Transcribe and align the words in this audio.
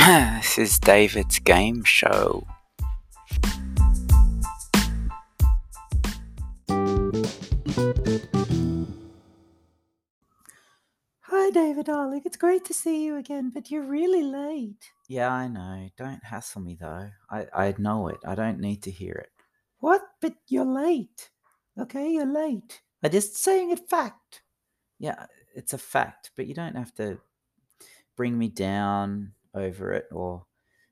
this 0.06 0.56
is 0.56 0.78
David's 0.78 1.38
game 1.40 1.84
show. 1.84 2.46
Hi, 11.20 11.50
David, 11.50 11.84
darling. 11.84 12.22
It's 12.24 12.38
great 12.38 12.64
to 12.64 12.72
see 12.72 13.04
you 13.04 13.16
again, 13.18 13.50
but 13.52 13.70
you're 13.70 13.84
really 13.86 14.22
late. 14.22 14.90
Yeah, 15.06 15.30
I 15.30 15.48
know. 15.48 15.90
Don't 15.98 16.24
hassle 16.24 16.62
me 16.62 16.78
though. 16.80 17.10
I, 17.30 17.46
I 17.52 17.74
know 17.76 18.08
it. 18.08 18.20
I 18.24 18.34
don't 18.34 18.58
need 18.58 18.82
to 18.84 18.90
hear 18.90 19.12
it. 19.12 19.30
What? 19.80 20.00
But 20.22 20.32
you're 20.48 20.64
late. 20.64 21.28
Okay, 21.78 22.10
you're 22.10 22.32
late. 22.32 22.80
I 23.02 23.10
just 23.10 23.36
Saying 23.36 23.70
it 23.70 23.90
fact. 23.90 24.40
yeah, 24.98 25.26
it's 25.54 25.74
a 25.74 25.78
fact, 25.78 26.30
but 26.36 26.46
you 26.46 26.54
don't 26.54 26.76
have 26.76 26.94
to 26.94 27.18
bring 28.16 28.38
me 28.38 28.48
down 28.48 29.32
over 29.54 29.92
it 29.92 30.06
or 30.12 30.46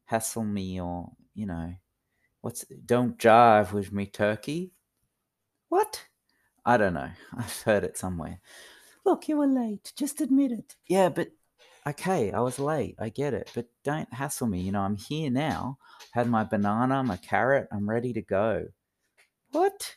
hassle 0.04 0.44
me 0.44 0.80
or, 0.80 1.10
you 1.34 1.46
know, 1.46 1.74
what's 2.40 2.64
don't 2.86 3.18
jive 3.18 3.72
with 3.72 3.92
me 3.92 4.06
turkey. 4.06 4.72
What? 5.68 6.04
I 6.64 6.76
don't 6.76 6.94
know. 6.94 7.10
I've 7.36 7.62
heard 7.62 7.84
it 7.84 7.96
somewhere. 7.96 8.40
Look, 9.04 9.28
you 9.28 9.36
were 9.38 9.46
late. 9.46 9.92
Just 9.96 10.20
admit 10.20 10.52
it. 10.52 10.76
Yeah, 10.86 11.08
but 11.08 11.28
okay, 11.86 12.32
I 12.32 12.40
was 12.40 12.58
late. 12.58 12.96
I 12.98 13.08
get 13.08 13.34
it. 13.34 13.50
But 13.54 13.66
don't 13.84 14.12
hassle 14.12 14.46
me. 14.46 14.60
You 14.60 14.72
know, 14.72 14.80
I'm 14.82 14.96
here 14.96 15.30
now. 15.30 15.78
Had 16.12 16.28
my 16.28 16.44
banana, 16.44 17.02
my 17.02 17.16
carrot. 17.16 17.68
I'm 17.72 17.88
ready 17.88 18.12
to 18.12 18.22
go. 18.22 18.68
What? 19.52 19.96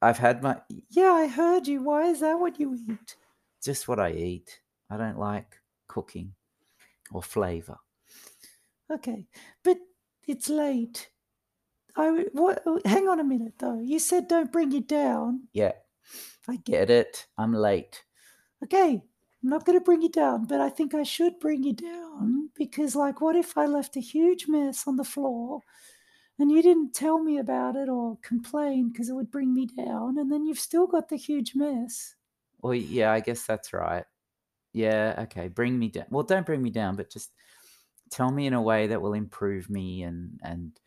I've 0.00 0.18
had 0.18 0.42
my 0.42 0.60
Yeah, 0.90 1.12
I 1.12 1.28
heard 1.28 1.68
you. 1.68 1.82
Why 1.82 2.08
is 2.08 2.20
that 2.20 2.40
what 2.40 2.58
you 2.58 2.74
eat? 2.74 3.16
just 3.62 3.86
what 3.86 4.00
I 4.00 4.10
eat. 4.10 4.60
I 4.90 4.96
don't 4.96 5.18
like 5.18 5.60
cooking 5.86 6.34
or 7.14 7.22
flavor. 7.22 7.78
Okay, 8.90 9.26
but 9.62 9.78
it's 10.26 10.48
late. 10.48 11.10
I 11.96 12.26
what? 12.32 12.62
oh, 12.66 12.80
Hang 12.84 13.08
on 13.08 13.20
a 13.20 13.24
minute, 13.24 13.54
though. 13.58 13.80
You 13.80 13.98
said 13.98 14.28
don't 14.28 14.52
bring 14.52 14.70
you 14.72 14.80
down. 14.80 15.48
Yeah, 15.52 15.72
I 16.48 16.56
get. 16.56 16.88
get 16.88 16.90
it. 16.90 17.26
I'm 17.38 17.52
late. 17.52 18.04
Okay, 18.64 19.02
I'm 19.42 19.48
not 19.48 19.64
going 19.64 19.78
to 19.78 19.84
bring 19.84 20.02
you 20.02 20.08
down, 20.08 20.44
but 20.46 20.60
I 20.60 20.68
think 20.68 20.94
I 20.94 21.02
should 21.02 21.40
bring 21.40 21.64
you 21.64 21.72
down 21.72 22.22
mm-hmm. 22.22 22.40
because, 22.54 22.94
like, 22.94 23.20
what 23.20 23.34
if 23.36 23.58
I 23.58 23.66
left 23.66 23.96
a 23.96 24.00
huge 24.00 24.46
mess 24.46 24.86
on 24.86 24.96
the 24.96 25.04
floor 25.04 25.60
and 26.38 26.50
you 26.50 26.62
didn't 26.62 26.94
tell 26.94 27.18
me 27.22 27.38
about 27.38 27.76
it 27.76 27.88
or 27.88 28.18
complain 28.22 28.90
because 28.90 29.08
it 29.08 29.14
would 29.14 29.30
bring 29.30 29.52
me 29.52 29.66
down, 29.66 30.18
and 30.18 30.30
then 30.30 30.46
you've 30.46 30.58
still 30.58 30.86
got 30.86 31.08
the 31.08 31.16
huge 31.16 31.54
mess? 31.54 32.14
Well, 32.60 32.74
yeah, 32.74 33.12
I 33.12 33.20
guess 33.20 33.44
that's 33.44 33.72
right. 33.72 34.04
Yeah, 34.72 35.14
okay. 35.24 35.48
Bring 35.48 35.78
me 35.78 35.88
down. 35.88 36.06
Well, 36.10 36.22
don't 36.24 36.46
bring 36.46 36.62
me 36.62 36.70
down, 36.70 36.96
but 36.96 37.10
just 37.10 37.32
tell 38.10 38.30
me 38.32 38.46
in 38.46 38.54
a 38.54 38.62
way 38.62 38.88
that 38.88 39.02
will 39.02 39.14
improve 39.14 39.70
me 39.70 40.02
and 40.02 40.40
and 40.42 40.80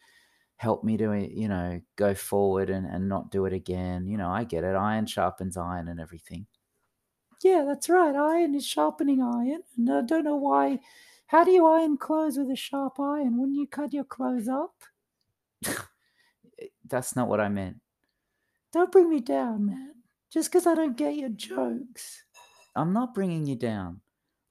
help 0.57 0.83
me 0.83 0.97
to 0.97 1.11
uh, 1.11 1.15
you 1.15 1.47
know 1.49 1.81
go 1.97 2.15
forward 2.15 2.69
and 2.71 2.85
and 2.87 3.09
not 3.09 3.31
do 3.31 3.45
it 3.45 3.53
again. 3.53 4.07
You 4.07 4.17
know, 4.17 4.29
I 4.29 4.45
get 4.45 4.63
it. 4.65 4.75
Iron 4.75 5.05
sharpens 5.07 5.57
iron 5.57 5.87
and 5.89 5.99
everything. 6.01 6.47
Yeah, 7.41 7.63
that's 7.63 7.87
right. 7.87 8.13
Iron 8.13 8.55
is 8.55 8.65
sharpening 8.67 9.21
iron, 9.21 9.63
and 9.77 9.89
I 9.89 10.01
don't 10.01 10.25
know 10.25 10.35
why. 10.35 10.81
How 11.27 11.45
do 11.45 11.51
you 11.51 11.65
iron 11.65 11.97
clothes 11.97 12.37
with 12.37 12.49
a 12.51 12.57
sharp 12.57 12.99
iron? 12.99 13.37
Wouldn't 13.37 13.57
you 13.57 13.67
cut 13.67 13.93
your 13.93 14.03
clothes 14.03 14.49
up? 14.49 14.83
Eh, 16.59 16.67
That's 16.85 17.15
not 17.15 17.27
what 17.27 17.39
I 17.39 17.49
meant. 17.49 17.81
Don't 18.71 18.91
bring 18.91 19.09
me 19.09 19.21
down, 19.21 19.65
man. 19.65 20.03
Just 20.29 20.51
because 20.51 20.67
I 20.67 20.75
don't 20.75 20.95
get 20.95 21.15
your 21.15 21.29
jokes. 21.29 22.24
I'm 22.77 22.91
not 22.91 23.13
bringing 23.13 23.45
you 23.45 23.55
down. 23.55 24.01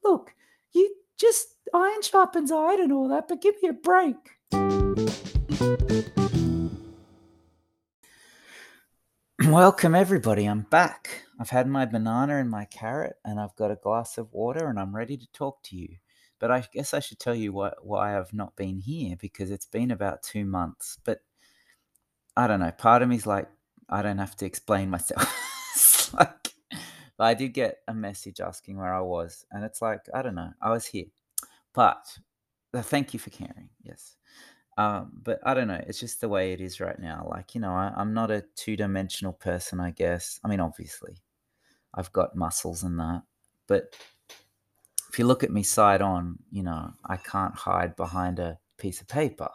Look, 0.03 0.34
you 0.72 0.94
just 1.19 1.48
iron 1.75 2.00
sharpens 2.00 2.50
iron 2.50 2.81
and 2.81 2.92
all 2.92 3.09
that, 3.09 3.28
but 3.28 3.43
give 3.43 3.54
me 3.62 3.69
a 3.69 3.75
break. 3.75 4.16
Welcome, 9.47 9.94
everybody. 9.94 10.47
I'm 10.47 10.62
back. 10.62 11.25
I've 11.38 11.50
had 11.50 11.69
my 11.69 11.84
banana 11.84 12.38
and 12.38 12.49
my 12.49 12.65
carrot, 12.65 13.16
and 13.26 13.38
I've 13.38 13.54
got 13.56 13.71
a 13.71 13.76
glass 13.76 14.16
of 14.16 14.32
water, 14.32 14.69
and 14.69 14.81
I'm 14.81 14.97
ready 14.97 15.19
to 15.19 15.32
talk 15.32 15.62
to 15.65 15.76
you. 15.76 15.97
But 16.38 16.50
I 16.50 16.65
guess 16.72 16.94
I 16.94 17.00
should 17.00 17.19
tell 17.19 17.34
you 17.34 17.53
why, 17.53 17.72
why 17.82 18.19
I've 18.19 18.32
not 18.32 18.56
been 18.56 18.78
here 18.78 19.16
because 19.20 19.50
it's 19.50 19.66
been 19.66 19.91
about 19.91 20.22
two 20.22 20.47
months. 20.47 20.99
But 21.04 21.20
I 22.38 22.47
don't 22.47 22.60
know. 22.60 22.70
Part 22.70 23.03
of 23.03 23.09
me's 23.10 23.26
like, 23.26 23.49
I 23.91 24.00
don't 24.00 24.19
have 24.19 24.37
to 24.37 24.47
explain 24.47 24.88
myself. 24.88 25.41
Like, 26.12 26.44
but 27.16 27.25
I 27.25 27.34
did 27.34 27.54
get 27.54 27.78
a 27.88 27.94
message 27.94 28.41
asking 28.41 28.76
where 28.76 28.94
I 28.94 29.00
was, 29.00 29.47
and 29.52 29.64
it's 29.64 29.80
like, 29.80 30.00
I 30.12 30.22
don't 30.22 30.34
know. 30.34 30.52
I 30.60 30.70
was 30.70 30.86
here. 30.86 31.06
But 31.72 32.06
uh, 32.72 32.82
thank 32.82 33.12
you 33.12 33.20
for 33.20 33.30
caring. 33.30 33.69
Yes. 33.82 34.16
Um, 34.76 35.12
but 35.22 35.38
I 35.44 35.54
don't 35.54 35.69
know. 35.69 35.80
It's 35.86 36.00
just 36.00 36.20
the 36.20 36.28
way 36.28 36.52
it 36.52 36.60
is 36.60 36.80
right 36.80 36.98
now. 36.98 37.28
Like, 37.30 37.54
you 37.54 37.60
know, 37.60 37.72
I, 37.72 37.92
I'm 37.97 38.12
not 38.12 38.30
a 38.30 38.44
two 38.56 38.76
dimensional 38.76 39.32
person, 39.32 39.78
I 39.80 39.91
guess. 39.91 40.41
I 40.44 40.48
mean, 40.48 40.60
obviously, 40.60 41.16
I've 41.94 42.12
got 42.12 42.34
muscles 42.34 42.82
and 42.82 42.98
that. 42.98 43.22
But 43.69 43.96
if 45.08 45.19
you 45.19 45.26
look 45.26 45.44
at 45.44 45.52
me 45.52 45.62
side 45.62 46.02
on, 46.02 46.38
you 46.50 46.64
know, 46.64 46.92
I 47.06 47.16
can't 47.16 47.54
hide 47.54 47.94
behind 47.94 48.41
a 48.41 48.58
piece 48.78 49.00
of 49.00 49.06
paper. 49.06 49.48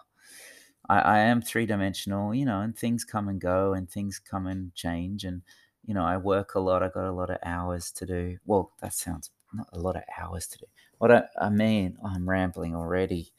I, 0.87 0.99
I 0.99 1.19
am 1.19 1.41
three 1.41 1.65
dimensional, 1.65 2.33
you 2.33 2.45
know, 2.45 2.61
and 2.61 2.77
things 2.77 3.03
come 3.03 3.27
and 3.27 3.41
go 3.41 3.73
and 3.73 3.89
things 3.89 4.19
come 4.19 4.47
and 4.47 4.73
change. 4.73 5.25
And, 5.25 5.41
you 5.85 5.93
know, 5.93 6.03
I 6.03 6.17
work 6.17 6.55
a 6.55 6.59
lot. 6.59 6.83
I 6.83 6.89
got 6.89 7.05
a 7.05 7.11
lot 7.11 7.29
of 7.29 7.37
hours 7.43 7.91
to 7.93 8.05
do. 8.05 8.37
Well, 8.45 8.71
that 8.81 8.93
sounds 8.93 9.31
not 9.53 9.67
a 9.73 9.79
lot 9.79 9.95
of 9.95 10.03
hours 10.17 10.47
to 10.47 10.59
do. 10.59 10.65
What 10.99 11.11
I, 11.11 11.23
I 11.39 11.49
mean, 11.49 11.97
oh, 12.03 12.11
I'm 12.13 12.29
rambling 12.29 12.75
already. 12.75 13.31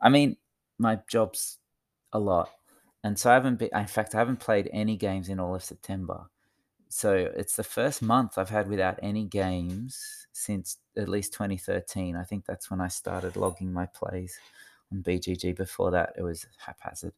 I 0.00 0.08
mean, 0.08 0.36
my 0.78 1.00
job's 1.08 1.58
a 2.12 2.18
lot. 2.18 2.50
And 3.02 3.18
so 3.18 3.30
I 3.30 3.34
haven't 3.34 3.58
been, 3.58 3.70
in 3.74 3.86
fact, 3.86 4.14
I 4.14 4.18
haven't 4.18 4.40
played 4.40 4.68
any 4.72 4.96
games 4.96 5.28
in 5.28 5.40
all 5.40 5.54
of 5.54 5.64
September. 5.64 6.26
So 6.88 7.14
it's 7.36 7.56
the 7.56 7.64
first 7.64 8.02
month 8.02 8.38
I've 8.38 8.50
had 8.50 8.68
without 8.68 8.98
any 9.02 9.24
games 9.24 10.26
since 10.32 10.78
at 10.96 11.08
least 11.08 11.32
2013. 11.32 12.16
I 12.16 12.24
think 12.24 12.44
that's 12.44 12.70
when 12.70 12.80
I 12.80 12.88
started 12.88 13.36
logging 13.36 13.72
my 13.72 13.86
plays 13.86 14.38
on 14.92 15.02
BGG. 15.02 15.56
Before 15.56 15.90
that, 15.90 16.12
it 16.16 16.22
was 16.22 16.46
haphazard. 16.58 17.12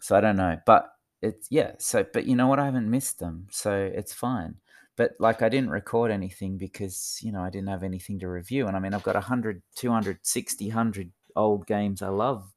So 0.00 0.16
I 0.16 0.20
don't 0.20 0.36
know. 0.36 0.58
But 0.66 0.92
it's, 1.22 1.48
yeah. 1.50 1.72
So, 1.78 2.04
but 2.12 2.26
you 2.26 2.36
know 2.36 2.46
what? 2.46 2.58
I 2.58 2.64
haven't 2.64 2.90
missed 2.90 3.18
them. 3.18 3.46
So 3.50 3.90
it's 3.94 4.12
fine. 4.12 4.56
But 4.96 5.12
like 5.18 5.42
I 5.42 5.48
didn't 5.48 5.70
record 5.70 6.10
anything 6.10 6.58
because, 6.58 7.18
you 7.22 7.32
know, 7.32 7.40
I 7.40 7.50
didn't 7.50 7.68
have 7.68 7.82
anything 7.82 8.18
to 8.18 8.28
review. 8.28 8.66
And 8.66 8.76
I 8.76 8.80
mean, 8.80 8.92
I've 8.92 9.02
got 9.02 9.14
100, 9.14 9.62
200, 9.74 10.18
60, 10.22 10.66
100 10.66 11.12
old 11.36 11.66
games 11.66 12.02
I 12.02 12.08
love 12.08 12.52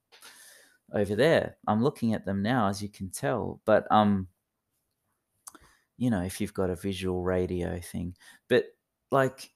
over 0.94 1.16
there. 1.16 1.58
I'm 1.68 1.84
looking 1.84 2.14
at 2.14 2.26
them 2.26 2.42
now, 2.42 2.68
as 2.68 2.82
you 2.82 2.90
can 2.90 3.10
tell. 3.10 3.62
But 3.66 3.90
um, 3.92 4.28
you 5.98 6.10
know, 6.10 6.22
if 6.22 6.42
you've 6.42 6.54
got 6.54 6.70
a 6.70 6.76
visual 6.76 7.24
radio 7.24 7.80
thing, 7.80 8.16
but 8.50 8.66
like, 9.12 9.53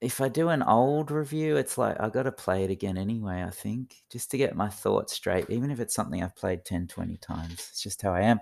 if 0.00 0.20
I 0.20 0.28
do 0.28 0.48
an 0.50 0.62
old 0.62 1.10
review, 1.10 1.56
it's 1.56 1.78
like 1.78 1.98
I 1.98 2.10
got 2.10 2.24
to 2.24 2.32
play 2.32 2.64
it 2.64 2.70
again 2.70 2.98
anyway. 2.98 3.42
I 3.42 3.50
think 3.50 3.96
just 4.10 4.30
to 4.30 4.38
get 4.38 4.56
my 4.56 4.68
thoughts 4.68 5.14
straight, 5.14 5.48
even 5.48 5.70
if 5.70 5.80
it's 5.80 5.94
something 5.94 6.22
I've 6.22 6.36
played 6.36 6.64
10, 6.64 6.88
20 6.88 7.16
times. 7.16 7.52
It's 7.70 7.82
just 7.82 8.02
how 8.02 8.12
I 8.12 8.22
am. 8.22 8.40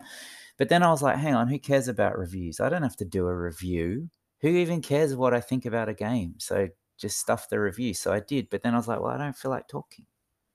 But 0.58 0.68
then 0.68 0.82
I 0.82 0.90
was 0.90 1.02
like, 1.02 1.16
hang 1.16 1.34
on, 1.34 1.48
who 1.48 1.58
cares 1.58 1.88
about 1.88 2.18
reviews? 2.18 2.60
I 2.60 2.68
don't 2.68 2.82
have 2.82 2.96
to 2.96 3.04
do 3.04 3.26
a 3.26 3.36
review. 3.36 4.10
Who 4.40 4.48
even 4.48 4.82
cares 4.82 5.14
what 5.14 5.34
I 5.34 5.40
think 5.40 5.64
about 5.64 5.88
a 5.88 5.94
game? 5.94 6.34
So 6.38 6.68
just 6.98 7.18
stuff 7.18 7.48
the 7.48 7.60
review. 7.60 7.94
So 7.94 8.12
I 8.12 8.20
did. 8.20 8.50
But 8.50 8.62
then 8.62 8.74
I 8.74 8.76
was 8.76 8.88
like, 8.88 9.00
well, 9.00 9.12
I 9.12 9.18
don't 9.18 9.36
feel 9.36 9.50
like 9.50 9.68
talking. 9.68 10.06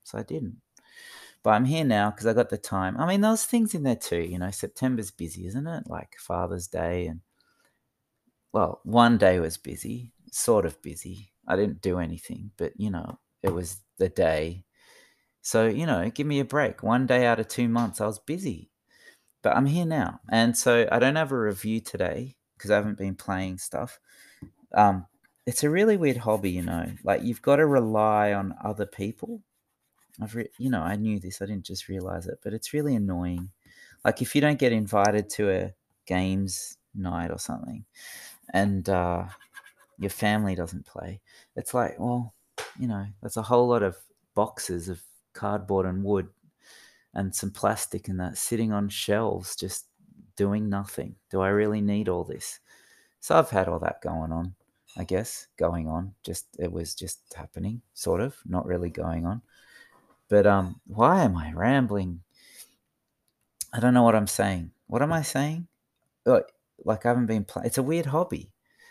So 0.04 0.18
I 0.18 0.22
didn't. 0.22 0.60
But 1.42 1.50
I'm 1.50 1.64
here 1.64 1.84
now 1.84 2.10
because 2.10 2.26
I 2.26 2.34
got 2.34 2.50
the 2.50 2.58
time. 2.58 2.98
I 2.98 3.06
mean, 3.06 3.22
those 3.22 3.46
things 3.46 3.74
in 3.74 3.82
there 3.82 3.96
too. 3.96 4.20
You 4.20 4.38
know, 4.38 4.50
September's 4.50 5.10
busy, 5.10 5.46
isn't 5.46 5.66
it? 5.66 5.84
Like 5.86 6.16
Father's 6.18 6.66
Day 6.66 7.06
and 7.06 7.20
well, 8.52 8.80
one 8.84 9.16
day 9.16 9.38
was 9.38 9.56
busy, 9.58 10.12
sort 10.30 10.66
of 10.66 10.80
busy. 10.82 11.32
I 11.46 11.56
didn't 11.56 11.80
do 11.80 11.98
anything, 11.98 12.50
but 12.56 12.72
you 12.76 12.90
know, 12.90 13.18
it 13.42 13.52
was 13.52 13.78
the 13.98 14.08
day. 14.08 14.64
So, 15.42 15.66
you 15.66 15.86
know, 15.86 16.10
give 16.10 16.26
me 16.26 16.40
a 16.40 16.44
break. 16.44 16.82
One 16.82 17.06
day 17.06 17.26
out 17.26 17.40
of 17.40 17.48
two 17.48 17.68
months, 17.68 18.00
I 18.00 18.06
was 18.06 18.18
busy. 18.18 18.70
But 19.42 19.56
I'm 19.56 19.66
here 19.66 19.86
now. 19.86 20.20
And 20.28 20.56
so 20.56 20.86
I 20.92 20.98
don't 20.98 21.16
have 21.16 21.32
a 21.32 21.38
review 21.38 21.80
today 21.80 22.36
because 22.56 22.70
I 22.70 22.76
haven't 22.76 22.98
been 22.98 23.14
playing 23.14 23.56
stuff. 23.58 23.98
Um, 24.74 25.06
it's 25.46 25.64
a 25.64 25.70
really 25.70 25.96
weird 25.96 26.18
hobby, 26.18 26.50
you 26.50 26.62
know. 26.62 26.86
Like 27.04 27.22
you've 27.22 27.40
got 27.40 27.56
to 27.56 27.66
rely 27.66 28.34
on 28.34 28.54
other 28.62 28.84
people. 28.84 29.40
I've, 30.20 30.34
re- 30.34 30.50
you 30.58 30.68
know, 30.68 30.82
I 30.82 30.96
knew 30.96 31.18
this. 31.18 31.40
I 31.40 31.46
didn't 31.46 31.64
just 31.64 31.88
realize 31.88 32.26
it, 32.26 32.40
but 32.44 32.52
it's 32.52 32.74
really 32.74 32.94
annoying. 32.94 33.50
Like 34.04 34.20
if 34.20 34.34
you 34.34 34.42
don't 34.42 34.58
get 34.58 34.72
invited 34.72 35.30
to 35.30 35.50
a 35.50 35.74
games 36.06 36.76
night 36.94 37.30
or 37.30 37.38
something, 37.38 37.84
and 38.52 38.88
uh, 38.88 39.24
your 40.00 40.10
family 40.10 40.56
doesn't 40.56 40.86
play, 40.86 41.20
it's 41.54 41.74
like, 41.74 41.94
well, 41.98 42.34
you 42.78 42.88
know, 42.88 43.06
there's 43.20 43.36
a 43.36 43.42
whole 43.42 43.68
lot 43.68 43.82
of 43.82 43.96
boxes 44.34 44.88
of 44.88 45.00
cardboard 45.32 45.86
and 45.86 46.02
wood 46.02 46.28
and 47.14 47.34
some 47.34 47.50
plastic 47.50 48.08
and 48.08 48.18
that 48.18 48.38
sitting 48.38 48.72
on 48.72 48.88
shelves 48.88 49.54
just 49.54 49.86
doing 50.36 50.68
nothing. 50.68 51.14
Do 51.30 51.40
I 51.40 51.48
really 51.48 51.80
need 51.80 52.08
all 52.08 52.24
this? 52.24 52.58
So 53.20 53.38
I've 53.38 53.50
had 53.50 53.68
all 53.68 53.78
that 53.80 54.02
going 54.02 54.32
on. 54.32 54.54
I 54.96 55.04
guess, 55.04 55.46
going 55.56 55.86
on. 55.86 56.14
Just 56.24 56.46
it 56.58 56.72
was 56.72 56.96
just 56.96 57.20
happening, 57.36 57.80
sort 57.94 58.20
of, 58.20 58.36
not 58.44 58.66
really 58.66 58.90
going 58.90 59.24
on. 59.24 59.40
But 60.28 60.46
um, 60.46 60.80
why 60.86 61.22
am 61.22 61.36
I 61.36 61.52
rambling? 61.52 62.22
I 63.72 63.78
don't 63.78 63.94
know 63.94 64.02
what 64.02 64.16
I'm 64.16 64.26
saying. 64.26 64.72
What 64.88 65.02
am 65.02 65.12
I 65.12 65.22
saying? 65.22 65.68
Like 66.84 67.06
I 67.06 67.10
haven't 67.10 67.26
been 67.26 67.44
playing. 67.44 67.66
It's 67.66 67.78
a 67.78 67.84
weird 67.84 68.06
hobby. 68.06 68.50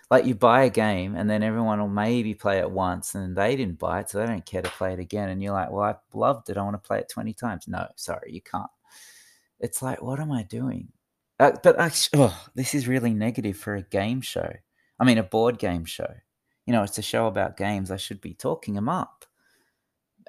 Like 0.10 0.26
you 0.26 0.34
buy 0.34 0.64
a 0.64 0.70
game 0.70 1.16
and 1.16 1.30
then 1.30 1.44
everyone 1.44 1.80
will 1.80 1.88
maybe 1.88 2.34
play 2.34 2.58
it 2.60 2.72
once 2.72 3.14
and 3.14 3.36
they 3.36 3.56
didn't 3.56 3.78
buy 3.78 4.00
it, 4.00 4.10
so 4.10 4.20
they 4.20 4.26
don't 4.26 4.46
care 4.46 4.62
to 4.62 4.70
play 4.70 4.94
it 4.94 5.00
again. 5.00 5.30
And 5.30 5.42
you're 5.42 5.54
like, 5.54 5.70
well, 5.72 5.84
I 5.84 5.96
loved 6.18 6.50
it. 6.50 6.58
I 6.58 6.64
want 6.64 6.82
to 6.82 6.88
play 6.88 7.00
it 7.00 7.10
20 7.10 7.34
times. 7.34 7.68
No, 7.68 7.88
sorry, 7.96 8.32
you 8.34 8.42
can't. 8.42 8.70
It's 9.60 9.82
like, 9.82 10.02
what 10.02 10.20
am 10.20 10.32
I 10.32 10.44
doing? 10.44 10.88
Uh, 11.40 11.52
but 11.64 11.80
actually, 11.80 12.24
oh, 12.24 12.46
this 12.56 12.74
is 12.74 12.88
really 12.88 13.14
negative 13.14 13.58
for 13.58 13.76
a 13.76 13.84
game 13.84 14.22
show. 14.22 14.52
I 15.00 15.06
mean, 15.06 15.18
a 15.18 15.24
board 15.24 15.60
game 15.60 15.86
show. 15.86 16.12
You 16.66 16.74
know, 16.74 16.84
it's 16.84 16.98
a 16.98 17.04
show 17.04 17.28
about 17.28 17.58
games. 17.58 17.92
I 17.92 17.98
should 17.98 18.22
be 18.22 18.34
talking 18.34 18.74
them 18.74 18.90
up. 18.90 19.26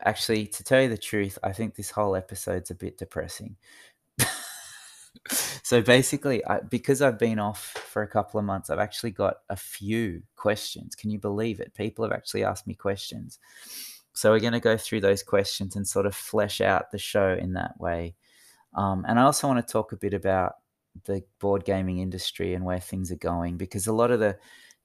Actually, 0.02 0.46
to 0.46 0.64
tell 0.64 0.80
you 0.82 0.88
the 0.88 0.96
truth, 0.96 1.38
I 1.42 1.52
think 1.52 1.74
this 1.74 1.90
whole 1.90 2.16
episode's 2.16 2.70
a 2.70 2.74
bit 2.74 2.96
depressing 2.96 3.56
so 5.28 5.82
basically, 5.82 6.44
I, 6.46 6.60
because 6.60 7.02
I've 7.02 7.18
been 7.18 7.38
off 7.38 7.60
for 7.60 8.02
a 8.02 8.08
couple 8.08 8.38
of 8.38 8.46
months, 8.46 8.70
I've 8.70 8.78
actually 8.78 9.10
got 9.10 9.38
a 9.48 9.56
few 9.56 10.22
questions. 10.36 10.94
Can 10.94 11.10
you 11.10 11.18
believe 11.18 11.60
it? 11.60 11.74
People 11.74 12.04
have 12.04 12.12
actually 12.12 12.44
asked 12.44 12.66
me 12.66 12.74
questions. 12.74 13.38
So 14.12 14.30
we're 14.30 14.40
going 14.40 14.52
to 14.52 14.60
go 14.60 14.76
through 14.76 15.00
those 15.00 15.22
questions 15.22 15.76
and 15.76 15.86
sort 15.86 16.06
of 16.06 16.14
flesh 16.14 16.60
out 16.60 16.90
the 16.90 16.98
show 16.98 17.36
in 17.40 17.54
that 17.54 17.78
way. 17.80 18.14
Um, 18.74 19.04
and 19.08 19.18
I 19.18 19.22
also 19.22 19.46
want 19.46 19.66
to 19.66 19.72
talk 19.72 19.92
a 19.92 19.96
bit 19.96 20.14
about 20.14 20.54
the 21.04 21.22
board 21.38 21.64
gaming 21.64 21.98
industry 21.98 22.54
and 22.54 22.64
where 22.64 22.80
things 22.80 23.10
are 23.12 23.16
going 23.16 23.56
because 23.56 23.86
a 23.86 23.92
lot 23.92 24.10
of 24.10 24.20
the 24.20 24.36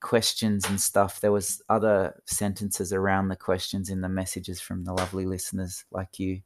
questions 0.01 0.65
and 0.69 0.79
stuff 0.79 1.19
there 1.19 1.31
was 1.31 1.61
other 1.69 2.21
sentences 2.25 2.93
around 2.93 3.27
the 3.27 3.35
questions 3.35 3.89
in 3.89 4.01
the 4.01 4.09
messages 4.09 4.61
from 4.61 4.83
the 4.83 4.93
lovely 4.93 5.25
listeners 5.25 5.83
like 5.91 6.19
you 6.19 6.41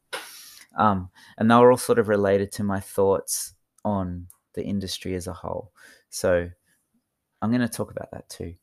um, 0.77 1.09
and 1.37 1.51
they 1.51 1.55
were 1.55 1.71
all 1.71 1.77
sort 1.77 1.99
of 1.99 2.07
related 2.07 2.51
to 2.51 2.63
my 2.63 2.79
thoughts 2.79 3.53
on 3.85 4.27
the 4.53 4.63
industry 4.63 5.15
as 5.15 5.27
a 5.27 5.33
whole. 5.33 5.71
So 6.09 6.49
I'm 7.41 7.49
going 7.49 7.61
to 7.61 7.67
talk 7.67 7.91
about 7.91 8.11
that 8.11 8.29
too. 8.29 8.55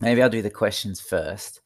Maybe 0.00 0.22
I'll 0.22 0.30
do 0.30 0.42
the 0.42 0.50
questions 0.50 1.00
first. 1.00 1.60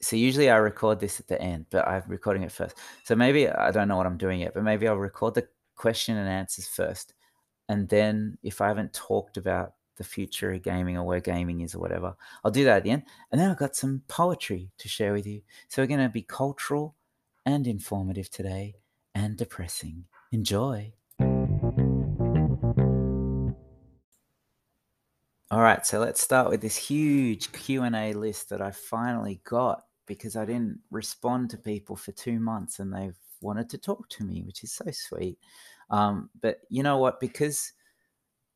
So 0.00 0.14
usually 0.14 0.50
I 0.50 0.56
record 0.56 1.00
this 1.00 1.18
at 1.18 1.26
the 1.26 1.40
end, 1.40 1.66
but 1.70 1.86
I'm 1.88 2.04
recording 2.06 2.44
it 2.44 2.52
first. 2.52 2.76
So 3.04 3.16
maybe 3.16 3.48
I 3.48 3.70
don't 3.72 3.88
know 3.88 3.96
what 3.96 4.06
I'm 4.06 4.16
doing 4.16 4.40
yet, 4.40 4.54
but 4.54 4.62
maybe 4.62 4.86
I'll 4.86 4.96
record 4.96 5.34
the 5.34 5.48
question 5.74 6.16
and 6.16 6.28
answers 6.28 6.68
first. 6.68 7.14
And 7.68 7.88
then 7.88 8.38
if 8.42 8.60
I 8.60 8.68
haven't 8.68 8.92
talked 8.92 9.36
about 9.36 9.74
the 9.96 10.04
future 10.04 10.52
of 10.52 10.62
gaming 10.62 10.96
or 10.96 11.04
where 11.04 11.20
gaming 11.20 11.62
is 11.62 11.74
or 11.74 11.80
whatever, 11.80 12.14
I'll 12.44 12.52
do 12.52 12.64
that 12.64 12.78
at 12.78 12.82
the 12.84 12.90
end. 12.90 13.02
And 13.32 13.40
then 13.40 13.50
I've 13.50 13.58
got 13.58 13.74
some 13.74 14.02
poetry 14.06 14.70
to 14.78 14.88
share 14.88 15.12
with 15.12 15.26
you. 15.26 15.42
So 15.68 15.82
we're 15.82 15.88
going 15.88 16.00
to 16.00 16.08
be 16.08 16.22
cultural 16.22 16.94
and 17.44 17.66
informative 17.66 18.30
today 18.30 18.76
and 19.14 19.36
depressing. 19.36 20.04
Enjoy. 20.30 20.92
All 25.50 25.60
right, 25.60 25.84
so 25.86 25.98
let's 25.98 26.20
start 26.20 26.50
with 26.50 26.60
this 26.60 26.76
huge 26.76 27.52
Q&A 27.52 28.12
list 28.12 28.50
that 28.50 28.60
I 28.60 28.70
finally 28.70 29.40
got 29.44 29.84
because 30.06 30.36
I 30.36 30.44
didn't 30.44 30.80
respond 30.90 31.50
to 31.50 31.56
people 31.58 31.96
for 31.96 32.12
2 32.12 32.38
months 32.38 32.80
and 32.80 32.92
they've 32.92 33.16
wanted 33.40 33.70
to 33.70 33.78
talk 33.78 34.08
to 34.10 34.24
me, 34.24 34.42
which 34.42 34.62
is 34.62 34.72
so 34.72 34.84
sweet. 34.90 35.38
Um, 35.90 36.28
but 36.42 36.58
you 36.68 36.82
know 36.82 36.98
what 36.98 37.18
because 37.20 37.72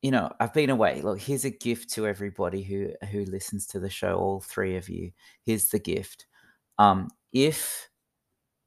you 0.02 0.10
know, 0.12 0.32
I've 0.40 0.54
been 0.54 0.70
away. 0.70 1.02
Look, 1.02 1.20
here's 1.20 1.44
a 1.46 1.50
gift 1.50 1.90
to 1.94 2.06
everybody 2.06 2.62
who 2.62 2.92
who 3.10 3.24
listens 3.26 3.66
to 3.68 3.80
the 3.80 3.90
show, 3.90 4.16
all 4.18 4.40
three 4.40 4.76
of 4.76 4.88
you. 4.88 5.12
Here's 5.44 5.68
the 5.70 5.78
gift. 5.80 6.26
Um, 6.78 7.08
if 7.32 7.90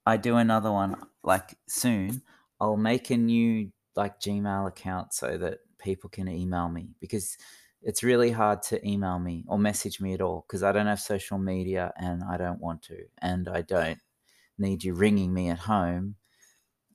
I 0.06 0.18
do 0.18 0.38
another 0.38 0.72
one 0.72 0.96
like 1.24 1.56
soon, 1.68 2.22
I'll 2.60 2.78
make 2.78 3.10
a 3.10 3.18
new 3.18 3.72
like 3.96 4.20
Gmail 4.20 4.68
account 4.68 5.14
so 5.14 5.38
that 5.38 5.60
people 5.80 6.10
can 6.10 6.28
email 6.28 6.70
me 6.70 6.90
because 7.00 7.38
it's 7.86 8.02
really 8.02 8.32
hard 8.32 8.64
to 8.64 8.86
email 8.86 9.20
me 9.20 9.46
or 9.48 9.60
message 9.60 10.02
me 10.02 10.16
at 10.16 10.22
all 10.22 10.44
because 10.48 10.64
I 10.64 10.72
don't 10.72 10.88
have 10.88 11.00
social 11.00 11.38
media 11.38 11.94
and 11.98 12.24
I 12.24 12.36
don't 12.36 12.60
want 12.60 12.82
to. 12.84 12.98
And 13.22 13.48
I 13.48 13.62
don't 13.62 14.00
need 14.58 14.84
you 14.84 14.96
ringing 14.96 15.32
me 15.32 15.50
at 15.50 15.60
home, 15.60 16.16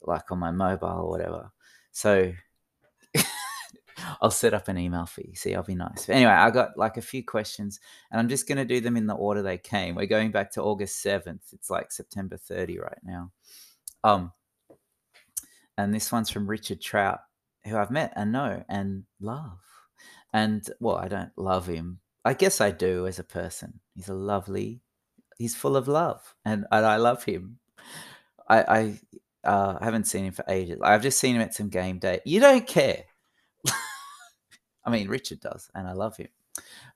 like 0.02 0.32
on 0.32 0.40
my 0.40 0.50
mobile 0.50 0.88
or 0.88 1.08
whatever. 1.08 1.52
So 1.92 2.32
I'll 4.20 4.32
set 4.32 4.52
up 4.52 4.66
an 4.66 4.78
email 4.78 5.06
for 5.06 5.20
you. 5.20 5.36
See, 5.36 5.54
I'll 5.54 5.62
be 5.62 5.76
nice. 5.76 6.06
But 6.06 6.16
anyway, 6.16 6.32
I 6.32 6.50
got 6.50 6.76
like 6.76 6.96
a 6.96 7.02
few 7.02 7.24
questions 7.24 7.78
and 8.10 8.18
I'm 8.18 8.28
just 8.28 8.48
going 8.48 8.58
to 8.58 8.64
do 8.64 8.80
them 8.80 8.96
in 8.96 9.06
the 9.06 9.14
order 9.14 9.42
they 9.42 9.58
came. 9.58 9.94
We're 9.94 10.06
going 10.06 10.32
back 10.32 10.50
to 10.54 10.62
August 10.62 11.04
7th. 11.04 11.52
It's 11.52 11.70
like 11.70 11.92
September 11.92 12.36
30 12.36 12.80
right 12.80 12.98
now. 13.04 13.30
Um, 14.02 14.32
and 15.78 15.94
this 15.94 16.10
one's 16.10 16.30
from 16.30 16.50
Richard 16.50 16.80
Trout, 16.80 17.20
who 17.64 17.76
I've 17.76 17.92
met 17.92 18.12
and 18.16 18.32
know 18.32 18.64
and 18.68 19.04
love. 19.20 19.60
And 20.32 20.68
well, 20.80 20.96
I 20.96 21.08
don't 21.08 21.32
love 21.36 21.66
him. 21.66 22.00
I 22.24 22.34
guess 22.34 22.60
I 22.60 22.70
do 22.70 23.06
as 23.06 23.18
a 23.18 23.24
person. 23.24 23.80
He's 23.94 24.08
a 24.08 24.14
lovely, 24.14 24.80
he's 25.38 25.56
full 25.56 25.76
of 25.76 25.88
love 25.88 26.34
and, 26.44 26.66
and 26.70 26.86
I 26.86 26.96
love 26.96 27.24
him. 27.24 27.58
I, 28.48 28.98
I 29.44 29.48
uh, 29.48 29.78
haven't 29.82 30.04
seen 30.04 30.24
him 30.24 30.32
for 30.32 30.44
ages. 30.48 30.78
I've 30.82 31.02
just 31.02 31.18
seen 31.18 31.36
him 31.36 31.42
at 31.42 31.54
some 31.54 31.68
game 31.68 31.98
day. 31.98 32.20
You 32.24 32.40
don't 32.40 32.66
care. 32.66 33.04
I 34.84 34.90
mean, 34.90 35.08
Richard 35.08 35.40
does, 35.40 35.70
and 35.74 35.86
I 35.86 35.92
love 35.92 36.16
him. 36.16 36.28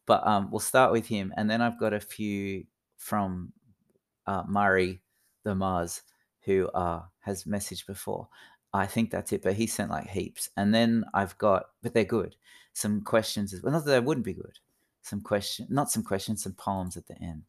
But 0.07 0.27
um, 0.27 0.51
we'll 0.51 0.61
start 0.61 0.93
with 0.93 1.07
him, 1.07 1.33
and 1.37 1.49
then 1.49 1.63
I've 1.63 1.79
got 1.79 1.95
a 1.95 2.01
few 2.01 2.65
from 2.97 3.53
uh, 4.27 4.43
Murray 4.47 5.01
the 5.45 5.55
Mars, 5.55 6.03
who 6.43 6.69
uh, 6.69 7.03
has 7.21 7.45
messaged 7.45 7.87
before. 7.87 8.29
I 8.73 8.87
think 8.87 9.11
that's 9.11 9.33
it, 9.33 9.43
but 9.43 9.55
he 9.55 9.67
sent 9.67 9.91
like 9.91 10.09
heaps. 10.09 10.51
And 10.57 10.75
then 10.75 11.05
I've 11.15 11.39
got, 11.39 11.67
but 11.83 11.95
they're 11.95 12.05
good. 12.05 12.35
Some 12.75 13.01
questions 13.01 13.53
as 13.53 13.63
well. 13.63 13.73
Not 13.73 13.85
that 13.85 13.91
they 13.91 14.01
wouldn't 14.01 14.27
be 14.27 14.35
good. 14.35 14.59
Some 15.03 15.21
question, 15.21 15.67
not 15.71 15.91
some 15.91 16.03
questions, 16.03 16.43
some 16.43 16.55
poems 16.55 16.97
at 16.97 17.07
the 17.07 17.21
end. 17.23 17.45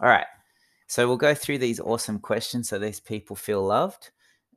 All 0.00 0.08
right. 0.08 0.26
So 0.86 1.06
we'll 1.06 1.16
go 1.16 1.34
through 1.34 1.58
these 1.58 1.80
awesome 1.80 2.18
questions 2.18 2.68
so 2.68 2.78
these 2.78 3.00
people 3.00 3.36
feel 3.36 3.64
loved 3.64 4.10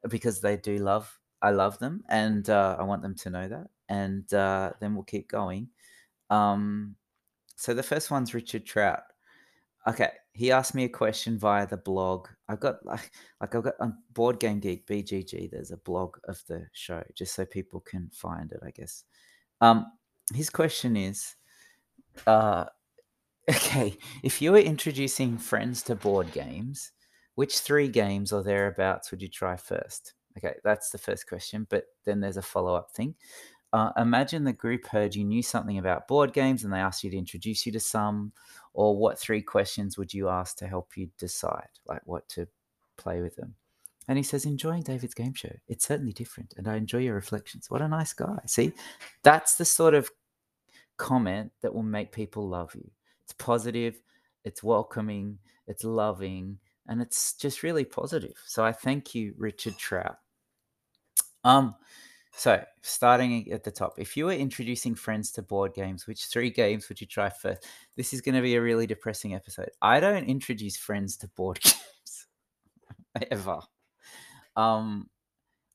because 0.10 0.42
they 0.42 0.58
do 0.58 0.78
love. 0.78 1.20
I 1.42 1.52
love 1.52 1.78
them, 1.80 2.04
and 2.08 2.50
uh, 2.50 2.78
I 2.80 2.84
want 2.84 3.02
them 3.02 3.16
to 3.16 3.30
know 3.30 3.50
that 3.50 3.68
and 3.90 4.34
uh, 4.34 4.72
then 4.80 4.96
we'll 4.96 5.04
keep 5.04 5.30
going. 5.30 5.70
Um, 6.30 6.96
so 7.56 7.74
the 7.74 7.84
first 7.84 8.12
one's 8.12 8.34
Richard 8.34 8.66
Trout. 8.66 9.04
Okay, 9.88 10.10
he 10.32 10.52
asked 10.52 10.74
me 10.74 10.86
a 10.86 10.90
question 10.90 11.38
via 11.38 11.68
the 11.68 11.78
blog. 11.78 12.28
I've 12.48 12.60
got 12.60 12.86
like, 12.86 13.12
like 13.42 13.54
I've 13.54 13.64
got 13.64 13.74
on 13.80 13.98
Board 14.14 14.40
Game 14.40 14.60
Geek 14.60 14.88
BGG. 14.88 15.52
There's 15.52 15.72
a 15.72 15.78
blog 15.78 16.18
of 16.28 16.42
the 16.48 16.66
show, 16.72 17.04
just 17.14 17.36
so 17.36 17.46
people 17.46 17.82
can 17.82 18.10
find 18.14 18.52
it. 18.52 18.62
I 18.66 18.72
guess. 18.72 19.04
Um, 19.62 19.86
his 20.34 20.50
question 20.50 20.96
is, 20.96 21.36
uh, 22.28 22.66
okay, 23.50 23.98
if 24.24 24.42
you 24.42 24.52
were 24.52 24.60
introducing 24.60 25.38
friends 25.38 25.84
to 25.84 25.96
board 25.96 26.32
games, 26.32 26.92
which 27.36 27.60
three 27.60 27.88
games 27.88 28.32
or 28.32 28.44
thereabouts 28.44 29.12
would 29.12 29.22
you 29.22 29.28
try 29.28 29.58
first? 29.58 30.14
Okay, 30.38 30.56
that's 30.64 30.90
the 30.90 30.98
first 30.98 31.28
question. 31.28 31.68
But 31.70 31.86
then 32.06 32.20
there's 32.20 32.38
a 32.38 32.42
follow 32.42 32.76
up 32.76 32.92
thing. 32.92 33.16
Uh, 33.72 33.92
imagine 33.98 34.44
the 34.44 34.54
group 34.54 34.86
heard 34.86 35.16
you 35.16 35.24
knew 35.24 35.42
something 35.42 35.80
about 35.80 36.08
board 36.08 36.32
games 36.32 36.64
and 36.64 36.72
they 36.72 36.78
asked 36.78 37.04
you 37.04 37.10
to 37.10 37.18
introduce 37.18 37.66
you 37.66 37.72
to 37.72 37.80
some, 37.80 38.32
or 38.74 38.96
what 38.96 39.20
three 39.20 39.42
questions 39.42 39.98
would 39.98 40.14
you 40.14 40.30
ask 40.30 40.58
to 40.58 40.68
help 40.68 40.96
you 40.96 41.10
decide, 41.18 41.70
like 41.88 42.02
what 42.06 42.30
to 42.30 42.48
play 42.98 43.22
with 43.22 43.36
them? 43.36 43.56
And 44.08 44.18
he 44.18 44.24
says, 44.24 44.46
enjoying 44.46 44.84
David's 44.84 45.14
game 45.14 45.34
show. 45.34 45.54
It's 45.68 45.88
certainly 45.88 46.14
different, 46.14 46.54
and 46.58 46.68
I 46.68 46.76
enjoy 46.76 47.00
your 47.00 47.16
reflections. 47.16 47.70
What 47.70 47.82
a 47.82 47.88
nice 47.88 48.14
guy. 48.14 48.40
See, 48.46 48.74
that's 49.24 49.56
the 49.56 49.66
sort 49.66 49.94
of 49.94 50.10
comment 50.98 51.52
that 51.62 51.74
will 51.74 51.84
make 51.84 52.12
people 52.12 52.48
love 52.48 52.76
you. 52.76 52.90
It's 53.24 53.34
positive, 53.34 54.02
it's 54.44 54.64
welcoming, 54.64 55.40
it's 55.68 55.84
loving, 55.84 56.60
and 56.88 57.02
it's 57.02 57.34
just 57.36 57.64
really 57.64 57.86
positive. 57.86 58.36
So 58.46 58.64
I 58.64 58.72
thank 58.72 59.16
you, 59.16 59.34
Richard 59.38 59.78
Trout. 59.78 60.18
Um, 61.44 61.76
so, 62.36 62.64
starting 62.82 63.52
at 63.52 63.64
the 63.64 63.72
top, 63.72 63.94
if 64.00 64.18
you 64.18 64.26
were 64.26 64.34
introducing 64.34 64.96
friends 64.96 65.32
to 65.34 65.44
board 65.44 65.74
games, 65.76 66.08
which 66.08 66.26
three 66.26 66.50
games 66.50 66.90
would 66.90 67.00
you 67.00 67.06
try 67.06 67.30
first? 67.30 67.68
This 67.96 68.12
is 68.12 68.22
going 68.22 68.36
to 68.36 68.42
be 68.42 68.56
a 68.56 68.62
really 68.62 68.88
depressing 68.88 69.36
episode. 69.36 69.70
I 69.82 70.00
don't 70.00 70.26
introduce 70.26 70.76
friends 70.76 71.16
to 71.18 71.28
board 71.28 71.60
games 71.64 72.28
ever. 73.30 73.60
Um, 74.56 75.10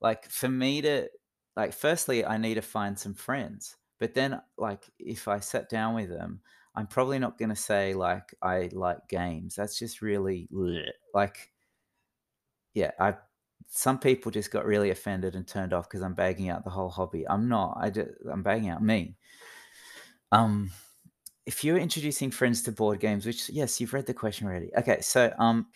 like 0.01 0.29
for 0.31 0.49
me 0.49 0.83
to 0.83 1.09
like, 1.57 1.73
firstly, 1.73 2.25
I 2.25 2.37
need 2.39 2.55
to 2.55 2.63
find 2.63 2.99
some 2.99 3.15
friends, 3.15 3.77
but 3.99 4.15
then 4.15 4.41
like 4.57 4.85
if 4.99 5.29
I 5.29 5.41
sat 5.41 5.69
down 5.69 5.95
with 5.95 6.09
them, 6.09 6.41
I'm 6.75 6.87
probably 6.87 7.19
not 7.19 7.39
going 7.39 7.49
to 7.49 7.57
say 7.57 7.95
like 7.95 8.35
I 8.43 8.69
like 8.73 9.09
games. 9.09 9.57
That's 9.57 9.79
just 9.79 10.01
really 10.01 10.49
bleh. 10.53 10.89
like, 11.15 11.51
yeah, 12.75 12.93
I 13.01 13.15
some 13.69 13.99
people 13.99 14.31
just 14.31 14.51
got 14.51 14.65
really 14.65 14.91
offended 14.91 15.35
and 15.35 15.47
turned 15.47 15.73
off 15.73 15.89
because 15.89 16.03
I'm 16.03 16.15
bagging 16.15 16.49
out 16.49 16.65
the 16.65 16.71
whole 16.71 16.89
hobby. 16.89 17.29
I'm 17.29 17.49
not. 17.49 17.77
I 17.81 17.91
just, 17.91 18.11
I'm 18.31 18.43
bagging 18.43 18.71
out 18.71 18.83
me. 18.83 19.17
Um, 20.33 20.71
if 21.47 21.65
you're 21.65 21.79
introducing 21.79 22.31
friends 22.31 22.63
to 22.63 22.73
board 22.73 23.01
games, 23.01 23.27
which 23.27 23.49
yes, 23.51 23.81
you've 23.81 23.93
read 23.93 24.07
the 24.07 24.15
question 24.15 24.47
already. 24.47 24.71
Okay, 24.77 25.01
so 25.01 25.33
um, 25.39 25.67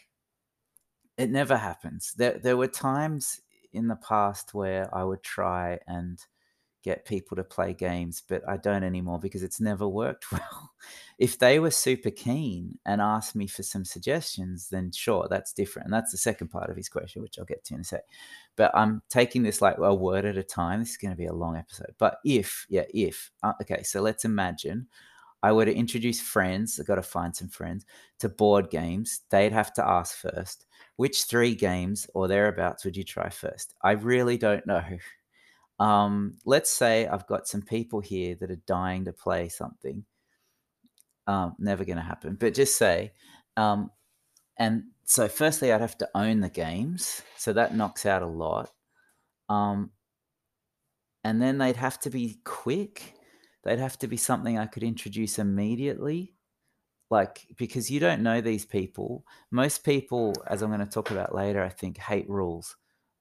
it 1.23 1.31
never 1.31 1.57
happens. 1.57 2.13
There 2.17 2.39
there 2.43 2.57
were 2.57 2.69
times 2.69 3.41
in 3.73 3.89
the 3.89 3.97
past 3.97 4.55
where 4.55 4.95
I 4.95 5.05
would 5.05 5.23
try 5.23 5.79
and 5.87 6.19
get 6.83 7.05
people 7.05 7.37
to 7.37 7.45
play 7.45 7.73
games, 7.73 8.23
but 8.29 8.43
I 8.49 8.57
don't 8.57 8.83
anymore 8.83 9.21
because 9.21 9.45
it's 9.45 9.61
never 9.61 9.87
worked 9.87 10.27
well. 10.33 10.73
if 11.19 11.39
they 11.39 11.61
were 11.61 11.71
super 11.71 12.11
keen 12.11 12.79
and 12.85 13.01
asked 13.01 13.37
me 13.37 13.47
for 13.47 13.63
some 13.63 13.85
suggestions, 13.85 14.69
then 14.69 14.91
sure, 14.91 15.29
that's 15.31 15.53
different. 15.53 15.87
And 15.87 15.95
that's 15.95 16.11
the 16.11 16.19
second 16.19 16.49
part 16.49 16.71
of 16.71 16.77
his 16.77 16.89
question, 16.89 17.23
which 17.23 17.39
I'll 17.39 17.45
get 17.45 17.65
to 17.67 17.75
in 17.75 17.81
a 17.81 17.85
sec. 17.85 18.03
But 18.57 18.73
I'm 18.75 19.03
taking 19.09 19.45
this 19.45 19.63
like 19.63 19.79
a 19.79 19.95
word 19.95 20.25
at 20.25 20.37
a 20.37 20.43
time. 20.43 20.81
This 20.81 20.91
is 20.91 20.97
going 20.97 21.13
to 21.13 21.17
be 21.17 21.27
a 21.27 21.33
long 21.33 21.57
episode. 21.57 21.95
But 21.99 22.17
if, 22.25 22.67
yeah, 22.69 22.85
if, 22.93 23.31
uh, 23.45 23.53
okay, 23.63 23.85
so 23.85 24.01
let's 24.01 24.25
imagine 24.25 24.89
I 25.43 25.53
were 25.53 25.65
to 25.65 25.75
introduce 25.75 26.21
friends, 26.21 26.79
I've 26.79 26.87
got 26.87 26.97
to 26.97 27.03
find 27.03 27.35
some 27.35 27.49
friends, 27.49 27.85
to 28.21 28.29
board 28.29 28.71
games, 28.71 29.23
they'd 29.31 29.53
have 29.53 29.73
to 29.75 29.87
ask 29.87 30.17
first, 30.17 30.67
which 30.97 31.25
three 31.25 31.55
games 31.55 32.09
or 32.15 32.29
thereabouts 32.29 32.85
would 32.85 32.97
you 32.97 33.05
try 33.05 33.29
first? 33.29 33.75
I 33.83 33.93
really 33.93 34.37
don't 34.37 34.67
know. 34.67 34.83
Um, 35.79 36.39
let's 36.45 36.71
say 36.71 37.07
I've 37.07 37.27
got 37.27 37.49
some 37.49 37.63
people 37.63 38.01
here 38.01 38.37
that 38.37 38.51
are 38.51 38.61
dying 38.67 39.05
to 39.07 39.13
play 39.13 39.49
something. 39.49 40.05
Um, 41.27 41.57
never 41.59 41.85
going 41.85 41.97
to 41.97 42.03
happen, 42.03 42.37
but 42.39 42.55
just 42.55 42.77
say, 42.77 43.13
um, 43.57 43.91
and 44.59 44.85
so 45.05 45.29
firstly, 45.29 45.73
I'd 45.73 45.81
have 45.81 45.99
to 45.99 46.09
own 46.15 46.41
the 46.41 46.49
games, 46.49 47.23
so 47.37 47.53
that 47.53 47.75
knocks 47.75 48.07
out 48.07 48.23
a 48.23 48.27
lot. 48.27 48.71
Um, 49.49 49.91
and 51.25 51.41
then 51.41 51.59
they'd 51.59 51.77
have 51.77 51.99
to 52.01 52.11
be 52.11 52.39
quick. 52.45 53.15
They'd 53.65 53.79
have 53.79 53.99
to 54.01 54.09
be 54.09 54.17
something 54.17 54.59
I 54.59 54.67
could 54.67 54.83
introduce 54.83 55.39
immediately, 55.39 56.32
like 57.13 57.47
because 57.59 57.91
you 57.91 58.01
don't 58.01 58.23
know 58.23 58.41
these 58.41 58.65
people. 58.65 59.23
Most 59.51 59.85
people, 59.85 60.33
as 60.49 60.63
I'm 60.63 60.71
going 60.71 60.81
to 60.81 60.87
talk 60.87 61.11
about 61.11 61.35
later, 61.35 61.63
I 61.63 61.69
think 61.69 61.99
hate 61.99 62.29
rules. 62.29 62.75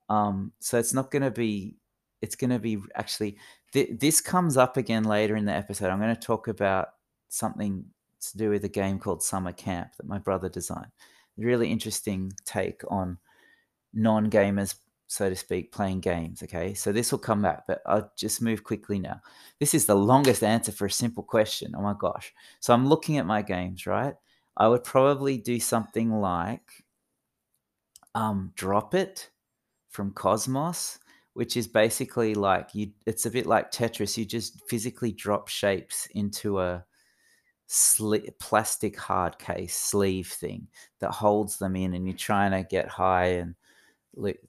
Um, 0.07 0.53
so 0.59 0.79
it's 0.79 0.93
not 0.93 1.11
going 1.11 1.23
to 1.23 1.31
be 1.31 1.75
it's 2.21 2.37
going 2.37 2.51
to 2.51 2.59
be 2.59 2.81
actually 2.95 3.37
th- 3.73 3.99
this 3.99 4.21
comes 4.21 4.55
up 4.55 4.77
again 4.77 5.03
later 5.03 5.35
in 5.35 5.43
the 5.43 5.51
episode. 5.51 5.89
I'm 5.89 5.99
going 5.99 6.15
to 6.15 6.21
talk 6.21 6.47
about 6.47 6.93
something 7.27 7.83
to 8.21 8.37
do 8.37 8.49
with 8.49 8.63
a 8.63 8.69
game 8.69 8.97
called 8.97 9.21
Summer 9.21 9.51
Camp 9.51 9.89
that 9.97 10.07
my 10.07 10.19
brother 10.19 10.47
designed. 10.47 10.91
Really 11.37 11.69
interesting 11.69 12.31
take 12.45 12.81
on 12.87 13.17
non-gamers, 13.93 14.75
so 15.11 15.29
to 15.29 15.35
speak, 15.35 15.73
playing 15.73 15.99
games. 15.99 16.41
Okay, 16.41 16.73
so 16.73 16.93
this 16.93 17.11
will 17.11 17.19
come 17.19 17.41
back, 17.41 17.63
but 17.67 17.81
I'll 17.85 18.09
just 18.17 18.41
move 18.41 18.63
quickly 18.63 18.97
now. 18.97 19.19
This 19.59 19.73
is 19.73 19.85
the 19.85 19.95
longest 19.95 20.41
answer 20.41 20.71
for 20.71 20.85
a 20.85 20.91
simple 20.91 21.23
question. 21.23 21.73
Oh 21.75 21.81
my 21.81 21.95
gosh! 21.99 22.33
So 22.61 22.73
I'm 22.73 22.87
looking 22.87 23.17
at 23.17 23.25
my 23.25 23.41
games, 23.41 23.85
right? 23.85 24.15
I 24.55 24.69
would 24.69 24.85
probably 24.85 25.37
do 25.37 25.59
something 25.59 26.11
like 26.11 26.85
um, 28.15 28.53
drop 28.55 28.95
it 28.95 29.29
from 29.89 30.11
KOSMOS 30.11 30.99
which 31.33 31.55
is 31.55 31.65
basically 31.65 32.35
like 32.35 32.69
you 32.73 32.91
it's 33.05 33.25
a 33.25 33.31
bit 33.31 33.45
like 33.45 33.71
tetris 33.71 34.17
you 34.17 34.25
just 34.25 34.59
physically 34.67 35.13
drop 35.13 35.47
shapes 35.47 36.07
into 36.13 36.59
a 36.59 36.83
sli- 37.69 38.27
plastic 38.37 38.99
hard 38.99 39.39
case 39.39 39.73
sleeve 39.73 40.27
thing 40.27 40.67
that 40.99 41.11
holds 41.11 41.57
them 41.57 41.73
in 41.77 41.93
and 41.93 42.05
you're 42.05 42.17
trying 42.17 42.51
to 42.51 42.67
get 42.69 42.89
high 42.89 43.27
and 43.27 43.55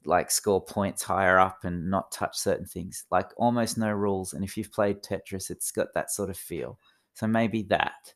like 0.05 0.29
score 0.29 0.63
points 0.63 1.03
higher 1.03 1.39
up 1.39 1.59
and 1.63 1.89
not 1.89 2.11
touch 2.11 2.37
certain 2.37 2.65
things 2.65 3.05
like 3.09 3.29
almost 3.37 3.77
no 3.77 3.89
rules 3.89 4.33
and 4.33 4.43
if 4.43 4.57
you've 4.57 4.71
played 4.73 5.01
tetris 5.01 5.49
it's 5.49 5.71
got 5.71 5.93
that 5.93 6.11
sort 6.11 6.29
of 6.29 6.35
feel 6.35 6.77
so 7.13 7.25
maybe 7.25 7.61
that 7.63 8.13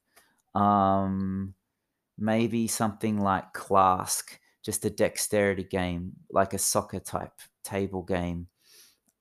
um 0.56 1.54
maybe 2.18 2.68
something 2.68 3.22
like 3.22 3.54
Klask 3.54 4.39
just 4.62 4.84
a 4.84 4.89
dexterity 4.89 5.63
game 5.63 6.12
like 6.32 6.54
a 6.54 6.58
soccer 6.58 7.00
type 7.00 7.39
table 7.63 8.04
game 8.04 8.48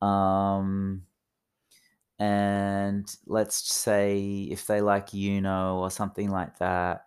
um, 0.03 1.03
and 2.19 3.15
let's 3.27 3.75
say 3.75 4.49
if 4.51 4.67
they 4.67 4.81
like 4.81 5.15
Uno 5.15 5.79
or 5.79 5.91
something 5.91 6.31
like 6.31 6.59
that. 6.59 7.07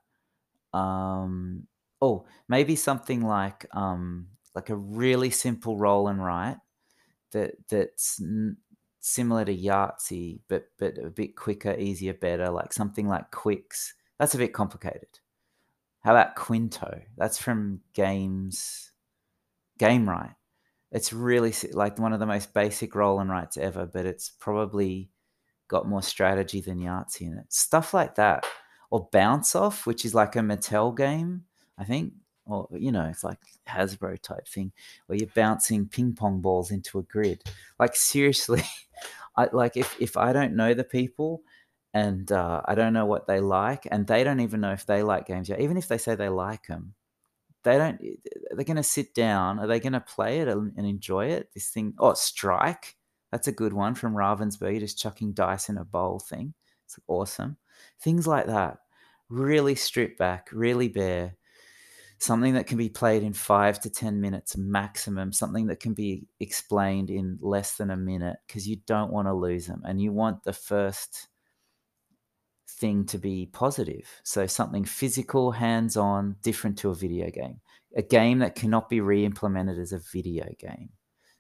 Um, 0.74 1.68
oh, 2.02 2.26
maybe 2.48 2.76
something 2.76 3.26
like 3.26 3.66
um, 3.74 4.28
like 4.56 4.70
a 4.70 4.76
really 4.76 5.30
simple 5.30 5.78
roll 5.78 6.08
and 6.08 6.24
write 6.24 6.58
that 7.32 7.52
that's 7.70 8.22
n- 8.22 8.58
similar 9.00 9.46
to 9.46 9.56
Yahtzee, 9.56 10.40
but 10.48 10.70
but 10.78 10.98
a 10.98 11.10
bit 11.10 11.36
quicker, 11.36 11.74
easier, 11.76 12.14
better. 12.14 12.50
Like 12.50 12.74
something 12.74 13.08
like 13.08 13.32
Qwixx. 13.32 13.94
That's 14.18 14.36
a 14.36 14.40
bit 14.40 14.54
complicated. 14.54 15.20
How 16.02 16.12
about 16.12 16.36
Qwinto? 16.36 17.02
That's 17.18 17.38
from 17.38 17.82
Games 17.94 18.92
Gamewright. 19.80 20.36
it's 20.92 21.14
really 21.14 21.54
like 21.74 22.00
one 22.00 22.14
of 22.14 22.20
the 22.20 22.26
most 22.26 22.54
basic 22.54 22.96
roll 22.96 23.20
and 23.20 23.30
writes 23.30 23.58
ever, 23.58 23.86
but 23.86 24.06
it's 24.06 24.30
probably 24.30 25.10
got 25.68 25.88
more 25.88 26.02
strategy 26.02 26.62
than 26.62 26.80
Yahtzee 26.80 27.22
in 27.22 27.38
it. 27.38 27.54
Stuff 27.54 27.94
like 27.94 28.16
that. 28.16 28.46
Or 28.92 29.08
Bounce 29.12 29.56
Off, 29.56 29.86
which 29.86 30.04
is 30.04 30.16
like 30.16 30.36
a 30.36 30.40
Mattel 30.40 30.96
game, 30.98 31.44
I 31.78 31.84
think. 31.84 32.14
Or, 32.50 32.68
you 32.72 32.92
know, 32.92 33.06
it's 33.06 33.24
like 33.24 33.40
Hasbro 33.68 34.22
type 34.22 34.48
thing 34.48 34.72
where 35.06 35.18
you're 35.18 35.30
bouncing 35.36 35.88
ping 35.88 36.14
pong 36.14 36.42
balls 36.42 36.72
into 36.72 37.00
a 37.00 37.04
grid. 37.04 37.44
Like, 37.80 37.96
seriously, 37.96 38.64
I 39.38 39.48
like 39.54 39.78
if, 39.78 39.96
if 40.02 40.18
I 40.18 40.34
don't 40.34 40.56
know 40.56 40.74
the 40.74 40.84
people 40.84 41.44
and 41.94 42.32
uh, 42.32 42.62
I 42.66 42.76
don't 42.76 42.94
know 42.94 43.06
what 43.06 43.28
they 43.28 43.40
like, 43.40 43.88
and 43.90 44.06
they 44.06 44.24
don't 44.24 44.42
even 44.42 44.62
know 44.62 44.72
if 44.72 44.86
they 44.86 45.04
like 45.04 45.26
games 45.26 45.50
yet, 45.50 45.60
even 45.60 45.78
if 45.78 45.88
they 45.88 45.98
say 45.98 46.16
they 46.16 46.30
like 46.30 46.68
them, 46.68 46.94
they 47.64 47.78
don't 47.78 48.00
they're 48.52 48.66
going 48.66 48.78
to 48.78 48.84
sit 48.84 49.14
down. 49.14 49.60
Are 49.60 49.68
they 49.68 49.80
going 49.80 49.94
to 49.94 50.00
play 50.00 50.40
it 50.40 50.48
and 50.48 50.78
enjoy 50.78 51.28
it? 51.28 51.50
This 51.54 51.70
thing 51.70 51.94
oh 52.00 52.14
strike? 52.14 52.96
That's 53.32 53.48
a 53.48 53.54
good 53.54 53.74
one 53.74 53.96
from 53.96 54.16
ravensburg 54.16 54.80
just 54.80 55.00
chucking 55.00 55.34
dice 55.34 55.70
in 55.70 55.78
a 55.78 55.86
bowl 55.86 56.20
thing. 56.20 56.54
It's 56.86 57.00
awesome. 57.08 57.58
Things 58.02 58.26
like 58.26 58.48
that. 58.48 58.80
Really 59.30 59.76
stripped 59.76 60.18
back 60.18 60.50
really 60.52 60.88
bare 60.88 61.36
something 62.20 62.54
that 62.54 62.68
can 62.68 62.78
be 62.78 62.90
played 62.90 63.24
in 63.24 63.34
five 63.34 63.80
to 63.80 63.90
ten 63.90 64.20
minutes 64.22 64.58
maximum 64.58 65.32
something 65.32 65.68
that 65.68 65.80
can 65.80 65.94
be 65.94 66.28
explained 66.40 67.10
in 67.10 67.40
less 67.42 67.78
than 67.78 67.90
a 67.90 67.98
minute 67.98 68.38
because 68.46 68.68
you 68.68 68.78
don't 68.86 69.12
want 69.12 69.28
to 69.28 69.34
lose 69.34 69.66
them 69.66 69.82
and 69.86 70.02
you 70.02 70.12
want 70.12 70.44
the 70.44 70.54
first 70.54 71.30
thing 72.80 73.06
to 73.06 73.18
be 73.18 73.50
positive. 73.52 74.08
So 74.24 74.48
something 74.48 74.86
physical, 74.86 75.52
hands 75.52 75.98
on, 75.98 76.36
different 76.42 76.78
to 76.80 76.90
a 76.90 76.96
video 76.96 77.30
game. 77.30 77.60
A 77.96 78.02
game 78.02 78.40
that 78.40 78.56
cannot 78.56 78.90
be 78.90 79.02
re 79.02 79.26
implemented 79.26 79.80
as 79.80 79.92
a 79.92 80.02
video 80.14 80.48
game. 80.60 80.90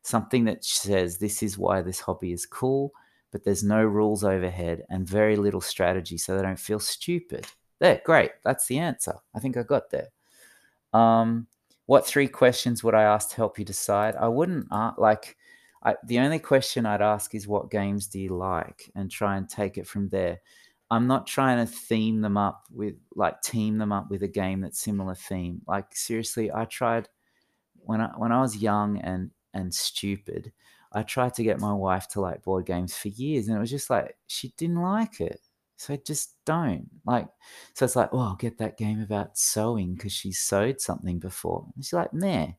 Something 0.02 0.46
that 0.46 0.66
says 0.66 1.18
this 1.18 1.44
is 1.44 1.58
why 1.58 1.82
this 1.82 2.00
hobby 2.00 2.32
is 2.32 2.46
cool, 2.46 2.92
but 3.32 3.44
there's 3.44 3.64
no 3.64 3.84
rules 3.84 4.24
overhead 4.24 4.84
and 4.90 5.08
very 5.08 5.36
little 5.36 5.62
strategy 5.62 6.18
so 6.18 6.36
they 6.36 6.42
don't 6.42 6.60
feel 6.60 6.80
stupid. 6.80 7.46
There, 7.80 8.02
great. 8.04 8.32
That's 8.44 8.68
the 8.68 8.80
answer. 8.80 9.14
I 9.36 9.40
think 9.40 9.56
I 9.56 9.64
got 9.64 9.92
there. 9.92 10.10
Um, 10.94 11.48
what 11.86 12.06
three 12.06 12.28
questions 12.28 12.84
would 12.84 12.94
I 12.96 13.04
ask 13.04 13.30
to 13.32 13.36
help 13.36 13.60
you 13.60 13.66
decide? 13.66 14.16
I 14.16 14.28
wouldn't 14.28 14.68
uh, 14.72 14.92
like. 14.98 15.38
I, 15.82 15.96
the 16.06 16.20
only 16.20 16.40
question 16.40 16.86
I'd 16.86 17.02
ask 17.02 17.34
is 17.34 17.48
what 17.48 17.72
games 17.72 18.08
do 18.08 18.20
you 18.20 18.36
like, 18.36 18.92
and 18.96 19.10
try 19.10 19.38
and 19.38 19.50
take 19.50 19.78
it 19.78 19.88
from 19.88 20.10
there. 20.10 20.40
I'm 20.92 21.08
not 21.08 21.28
trying 21.28 21.66
to 21.66 21.72
theme 21.72 22.22
them 22.22 22.36
up 22.36 22.66
with 22.72 22.96
like 23.16 23.42
team 23.42 23.78
them 23.78 23.92
up 23.92 24.10
with 24.10 24.24
a 24.24 24.28
game 24.28 24.62
that's 24.62 24.80
similar 24.80 25.16
theme. 25.16 25.62
Like 25.68 25.96
seriously, 25.96 26.52
I 26.52 26.66
tried 26.66 27.08
when 27.82 28.02
I 28.02 28.08
when 28.18 28.32
I 28.32 28.42
was 28.42 28.58
young 28.58 28.98
and 29.00 29.32
and 29.54 29.74
stupid, 29.74 30.52
I 30.94 31.04
tried 31.04 31.34
to 31.36 31.44
get 31.44 31.60
my 31.60 31.74
wife 31.74 32.08
to 32.10 32.22
like 32.22 32.44
board 32.44 32.66
games 32.66 32.96
for 32.96 33.10
years, 33.10 33.48
and 33.48 33.58
it 33.58 33.60
was 33.60 33.72
just 33.72 33.90
like 33.90 34.18
she 34.28 34.54
didn't 34.58 34.82
like 34.82 35.22
it. 35.22 35.40
So 35.80 35.96
just 35.96 36.36
don't 36.46 36.90
like. 37.06 37.28
So 37.74 37.86
it's 37.86 37.96
like, 37.96 38.10
oh, 38.12 38.20
I'll 38.20 38.36
get 38.36 38.58
that 38.58 38.78
game 38.78 39.02
about 39.02 39.38
sewing 39.38 39.94
because 39.94 40.12
she 40.12 40.34
sewed 40.34 40.82
something 40.82 41.20
before. 41.20 41.66
And 41.74 41.86
she's 41.86 41.94
like, 41.94 42.14
man, 42.14 42.54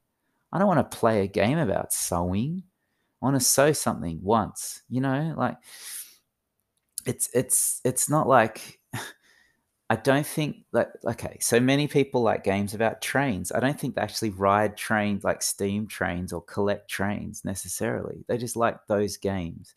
I 0.53 0.59
don't 0.59 0.67
want 0.67 0.91
to 0.91 0.97
play 0.99 1.23
a 1.23 1.27
game 1.27 1.59
about 1.59 1.93
sewing. 1.93 2.62
I 3.21 3.27
want 3.27 3.37
to 3.37 3.45
sew 3.45 3.73
something 3.75 4.21
once, 4.23 4.81
you 4.89 5.03
know, 5.03 5.35
like 5.37 5.59
it's 7.05 7.29
it's 7.35 7.83
it's 7.85 8.09
not 8.09 8.27
like 8.27 8.81
I 9.91 9.97
don't 9.97 10.27
think 10.27 10.65
that 10.73 10.93
okay, 11.05 11.37
so 11.41 11.61
many 11.61 11.89
people 11.89 12.23
like 12.23 12.43
games 12.43 12.73
about 12.73 13.03
trains. 13.03 13.53
I 13.53 13.61
don't 13.61 13.79
think 13.79 13.97
they 13.97 14.03
actually 14.03 14.31
ride 14.31 14.79
trains 14.79 15.25
like 15.25 15.43
steam 15.43 15.87
trains 15.87 16.33
or 16.33 16.41
collect 16.43 16.89
trains 16.89 17.45
necessarily. 17.45 18.25
They 18.29 18.39
just 18.39 18.57
like 18.57 18.79
those 18.87 19.19
games. 19.19 19.75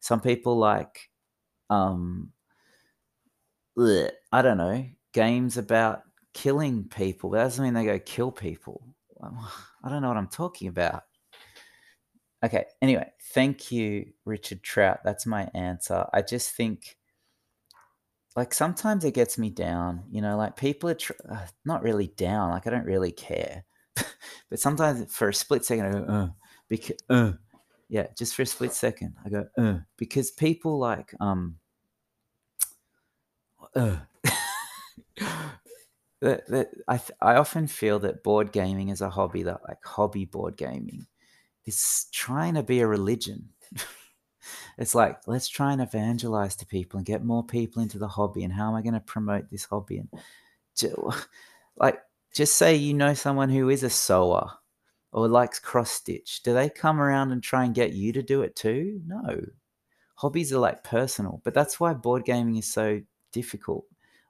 Some 0.00 0.22
people 0.22 0.56
like 0.56 1.10
um 1.68 2.32
bleh, 3.78 4.10
I 4.32 4.42
don't 4.42 4.58
know, 4.58 4.84
games 5.12 5.56
about 5.56 6.02
killing 6.34 6.84
people. 6.84 7.30
That 7.30 7.44
doesn't 7.44 7.64
mean 7.64 7.74
they 7.74 7.84
go 7.84 7.98
kill 7.98 8.32
people. 8.32 8.82
I 9.22 9.88
don't 9.88 10.02
know 10.02 10.08
what 10.08 10.16
I'm 10.16 10.28
talking 10.28 10.68
about. 10.68 11.04
Okay. 12.44 12.64
Anyway, 12.82 13.08
thank 13.32 13.72
you, 13.72 14.12
Richard 14.24 14.62
Trout. 14.62 15.00
That's 15.04 15.26
my 15.26 15.48
answer. 15.54 16.06
I 16.12 16.22
just 16.22 16.52
think 16.52 16.96
like 18.36 18.54
sometimes 18.54 19.04
it 19.04 19.14
gets 19.14 19.38
me 19.38 19.50
down, 19.50 20.04
you 20.10 20.22
know, 20.22 20.36
like 20.36 20.54
people 20.54 20.88
are 20.90 20.94
tr- 20.94 21.12
uh, 21.28 21.46
not 21.64 21.82
really 21.82 22.08
down, 22.16 22.50
like 22.50 22.66
I 22.66 22.70
don't 22.70 22.84
really 22.84 23.10
care. 23.10 23.64
but 23.96 24.60
sometimes 24.60 25.12
for 25.12 25.28
a 25.28 25.34
split 25.34 25.64
second 25.64 25.86
I 25.86 25.90
go, 25.90 26.04
uh, 26.04 26.28
because, 26.68 26.96
uh, 27.10 27.32
yeah, 27.88 28.06
just 28.16 28.36
for 28.36 28.42
a 28.42 28.46
split 28.46 28.72
second 28.72 29.16
I 29.24 29.28
go, 29.28 29.46
uh, 29.58 29.78
because 29.96 30.30
people 30.30 30.78
like, 30.78 31.12
um, 31.18 31.56
that, 36.20 36.46
that 36.48 36.70
I, 36.88 37.00
I 37.20 37.34
often 37.36 37.66
feel 37.66 37.98
that 38.00 38.22
board 38.22 38.52
gaming 38.52 38.88
is 38.88 39.00
a 39.00 39.10
hobby 39.10 39.42
that 39.44 39.60
like 39.66 39.84
hobby 39.84 40.24
board 40.24 40.56
gaming 40.56 41.06
is 41.66 42.06
trying 42.12 42.54
to 42.54 42.62
be 42.62 42.80
a 42.80 42.86
religion. 42.86 43.50
it's 44.78 44.94
like 44.94 45.20
let's 45.26 45.48
try 45.48 45.72
and 45.72 45.82
evangelize 45.82 46.56
to 46.56 46.66
people 46.66 46.98
and 46.98 47.06
get 47.06 47.24
more 47.24 47.44
people 47.44 47.82
into 47.82 47.98
the 47.98 48.08
hobby 48.08 48.44
and 48.44 48.52
how 48.52 48.68
am 48.68 48.74
i 48.74 48.82
going 48.82 48.94
to 48.94 49.00
promote 49.00 49.50
this 49.50 49.64
hobby? 49.64 49.98
And 49.98 50.08
like 51.76 52.00
just 52.34 52.56
say 52.56 52.74
you 52.74 52.94
know 52.94 53.14
someone 53.14 53.50
who 53.50 53.68
is 53.68 53.82
a 53.82 53.90
sewer 53.90 54.46
or 55.12 55.26
likes 55.26 55.58
cross 55.58 55.90
stitch. 55.90 56.42
Do 56.42 56.52
they 56.52 56.68
come 56.68 57.00
around 57.00 57.32
and 57.32 57.42
try 57.42 57.64
and 57.64 57.74
get 57.74 57.92
you 57.92 58.12
to 58.12 58.22
do 58.22 58.42
it 58.42 58.54
too? 58.56 59.00
No. 59.06 59.40
Hobbies 60.16 60.52
are 60.52 60.58
like 60.58 60.82
personal 60.82 61.40
but 61.44 61.54
that's 61.54 61.78
why 61.78 61.94
board 61.94 62.24
gaming 62.24 62.56
is 62.56 62.66
so 62.66 63.00
difficult 63.32 63.84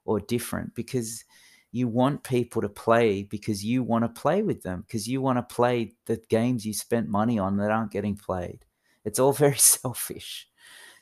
or 0.05 0.19
different 0.19 0.73
because 0.75 1.23
you 1.71 1.87
want 1.87 2.23
people 2.23 2.61
to 2.61 2.69
play 2.69 3.23
because 3.23 3.63
you 3.63 3.83
want 3.83 4.03
to 4.03 4.21
play 4.21 4.41
with 4.41 4.63
them 4.63 4.81
because 4.81 5.07
you 5.07 5.21
want 5.21 5.37
to 5.37 5.55
play 5.55 5.91
the 6.05 6.19
games 6.29 6.65
you 6.65 6.73
spent 6.73 7.07
money 7.07 7.37
on 7.37 7.57
that 7.57 7.69
aren't 7.69 7.91
getting 7.91 8.15
played 8.15 8.65
it's 9.05 9.19
all 9.19 9.33
very 9.45 9.57
selfish. 9.57 10.47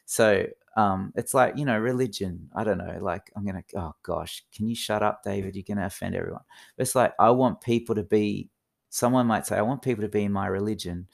So 0.06 0.46
um, 0.75 1.12
it's 1.16 1.34
like, 1.34 1.58
you 1.58 1.66
know, 1.66 1.77
religion. 1.77 2.50
I 2.56 2.63
don't 2.63 2.77
know. 2.77 2.98
Like, 3.01 3.32
I'm 3.36 3.46
to, 3.46 3.80
oh 3.80 3.94
gosh, 4.04 4.44
can 4.56 4.68
you 4.68 4.75
shut 4.75 5.04
up, 5.04 5.22
David? 5.24 5.56
You're 5.56 5.63
to 5.77 5.86
offend 5.86 6.16
everyone. 6.16 6.44
It's 6.77 6.96
like, 6.96 7.13
I 7.20 7.32
want 7.32 7.62
people 7.62 7.96
to 7.96 8.04
be, 8.04 8.50
someone 8.89 9.27
might 9.27 9.46
say, 9.46 9.58
I 9.58 9.63
want 9.63 9.82
people 9.82 10.04
to 10.04 10.10
be 10.10 10.24
in 10.24 10.32
my 10.32 10.48
religion 10.48 11.08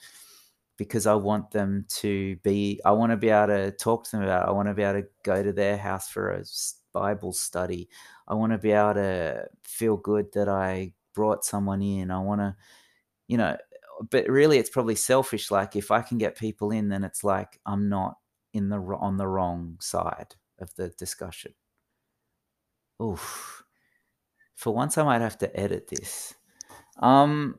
because 0.76 1.06
I 1.06 1.14
want 1.14 1.50
them 1.50 1.86
to 1.96 2.36
be, 2.36 2.80
I 2.84 2.92
want 2.92 3.12
to 3.12 3.16
be 3.16 3.28
able 3.28 3.48
to 3.48 3.70
talk 3.72 4.04
to 4.04 4.10
them 4.12 4.22
about 4.22 4.46
it. 4.46 4.48
I 4.48 4.52
want 4.52 4.68
to 4.68 4.74
be 4.74 4.82
able 4.82 5.02
to 5.02 5.08
go 5.22 5.42
to 5.42 5.52
their 5.52 5.76
house 5.76 6.08
for 6.08 6.30
a 6.30 6.44
Bible 6.92 7.32
study. 7.32 7.88
I 8.26 8.34
want 8.34 8.52
to 8.52 8.58
be 8.58 8.72
able 8.72 8.94
to 8.94 9.46
feel 9.62 9.96
good 9.96 10.32
that 10.32 10.48
I 10.48 10.92
brought 11.14 11.44
someone 11.44 11.82
in. 11.82 12.10
I 12.10 12.18
want 12.18 12.40
to, 12.40 12.56
you 13.28 13.36
know, 13.36 13.56
but 14.10 14.28
really 14.28 14.58
it's 14.58 14.70
probably 14.70 14.94
selfish 14.94 15.50
like 15.50 15.76
if 15.76 15.90
i 15.90 16.00
can 16.00 16.18
get 16.18 16.36
people 16.36 16.70
in 16.70 16.88
then 16.88 17.04
it's 17.04 17.24
like 17.24 17.60
i'm 17.66 17.88
not 17.88 18.16
in 18.52 18.68
the 18.68 18.78
on 18.78 19.16
the 19.16 19.26
wrong 19.26 19.76
side 19.80 20.34
of 20.58 20.74
the 20.76 20.88
discussion 20.90 21.52
oof 23.02 23.62
for 24.54 24.74
once 24.74 24.98
i 24.98 25.02
might 25.02 25.20
have 25.20 25.38
to 25.38 25.58
edit 25.58 25.88
this 25.88 26.34
um 27.00 27.58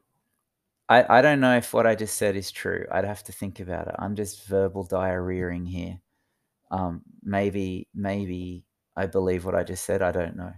i 0.90 1.18
i 1.18 1.22
don't 1.22 1.40
know 1.40 1.58
if 1.58 1.74
what 1.74 1.88
i 1.88 1.96
just 1.96 2.18
said 2.18 2.36
is 2.36 2.52
true 2.52 2.86
i'd 2.92 3.06
have 3.06 3.24
to 3.24 3.32
think 3.32 3.60
about 3.60 3.88
it 3.88 3.96
i'm 4.00 4.16
just 4.16 4.46
verbal 4.46 4.88
diarrheaing 4.88 5.68
here 5.68 6.00
um 6.72 7.02
maybe 7.24 7.88
maybe 7.94 8.66
i 8.96 9.06
believe 9.06 9.46
what 9.46 9.56
i 9.56 9.64
just 9.64 9.86
said 9.86 10.02
i 10.02 10.12
don't 10.12 10.36
know 10.36 10.54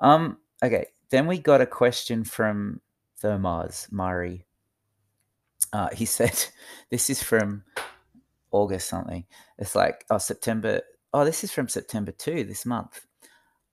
um 0.00 0.38
okay 0.62 0.86
then 1.10 1.26
we 1.26 1.38
got 1.38 1.60
a 1.62 1.66
question 1.66 2.22
from 2.22 2.80
Thomas 3.20 3.88
Murray 3.90 4.46
uh, 5.72 5.88
he 5.92 6.04
said, 6.18 6.44
"This 6.90 7.10
is 7.10 7.22
from 7.22 7.64
August 8.50 8.88
something. 8.88 9.24
It's 9.58 9.74
like 9.74 10.04
oh 10.10 10.18
September. 10.18 10.80
Oh, 11.12 11.24
this 11.24 11.44
is 11.44 11.52
from 11.52 11.68
September 11.68 12.12
two 12.12 12.44
this 12.44 12.66
month. 12.66 13.06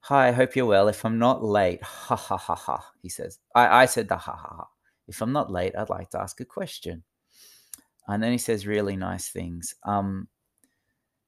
Hi, 0.01 0.29
I 0.29 0.31
hope 0.31 0.55
you're 0.55 0.65
well. 0.65 0.87
If 0.87 1.03
I'm 1.05 1.17
not 1.19 1.43
late, 1.43 1.81
ha 1.83 2.15
ha 2.15 2.37
ha 2.37 2.55
ha. 2.55 2.85
He 3.01 3.09
says. 3.09 3.39
I 3.55 3.83
I 3.83 3.85
said 3.85 4.07
the 4.07 4.17
ha 4.17 4.35
ha 4.35 4.55
ha. 4.57 4.67
If 5.07 5.21
I'm 5.21 5.31
not 5.31 5.51
late, 5.51 5.75
I'd 5.77 5.89
like 5.89 6.09
to 6.11 6.21
ask 6.21 6.39
a 6.41 6.45
question. 6.45 7.03
And 8.07 8.21
then 8.21 8.31
he 8.31 8.37
says 8.37 8.67
really 8.67 8.95
nice 8.95 9.29
things. 9.29 9.75
Um, 9.83 10.27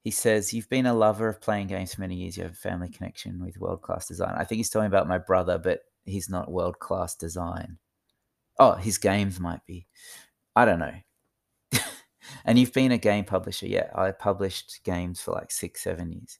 he 0.04 0.12
says, 0.12 0.54
You've 0.54 0.70
been 0.70 0.86
a 0.86 0.94
lover 0.94 1.28
of 1.28 1.42
playing 1.42 1.68
games 1.68 1.94
for 1.94 2.02
many 2.02 2.16
years. 2.16 2.38
You 2.38 2.44
have 2.44 2.54
a 2.54 2.56
family 2.56 2.90
connection 2.90 3.44
with 3.44 3.60
world 3.60 3.82
class 3.82 4.08
design. 4.08 4.36
I 4.38 4.44
think 4.44 4.58
he's 4.58 4.70
talking 4.70 4.88
about 4.88 5.08
my 5.08 5.18
brother, 5.18 5.58
but 5.58 5.82
he's 6.06 6.30
not 6.30 6.52
world 6.52 6.80
class 6.80 7.16
design. 7.16 7.78
Oh, 8.60 8.74
his 8.74 8.98
games 8.98 9.40
might 9.40 9.66
be. 9.66 9.86
I 10.56 10.66
don't 10.66 10.80
know. 10.80 10.94
and 12.46 12.58
you've 12.58 12.74
been 12.74 12.92
a 12.92 12.98
game 12.98 13.26
publisher. 13.26 13.68
Yeah, 13.68 13.90
I 13.94 14.12
published 14.12 14.80
games 14.84 15.20
for 15.20 15.32
like 15.32 15.52
six, 15.52 15.84
seven 15.84 16.12
years, 16.12 16.40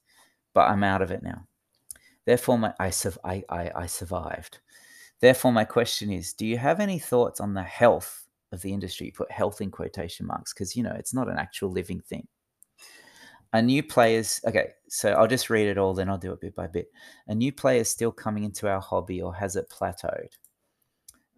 but 0.54 0.68
I'm 0.68 0.82
out 0.82 1.02
of 1.02 1.10
it 1.10 1.22
now. 1.22 1.46
Therefore, 2.24 2.58
my, 2.58 2.74
I, 2.80 2.92
I, 3.24 3.44
I, 3.48 3.70
I 3.74 3.86
survived. 3.86 4.60
Therefore, 5.20 5.52
my 5.52 5.64
question 5.64 6.12
is 6.12 6.32
do 6.32 6.46
you 6.46 6.58
have 6.58 6.80
any 6.80 6.98
thoughts 6.98 7.40
on 7.40 7.54
the 7.54 7.62
health 7.62 8.26
of 8.52 8.62
the 8.62 8.72
industry? 8.72 9.10
Put 9.10 9.30
health 9.30 9.60
in 9.60 9.70
quotation 9.70 10.26
marks 10.26 10.52
because, 10.52 10.76
you 10.76 10.82
know, 10.82 10.94
it's 10.96 11.14
not 11.14 11.28
an 11.28 11.38
actual 11.38 11.70
living 11.70 12.00
thing. 12.00 12.26
A 13.54 13.62
new 13.62 13.82
players, 13.82 14.40
okay, 14.46 14.72
so 14.88 15.12
I'll 15.12 15.26
just 15.26 15.48
read 15.48 15.68
it 15.68 15.78
all, 15.78 15.94
then 15.94 16.10
I'll 16.10 16.18
do 16.18 16.32
it 16.32 16.40
bit 16.40 16.54
by 16.54 16.66
bit. 16.66 16.90
A 17.28 17.34
new 17.34 17.50
player 17.50 17.80
is 17.80 17.88
still 17.88 18.12
coming 18.12 18.44
into 18.44 18.68
our 18.68 18.80
hobby 18.80 19.22
or 19.22 19.34
has 19.34 19.56
it 19.56 19.70
plateaued? 19.70 20.32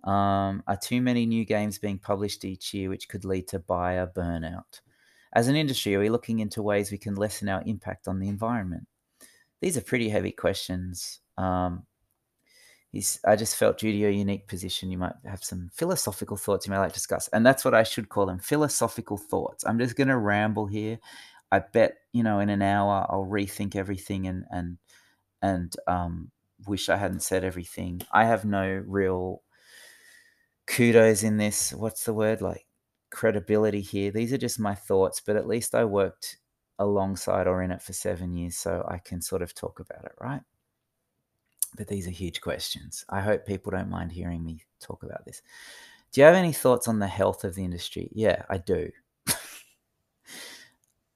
Um, 0.03 0.64
are 0.66 0.77
too 0.77 1.01
many 1.01 1.25
new 1.25 1.45
games 1.45 1.79
being 1.79 1.99
published 1.99 2.45
each 2.45 2.75
year, 2.75 2.88
which 2.88 3.09
could 3.09 3.25
lead 3.25 3.47
to 3.49 3.61
buyer 3.61 4.11
burnout? 4.14 4.81
As 5.35 5.47
an 5.47 5.55
industry, 5.55 5.95
are 5.95 6.01
we 6.01 6.09
looking 6.09 6.40
into 6.40 6.62
ways 6.62 6.90
we 6.90 6.99
can 6.99 7.14
lessen 7.14 7.49
our 7.49 7.62
impact 7.64 8.09
on 8.09 8.19
the 8.19 8.29
environment? 8.29 8.88
These 9.61 9.77
are 9.77 9.83
pretty 9.83 10.09
heavy 10.09 10.33
questions. 10.33 11.21
Um, 11.38 11.87
I 13.24 13.37
just 13.37 13.57
felt 13.57 13.79
due 13.79 13.92
to 13.92 13.96
your 13.96 14.11
unique 14.11 14.48
position, 14.48 14.90
you 14.90 14.98
might 14.98 15.14
have 15.24 15.44
some 15.44 15.70
philosophical 15.72 16.37
thoughts 16.37 16.66
you 16.66 16.72
may 16.72 16.79
like 16.79 16.90
to 16.90 16.94
discuss. 16.94 17.29
And 17.29 17.46
that's 17.46 17.64
what 17.64 17.74
I 17.74 17.85
should 17.85 18.09
call 18.09 18.26
them 18.26 18.40
philosophical 18.40 19.16
thoughts. 19.16 19.64
I'm 19.64 19.79
just 19.79 19.96
going 19.96 20.09
to 20.09 20.18
ramble 20.18 20.66
here. 20.66 20.98
I 21.53 21.61
bet, 21.61 21.98
you 22.12 22.22
know, 22.22 22.40
in 22.40 22.48
an 22.48 22.62
hour, 22.62 23.07
I'll 23.09 23.26
rethink 23.26 23.76
everything 23.76 24.26
and, 24.26 24.44
and, 24.50 24.79
and, 25.42 25.74
um, 25.87 26.31
wish 26.66 26.88
I 26.88 26.96
hadn't 26.96 27.22
said 27.22 27.44
everything. 27.44 28.03
I 28.12 28.24
have 28.24 28.44
no 28.44 28.83
real 28.87 29.42
kudos 30.66 31.22
in 31.22 31.37
this. 31.37 31.72
What's 31.72 32.05
the 32.05 32.14
word? 32.14 32.42
Like 32.42 32.66
credibility 33.11 33.81
here. 33.81 34.11
These 34.11 34.33
are 34.33 34.38
just 34.38 34.59
my 34.61 34.74
thoughts, 34.74 35.20
but 35.20 35.37
at 35.37 35.46
least 35.46 35.74
I 35.74 35.85
worked 35.85 36.38
alongside 36.79 37.46
or 37.46 37.62
in 37.62 37.70
it 37.70 37.83
for 37.83 37.92
seven 37.92 38.35
years, 38.35 38.57
so 38.57 38.85
I 38.88 38.98
can 38.98 39.20
sort 39.20 39.42
of 39.42 39.55
talk 39.55 39.81
about 39.81 40.05
it, 40.05 40.12
right? 40.20 40.42
But 41.77 41.89
these 41.89 42.07
are 42.07 42.13
huge 42.13 42.41
questions. 42.41 43.05
I 43.09 43.21
hope 43.21 43.47
people 43.47 43.71
don't 43.71 43.91
mind 43.91 44.13
hearing 44.13 44.45
me 44.45 44.65
talk 44.81 45.03
about 45.03 45.25
this. 45.25 45.43
Do 46.13 46.21
you 46.21 46.27
have 46.27 46.35
any 46.35 46.53
thoughts 46.53 46.89
on 46.89 46.99
the 46.99 47.07
health 47.07 47.45
of 47.45 47.55
the 47.55 47.65
industry? 47.65 48.11
Yeah, 48.13 48.43
I 48.51 48.59
do. 48.59 48.91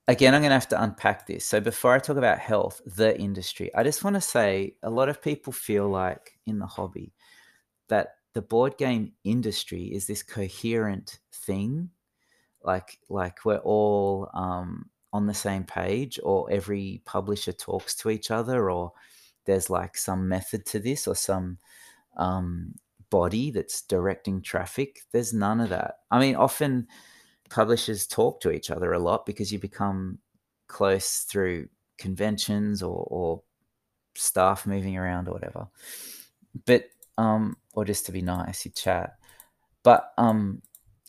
Again, 0.09 0.35
I'm 0.35 0.43
going 0.43 0.51
to 0.51 0.55
have 0.55 0.69
to 0.69 0.83
unpack 0.83 1.27
this. 1.27 1.45
So, 1.45 1.61
before 1.61 1.95
I 1.95 1.99
talk 1.99 2.17
about 2.17 2.39
health, 2.39 2.81
the 2.87 3.19
industry, 3.19 3.75
I 3.75 3.83
just 3.83 4.05
want 4.05 4.15
to 4.15 4.21
say 4.21 4.77
a 4.83 4.91
lot 4.91 5.09
of 5.09 5.21
people 5.23 5.53
feel 5.53 5.89
like 5.89 6.39
in 6.47 6.59
the 6.59 6.67
hobby 6.67 7.13
that 7.89 8.17
the 8.35 8.43
board 8.43 8.77
game 8.77 9.13
industry 9.25 9.85
is 9.85 10.07
this 10.07 10.23
coherent 10.23 11.19
thing 11.33 11.91
like 12.65 12.99
like 13.09 13.45
we're 13.45 13.59
all 13.59 14.29
um, 14.35 14.91
on 15.13 15.27
the 15.27 15.35
same 15.35 15.65
page 15.65 16.19
or 16.23 16.51
every 16.51 17.01
publisher 17.05 17.53
talks 17.53 17.95
to 17.95 18.11
each 18.11 18.31
other 18.31 18.71
or 18.71 18.93
there's 19.45 19.71
like 19.71 19.97
some 19.97 20.29
method 20.29 20.65
to 20.67 20.79
this 20.79 21.07
or 21.07 21.15
some 21.15 21.59
um, 22.17 22.75
body 23.11 23.51
that's 23.51 23.83
directing 23.83 24.41
traffic 24.41 25.01
there's 25.13 25.33
none 25.33 25.61
of 25.61 25.69
that 25.69 25.99
i 26.11 26.19
mean 26.19 26.35
often 26.35 26.87
publishers 27.51 28.07
talk 28.07 28.41
to 28.41 28.51
each 28.51 28.71
other 28.71 28.93
a 28.93 28.99
lot 28.99 29.27
because 29.27 29.53
you 29.53 29.59
become 29.59 30.19
close 30.67 31.19
through 31.19 31.69
conventions 31.99 32.83
or, 32.83 33.07
or 33.09 33.43
staff 34.17 34.67
moving 34.67 34.97
around 34.97 35.29
or 35.29 35.33
whatever 35.33 35.69
but 36.67 36.89
um, 37.19 37.57
or 37.73 37.85
just 37.85 38.07
to 38.07 38.13
be 38.13 38.23
nice, 38.23 38.65
you 38.65 38.71
chat. 38.71 39.17
But 39.83 40.13
um, 40.19 40.63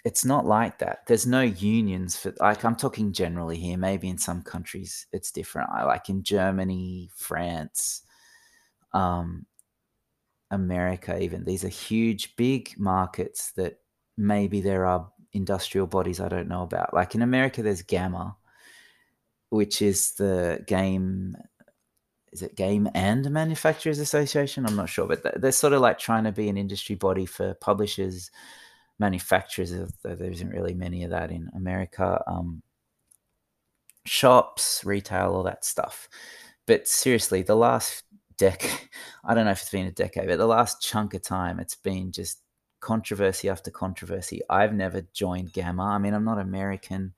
it's 0.04 0.26
not 0.26 0.45
like 0.45 0.80
that. 0.80 1.00
There's 1.08 1.26
no 1.26 1.41
unions 1.41 2.17
for 2.17 2.34
like 2.39 2.63
I'm 2.65 2.76
talking 2.76 3.12
generally 3.13 3.58
here. 3.58 3.78
Maybe 3.78 4.10
in 4.10 4.17
some 4.17 4.41
countries 4.41 5.08
it's 5.12 5.32
different. 5.32 5.69
I 5.71 5.84
like 5.84 6.10
in 6.10 6.24
Germany, 6.24 7.10
France, 7.15 8.04
um, 8.96 9.46
America. 10.50 11.20
Even 11.22 11.44
these 11.44 11.64
are 11.64 11.70
huge, 11.70 12.36
big 12.36 12.74
markets 12.78 13.52
that 13.52 13.80
maybe 14.18 14.62
there 14.62 14.86
are 14.86 15.12
industrial 15.34 15.86
bodies 15.86 16.20
I 16.20 16.30
don't 16.30 16.48
know 16.48 16.64
about. 16.64 16.94
Like 16.94 17.14
in 17.14 17.22
America, 17.22 17.62
there's 17.62 17.84
GAMA, 17.84 18.36
which 19.50 19.82
is 19.82 20.14
the 20.14 20.64
game 20.66 21.38
is 22.36 22.42
it 22.42 22.56
Game 22.58 22.90
and 22.94 23.32
Manufacturers 23.32 24.00
Association? 24.00 24.66
I'm 24.66 24.76
not 24.76 24.90
sure, 24.90 25.08
but 25.08 25.42
they're 25.42 25.54
sort 25.54 25.72
of 25.72 25.80
like 25.80 25.98
trying 25.98 26.26
to 26.26 26.34
be 26.34 26.50
an 26.50 26.58
industry 26.58 26.96
body 26.96 27.26
for 27.26 27.54
publishers, 27.54 28.30
manufacturers. 29.00 29.72
Though 29.72 30.16
there 30.16 30.32
isn't 30.32 30.50
really 30.50 30.74
many 30.74 31.06
of 31.06 31.12
that 31.12 31.32
in 31.32 31.50
America. 31.56 32.22
Um, 32.28 32.62
shops, 34.06 34.84
retail, 34.84 35.34
all 35.34 35.44
that 35.44 35.64
stuff. 35.64 36.10
but 36.66 36.90
seriously, 36.90 37.42
the 37.42 37.56
last 37.56 38.04
decade, 38.38 38.89
I 39.24 39.34
don't 39.34 39.45
know 39.45 39.52
if 39.52 39.62
it's 39.62 39.69
been 39.69 39.88
a 39.88 39.91
decade, 39.91 40.28
but 40.28 40.38
the 40.38 40.45
last 40.45 40.82
chunk 40.82 41.13
of 41.13 41.21
time, 41.21 41.60
it's 41.60 41.76
been 41.76 42.12
just 42.12 42.41
controversy 42.80 43.50
after 43.50 43.71
controversy. 43.71 44.41
I've 44.50 44.74
never 44.74 45.02
joined 45.13 45.54
GAMA. 45.54 45.84
I 45.84 45.98
mean, 45.98 46.13
I'm 46.13 46.26
not 46.26 46.39
American, 46.39 47.13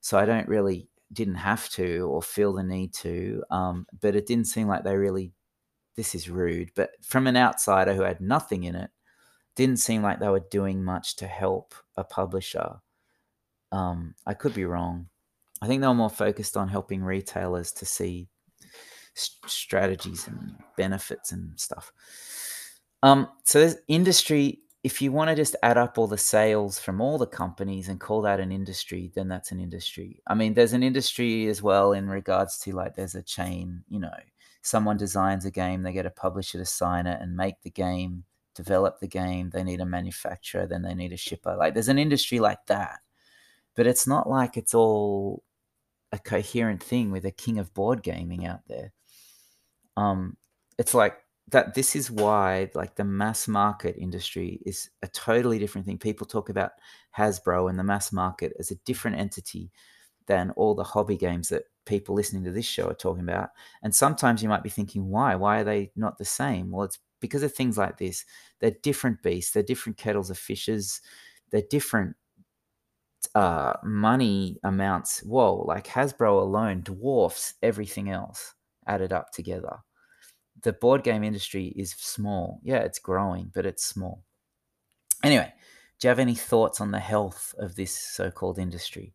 so 0.00 0.18
I 0.18 0.26
don't 0.26 0.48
really 0.48 0.88
didn't 1.12 1.36
have 1.36 1.68
to 1.70 2.08
or 2.10 2.22
feel 2.22 2.52
the 2.52 2.62
need 2.62 2.92
to. 2.94 3.42
Um, 3.50 3.86
but 4.00 4.14
it 4.14 4.26
didn't 4.26 4.46
seem 4.46 4.68
like 4.68 4.84
they 4.84 4.96
really. 4.96 5.32
This 5.96 6.14
is 6.14 6.30
rude, 6.30 6.70
but 6.76 6.90
from 7.02 7.26
an 7.26 7.36
outsider 7.36 7.92
who 7.92 8.02
had 8.02 8.20
nothing 8.20 8.64
in 8.64 8.76
it, 8.76 8.90
didn't 9.56 9.78
seem 9.78 10.02
like 10.02 10.20
they 10.20 10.28
were 10.28 10.46
doing 10.50 10.82
much 10.82 11.16
to 11.16 11.26
help 11.26 11.74
a 11.96 12.04
publisher. 12.04 12.76
Um, 13.72 14.14
I 14.24 14.34
could 14.34 14.54
be 14.54 14.64
wrong. 14.64 15.08
I 15.60 15.66
think 15.66 15.82
they 15.82 15.88
were 15.88 15.94
more 15.94 16.08
focused 16.08 16.56
on 16.56 16.68
helping 16.68 17.02
retailers 17.02 17.72
to 17.72 17.84
see 17.84 18.28
strategies 19.14 20.26
and 20.26 20.54
benefits 20.76 21.32
and 21.32 21.58
stuff. 21.58 21.92
Um, 23.02 23.28
so 23.44 23.60
there's 23.60 23.76
industry. 23.88 24.60
If 24.82 25.02
you 25.02 25.12
want 25.12 25.28
to 25.28 25.36
just 25.36 25.56
add 25.62 25.76
up 25.76 25.98
all 25.98 26.06
the 26.06 26.18
sales 26.18 26.78
from 26.78 27.00
all 27.00 27.18
the 27.18 27.26
companies 27.26 27.88
and 27.88 28.00
call 28.00 28.22
that 28.22 28.40
an 28.40 28.50
industry, 28.50 29.12
then 29.14 29.28
that's 29.28 29.52
an 29.52 29.60
industry. 29.60 30.22
I 30.26 30.34
mean, 30.34 30.54
there's 30.54 30.72
an 30.72 30.82
industry 30.82 31.48
as 31.48 31.62
well 31.62 31.92
in 31.92 32.08
regards 32.08 32.58
to 32.60 32.72
like 32.72 32.94
there's 32.94 33.14
a 33.14 33.22
chain. 33.22 33.84
You 33.88 34.00
know, 34.00 34.14
someone 34.62 34.96
designs 34.96 35.44
a 35.44 35.50
game, 35.50 35.82
they 35.82 35.92
get 35.92 36.06
a 36.06 36.10
publisher 36.10 36.58
to 36.58 36.64
sign 36.64 37.06
it 37.06 37.20
and 37.20 37.36
make 37.36 37.60
the 37.62 37.70
game, 37.70 38.24
develop 38.54 39.00
the 39.00 39.08
game. 39.08 39.50
They 39.50 39.64
need 39.64 39.80
a 39.80 39.86
manufacturer, 39.86 40.66
then 40.66 40.82
they 40.82 40.94
need 40.94 41.12
a 41.12 41.18
shipper. 41.18 41.56
Like 41.56 41.74
there's 41.74 41.88
an 41.88 41.98
industry 41.98 42.40
like 42.40 42.64
that, 42.66 43.00
but 43.76 43.86
it's 43.86 44.06
not 44.06 44.28
like 44.28 44.56
it's 44.56 44.74
all 44.74 45.42
a 46.12 46.18
coherent 46.18 46.82
thing 46.82 47.10
with 47.10 47.24
a 47.24 47.30
king 47.30 47.58
of 47.58 47.72
board 47.74 48.02
gaming 48.02 48.46
out 48.46 48.60
there 48.66 48.92
um, 50.00 50.36
it's 50.78 50.94
like 50.94 51.18
that 51.50 51.74
this 51.74 51.94
is 51.94 52.10
why 52.10 52.70
like 52.74 52.94
the 52.94 53.04
mass 53.04 53.46
market 53.46 53.96
industry 53.98 54.60
is 54.64 54.88
a 55.02 55.08
totally 55.08 55.58
different 55.58 55.86
thing. 55.86 55.98
People 55.98 56.26
talk 56.26 56.48
about 56.48 56.72
hasbro 57.16 57.68
and 57.68 57.78
the 57.78 57.84
mass 57.84 58.12
market 58.12 58.54
as 58.58 58.70
a 58.70 58.76
different 58.86 59.18
entity 59.18 59.70
than 60.26 60.52
all 60.52 60.74
the 60.74 60.84
hobby 60.84 61.16
games 61.16 61.48
that 61.48 61.64
people 61.84 62.14
listening 62.14 62.44
to 62.44 62.52
this 62.52 62.64
show 62.64 62.88
are 62.88 62.94
talking 62.94 63.24
about. 63.24 63.50
And 63.82 63.94
sometimes 63.94 64.42
you 64.42 64.48
might 64.48 64.62
be 64.62 64.70
thinking 64.70 65.08
why? 65.08 65.34
Why 65.34 65.60
are 65.60 65.64
they 65.64 65.90
not 65.96 66.16
the 66.18 66.24
same? 66.24 66.70
Well 66.70 66.84
it's 66.84 66.98
because 67.20 67.42
of 67.42 67.52
things 67.52 67.76
like 67.76 67.98
this. 67.98 68.24
They're 68.60 68.76
different 68.82 69.22
beasts. 69.22 69.52
They're 69.52 69.62
different 69.62 69.98
kettles 69.98 70.30
of 70.30 70.38
fishes. 70.38 71.02
They're 71.50 71.62
different 71.68 72.16
uh, 73.34 73.74
money 73.82 74.58
amounts. 74.62 75.22
Whoa 75.24 75.64
like 75.66 75.86
hasbro 75.88 76.40
alone 76.40 76.82
dwarfs 76.82 77.54
everything 77.62 78.08
else 78.08 78.54
added 78.86 79.12
up 79.12 79.30
together. 79.32 79.78
The 80.62 80.72
board 80.72 81.02
game 81.02 81.24
industry 81.24 81.72
is 81.76 81.92
small. 81.92 82.60
Yeah, 82.62 82.78
it's 82.78 82.98
growing, 82.98 83.50
but 83.54 83.66
it's 83.66 83.84
small. 83.84 84.22
Anyway, 85.22 85.52
do 85.98 86.06
you 86.06 86.08
have 86.08 86.18
any 86.18 86.34
thoughts 86.34 86.80
on 86.80 86.90
the 86.90 86.98
health 86.98 87.54
of 87.58 87.76
this 87.76 87.92
so 87.92 88.30
called 88.30 88.58
industry? 88.58 89.14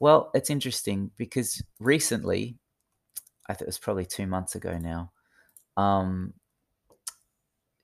Well, 0.00 0.30
it's 0.34 0.50
interesting 0.50 1.10
because 1.16 1.62
recently, 1.80 2.56
I 3.48 3.54
think 3.54 3.62
it 3.62 3.68
was 3.68 3.78
probably 3.78 4.06
two 4.06 4.26
months 4.26 4.54
ago 4.54 4.78
now, 4.78 5.12
um, 5.76 6.34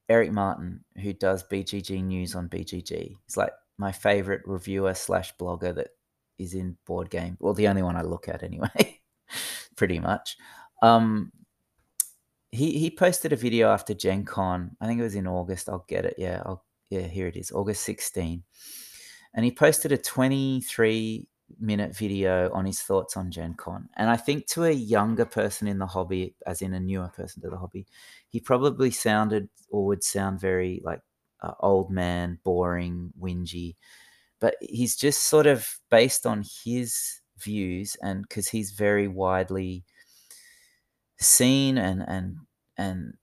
Eric 0.09 0.33
Martin, 0.33 0.85
who 1.03 1.13
does 1.13 1.43
BGG 1.45 2.05
News 2.05 2.35
on 2.35 2.49
BGG, 2.49 3.17
he's 3.25 3.37
like 3.37 3.53
my 3.79 3.91
favorite 3.91 4.43
reviewer 4.45 4.95
slash 4.95 5.35
blogger 5.37 5.75
that 5.75 5.89
is 6.39 6.55
in 6.55 6.77
board 6.87 7.11
game. 7.11 7.37
Well, 7.41 7.55
the 7.55 7.69
only 7.69 7.83
one 7.83 7.97
I 7.97 8.03
look 8.03 8.29
at 8.29 8.43
anyway, 8.43 9.01
pretty 9.77 9.99
much. 9.99 10.37
Um, 10.83 11.33
he 12.55 12.79
he 12.79 12.91
posted 12.91 13.33
a 13.33 13.37
video 13.37 13.69
after 13.69 13.95
Gen 13.95 14.25
Con. 14.25 14.77
I 14.81 14.87
think 14.87 15.01
it 15.01 15.05
was 15.05 15.15
in 15.15 15.27
August. 15.27 15.69
I'll 15.69 15.85
get 15.89 16.05
it. 16.05 16.15
Yeah, 16.19 16.43
I'll 16.47 16.65
yeah, 16.91 17.07
here 17.07 17.27
it 17.27 17.37
is, 17.37 17.51
August 17.51 17.83
16. 17.85 18.43
And 19.35 19.45
he 19.45 19.51
posted 19.51 19.91
a 19.91 19.99
23 19.99 21.27
minute 21.59 21.97
video 21.97 22.53
on 22.53 22.65
his 22.65 22.81
thoughts 22.81 23.17
on 23.17 23.31
Gen 23.31 23.55
Con. 23.55 23.89
And 23.97 24.09
I 24.09 24.17
think 24.17 24.47
to 24.49 24.65
a 24.65 24.71
younger 24.71 25.25
person 25.25 25.67
in 25.67 25.79
the 25.79 25.87
hobby, 25.87 26.35
as 26.47 26.63
in 26.63 26.73
a 26.75 26.81
newer 26.81 27.09
person 27.09 27.43
to 27.43 27.51
the 27.51 27.59
hobby, 27.59 27.87
he 28.29 28.41
probably 28.41 28.91
sounded 28.91 29.49
or 29.71 29.87
would 29.87 30.05
sound 30.05 30.41
very 30.41 30.81
like 30.85 31.01
uh, 31.43 31.53
old 31.61 31.91
man, 31.91 32.39
boring, 32.45 33.13
whingy. 33.21 33.75
But 34.41 34.57
he's 34.61 34.97
just 34.97 35.27
sort 35.27 35.47
of 35.47 35.67
based 35.91 36.27
on 36.27 36.45
his 36.65 37.21
views 37.39 37.97
and 38.03 38.23
because 38.23 38.49
he's 38.49 38.71
very 38.71 39.09
widely 39.09 39.85
seen 41.25 41.79
and 41.79 42.05
and 42.07 42.37
and 42.77 43.15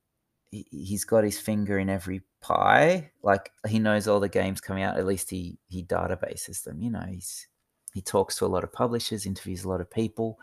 he's 0.52 1.06
got 1.06 1.24
his 1.24 1.40
finger 1.40 1.80
in 1.80 1.90
every 1.90 2.22
pie. 2.42 3.12
Like 3.24 3.52
he 3.68 3.80
knows 3.80 4.08
all 4.08 4.20
the 4.20 4.30
games 4.30 4.62
coming 4.62 4.84
out. 4.84 4.98
At 4.98 5.06
least 5.06 5.30
he 5.30 5.58
he 5.68 5.84
databases 5.84 6.64
them. 6.64 6.82
You 6.82 6.92
know, 6.92 7.06
he's 7.08 7.48
he 7.94 8.02
talks 8.02 8.38
to 8.38 8.46
a 8.46 8.48
lot 8.48 8.64
of 8.64 8.74
publishers, 8.74 9.26
interviews 9.26 9.64
a 9.64 9.70
lot 9.70 9.82
of 9.82 9.90
people. 9.90 10.40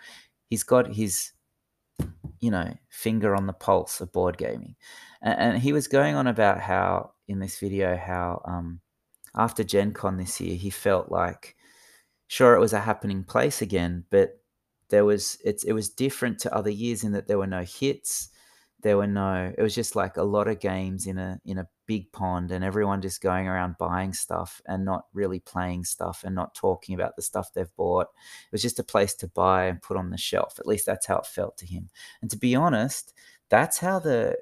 He's 0.49 0.63
got 0.63 0.93
his 0.95 1.33
you 2.41 2.51
know 2.51 2.73
finger 2.89 3.35
on 3.35 3.47
the 3.47 3.53
pulse 3.53 4.01
of 4.01 4.13
board 4.13 4.39
gaming, 4.39 4.77
and, 5.23 5.39
and 5.39 5.59
he 5.59 5.73
was 5.73 5.89
going 5.89 6.15
on 6.15 6.27
about 6.27 6.61
how 6.61 7.13
in 7.27 7.39
this 7.39 7.59
video 7.59 7.97
how 7.97 8.43
um, 8.45 8.81
after 9.37 9.65
Gen 9.65 9.93
Con 9.93 10.17
this 10.17 10.41
year 10.41 10.57
he 10.57 10.71
felt 10.71 11.11
like 11.11 11.57
sure 12.29 12.55
it 12.55 12.61
was 12.61 12.73
a 12.73 12.81
happening 12.81 13.25
place 13.25 13.63
again, 13.63 14.05
but 14.11 14.38
there 14.91 15.05
was 15.05 15.39
it's 15.45 15.65
it 15.65 15.73
was 15.73 15.91
different 15.91 16.39
to 16.41 16.55
other 16.55 16.71
years 16.71 17.05
in 17.05 17.13
that 17.13 17.27
there 17.29 17.39
were 17.39 17.47
no 17.47 17.63
hits. 17.65 18.31
There 18.83 18.97
were 18.97 19.07
no 19.09 19.53
it 19.57 19.63
was 19.63 19.75
just 19.75 19.97
like 19.97 20.17
a 20.17 20.23
lot 20.23 20.49
of 20.49 20.61
games 20.61 21.07
in 21.07 21.19
a 21.19 21.41
in 21.45 21.59
a 21.59 21.69
big 21.87 22.13
pond 22.13 22.53
and 22.53 22.65
everyone 22.65 23.01
just 23.03 23.21
going 23.21 23.49
around 23.49 23.77
buying 23.79 24.13
stuff 24.13 24.61
and 24.67 24.85
not 24.85 25.07
really 25.13 25.41
playing 25.41 25.85
stuff 25.85 26.23
and 26.25 26.35
not 26.35 26.55
talking 26.55 26.95
about 26.95 27.17
the 27.17 27.23
stuff 27.23 27.53
they've 27.53 27.75
bought. 27.77 28.07
It 28.09 28.53
was 28.53 28.63
just 28.63 28.79
a 28.79 28.85
place 28.85 29.15
to 29.17 29.29
buy 29.29 29.65
and 29.67 29.83
put 29.83 29.97
on 29.97 30.11
the 30.11 30.19
shelf. 30.19 30.59
At 30.59 30.67
least 30.67 30.87
that's 30.87 31.07
how 31.07 31.19
it 31.19 31.27
felt 31.27 31.59
to 31.59 31.67
him. 31.67 31.91
And 32.23 32.31
to 32.31 32.37
be 32.39 32.55
honest 32.55 33.15
that's 33.51 33.79
how 33.79 33.99
the 33.99 34.37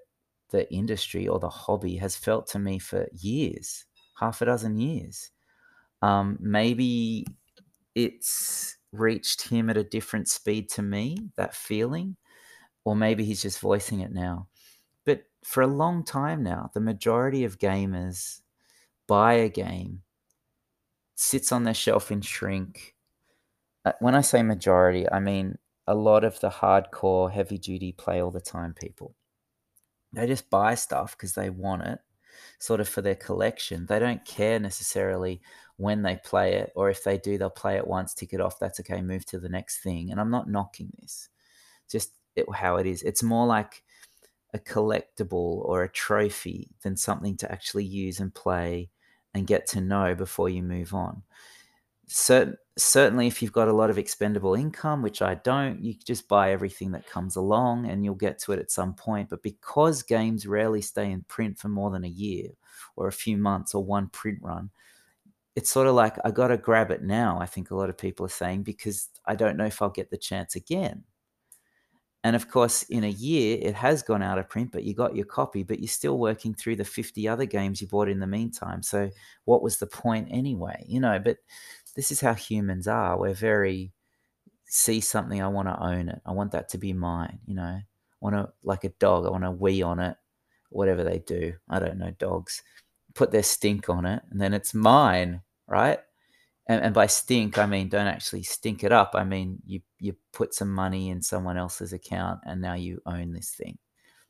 the 0.51 0.71
industry 0.73 1.27
or 1.29 1.39
the 1.39 1.49
hobby 1.49 1.97
has 1.97 2.17
felt 2.17 2.47
to 2.49 2.59
me 2.59 2.79
for 2.79 3.09
years 3.13 3.85
half 4.19 4.41
a 4.43 4.47
dozen 4.47 4.77
years. 4.79 5.31
Um, 6.03 6.39
maybe 6.41 7.27
it's 7.95 8.76
reached 9.01 9.49
him 9.49 9.71
at 9.71 9.77
a 9.77 9.85
different 9.85 10.29
speed 10.29 10.69
to 10.71 10.83
me, 10.83 11.31
that 11.37 11.55
feeling, 11.55 12.17
or 12.85 12.97
maybe 12.97 13.25
he's 13.25 13.43
just 13.43 13.61
voicing 13.61 14.01
it 14.01 14.13
now. 14.13 14.49
But 15.05 15.25
for 15.45 15.63
a 15.63 15.67
long 15.67 16.05
time 16.05 16.43
now, 16.43 16.71
the 16.75 16.81
majority 16.81 17.45
of 17.45 17.59
gamers 17.59 18.41
buy 19.07 19.35
a 19.35 19.49
game, 19.49 20.03
sits 21.15 21.53
on 21.53 21.65
their 21.65 21.75
shelf 21.75 22.11
in 22.11 22.21
shrink. 22.21 22.95
Uh, 23.85 23.93
when 24.01 24.15
I 24.15 24.21
say 24.21 24.43
majority, 24.43 25.11
I 25.11 25.21
mean 25.21 25.59
a 25.87 25.95
lot 25.95 26.25
of 26.25 26.41
the 26.41 26.51
hardcore, 26.51 27.31
heavy 27.31 27.59
duty, 27.59 27.93
play 27.93 28.21
all 28.21 28.31
the 28.31 28.41
time 28.41 28.75
people. 28.75 29.15
They 30.13 30.27
just 30.27 30.51
buy 30.51 30.75
stuff 30.75 31.17
because 31.17 31.35
they 31.35 31.51
want 31.51 31.83
it, 31.83 31.99
sort 32.59 32.81
of 32.81 32.89
for 32.89 33.03
their 33.03 33.15
collection. 33.15 33.87
They 33.87 33.99
don't 33.99 34.25
care 34.25 34.59
necessarily 34.59 35.41
when 35.77 36.03
they 36.03 36.17
play 36.17 36.55
it, 36.55 36.73
or 36.75 36.89
if 36.91 37.05
they 37.05 37.19
do, 37.19 37.37
they'll 37.37 37.51
play 37.51 37.77
it 37.77 37.87
once, 37.87 38.15
tick 38.15 38.33
it 38.33 38.41
off. 38.41 38.59
That's 38.59 38.81
okay. 38.81 39.03
Move 39.03 39.27
to 39.27 39.39
the 39.39 39.49
next 39.49 39.79
thing. 39.79 40.11
And 40.11 40.21
I'm 40.21 40.31
not 40.31 40.49
knocking 40.49 40.91
this, 41.01 41.29
just 41.91 42.12
it, 42.35 42.47
how 42.55 42.77
it 42.77 42.87
is. 42.87 43.03
It's 43.03 43.23
more 43.23 43.47
like 43.47 43.83
a 44.55 44.59
collectible 44.59 45.65
or 45.65 45.83
a 45.83 45.89
trophy 45.89 46.71
than 46.83 46.97
something 46.97 47.37
to 47.39 47.53
actually 47.53 47.85
use 47.85 48.21
and 48.21 48.35
play 48.35 48.91
and 49.35 49.47
get 49.47 49.67
to 49.67 49.81
know 49.81 50.15
before 50.15 50.49
you 50.49 50.62
move 50.62 50.95
on. 50.95 51.23
Certain, 52.07 52.57
certainly, 52.79 53.27
if 53.27 53.43
you've 53.43 53.53
got 53.53 53.69
a 53.69 53.73
lot 53.73 53.91
of 53.91 53.99
expendable 53.99 54.55
income, 54.55 55.03
which 55.03 55.21
I 55.21 55.35
don't, 55.35 55.83
you 55.83 55.93
just 55.93 56.29
buy 56.29 56.53
everything 56.53 56.93
that 56.93 57.07
comes 57.07 57.37
along 57.37 57.87
and 57.87 58.05
you'll 58.05 58.15
get 58.15 58.39
to 58.41 58.53
it 58.53 58.61
at 58.61 58.71
some 58.71 58.95
point. 58.95 59.29
But 59.29 59.43
because 59.43 60.03
games 60.03 60.47
rarely 60.47 60.81
stay 60.81 61.11
in 61.11 61.23
print 61.23 61.59
for 61.59 61.69
more 61.69 61.91
than 61.91 62.05
a 62.05 62.09
year 62.09 62.51
or 62.95 63.09
a 63.09 63.12
few 63.12 63.37
months 63.37 63.75
or 63.75 63.85
one 63.85 64.09
print 64.09 64.39
run, 64.41 64.71
it's 65.57 65.71
sort 65.71 65.87
of 65.87 65.95
like 65.95 66.16
I 66.23 66.31
got 66.31 66.49
to 66.49 66.59
grab 66.59 66.90
it 66.90 67.03
now. 67.03 67.38
I 67.40 67.47
think 67.47 67.71
a 67.71 67.75
lot 67.75 67.88
of 67.88 67.97
people 67.97 68.27
are 68.27 68.31
saying 68.31 68.62
because 68.62 69.09
I 69.25 69.35
don't 69.35 69.57
know 69.57 69.64
if 69.64 69.81
I'll 69.81 69.88
get 69.88 70.11
the 70.11 70.19
chance 70.19 70.55
again. 70.55 71.03
And 72.23 72.37
of 72.37 72.51
course, 72.51 72.83
in 72.85 73.05
a 73.05 73.09
year, 73.09 73.59
it 73.62 73.75
has 73.75 74.03
gone 74.03 74.23
out 74.23 74.38
of 74.38 74.51
print, 74.51 74.73
but 74.73 74.85
you 74.85 74.95
got 74.95 75.16
your 75.16 75.25
copy, 75.25 75.62
but 75.62 75.79
you're 75.79 75.88
still 75.88 76.19
working 76.19 76.55
through 76.55 76.77
the 76.77 76.85
50 76.85 77.27
other 77.27 77.47
games 77.47 77.81
you 77.81 77.87
bought 77.87 78.09
in 78.09 78.21
the 78.21 78.27
meantime. 78.27 78.83
So, 78.83 79.11
what 79.45 79.62
was 79.62 79.79
the 79.79 79.87
point 79.87 80.29
anyway? 80.31 80.85
You 80.88 81.01
know, 81.01 81.19
but 81.21 81.38
this 81.95 82.11
is 82.11 82.21
how 82.21 82.35
humans 82.35 82.88
are. 82.88 83.19
We're 83.19 83.33
very, 83.33 83.92
see 84.64 85.01
something, 85.01 85.40
I 85.40 85.49
want 85.49 85.69
to 85.69 85.81
own 85.81 86.09
it. 86.09 86.21
I 86.27 86.33
want 86.33 86.51
that 86.53 86.69
to 86.71 86.79
be 86.79 86.92
mine. 86.92 87.38
You 87.47 87.55
know, 87.55 87.62
I 87.62 87.85
want 88.21 88.35
to, 88.35 88.53
like 88.64 88.85
a 88.85 88.90
dog, 88.99 89.25
I 89.25 89.31
want 89.31 89.45
to 89.45 89.53
wee 89.53 89.83
on 89.83 90.01
it, 90.01 90.16
whatever 90.71 91.05
they 91.05 91.21
do. 91.21 91.55
I 91.71 91.79
don't 91.79 91.99
know, 91.99 92.11
dogs 92.19 92.62
put 93.14 93.31
their 93.31 93.42
stink 93.42 93.88
on 93.88 94.05
it, 94.05 94.23
and 94.31 94.40
then 94.40 94.53
it's 94.53 94.75
mine 94.75 95.42
right? 95.66 95.98
and, 96.68 96.83
and 96.83 96.94
by 96.94 97.07
stink 97.07 97.59
I 97.59 97.66
mean 97.66 97.88
don't 97.88 98.07
actually 98.07 98.42
stink 98.42 98.85
it 98.85 98.92
up. 98.92 99.12
I 99.14 99.24
mean 99.24 99.62
you 99.66 99.81
you 99.98 100.16
put 100.33 100.55
some 100.55 100.72
money 100.72 101.11
in 101.11 101.22
someone 101.22 101.57
else's 101.57 101.92
account 101.92 102.40
and 102.44 102.61
now 102.61 102.74
you 102.74 103.00
own 103.07 103.33
this 103.33 103.50
thing. 103.50 103.79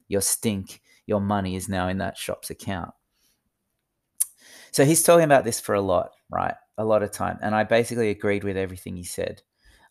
Your 0.09 0.21
stink, 0.21 0.83
your 1.07 1.21
money 1.21 1.57
is 1.57 1.69
now 1.69 1.89
in 1.89 1.99
that 1.99 2.17
shop's 2.17 2.51
account. 2.51 2.93
So 4.71 4.85
he's 4.85 5.03
talking 5.03 5.25
about 5.25 5.45
this 5.45 5.61
for 5.61 5.75
a 5.75 5.81
lot, 5.81 6.11
right? 6.31 6.55
A 6.79 6.85
lot 6.85 7.03
of 7.03 7.11
time. 7.11 7.39
And 7.41 7.55
I 7.55 7.65
basically 7.65 8.11
agreed 8.11 8.45
with 8.45 8.57
everything 8.57 8.97
he 8.97 9.05
said. 9.05 9.43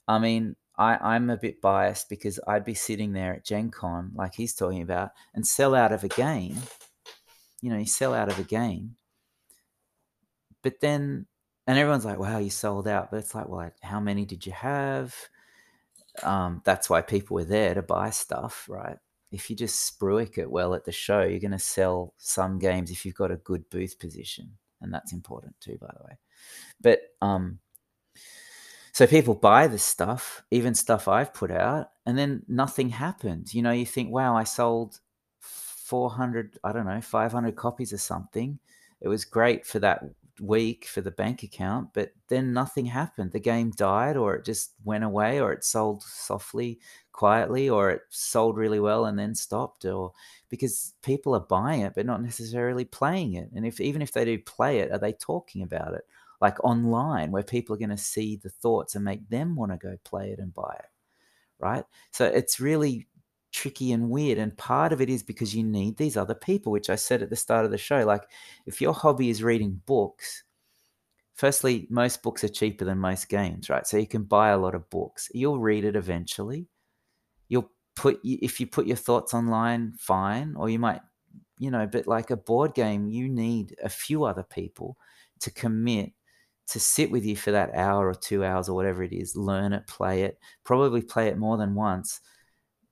I 0.08 0.20
mean, 0.20 0.56
I, 0.78 0.98
I'm 1.02 1.30
a 1.30 1.38
bit 1.38 1.60
biased 1.60 2.08
because 2.08 2.40
I'd 2.48 2.64
be 2.64 2.76
sitting 2.76 3.12
there 3.12 3.34
at 3.34 3.46
Gen 3.46 3.72
Con, 3.72 4.12
like 4.14 4.36
he's 4.36 4.54
talking 4.54 4.84
about, 4.84 5.10
and 5.34 5.46
sell 5.46 5.74
out 5.74 5.92
of 5.92 6.04
a 6.04 6.10
game. 6.10 6.58
You 7.62 7.72
know, 7.72 7.80
you 7.80 7.88
sell 7.88 8.14
out 8.14 8.30
of 8.30 8.38
a 8.38 8.44
game. 8.44 8.96
But 10.62 10.82
then, 10.82 11.26
and 11.68 11.78
everyone's 11.78 12.06
like, 12.06 12.20
wow, 12.20 12.38
you 12.38 12.50
sold 12.50 12.88
out. 12.88 13.12
But 13.12 13.18
it's 13.18 13.34
like, 13.34 13.48
well, 13.48 13.72
how 13.82 14.00
many 14.00 14.26
did 14.26 14.46
you 14.46 14.52
have? 14.52 15.16
Um, 16.24 16.62
that's 16.64 16.90
why 16.90 17.02
people 17.02 17.36
were 17.36 17.46
there 17.46 17.74
to 17.74 17.82
buy 17.82 18.12
stuff, 18.12 18.66
right? 18.70 18.98
If 19.32 19.50
you 19.50 19.56
just 19.56 20.00
spruik 20.00 20.38
it 20.38 20.50
well 20.50 20.76
at 20.76 20.86
the 20.86 20.92
show, 20.92 21.24
you're 21.24 21.40
going 21.40 21.52
to 21.52 21.60
sell 21.60 22.14
some 22.18 22.60
games 22.60 22.92
if 22.92 23.06
you've 23.06 23.16
got 23.16 23.32
a 23.32 23.38
good 23.38 23.70
booth 23.70 24.00
position. 24.00 24.52
And 24.82 24.94
that's 24.94 25.14
important 25.14 25.56
too, 25.60 25.78
by 25.82 25.92
the 25.98 26.04
way. 26.06 26.18
But 26.80 27.02
um, 27.22 27.60
so 28.92 29.08
people 29.08 29.34
buy 29.34 29.68
this 29.68 29.84
stuff, 29.84 30.44
even 30.52 30.76
stuff 30.76 31.08
I've 31.08 31.34
put 31.34 31.52
out, 31.52 31.90
and 32.06 32.18
then 32.18 32.44
nothing 32.48 32.90
happens. 32.90 33.54
You 33.54 33.62
know, 33.62 33.72
you 33.72 33.86
think, 33.86 34.12
wow, 34.12 34.38
I 34.38 34.44
sold 34.44 35.00
400, 35.40 36.60
I 36.64 36.72
don't 36.72 36.86
know, 36.86 37.02
500 37.02 37.56
copies 37.56 37.92
or 37.92 37.98
something. 37.98 38.60
It 39.02 39.08
was 39.08 39.26
great 39.26 39.66
for 39.66 39.80
that 39.80 40.04
week 40.40 40.86
for 40.86 41.02
the 41.02 41.12
bank 41.12 41.44
account, 41.44 41.90
but 41.94 42.12
then 42.28 42.54
nothing 42.54 42.86
happened. 42.86 43.32
The 43.32 43.40
game 43.40 43.72
died, 43.72 44.18
or 44.18 44.36
it 44.36 44.46
just 44.46 44.74
went 44.84 45.04
away, 45.04 45.40
or 45.40 45.52
it 45.54 45.64
sold 45.64 46.04
softly, 46.04 46.80
quietly, 47.12 47.70
or 47.70 47.90
it 47.92 48.02
sold 48.10 48.58
really 48.58 48.80
well 48.80 49.06
and 49.06 49.18
then 49.18 49.36
stopped, 49.36 49.86
or 49.86 50.14
because 50.50 50.94
people 51.02 51.34
are 51.36 51.40
buying 51.40 51.82
it 51.82 51.94
but 51.96 52.06
not 52.06 52.22
necessarily 52.22 52.86
playing 52.86 53.34
it. 53.34 53.50
And 53.56 53.66
if 53.66 53.80
even 53.80 54.02
if 54.02 54.12
they 54.12 54.26
do 54.26 54.38
play 54.40 54.80
it, 54.80 54.92
are 54.92 55.00
they 55.00 55.14
talking 55.14 55.62
about 55.64 55.94
it? 55.94 56.06
like 56.42 56.62
online 56.64 57.32
where 57.32 57.44
people 57.44 57.74
are 57.76 57.80
going 57.80 57.90
to 57.90 57.98
see 57.98 58.36
the 58.36 58.50
thoughts 58.50 58.96
and 58.96 59.06
make 59.06 59.28
them 59.30 59.56
want 59.56 59.72
to 59.72 59.78
go 59.78 59.98
play 60.04 60.32
it 60.32 60.40
and 60.40 60.54
buy 60.54 60.76
it 60.78 60.90
right 61.60 61.86
so 62.12 62.26
it's 62.26 62.60
really 62.60 63.08
tricky 63.56 63.94
and 63.94 64.10
weird 64.10 64.38
and 64.38 64.58
part 64.58 64.92
of 64.92 65.00
it 65.00 65.10
is 65.10 65.24
because 65.24 65.56
you 65.56 65.64
need 65.64 65.96
these 65.96 66.18
other 66.18 66.36
people 66.36 66.72
which 66.72 66.90
i 66.90 66.96
said 66.96 67.22
at 67.22 67.30
the 67.30 67.36
start 67.36 67.64
of 67.64 67.72
the 67.72 67.78
show 67.78 68.04
like 68.06 68.24
if 68.66 68.82
your 68.82 68.94
hobby 68.94 69.30
is 69.30 69.42
reading 69.42 69.82
books 69.86 70.44
firstly 71.36 71.86
most 71.90 72.24
books 72.24 72.44
are 72.44 72.50
cheaper 72.50 72.86
than 72.86 72.98
most 72.98 73.30
games 73.30 73.70
right? 73.70 73.86
So 73.86 73.98
you 73.98 74.08
can 74.08 74.24
buy 74.24 74.50
a 74.50 74.58
lot 74.58 74.74
of 74.74 74.90
books. 74.90 75.30
You'll 75.34 75.60
read 75.60 75.86
it 75.86 75.96
eventually. 75.96 76.68
You'll 77.50 77.70
put 77.96 78.20
if 78.24 78.60
you 78.60 78.68
put 78.68 78.88
your 78.88 78.98
thoughts 78.98 79.34
online 79.34 79.94
fine 80.00 80.56
or 80.58 80.70
you 80.70 80.80
might 80.80 81.02
you 81.60 81.72
know 81.72 81.88
but 81.88 82.08
like 82.08 82.32
a 82.32 82.38
board 82.38 82.74
game 82.74 83.08
you 83.08 83.30
need 83.30 83.76
a 83.84 83.90
few 83.90 84.26
other 84.26 84.44
people 84.44 84.98
to 85.40 85.52
commit 85.52 86.12
to 86.68 86.80
sit 86.80 87.12
with 87.12 87.24
you 87.24 87.36
for 87.36 87.52
that 87.52 87.74
hour 87.76 88.10
or 88.10 88.16
two 88.16 88.44
hours 88.44 88.68
or 88.68 88.76
whatever 88.76 89.04
it 89.04 89.14
is, 89.14 89.36
learn 89.36 89.72
it, 89.72 89.86
play 89.86 90.24
it, 90.24 90.40
probably 90.64 91.02
play 91.02 91.28
it 91.28 91.38
more 91.38 91.58
than 91.58 91.76
once 91.76 92.22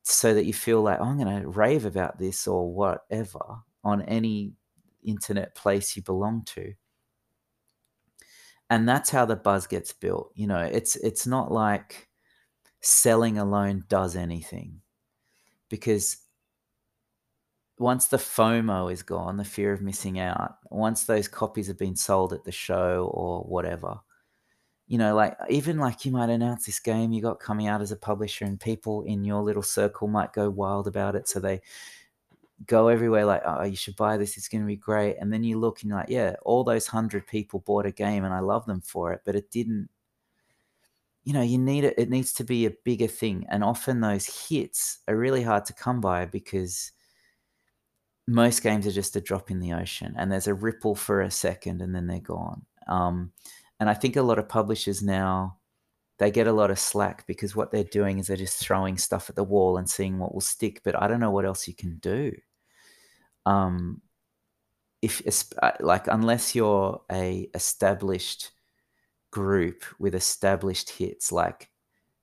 so 0.04 0.34
that 0.34 0.46
you 0.46 0.54
feel 0.54 0.82
like, 0.82 1.00
oh, 1.00 1.06
I'm 1.06 1.18
going 1.18 1.42
to 1.42 1.48
rave 1.48 1.86
about 1.86 2.20
this 2.20 2.48
or 2.48 2.72
whatever 2.72 3.40
on 3.84 4.02
any 4.04 4.54
internet 5.04 5.56
place 5.56 5.96
you 5.96 6.04
belong 6.04 6.44
to. 6.44 6.74
And 8.70 8.88
that's 8.88 9.10
how 9.10 9.26
the 9.26 9.36
buzz 9.36 9.68
gets 9.68 9.94
built. 9.94 10.32
You 10.36 10.48
know, 10.48 10.60
it's 10.60 10.96
it's 10.98 11.28
not 11.28 11.52
like 11.52 12.10
selling 12.82 13.38
alone 13.38 13.86
does 13.88 14.16
anything 14.16 14.82
because 15.70 16.18
once 17.78 18.08
the 18.08 18.18
FOMO 18.18 18.92
is 18.92 19.04
gone, 19.04 19.38
the 19.38 19.44
fear 19.44 19.74
of 19.74 19.82
missing 19.82 20.20
out, 20.20 20.58
once 20.70 21.04
those 21.04 21.28
copies 21.28 21.68
have 21.68 21.78
been 21.78 21.96
sold 21.96 22.34
at 22.34 22.44
the 22.44 22.52
show 22.52 23.10
or 23.14 23.42
whatever, 23.44 24.00
you 24.88 24.98
know, 24.98 25.16
like 25.16 25.38
even 25.50 25.78
like 25.78 26.06
you 26.06 26.12
might 26.12 26.30
announce 26.30 26.66
this 26.66 26.80
game 26.80 27.12
you 27.12 27.22
got 27.22 27.40
coming 27.40 27.68
out 27.68 27.82
as 27.82 27.92
a 27.92 27.96
publisher, 27.96 28.46
and 28.46 28.60
people 28.60 29.04
in 29.04 29.24
your 29.24 29.42
little 29.42 29.64
circle 29.64 30.08
might 30.08 30.34
go 30.34 30.50
wild 30.50 30.88
about 30.88 31.16
it. 31.16 31.28
So 31.28 31.40
they 31.40 31.62
go 32.66 32.88
everywhere 32.88 33.26
like, 33.26 33.42
oh, 33.46 33.64
you 33.64 33.76
should 33.76 33.96
buy 33.96 34.18
this, 34.18 34.38
it's 34.38 34.48
going 34.48 34.62
to 34.62 34.68
be 34.68 34.76
great. 34.76 35.18
And 35.20 35.32
then 35.32 35.44
you 35.44 35.60
look 35.60 35.82
and 35.82 35.90
you're 35.90 35.98
like, 35.98 36.10
yeah, 36.10 36.36
all 36.44 36.64
those 36.64 36.88
hundred 36.88 37.28
people 37.28 37.60
bought 37.60 37.86
a 37.86 37.92
game 37.92 38.24
and 38.24 38.34
I 38.34 38.40
love 38.40 38.66
them 38.66 38.82
for 38.82 39.12
it, 39.14 39.22
but 39.26 39.36
it 39.36 39.52
didn't. 39.52 39.90
You 41.26 41.34
know, 41.34 41.42
you 41.42 41.58
need 41.58 41.86
it. 41.86 41.96
It 41.98 42.10
needs 42.10 42.34
to 42.34 42.44
be 42.44 42.66
a 42.66 42.72
bigger 42.84 43.08
thing, 43.08 43.46
and 43.50 43.64
often 43.64 44.02
those 44.02 44.48
hits 44.50 45.00
are 45.08 45.16
really 45.16 45.44
hard 45.44 45.66
to 45.66 45.74
come 45.74 46.02
by 46.02 46.26
because 46.26 46.92
most 48.28 48.64
games 48.64 48.88
are 48.88 48.92
just 48.92 49.16
a 49.16 49.22
drop 49.22 49.52
in 49.52 49.60
the 49.60 49.74
ocean 49.74 50.14
and 50.18 50.32
there's 50.32 50.48
a 50.48 50.54
ripple 50.54 50.96
for 50.96 51.22
a 51.22 51.32
second 51.32 51.82
and 51.82 51.94
then 51.94 52.08
they're 52.08 52.20
gone. 52.20 52.66
Um, 52.88 53.32
and 53.84 53.90
I 53.90 53.94
think 53.96 54.16
a 54.16 54.22
lot 54.22 54.40
of 54.40 54.48
publishers 54.48 55.04
now 55.04 55.58
they 56.18 56.32
get 56.32 56.48
a 56.48 56.54
lot 56.54 56.72
of 56.72 56.80
slack 56.80 57.28
because 57.28 57.54
what 57.54 57.70
they're 57.70 57.84
doing 57.84 58.18
is 58.18 58.28
they're 58.28 58.38
just 58.38 58.58
throwing 58.58 58.98
stuff 58.98 59.30
at 59.30 59.36
the 59.36 59.44
wall 59.44 59.76
and 59.76 59.90
seeing 59.90 60.20
what 60.20 60.34
will 60.34 60.40
stick. 60.40 60.80
But 60.86 60.98
I 60.98 61.06
don't 61.06 61.20
know 61.20 61.32
what 61.32 61.44
else 61.44 61.68
you 61.68 61.76
can 61.76 61.98
do. 61.98 62.32
Um, 63.46 64.02
if 65.02 65.22
uh, 65.62 65.72
like 65.82 66.08
unless 66.08 66.56
you're 66.56 67.02
a 67.12 67.50
established 67.54 68.52
group 69.32 69.84
with 70.00 70.16
established 70.16 70.90
hits 70.90 71.30
like 71.34 71.70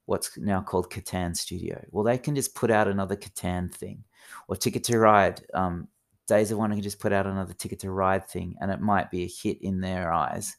what's 0.07 0.35
now 0.39 0.61
called 0.61 0.89
Catan 0.89 1.37
Studio, 1.37 1.79
well 1.91 2.03
they 2.03 2.17
can 2.17 2.33
just 2.33 2.55
put 2.55 2.71
out 2.71 2.87
another 2.87 3.15
Catan 3.15 3.71
thing 3.71 4.03
or 4.47 4.55
Ticket 4.55 4.83
to 4.85 4.97
Ride. 4.97 5.45
Um, 5.53 5.89
Days 6.27 6.49
of 6.49 6.57
Wonder 6.57 6.75
can 6.75 6.81
just 6.81 6.99
put 6.99 7.13
out 7.13 7.27
another 7.27 7.53
Ticket 7.53 7.81
to 7.81 7.91
Ride 7.91 8.27
thing, 8.27 8.55
and 8.61 8.71
it 8.71 8.81
might 8.81 9.11
be 9.11 9.25
a 9.25 9.27
hit 9.27 9.61
in 9.61 9.79
their 9.79 10.11
eyes. 10.11 10.57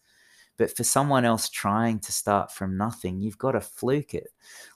But 0.58 0.76
for 0.76 0.84
someone 0.84 1.24
else 1.24 1.48
trying 1.48 1.98
to 2.00 2.12
start 2.12 2.52
from 2.52 2.76
nothing, 2.76 3.20
you've 3.20 3.38
got 3.38 3.52
to 3.52 3.60
fluke 3.60 4.14
it. 4.14 4.28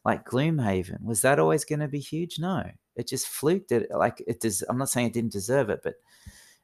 Like 0.04 0.24
Gloomhaven, 0.24 1.02
was 1.02 1.20
that 1.22 1.38
always 1.38 1.64
going 1.64 1.80
to 1.80 1.88
be 1.88 2.00
huge? 2.00 2.38
No, 2.38 2.64
it 2.96 3.08
just 3.08 3.28
fluked 3.28 3.72
it. 3.72 3.90
Like 3.90 4.22
it 4.26 4.40
does. 4.40 4.62
I'm 4.68 4.78
not 4.78 4.88
saying 4.88 5.08
it 5.08 5.12
didn't 5.12 5.32
deserve 5.32 5.70
it, 5.70 5.80
but 5.82 5.94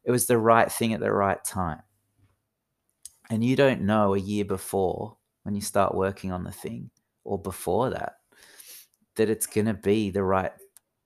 it 0.04 0.10
was 0.10 0.26
the 0.26 0.38
right 0.38 0.70
thing 0.70 0.94
at 0.94 1.00
the 1.00 1.12
right 1.12 1.42
time. 1.44 1.82
And 3.30 3.44
you 3.44 3.54
don't 3.54 3.82
know 3.82 4.14
a 4.14 4.18
year 4.18 4.44
before 4.44 5.16
when 5.42 5.54
you 5.54 5.60
start 5.60 5.94
working 5.94 6.32
on 6.32 6.44
the 6.44 6.52
thing 6.52 6.90
or 7.24 7.38
before 7.38 7.90
that 7.90 8.14
that 9.16 9.30
it's 9.30 9.46
going 9.46 9.66
to 9.66 9.74
be 9.74 10.10
the 10.10 10.22
right 10.22 10.52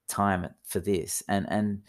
time 0.08 0.46
for 0.64 0.80
this 0.80 1.22
and 1.28 1.46
and 1.48 1.82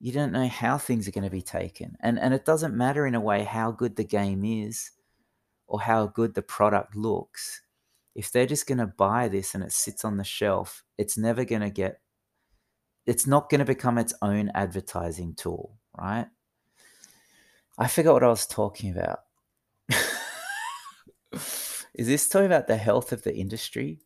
you 0.00 0.12
don't 0.12 0.32
know 0.32 0.48
how 0.48 0.76
things 0.76 1.06
are 1.06 1.12
going 1.12 1.24
to 1.24 1.30
be 1.30 1.42
taken 1.42 1.96
and 2.00 2.18
and 2.18 2.34
it 2.34 2.44
doesn't 2.44 2.76
matter 2.76 3.06
in 3.06 3.14
a 3.14 3.20
way 3.20 3.44
how 3.44 3.70
good 3.70 3.94
the 3.94 4.04
game 4.04 4.44
is 4.44 4.90
or 5.70 5.80
how 5.80 6.06
good 6.06 6.34
the 6.34 6.42
product 6.42 6.94
looks 6.94 7.62
if 8.14 8.30
they're 8.30 8.46
just 8.46 8.66
going 8.66 8.78
to 8.78 8.86
buy 8.86 9.28
this 9.28 9.54
and 9.54 9.64
it 9.64 9.72
sits 9.72 10.04
on 10.04 10.16
the 10.16 10.24
shelf 10.24 10.84
it's 10.98 11.16
never 11.16 11.44
going 11.44 11.62
to 11.62 11.70
get 11.70 12.00
it's 13.06 13.26
not 13.26 13.48
going 13.48 13.60
to 13.60 13.64
become 13.64 13.96
its 13.96 14.12
own 14.20 14.50
advertising 14.54 15.34
tool 15.34 15.78
right 15.96 16.26
i 17.78 17.86
forgot 17.86 18.12
what 18.14 18.24
i 18.24 18.28
was 18.28 18.46
talking 18.46 18.90
about 18.90 19.20
is 21.32 22.06
this 22.06 22.28
talking 22.28 22.46
about 22.46 22.66
the 22.66 22.76
health 22.76 23.12
of 23.12 23.22
the 23.22 23.34
industry 23.34 24.00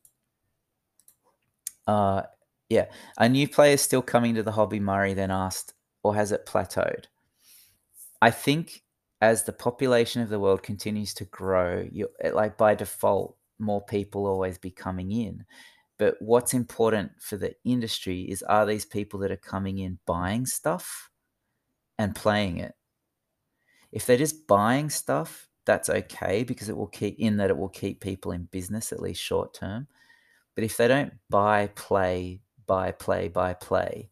uh 1.86 2.22
yeah. 2.68 2.86
A 3.18 3.28
new 3.28 3.48
player 3.48 3.76
still 3.76 4.02
coming 4.02 4.34
to 4.34 4.42
the 4.42 4.52
hobby, 4.52 4.80
Murray 4.80 5.14
then 5.14 5.30
asked, 5.30 5.74
or 6.02 6.14
has 6.14 6.32
it 6.32 6.46
plateaued? 6.46 7.06
I 8.22 8.30
think 8.30 8.82
as 9.20 9.44
the 9.44 9.52
population 9.52 10.22
of 10.22 10.28
the 10.28 10.40
world 10.40 10.62
continues 10.62 11.14
to 11.14 11.24
grow, 11.26 11.86
you 11.90 12.08
like 12.32 12.56
by 12.56 12.74
default, 12.74 13.36
more 13.58 13.84
people 13.84 14.26
always 14.26 14.58
be 14.58 14.70
coming 14.70 15.12
in. 15.12 15.44
But 15.98 16.16
what's 16.20 16.54
important 16.54 17.12
for 17.20 17.36
the 17.36 17.54
industry 17.64 18.22
is 18.22 18.42
are 18.42 18.66
these 18.66 18.84
people 18.84 19.20
that 19.20 19.30
are 19.30 19.36
coming 19.36 19.78
in 19.78 19.98
buying 20.06 20.44
stuff 20.44 21.10
and 21.98 22.14
playing 22.14 22.58
it? 22.58 22.74
If 23.92 24.06
they're 24.06 24.16
just 24.16 24.46
buying 24.48 24.90
stuff, 24.90 25.48
that's 25.64 25.88
okay 25.88 26.42
because 26.42 26.68
it 26.68 26.76
will 26.76 26.88
keep 26.88 27.16
in 27.18 27.36
that 27.38 27.50
it 27.50 27.56
will 27.56 27.68
keep 27.68 28.00
people 28.00 28.32
in 28.32 28.48
business 28.50 28.92
at 28.92 29.00
least 29.00 29.22
short 29.22 29.54
term. 29.54 29.86
But 30.54 30.64
if 30.64 30.76
they 30.76 30.88
don't 30.88 31.14
buy, 31.30 31.68
play, 31.68 32.40
buy, 32.66 32.92
play 32.92 33.28
buy, 33.28 33.54
play, 33.54 34.10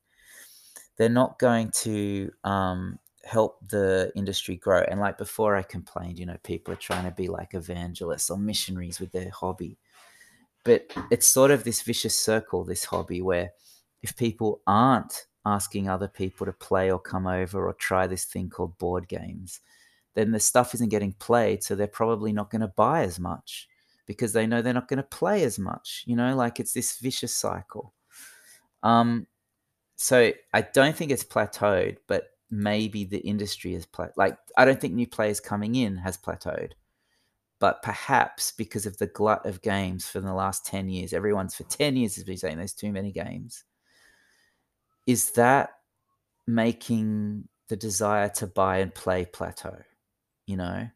they're 0.96 1.08
not 1.08 1.38
going 1.38 1.70
to 1.82 2.30
um, 2.44 2.98
help 3.24 3.58
the 3.68 4.12
industry 4.14 4.56
grow. 4.56 4.82
And 4.88 5.00
like 5.00 5.18
before, 5.18 5.56
I 5.56 5.62
complained, 5.62 6.18
you 6.18 6.26
know, 6.26 6.38
people 6.42 6.72
are 6.74 6.76
trying 6.76 7.04
to 7.04 7.10
be 7.10 7.28
like 7.28 7.54
evangelists 7.54 8.30
or 8.30 8.38
missionaries 8.38 9.00
with 9.00 9.12
their 9.12 9.30
hobby. 9.30 9.78
But 10.64 10.92
it's 11.10 11.26
sort 11.26 11.50
of 11.50 11.64
this 11.64 11.82
vicious 11.82 12.16
circle, 12.16 12.64
this 12.64 12.84
hobby, 12.84 13.22
where 13.22 13.52
if 14.02 14.16
people 14.16 14.60
aren't 14.66 15.26
asking 15.44 15.88
other 15.88 16.08
people 16.08 16.46
to 16.46 16.52
play 16.52 16.90
or 16.90 16.98
come 16.98 17.26
over 17.26 17.66
or 17.66 17.72
try 17.74 18.06
this 18.06 18.24
thing 18.24 18.48
called 18.48 18.78
board 18.78 19.08
games, 19.08 19.60
then 20.14 20.30
the 20.30 20.40
stuff 20.40 20.74
isn't 20.74 20.90
getting 20.90 21.12
played, 21.14 21.62
so 21.62 21.74
they're 21.74 21.86
probably 21.86 22.32
not 22.32 22.50
going 22.50 22.60
to 22.60 22.68
buy 22.68 23.02
as 23.02 23.18
much 23.18 23.68
because 24.06 24.32
they 24.32 24.46
know 24.46 24.60
they're 24.60 24.74
not 24.74 24.88
going 24.88 24.98
to 24.98 25.02
play 25.04 25.42
as 25.42 25.58
much. 25.58 26.04
You 26.06 26.16
know, 26.16 26.36
like 26.36 26.60
it's 26.60 26.72
this 26.72 26.98
vicious 26.98 27.34
cycle. 27.34 27.94
Um, 28.82 29.26
so 29.96 30.32
I 30.52 30.62
don't 30.62 30.96
think 30.96 31.10
it's 31.10 31.24
plateaued, 31.24 31.96
but 32.08 32.30
maybe 32.52 33.04
the 33.04 33.18
industry 33.20 33.74
is 33.74 33.86
pla- 33.86 34.08
like 34.16 34.36
I 34.56 34.64
don't 34.64 34.80
think 34.80 34.94
new 34.94 35.06
players 35.06 35.40
coming 35.40 35.74
in 35.74 35.96
has 35.96 36.18
plateaued, 36.18 36.72
but 37.58 37.82
perhaps 37.82 38.52
because 38.52 38.84
of 38.84 38.98
the 38.98 39.06
glut 39.06 39.46
of 39.46 39.62
games 39.62 40.06
for 40.06 40.20
the 40.20 40.34
last 40.34 40.66
ten 40.66 40.88
years, 40.88 41.14
everyone's 41.14 41.56
for 41.56 41.64
ten 41.64 41.96
years 41.96 42.14
has 42.14 42.24
been 42.24 42.36
saying 42.36 42.58
there's 42.58 42.74
too 42.74 42.92
many 42.92 43.10
games. 43.10 43.64
Is 45.06 45.32
that 45.32 45.70
making 46.46 47.48
the 47.68 47.76
desire 47.76 48.28
to 48.28 48.46
buy 48.46 48.78
and 48.78 48.94
play 48.94 49.24
plateau? 49.24 49.78
You 50.46 50.58
know, 50.58 50.88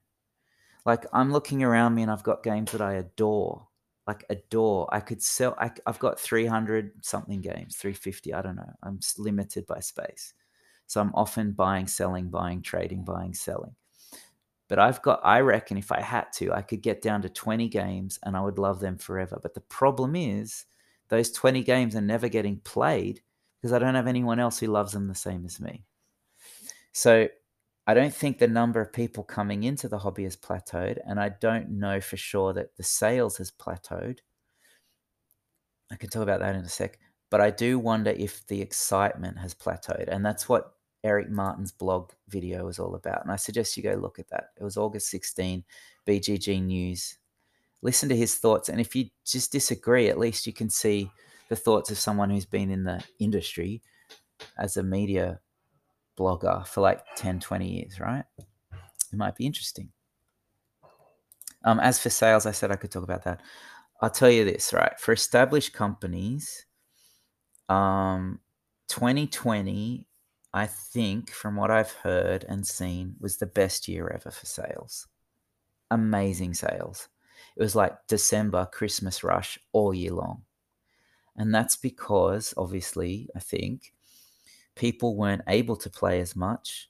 like 0.84 1.06
I'm 1.12 1.32
looking 1.32 1.62
around 1.62 1.94
me 1.94 2.02
and 2.02 2.10
I've 2.10 2.22
got 2.22 2.42
games 2.42 2.72
that 2.72 2.82
I 2.82 2.94
adore, 2.94 3.66
like 4.06 4.26
adore. 4.28 4.88
I 4.92 5.00
could 5.00 5.22
sell. 5.22 5.56
I, 5.58 5.70
have 5.86 5.98
got 5.98 6.20
300 6.20 6.92
something 7.02 7.40
games, 7.40 7.76
350. 7.76 8.34
I 8.34 8.42
don't 8.42 8.56
know. 8.56 8.72
I'm 8.82 9.00
limited 9.16 9.66
by 9.66 9.80
space, 9.80 10.34
so 10.86 11.00
I'm 11.00 11.14
often 11.14 11.52
buying, 11.52 11.86
selling, 11.86 12.28
buying, 12.28 12.62
trading, 12.62 13.04
buying, 13.04 13.34
selling. 13.34 13.74
But 14.68 14.78
I've 14.78 15.02
got. 15.02 15.20
I 15.22 15.40
reckon 15.40 15.76
if 15.76 15.92
I 15.92 16.00
had 16.00 16.32
to, 16.34 16.52
I 16.52 16.62
could 16.62 16.82
get 16.82 17.02
down 17.02 17.22
to 17.22 17.28
20 17.28 17.68
games 17.68 18.18
and 18.24 18.36
I 18.36 18.40
would 18.40 18.58
love 18.58 18.80
them 18.80 18.98
forever. 18.98 19.38
But 19.40 19.54
the 19.54 19.60
problem 19.60 20.16
is, 20.16 20.66
those 21.08 21.30
20 21.30 21.62
games 21.62 21.94
are 21.94 22.00
never 22.00 22.28
getting 22.28 22.58
played 22.58 23.20
because 23.60 23.72
I 23.72 23.78
don't 23.78 23.94
have 23.94 24.08
anyone 24.08 24.40
else 24.40 24.58
who 24.58 24.66
loves 24.66 24.92
them 24.92 25.08
the 25.08 25.14
same 25.14 25.44
as 25.44 25.60
me. 25.60 25.84
So 26.92 27.28
I 27.86 27.94
don't 27.94 28.14
think 28.14 28.38
the 28.38 28.48
number 28.48 28.80
of 28.80 28.92
people 28.92 29.22
coming 29.22 29.62
into 29.62 29.88
the 29.88 29.98
hobby 29.98 30.24
has 30.24 30.36
plateaued, 30.36 30.98
and 31.06 31.20
I 31.20 31.28
don't 31.28 31.70
know 31.70 32.00
for 32.00 32.16
sure 32.16 32.52
that 32.54 32.76
the 32.76 32.82
sales 32.82 33.36
has 33.36 33.52
plateaued. 33.52 34.18
I 35.92 35.96
can 35.96 36.10
talk 36.10 36.22
about 36.22 36.40
that 36.40 36.56
in 36.56 36.62
a 36.62 36.68
sec, 36.68 36.98
but 37.30 37.40
I 37.40 37.50
do 37.50 37.78
wonder 37.78 38.10
if 38.10 38.44
the 38.48 38.60
excitement 38.60 39.38
has 39.38 39.54
plateaued, 39.54 40.08
and 40.08 40.26
that's 40.26 40.48
what 40.48 40.75
Eric 41.06 41.30
Martin's 41.30 41.70
blog 41.70 42.10
video 42.28 42.66
was 42.66 42.80
all 42.80 42.96
about. 42.96 43.22
And 43.22 43.30
I 43.30 43.36
suggest 43.36 43.76
you 43.76 43.82
go 43.84 43.94
look 43.94 44.18
at 44.18 44.28
that. 44.30 44.50
It 44.60 44.64
was 44.64 44.76
August 44.76 45.08
16, 45.10 45.62
BGG 46.04 46.64
News. 46.64 47.18
Listen 47.80 48.08
to 48.08 48.16
his 48.16 48.34
thoughts, 48.34 48.68
and 48.68 48.80
if 48.80 48.96
you 48.96 49.06
just 49.24 49.52
disagree, 49.52 50.08
at 50.08 50.18
least 50.18 50.46
you 50.46 50.52
can 50.52 50.68
see 50.68 51.08
the 51.48 51.54
thoughts 51.54 51.90
of 51.92 51.98
someone 51.98 52.28
who's 52.28 52.44
been 52.44 52.70
in 52.70 52.82
the 52.82 53.00
industry 53.20 53.82
as 54.58 54.76
a 54.76 54.82
media 54.82 55.38
blogger 56.18 56.66
for 56.66 56.80
like 56.80 57.04
10, 57.14 57.38
20 57.38 57.68
years, 57.68 58.00
right? 58.00 58.24
It 59.12 59.16
might 59.16 59.36
be 59.36 59.46
interesting. 59.46 59.90
Um, 61.64 61.78
as 61.78 62.00
for 62.00 62.10
sales, 62.10 62.46
I 62.46 62.50
said 62.50 62.72
I 62.72 62.76
could 62.76 62.90
talk 62.90 63.04
about 63.04 63.22
that. 63.24 63.42
I'll 64.00 64.10
tell 64.10 64.30
you 64.30 64.44
this, 64.44 64.72
right? 64.72 64.98
For 64.98 65.12
established 65.12 65.72
companies, 65.72 66.66
um, 67.68 68.40
2020, 68.88 70.08
I 70.56 70.66
think, 70.66 71.30
from 71.30 71.54
what 71.54 71.70
I've 71.70 71.92
heard 71.92 72.46
and 72.48 72.66
seen, 72.66 73.16
was 73.20 73.36
the 73.36 73.44
best 73.44 73.88
year 73.88 74.08
ever 74.08 74.30
for 74.30 74.46
sales. 74.46 75.06
Amazing 75.90 76.54
sales. 76.54 77.10
It 77.58 77.62
was 77.62 77.76
like 77.76 77.94
December, 78.08 78.66
Christmas 78.72 79.22
rush 79.22 79.58
all 79.72 79.92
year 79.92 80.12
long. 80.12 80.44
And 81.36 81.54
that's 81.54 81.76
because, 81.76 82.54
obviously, 82.56 83.28
I 83.36 83.40
think 83.40 83.92
people 84.76 85.14
weren't 85.14 85.42
able 85.46 85.76
to 85.76 85.90
play 85.90 86.20
as 86.20 86.34
much 86.34 86.88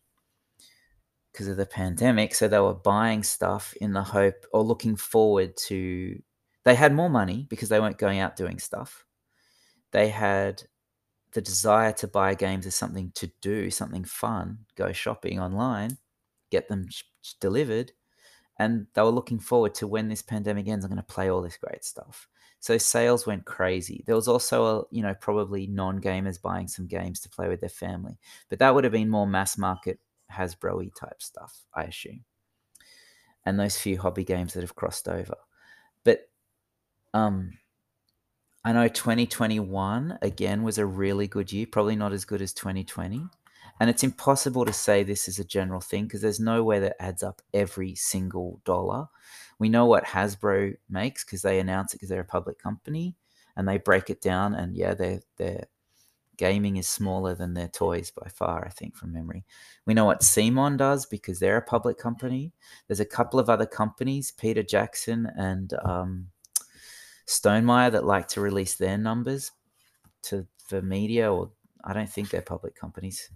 because 1.32 1.48
of 1.48 1.56
the 1.56 1.66
pandemic. 1.66 2.36
So 2.36 2.46
they 2.46 2.60
were 2.60 2.72
buying 2.72 3.24
stuff 3.24 3.74
in 3.80 3.92
the 3.92 4.04
hope 4.04 4.46
or 4.52 4.62
looking 4.62 4.94
forward 4.94 5.56
to. 5.66 6.22
They 6.62 6.76
had 6.76 6.94
more 6.94 7.10
money 7.10 7.48
because 7.50 7.68
they 7.68 7.80
weren't 7.80 7.98
going 7.98 8.20
out 8.20 8.36
doing 8.36 8.60
stuff. 8.60 9.04
They 9.90 10.08
had 10.08 10.62
the 11.36 11.42
desire 11.42 11.92
to 11.92 12.08
buy 12.08 12.34
games 12.34 12.64
as 12.64 12.74
something 12.74 13.12
to 13.14 13.30
do, 13.42 13.70
something 13.70 14.04
fun, 14.04 14.56
go 14.74 14.90
shopping 14.90 15.38
online, 15.38 15.98
get 16.50 16.66
them 16.66 16.88
delivered. 17.40 17.92
And 18.58 18.86
they 18.94 19.02
were 19.02 19.10
looking 19.10 19.38
forward 19.38 19.74
to 19.74 19.86
when 19.86 20.08
this 20.08 20.22
pandemic 20.22 20.66
ends, 20.66 20.82
I'm 20.82 20.90
going 20.90 20.96
to 20.96 21.02
play 21.14 21.28
all 21.28 21.42
this 21.42 21.58
great 21.58 21.84
stuff. 21.84 22.26
So 22.58 22.78
sales 22.78 23.26
went 23.26 23.44
crazy. 23.44 24.02
There 24.06 24.16
was 24.16 24.28
also 24.28 24.64
a, 24.64 24.84
you 24.90 25.02
know, 25.02 25.12
probably 25.12 25.66
non-gamers 25.66 26.40
buying 26.40 26.68
some 26.68 26.86
games 26.86 27.20
to 27.20 27.28
play 27.28 27.48
with 27.48 27.60
their 27.60 27.68
family. 27.68 28.18
But 28.48 28.58
that 28.60 28.74
would 28.74 28.84
have 28.84 28.94
been 28.94 29.10
more 29.10 29.26
mass 29.26 29.58
market 29.58 30.00
Hasbro 30.32 30.90
type 30.98 31.20
stuff, 31.20 31.54
I 31.74 31.82
assume. 31.84 32.24
And 33.44 33.60
those 33.60 33.76
few 33.76 34.00
hobby 34.00 34.24
games 34.24 34.54
that 34.54 34.62
have 34.62 34.74
crossed 34.74 35.06
over. 35.06 35.36
But 36.02 36.30
um 37.12 37.58
I 38.66 38.72
know 38.72 38.88
2021 38.88 40.18
again 40.22 40.64
was 40.64 40.76
a 40.76 40.84
really 40.84 41.28
good 41.28 41.52
year, 41.52 41.68
probably 41.70 41.94
not 41.94 42.12
as 42.12 42.24
good 42.24 42.42
as 42.42 42.52
2020. 42.52 43.22
And 43.78 43.88
it's 43.88 44.02
impossible 44.02 44.64
to 44.64 44.72
say 44.72 45.04
this 45.04 45.28
is 45.28 45.38
a 45.38 45.44
general 45.44 45.80
thing 45.80 46.06
because 46.06 46.20
there's 46.20 46.40
no 46.40 46.64
way 46.64 46.80
that 46.80 47.00
adds 47.00 47.22
up 47.22 47.42
every 47.54 47.94
single 47.94 48.60
dollar. 48.64 49.06
We 49.60 49.68
know 49.68 49.86
what 49.86 50.02
Hasbro 50.02 50.74
makes 50.90 51.22
because 51.22 51.42
they 51.42 51.60
announce 51.60 51.94
it 51.94 51.98
because 51.98 52.08
they're 52.08 52.22
a 52.22 52.24
public 52.24 52.58
company 52.58 53.14
and 53.56 53.68
they 53.68 53.78
break 53.78 54.10
it 54.10 54.20
down. 54.20 54.56
And 54.56 54.74
yeah, 54.74 54.94
their 54.94 55.20
their 55.36 55.66
gaming 56.36 56.76
is 56.76 56.88
smaller 56.88 57.36
than 57.36 57.54
their 57.54 57.68
toys 57.68 58.10
by 58.10 58.28
far, 58.28 58.66
I 58.66 58.70
think, 58.70 58.96
from 58.96 59.12
memory. 59.12 59.44
We 59.86 59.94
know 59.94 60.06
what 60.06 60.22
CMON 60.22 60.76
does 60.76 61.06
because 61.06 61.38
they're 61.38 61.56
a 61.56 61.62
public 61.62 61.98
company. 61.98 62.52
There's 62.88 62.98
a 62.98 63.04
couple 63.04 63.38
of 63.38 63.48
other 63.48 63.66
companies, 63.66 64.32
Peter 64.32 64.64
Jackson 64.64 65.30
and 65.36 65.72
um, 65.84 66.26
Stonemaier, 67.26 67.92
that 67.92 68.04
like 68.04 68.28
to 68.28 68.40
release 68.40 68.74
their 68.74 68.98
numbers 68.98 69.52
to 70.24 70.46
the 70.70 70.82
media, 70.82 71.32
or 71.32 71.50
I 71.84 71.92
don't 71.92 72.08
think 72.08 72.30
they're 72.30 72.42
public 72.42 72.74
companies. 72.74 73.30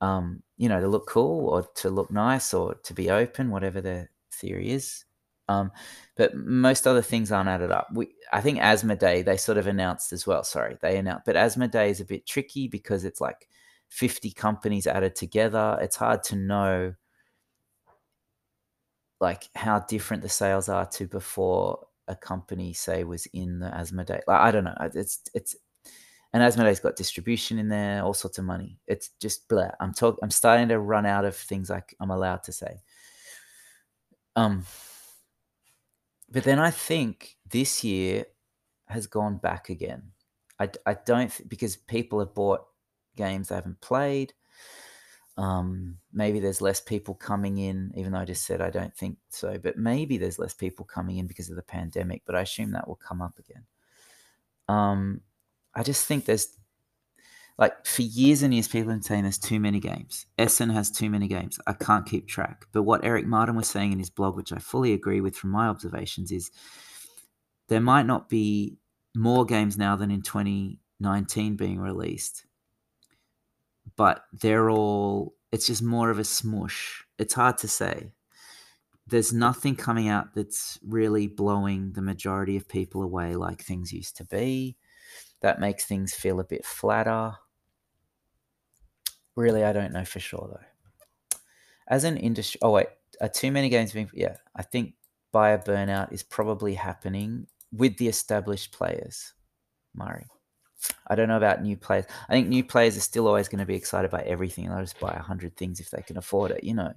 Um, 0.00 0.42
you 0.56 0.68
know, 0.68 0.80
to 0.80 0.88
look 0.88 1.06
cool 1.06 1.48
or 1.48 1.68
to 1.76 1.90
look 1.90 2.10
nice 2.10 2.54
or 2.54 2.74
to 2.74 2.94
be 2.94 3.10
open, 3.10 3.50
whatever 3.50 3.80
their 3.80 4.10
theory 4.32 4.70
is. 4.70 5.04
Um, 5.48 5.72
but 6.16 6.34
most 6.36 6.86
other 6.86 7.02
things 7.02 7.32
aren't 7.32 7.48
added 7.48 7.72
up. 7.72 7.88
We, 7.92 8.14
I 8.32 8.40
think 8.40 8.60
Asmodee 8.60 9.24
they 9.24 9.36
sort 9.36 9.58
of 9.58 9.66
announced 9.66 10.12
as 10.12 10.26
well. 10.26 10.44
Sorry, 10.44 10.76
they 10.80 10.96
announced, 10.96 11.26
but 11.26 11.34
Asmodee 11.34 11.90
is 11.90 12.00
a 12.00 12.04
bit 12.04 12.24
tricky 12.24 12.68
because 12.68 13.04
it's 13.04 13.20
like 13.20 13.48
50 13.88 14.30
companies 14.30 14.86
added 14.86 15.16
together. 15.16 15.76
It's 15.82 15.96
hard 15.96 16.22
to 16.24 16.36
know 16.36 16.94
like 19.20 19.48
how 19.54 19.80
different 19.80 20.22
the 20.22 20.28
sales 20.28 20.68
are 20.68 20.86
to 20.86 21.06
before 21.06 21.86
a 22.10 22.16
company 22.16 22.72
say 22.72 23.04
was 23.04 23.26
in 23.26 23.60
the 23.60 23.68
Asmodee. 23.68 24.20
Like 24.26 24.40
I 24.40 24.50
don't 24.50 24.64
know. 24.64 24.76
It's 24.94 25.20
it's 25.32 25.56
and 26.32 26.42
Asmodee's 26.42 26.80
got 26.80 26.96
distribution 26.96 27.58
in 27.58 27.68
there, 27.68 28.04
all 28.04 28.14
sorts 28.14 28.38
of 28.38 28.44
money. 28.44 28.78
It's 28.86 29.10
just 29.20 29.48
blah. 29.48 29.70
I'm 29.80 29.94
talk. 29.94 30.18
I'm 30.22 30.30
starting 30.30 30.68
to 30.68 30.78
run 30.78 31.06
out 31.06 31.24
of 31.24 31.34
things 31.34 31.70
like 31.70 31.94
I'm 32.00 32.10
allowed 32.10 32.42
to 32.44 32.52
say. 32.52 32.80
Um, 34.36 34.64
but 36.30 36.44
then 36.44 36.58
I 36.58 36.70
think 36.70 37.36
this 37.50 37.82
year 37.82 38.26
has 38.86 39.06
gone 39.06 39.38
back 39.38 39.70
again. 39.70 40.02
I, 40.60 40.70
I 40.86 40.94
don't 40.94 41.30
th- 41.30 41.48
because 41.48 41.76
people 41.76 42.20
have 42.20 42.34
bought 42.34 42.64
games 43.16 43.48
they 43.48 43.56
haven't 43.56 43.80
played. 43.80 44.32
Um, 45.36 45.98
maybe 46.12 46.40
there's 46.40 46.60
less 46.60 46.80
people 46.80 47.14
coming 47.14 47.58
in, 47.58 47.92
even 47.94 48.12
though 48.12 48.18
I 48.18 48.24
just 48.24 48.44
said 48.44 48.60
I 48.60 48.70
don't 48.70 48.94
think 48.94 49.16
so. 49.30 49.58
But 49.58 49.78
maybe 49.78 50.18
there's 50.18 50.38
less 50.38 50.54
people 50.54 50.84
coming 50.84 51.18
in 51.18 51.26
because 51.26 51.48
of 51.50 51.56
the 51.56 51.62
pandemic. 51.62 52.22
But 52.26 52.36
I 52.36 52.42
assume 52.42 52.72
that 52.72 52.86
will 52.86 52.96
come 52.96 53.22
up 53.22 53.38
again. 53.38 53.64
Um, 54.68 55.22
I 55.74 55.82
just 55.82 56.06
think 56.06 56.24
there's 56.24 56.48
like 57.60 57.84
for 57.86 58.00
years 58.00 58.42
and 58.42 58.54
years, 58.54 58.68
people 58.68 58.88
have 58.88 58.96
been 58.96 59.02
saying 59.02 59.22
there's 59.22 59.38
too 59.38 59.60
many 59.60 59.80
games. 59.80 60.24
Essen 60.38 60.70
has 60.70 60.90
too 60.90 61.10
many 61.10 61.28
games. 61.28 61.58
I 61.66 61.74
can't 61.74 62.06
keep 62.06 62.26
track. 62.26 62.64
But 62.72 62.84
what 62.84 63.04
Eric 63.04 63.26
Martin 63.26 63.54
was 63.54 63.68
saying 63.68 63.92
in 63.92 63.98
his 63.98 64.08
blog, 64.08 64.34
which 64.34 64.50
I 64.50 64.58
fully 64.58 64.94
agree 64.94 65.20
with 65.20 65.36
from 65.36 65.50
my 65.50 65.68
observations, 65.68 66.32
is 66.32 66.50
there 67.68 67.82
might 67.82 68.06
not 68.06 68.30
be 68.30 68.78
more 69.14 69.44
games 69.44 69.76
now 69.76 69.94
than 69.94 70.10
in 70.10 70.22
2019 70.22 71.56
being 71.56 71.78
released, 71.78 72.46
but 73.96 74.24
they're 74.32 74.70
all, 74.70 75.34
it's 75.52 75.66
just 75.66 75.82
more 75.82 76.10
of 76.10 76.18
a 76.18 76.24
smush. 76.24 77.04
It's 77.18 77.34
hard 77.34 77.58
to 77.58 77.68
say. 77.68 78.12
There's 79.06 79.32
nothing 79.32 79.74
coming 79.74 80.08
out 80.08 80.34
that's 80.34 80.78
really 80.86 81.26
blowing 81.26 81.92
the 81.92 82.02
majority 82.02 82.56
of 82.56 82.68
people 82.68 83.02
away 83.02 83.34
like 83.34 83.62
things 83.62 83.92
used 83.92 84.16
to 84.18 84.24
be. 84.24 84.76
That 85.42 85.58
makes 85.58 85.84
things 85.84 86.14
feel 86.14 86.38
a 86.38 86.44
bit 86.44 86.64
flatter. 86.64 87.32
Really, 89.36 89.64
I 89.64 89.72
don't 89.72 89.92
know 89.92 90.04
for 90.04 90.20
sure 90.20 90.48
though. 90.52 91.38
As 91.88 92.04
an 92.04 92.16
industry, 92.18 92.60
oh 92.62 92.70
wait, 92.70 92.86
are 93.20 93.28
too 93.28 93.50
many 93.50 93.68
games 93.68 93.92
being? 93.92 94.10
Yeah, 94.14 94.36
I 94.54 94.62
think 94.62 94.94
buyer 95.32 95.58
burnout 95.58 96.12
is 96.12 96.22
probably 96.22 96.74
happening 96.74 97.46
with 97.72 97.96
the 97.96 98.08
established 98.08 98.72
players. 98.72 99.34
Murray. 99.94 100.26
I 101.08 101.14
don't 101.14 101.28
know 101.28 101.36
about 101.36 101.62
new 101.62 101.76
players. 101.76 102.06
I 102.28 102.32
think 102.32 102.48
new 102.48 102.64
players 102.64 102.96
are 102.96 103.00
still 103.00 103.26
always 103.28 103.48
going 103.48 103.58
to 103.60 103.66
be 103.66 103.74
excited 103.74 104.10
by 104.10 104.22
everything. 104.22 104.66
And 104.66 104.74
they'll 104.74 104.82
just 104.82 105.00
buy 105.00 105.12
a 105.12 105.22
hundred 105.22 105.56
things 105.56 105.80
if 105.80 105.90
they 105.90 106.02
can 106.02 106.16
afford 106.18 106.50
it, 106.52 106.64
you 106.64 106.74
know. 106.74 106.92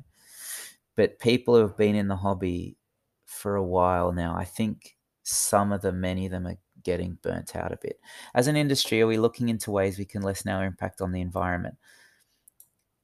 but 0.96 1.20
people 1.20 1.56
who 1.56 1.62
have 1.62 1.78
been 1.78 1.96
in 1.96 2.08
the 2.08 2.16
hobby 2.16 2.78
for 3.26 3.56
a 3.56 3.64
while 3.64 4.12
now, 4.12 4.36
I 4.36 4.46
think 4.46 4.98
some 5.24 5.72
of 5.72 5.82
them, 5.82 6.02
many 6.02 6.26
of 6.26 6.32
them, 6.32 6.48
are 6.48 6.58
getting 6.84 7.18
burnt 7.24 7.56
out 7.56 7.72
a 7.72 7.78
bit. 7.82 8.00
As 8.36 8.48
an 8.48 8.56
industry, 8.56 9.02
are 9.02 9.08
we 9.08 9.18
looking 9.18 9.50
into 9.50 9.72
ways 9.72 9.98
we 9.98 10.06
can 10.06 10.22
lessen 10.22 10.52
our 10.52 10.66
impact 10.66 11.02
on 11.02 11.12
the 11.12 11.22
environment? 11.22 11.76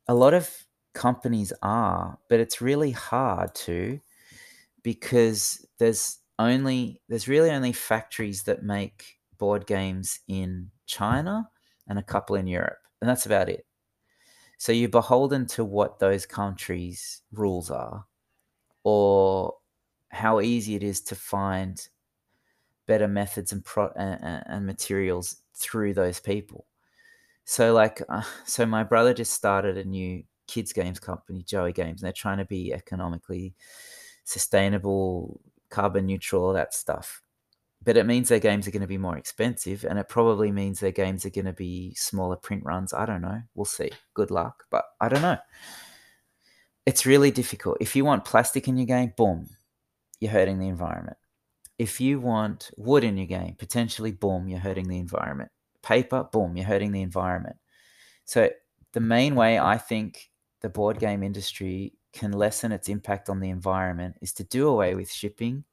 A 0.08 0.14
lot 0.14 0.34
of 0.34 0.66
companies 0.94 1.54
are, 1.62 2.18
but 2.30 2.40
it's 2.40 2.62
really 2.62 2.92
hard 2.92 3.54
to 3.56 4.00
because 4.84 5.66
there's 5.78 6.20
only 6.40 7.02
there's 7.10 7.28
really 7.28 7.52
only 7.52 7.74
factories 7.74 8.44
that 8.44 8.64
make 8.64 9.19
board 9.40 9.66
games 9.66 10.20
in 10.28 10.70
China 10.86 11.50
and 11.88 11.98
a 11.98 12.04
couple 12.04 12.36
in 12.36 12.46
Europe, 12.46 12.78
and 13.02 13.10
that's 13.10 13.26
about 13.26 13.50
it. 13.50 13.66
So 14.58 14.72
you're 14.72 14.90
beholden 14.90 15.48
to 15.48 15.64
what 15.66 16.00
those 16.00 16.26
countries' 16.26 17.22
rules 17.32 17.72
are, 17.72 18.06
or 18.84 19.56
how 20.10 20.42
easy 20.42 20.76
it 20.76 20.84
is 20.84 21.02
to 21.02 21.16
find 21.16 21.88
better 22.86 23.08
methods 23.08 23.52
and 23.52 23.64
pro 23.64 23.90
and, 23.96 24.44
and 24.46 24.66
materials 24.66 25.38
through 25.56 25.94
those 25.94 26.20
people. 26.20 26.66
So 27.46 27.74
like, 27.74 28.02
uh, 28.10 28.22
so 28.46 28.66
my 28.66 28.84
brother 28.84 29.14
just 29.14 29.34
started 29.34 29.78
a 29.78 29.86
new 29.86 30.24
kids 30.48 30.74
games 30.74 31.00
company, 31.00 31.44
Joey 31.44 31.74
Games, 31.74 32.02
and 32.02 32.06
they're 32.06 32.14
trying 32.14 32.40
to 32.40 32.46
be 32.46 32.74
economically 32.74 33.54
sustainable, 34.24 35.40
carbon 35.70 36.06
neutral, 36.06 36.44
all 36.44 36.54
that 36.54 36.74
stuff. 36.74 37.22
But 37.84 37.96
it 37.96 38.06
means 38.06 38.28
their 38.28 38.40
games 38.40 38.68
are 38.68 38.72
going 38.72 38.82
to 38.82 38.88
be 38.88 38.98
more 38.98 39.18
expensive, 39.18 39.86
and 39.86 39.98
it 39.98 40.10
probably 40.10 40.52
means 40.52 40.80
their 40.80 40.92
games 40.92 41.26
are 41.26 41.30
going 41.30 41.46
to 41.46 41.54
be 41.54 41.94
smaller 41.96 42.36
print 42.36 42.64
runs. 42.66 42.94
I 42.94 43.06
don't 43.06 43.22
know. 43.22 43.42
We'll 43.56 43.66
see. 43.66 43.92
Good 44.14 44.32
luck, 44.32 44.66
but 44.70 44.84
I 45.00 45.08
don't 45.08 45.22
know. 45.22 45.38
It's 46.86 47.06
really 47.06 47.32
difficult. 47.32 47.78
If 47.80 47.96
you 47.96 48.04
want 48.04 48.26
plastic 48.26 48.68
in 48.68 48.76
your 48.76 48.86
game, 48.86 49.14
boom, 49.16 49.48
you're 50.20 50.32
hurting 50.32 50.60
the 50.60 50.68
environment. 50.68 51.18
If 51.78 52.02
you 52.02 52.20
want 52.20 52.72
wood 52.76 53.06
in 53.06 53.16
your 53.16 53.28
game, 53.28 53.56
potentially, 53.58 54.12
boom, 54.12 54.50
you're 54.50 54.60
hurting 54.60 54.90
the 54.90 55.00
environment. 55.00 55.50
Paper, 55.82 56.28
boom, 56.30 56.58
you're 56.58 56.66
hurting 56.66 56.92
the 56.92 57.02
environment. 57.02 57.56
So 58.26 58.50
the 58.92 59.00
main 59.00 59.36
way 59.36 59.58
I 59.58 59.78
think 59.78 60.30
the 60.62 60.70
board 60.70 61.00
game 61.00 61.24
industry 61.24 61.94
can 62.12 62.34
lessen 62.34 62.72
its 62.74 62.90
impact 62.90 63.30
on 63.30 63.40
the 63.40 63.50
environment 63.50 64.16
is 64.22 64.34
to 64.34 64.44
do 64.44 64.68
away 64.68 64.96
with 64.96 65.10
shipping, 65.12 65.64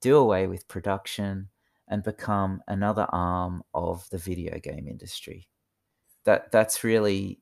do 0.00 0.16
away 0.16 0.46
with 0.46 0.68
production, 0.68 1.48
and 1.88 2.02
become 2.02 2.62
another 2.68 3.06
arm 3.10 3.62
of 3.74 4.08
the 4.10 4.18
video 4.18 4.58
game 4.58 4.86
industry. 4.88 5.48
That 6.24 6.52
that's 6.52 6.84
really 6.84 7.40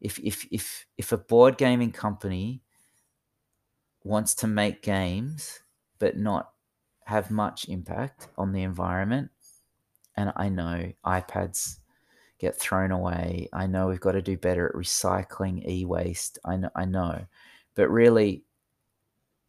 if 0.00 0.18
if 0.18 0.46
if 0.50 0.86
if 0.98 1.12
a 1.12 1.18
board 1.18 1.56
gaming 1.56 1.92
company 1.92 2.62
wants 4.02 4.34
to 4.34 4.46
make 4.46 4.82
games 4.82 5.60
but 5.98 6.16
not 6.16 6.52
have 7.04 7.30
much 7.30 7.68
impact 7.68 8.28
on 8.36 8.52
the 8.52 8.62
environment, 8.62 9.30
and 10.16 10.32
I 10.36 10.48
know 10.48 10.92
iPads 11.04 11.78
get 12.38 12.56
thrown 12.56 12.90
away. 12.90 13.48
I 13.52 13.66
know 13.66 13.86
we've 13.86 14.00
got 14.00 14.12
to 14.12 14.22
do 14.22 14.36
better 14.36 14.68
at 14.68 14.74
recycling 14.74 15.66
e-waste. 15.66 16.38
I 16.44 16.56
know, 16.56 16.70
I 16.74 16.84
know, 16.84 17.26
but 17.74 17.88
really, 17.90 18.44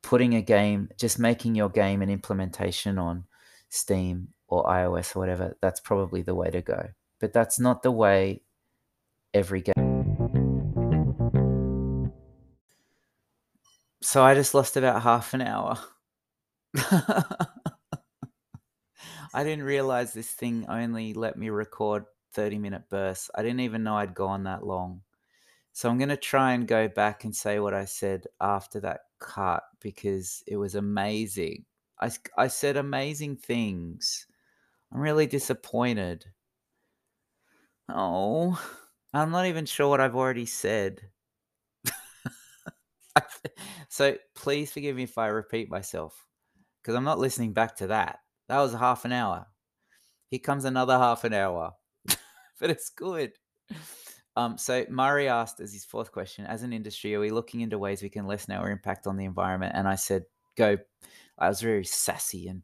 putting 0.07 0.35
a 0.35 0.41
game, 0.41 0.87
just 0.97 1.19
making 1.19 1.53
your 1.53 1.67
game 1.67 2.01
an 2.01 2.09
implementation 2.09 2.97
on 2.97 3.25
Steam 3.67 4.29
or 4.47 4.63
iOS 4.63 5.13
or 5.13 5.19
whatever, 5.19 5.57
that's 5.61 5.81
probably 5.81 6.21
the 6.21 6.33
way 6.33 6.49
to 6.49 6.61
go. 6.61 6.87
But 7.19 7.33
that's 7.33 7.59
not 7.59 7.83
the 7.83 7.91
way 7.91 8.41
every 9.33 9.63
game. 9.63 9.73
So 14.01 14.23
I 14.23 14.33
just 14.33 14.53
lost 14.53 14.77
about 14.77 15.01
half 15.01 15.33
an 15.33 15.41
hour. 15.41 15.77
I 19.33 19.43
didn't 19.43 19.65
realize 19.65 20.13
this 20.13 20.31
thing 20.31 20.67
only 20.69 21.13
let 21.15 21.35
me 21.35 21.49
record 21.49 22.05
30 22.31 22.59
minute 22.59 22.83
bursts. 22.89 23.29
I 23.35 23.41
didn't 23.41 23.59
even 23.59 23.83
know 23.83 23.97
I'd 23.97 24.15
gone 24.15 24.45
that 24.45 24.65
long. 24.65 25.01
So 25.73 25.89
I'm 25.89 25.97
going 25.97 26.07
to 26.07 26.15
try 26.15 26.53
and 26.53 26.65
go 26.65 26.87
back 26.87 27.25
and 27.25 27.35
say 27.35 27.59
what 27.59 27.73
I 27.73 27.83
said 27.83 28.23
after 28.39 28.79
that 28.79 29.01
cut 29.19 29.63
because 29.81 30.43
it 30.47 30.57
was 30.57 30.75
amazing. 30.75 31.65
I, 32.01 32.11
I 32.37 32.47
said 32.47 32.77
amazing 32.77 33.37
things. 33.37 34.27
I'm 34.91 34.99
really 34.99 35.27
disappointed. 35.27 36.25
Oh, 37.89 38.61
I'm 39.13 39.31
not 39.31 39.45
even 39.45 39.65
sure 39.65 39.89
what 39.89 40.01
I've 40.01 40.15
already 40.15 40.45
said. 40.45 41.01
so 43.89 44.15
please 44.35 44.71
forgive 44.71 44.95
me 44.95 45.03
if 45.03 45.17
I 45.17 45.27
repeat 45.27 45.69
myself 45.69 46.27
because 46.81 46.95
I'm 46.95 47.03
not 47.03 47.19
listening 47.19 47.53
back 47.53 47.75
to 47.77 47.87
that. 47.87 48.19
That 48.47 48.59
was 48.59 48.73
half 48.73 49.05
an 49.05 49.11
hour. 49.11 49.47
Here 50.29 50.39
comes 50.39 50.65
another 50.65 50.97
half 50.97 51.23
an 51.23 51.33
hour. 51.33 51.73
but 52.59 52.69
it's 52.69 52.89
good. 52.89 53.33
Um, 54.37 54.55
so 54.55 54.85
Murray 54.87 55.27
asked 55.27 55.59
as 55.61 55.73
his 55.73 55.83
fourth 55.83 56.11
question, 56.11 56.45
as 56.45 56.61
an 56.61 56.71
industry, 56.71 57.15
are 57.15 57.19
we 57.19 57.31
looking 57.31 57.61
into 57.61 57.79
ways 57.79 58.03
we 58.03 58.09
can 58.09 58.27
lessen 58.27 58.53
our 58.53 58.69
impact 58.69 59.07
on 59.07 59.17
the 59.17 59.25
environment? 59.25 59.73
And 59.75 59.87
I 59.87 59.95
said, 59.95 60.25
go. 60.55 60.77
I 61.39 61.49
was 61.49 61.59
very 61.59 61.83
sassy 61.83 62.47
and, 62.47 62.61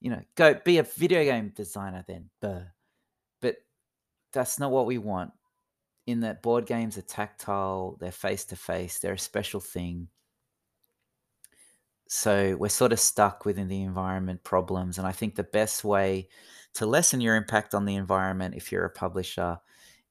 you 0.00 0.10
know, 0.10 0.20
go 0.34 0.54
be 0.64 0.78
a 0.78 0.82
video 0.82 1.22
game 1.22 1.52
designer 1.54 2.04
then. 2.08 2.30
But 2.40 3.58
that's 4.32 4.58
not 4.58 4.72
what 4.72 4.86
we 4.86 4.98
want. 4.98 5.30
In 6.08 6.18
that 6.20 6.42
board 6.42 6.66
games 6.66 6.98
are 6.98 7.02
tactile, 7.02 7.96
they're 8.00 8.10
face 8.10 8.44
to 8.46 8.56
face, 8.56 8.98
they're 8.98 9.12
a 9.12 9.18
special 9.18 9.60
thing. 9.60 10.08
So 12.08 12.56
we're 12.58 12.68
sort 12.70 12.92
of 12.92 12.98
stuck 12.98 13.44
within 13.44 13.68
the 13.68 13.82
environment 13.82 14.42
problems. 14.42 14.98
And 14.98 15.06
I 15.06 15.12
think 15.12 15.36
the 15.36 15.44
best 15.44 15.84
way 15.84 16.28
to 16.74 16.86
lessen 16.86 17.20
your 17.20 17.36
impact 17.36 17.72
on 17.72 17.84
the 17.84 17.94
environment 17.94 18.56
if 18.56 18.72
you're 18.72 18.84
a 18.84 18.90
publisher 18.90 19.60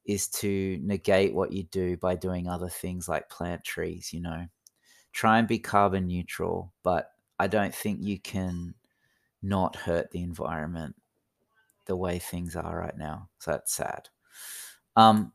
is 0.06 0.28
to 0.28 0.80
negate 0.82 1.34
what 1.34 1.52
you 1.52 1.64
do 1.64 1.98
by 1.98 2.16
doing 2.16 2.48
other 2.48 2.70
things 2.70 3.08
like 3.08 3.30
plant 3.30 3.64
trees, 3.64 4.12
you 4.14 4.22
know. 4.22 4.46
Try 5.14 5.40
and 5.40 5.48
be 5.48 5.60
carbon 5.60 6.08
neutral, 6.08 6.74
but 6.84 7.12
I 7.38 7.48
don't 7.48 7.76
think 7.76 8.00
you 8.02 8.20
can 8.20 8.74
not 9.42 9.76
hurt 9.76 10.12
the 10.12 10.22
environment 10.22 10.96
the 11.86 11.96
way 11.96 12.20
things 12.20 12.56
are 12.56 12.78
right 12.78 12.98
now. 12.98 13.30
So 13.40 13.52
that's 13.52 13.74
sad. 13.74 14.08
Um, 14.96 15.34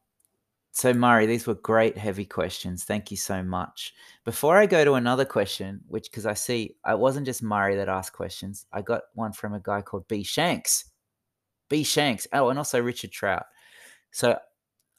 so, 0.76 0.92
Murray, 0.92 1.24
these 1.24 1.46
were 1.46 1.54
great, 1.54 1.96
heavy 1.96 2.26
questions. 2.26 2.84
Thank 2.84 3.10
you 3.10 3.16
so 3.16 3.42
much. 3.42 3.94
Before 4.26 4.58
I 4.58 4.66
go 4.66 4.84
to 4.84 4.92
another 4.92 5.24
question, 5.24 5.80
which 5.88 6.10
because 6.10 6.26
I 6.26 6.34
see 6.34 6.76
it 6.86 6.98
wasn't 6.98 7.24
just 7.24 7.42
Murray 7.42 7.76
that 7.76 7.88
asked 7.88 8.12
questions, 8.12 8.66
I 8.72 8.82
got 8.82 9.04
one 9.14 9.32
from 9.32 9.54
a 9.54 9.60
guy 9.60 9.80
called 9.80 10.06
B 10.06 10.22
Shanks. 10.22 10.90
B 11.70 11.82
Shanks. 11.82 12.26
Oh, 12.32 12.50
and 12.50 12.58
also 12.58 12.78
Richard 12.78 13.10
Trout. 13.10 13.46
So, 14.10 14.38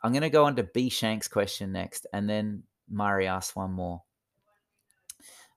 I'm 0.07 0.13
going 0.13 0.21
to 0.21 0.29
go 0.29 0.45
on 0.45 0.55
to 0.55 0.63
B 0.63 0.87
Shanks' 0.87 1.27
question 1.27 1.73
next, 1.73 2.07
and 2.13 2.29
then 2.29 2.63
Murray 2.89 3.27
asks 3.27 3.57
one 3.57 3.71
more. 3.71 4.01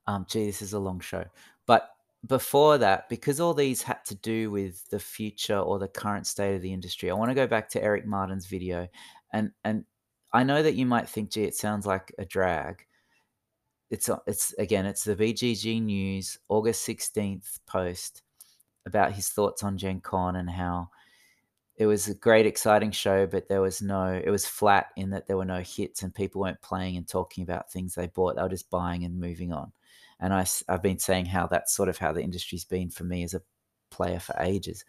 Um, 0.08 0.26
gee, 0.28 0.46
this 0.46 0.60
is 0.60 0.72
a 0.72 0.78
long 0.80 0.98
show. 0.98 1.24
But 1.66 1.88
before 2.26 2.76
that, 2.78 3.08
because 3.08 3.38
all 3.38 3.54
these 3.54 3.80
had 3.80 4.04
to 4.06 4.16
do 4.16 4.50
with 4.50 4.90
the 4.90 4.98
future 4.98 5.58
or 5.58 5.78
the 5.78 5.86
current 5.86 6.26
state 6.26 6.56
of 6.56 6.62
the 6.62 6.72
industry, 6.72 7.12
I 7.12 7.14
want 7.14 7.30
to 7.30 7.34
go 7.36 7.46
back 7.46 7.68
to 7.70 7.82
Eric 7.82 8.06
Martin's 8.06 8.46
video 8.46 8.88
and 9.32 9.52
and 9.62 9.84
I 10.32 10.42
know 10.42 10.64
that 10.64 10.74
you 10.74 10.84
might 10.84 11.08
think, 11.08 11.30
gee, 11.30 11.44
it 11.44 11.54
sounds 11.54 11.86
like 11.86 12.12
a 12.18 12.24
drag. 12.24 12.84
It's 13.88 14.10
it's 14.26 14.52
again, 14.54 14.84
it's 14.84 15.04
the 15.04 15.14
BGG 15.14 15.80
News 15.80 16.38
August 16.48 16.82
sixteenth 16.82 17.60
post 17.66 18.22
about 18.84 19.12
his 19.12 19.28
thoughts 19.28 19.62
on 19.62 19.78
Gen 19.78 20.00
Con 20.00 20.34
and 20.34 20.50
how 20.50 20.90
it 21.80 21.86
was 21.86 22.08
a 22.08 22.14
great, 22.14 22.44
exciting 22.44 22.90
show, 22.90 23.26
but 23.26 23.48
there 23.48 23.62
was 23.62 23.80
no, 23.80 24.20
it 24.22 24.28
was 24.28 24.44
flat 24.44 24.88
in 24.98 25.08
that 25.10 25.26
there 25.26 25.38
were 25.38 25.46
no 25.46 25.60
hits 25.60 26.02
and 26.02 26.14
people 26.14 26.42
weren't 26.42 26.60
playing 26.60 26.98
and 26.98 27.08
talking 27.08 27.42
about 27.42 27.72
things 27.72 27.94
they 27.94 28.06
bought. 28.06 28.36
They 28.36 28.42
were 28.42 28.50
just 28.50 28.68
buying 28.68 29.02
and 29.02 29.18
moving 29.18 29.50
on. 29.50 29.72
And 30.20 30.34
I, 30.34 30.44
I've 30.68 30.82
been 30.82 30.98
saying 30.98 31.24
how 31.24 31.46
that's 31.46 31.74
sort 31.74 31.88
of 31.88 31.96
how 31.96 32.12
the 32.12 32.20
industry's 32.20 32.66
been 32.66 32.90
for 32.90 33.04
me 33.04 33.24
as 33.24 33.32
a 33.32 33.40
player 33.90 34.20
for 34.20 34.36
ages. 34.40 34.84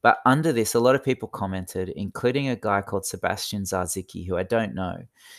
But 0.00 0.18
under 0.24 0.52
this, 0.52 0.76
a 0.76 0.80
lot 0.80 0.94
of 0.94 1.02
people 1.02 1.26
commented, 1.26 1.88
including 1.88 2.48
a 2.48 2.54
guy 2.54 2.82
called 2.82 3.04
Sebastian 3.04 3.64
Zarzicki, 3.64 4.24
who 4.24 4.36
I 4.36 4.44
don't 4.44 4.76
know. 4.76 4.96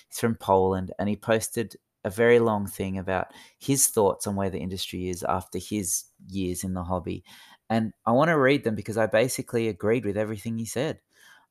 He's 0.10 0.20
from 0.20 0.36
Poland, 0.36 0.91
and 1.00 1.08
he 1.08 1.16
posted 1.16 1.78
a 2.04 2.10
very 2.10 2.39
long 2.39 2.68
thing 2.68 2.97
about 2.97 3.28
his 3.58 3.88
thoughts 3.88 4.28
on 4.28 4.36
where 4.36 4.50
the 4.50 4.60
industry 4.60 5.10
is 5.10 5.24
after 5.24 5.60
his 5.60 6.06
years 6.28 6.64
in 6.64 6.74
the 6.74 6.84
hobby. 6.84 7.24
And 7.70 7.94
I 8.06 8.12
want 8.12 8.30
to 8.30 8.38
read 8.38 8.64
them 8.64 8.76
because 8.76 8.98
I 8.98 9.06
basically 9.06 9.68
agreed 9.68 10.06
with 10.06 10.18
everything 10.18 10.58
he 10.58 10.66
said, 10.66 11.00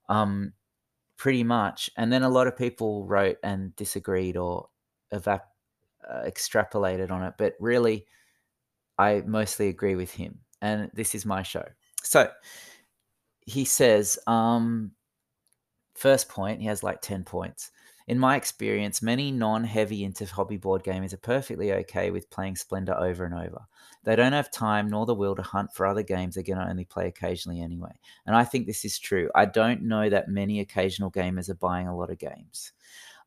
um, 0.09 0.53
pretty 1.16 1.45
much. 1.45 1.91
And 1.97 2.12
then 2.12 2.23
a 2.23 2.29
lot 2.29 2.47
of 2.47 2.57
people 2.57 3.07
wrote 3.07 3.39
and 3.43 3.75
disagreed 3.77 4.37
or 4.37 4.69
evap- 5.12 5.43
uh, 6.09 6.23
extrapolated 6.27 7.11
on 7.11 7.23
it. 7.23 7.35
But 7.39 7.55
really, 7.61 8.07
I 8.99 9.23
mostly 9.27 9.69
agree 9.69 9.95
with 9.95 10.11
him. 10.11 10.41
And 10.61 10.91
this 10.93 11.14
is 11.14 11.25
my 11.25 11.43
show. 11.43 11.64
So, 12.03 12.29
he 13.47 13.64
says, 13.64 14.19
um, 14.27 14.93
first 15.95 16.29
point, 16.29 16.61
he 16.61 16.66
has 16.66 16.83
like 16.83 17.01
10 17.01 17.25
points. 17.25 17.71
In 18.09 18.18
my 18.18 18.36
experience, 18.36 19.02
many 19.02 19.30
non 19.30 19.64
heavy 19.64 20.02
into 20.02 20.24
hobby 20.24 20.56
board 20.56 20.82
gamers 20.82 21.12
are 21.12 21.18
perfectly 21.18 21.74
okay 21.74 22.11
with 22.11 22.30
playing 22.30 22.56
Splendor 22.56 22.98
over 22.98 23.26
and 23.26 23.34
over. 23.34 23.66
They 24.04 24.16
don't 24.16 24.32
have 24.32 24.50
time 24.50 24.88
nor 24.88 25.04
the 25.04 25.14
will 25.14 25.36
to 25.36 25.42
hunt 25.42 25.74
for 25.74 25.84
other 25.84 26.02
games 26.02 26.34
they're 26.34 26.42
going 26.42 26.59
to 26.59 26.70
only 26.70 26.86
play 26.86 27.06
occasionally 27.06 27.61
anyway. 27.61 27.92
And 28.24 28.34
I 28.34 28.44
think 28.44 28.66
this 28.66 28.86
is 28.86 28.98
true. 28.98 29.28
I 29.34 29.44
don't 29.44 29.82
know 29.82 30.09
that 30.09 30.30
many 30.30 30.61
occasional 30.61 31.11
gamers 31.11 31.50
are 31.50 31.54
buying 31.54 31.86
a 31.86 31.94
lot 31.94 32.09
of 32.09 32.18
games. 32.18 32.72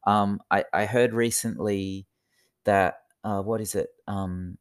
Um, 0.07 0.41
I, 0.49 0.65
I 0.73 0.85
heard 0.85 1.13
recently 1.13 2.07
that, 2.63 3.03
uh, 3.23 3.43
what 3.43 3.61
is 3.61 3.75
it? 3.75 3.89
Um, 4.07 4.57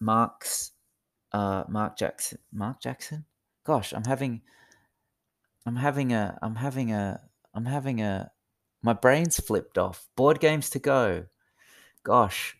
Mark's, 0.00 0.72
uh, 1.30 1.62
Mark 1.68 1.96
Jackson, 1.96 2.38
Mark 2.52 2.80
Jackson? 2.80 3.24
Gosh, 3.62 3.92
I'm 3.92 4.04
having, 4.04 4.42
I'm 5.64 5.76
having 5.76 6.12
a, 6.12 6.36
I'm 6.42 6.56
having 6.56 6.90
a, 6.90 7.20
I'm 7.54 7.66
having 7.66 8.00
a, 8.00 8.32
my 8.84 8.92
brain's 8.92 9.40
flipped 9.40 9.78
off. 9.78 10.06
Board 10.14 10.40
games 10.40 10.68
to 10.70 10.78
go. 10.78 11.24
Gosh. 12.02 12.54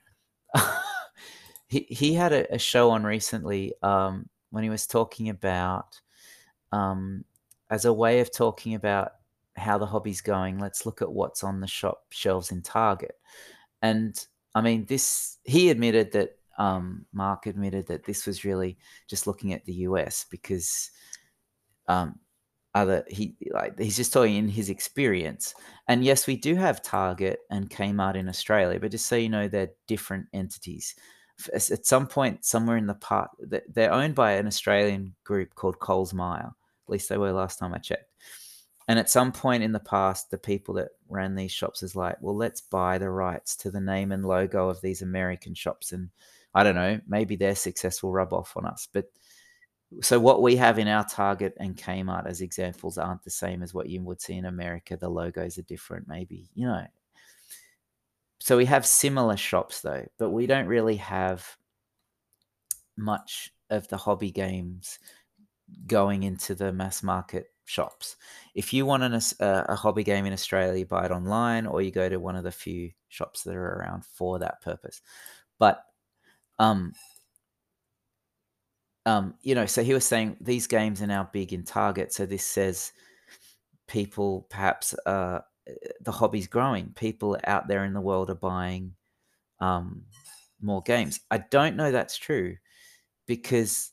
he, 1.69 1.81
he 1.91 2.15
had 2.15 2.33
a, 2.33 2.55
a, 2.55 2.59
show 2.59 2.91
on 2.91 3.05
recently 3.05 3.75
um, 3.83 4.27
when 4.51 4.65
he 4.65 4.71
was 4.71 4.87
talking 4.87 5.29
about, 5.29 6.01
um, 6.73 7.27
as 7.71 7.85
a 7.85 7.93
way 7.93 8.21
of 8.21 8.33
talking 8.33 8.75
about 8.75 9.13
how 9.57 9.77
the 9.77 9.85
hobby's 9.85 10.23
going, 10.23 10.59
let's 10.59 10.87
look 10.87 11.03
at 11.03 11.13
what's 11.13 11.45
on 11.45 11.61
the 11.61 11.67
shop 11.67 12.05
shelves 12.09 12.51
in 12.51 12.63
Target. 12.63 13.17
And 13.83 14.19
I 14.55 14.63
mean, 14.63 14.87
this, 14.87 15.37
he 15.45 15.69
admitted 15.69 16.13
that, 16.13 16.39
um, 16.57 17.05
Mark 17.13 17.45
admitted 17.45 17.89
that 17.89 18.05
this 18.05 18.27
was 18.27 18.47
really 18.47 18.79
just 19.11 19.27
looking 19.27 19.53
at 19.53 19.67
the 19.67 19.75
US 19.75 20.25
because 20.31 20.91
um, 21.87 22.19
other 22.75 23.05
he 23.09 23.37
like 23.53 23.79
he's 23.79 23.97
just 23.97 24.13
talking 24.13 24.37
in 24.37 24.49
his 24.49 24.69
experience. 24.69 25.55
And 25.89 26.05
yes 26.05 26.27
we 26.27 26.37
do 26.37 26.55
have 26.57 26.83
target 26.83 27.41
and 27.51 27.71
kmart 27.71 28.17
in 28.17 28.29
australia 28.29 28.81
but 28.81 28.91
just 28.91 29.07
so 29.07 29.17
you 29.17 29.29
know 29.29 29.49
they're 29.49 29.71
different 29.87 30.27
entities. 30.33 30.95
At 31.53 31.87
some 31.87 32.07
point 32.07 32.45
somewhere 32.45 32.77
in 32.77 32.87
the 32.87 32.95
part 32.95 33.31
they're 33.69 33.93
owned 33.93 34.15
by 34.15 34.33
an 34.33 34.47
australian 34.47 35.15
group 35.25 35.55
called 35.55 35.79
coles 35.79 36.13
myer. 36.13 36.53
At 36.87 36.91
least 36.93 37.09
they 37.09 37.19
were 37.19 37.33
last 37.33 37.59
time 37.59 37.75
i 37.75 37.79
checked. 37.79 38.11
And 38.87 38.99
at 38.99 39.09
some 39.09 39.33
point 39.33 39.63
in 39.63 39.73
the 39.73 39.81
past 39.81 40.31
the 40.31 40.39
people 40.39 40.75
that 40.75 40.91
ran 41.09 41.35
these 41.35 41.53
shops 41.53 41.83
is 41.83 41.95
like 41.95 42.17
well 42.21 42.37
let's 42.37 42.61
buy 42.61 42.99
the 42.99 43.11
rights 43.11 43.57
to 43.57 43.71
the 43.71 43.81
name 43.81 44.11
and 44.11 44.25
logo 44.25 44.69
of 44.69 44.81
these 44.81 45.03
american 45.03 45.55
shops 45.55 45.93
and 45.93 46.11
i 46.55 46.63
don't 46.65 46.75
know 46.75 47.01
maybe 47.07 47.37
their 47.37 47.55
success 47.55 48.03
will 48.03 48.13
rub 48.13 48.33
off 48.33 48.57
on 48.57 48.67
us. 48.67 48.89
But 48.93 49.07
so 50.01 50.19
what 50.19 50.43
we 50.43 50.57
have 50.57 50.79
in 50.79 50.89
our 50.89 51.05
Target 51.05 51.55
and 51.59 51.77
Kmart 51.77 52.27
as 52.27 52.41
examples 52.41 52.99
aren't 52.99 53.23
the 53.23 53.31
same 53.31 53.63
as 53.63 53.75
what 53.75 53.89
you 53.89 54.03
would 54.03 54.21
see 54.21 54.35
in 54.35 54.47
America. 54.47 54.97
The 54.97 55.09
logos 55.09 55.59
are 55.59 55.63
different, 55.63 56.09
maybe, 56.09 56.49
you 56.55 56.67
know. 56.67 56.87
So 58.41 58.57
we 58.57 58.67
have 58.67 58.85
similar 58.85 59.37
shops 59.37 59.81
though, 59.81 60.07
but 60.19 60.31
we 60.31 60.47
don't 60.47 60.67
really 60.67 60.97
have 60.97 61.47
much 62.97 63.53
of 63.71 63.89
the 63.89 63.97
hobby 63.97 64.31
games 64.31 64.99
going 65.87 66.25
into 66.25 66.55
the 66.55 66.73
mass 66.73 67.03
market 67.03 67.47
shops. 67.65 68.17
If 68.55 68.73
you 68.73 68.87
want 68.87 69.03
an, 69.03 69.15
a, 69.41 69.65
a 69.71 69.75
hobby 69.75 70.05
game 70.05 70.27
in 70.27 70.33
Australia, 70.33 70.79
you 70.79 70.87
buy 70.87 71.07
it 71.07 71.11
online 71.11 71.67
or 71.67 71.83
you 71.83 71.91
go 71.91 72.09
to 72.09 72.19
one 72.19 72.37
of 72.37 72.45
the 72.45 72.53
few 72.53 72.91
shops 73.09 73.43
that 73.45 73.55
are 73.55 73.79
around 73.79 74.05
for 74.05 74.39
that 74.39 74.61
purpose. 74.61 75.01
But 75.59 75.85
um, 76.59 76.93
um, 79.07 79.35
you 79.43 79.55
know, 79.55 79.67
so 79.67 79.83
he 79.83 79.95
was 79.95 80.05
saying 80.05 80.37
these 80.41 80.67
games 80.67 81.03
are 81.03 81.07
now 81.07 81.29
big 81.33 81.53
in 81.53 81.65
Target. 81.65 82.13
So 82.13 82.27
this 82.27 82.45
says 82.45 82.93
people 83.87 84.47
perhaps 84.49 84.95
uh, 85.07 85.41
the 86.01 86.13
hobby's 86.13 86.47
growing. 86.47 86.93
People 86.95 87.39
out 87.45 87.69
there 87.69 87.85
in 87.85 87.93
the 87.93 88.01
world 88.01 88.31
are 88.31 88.35
buying 88.35 88.95
um, 89.61 90.03
more 90.61 90.83
games. 90.83 91.21
I 91.31 91.39
don't 91.39 91.77
know 91.77 91.91
that's 91.91 92.17
true 92.17 92.57
because 93.27 93.93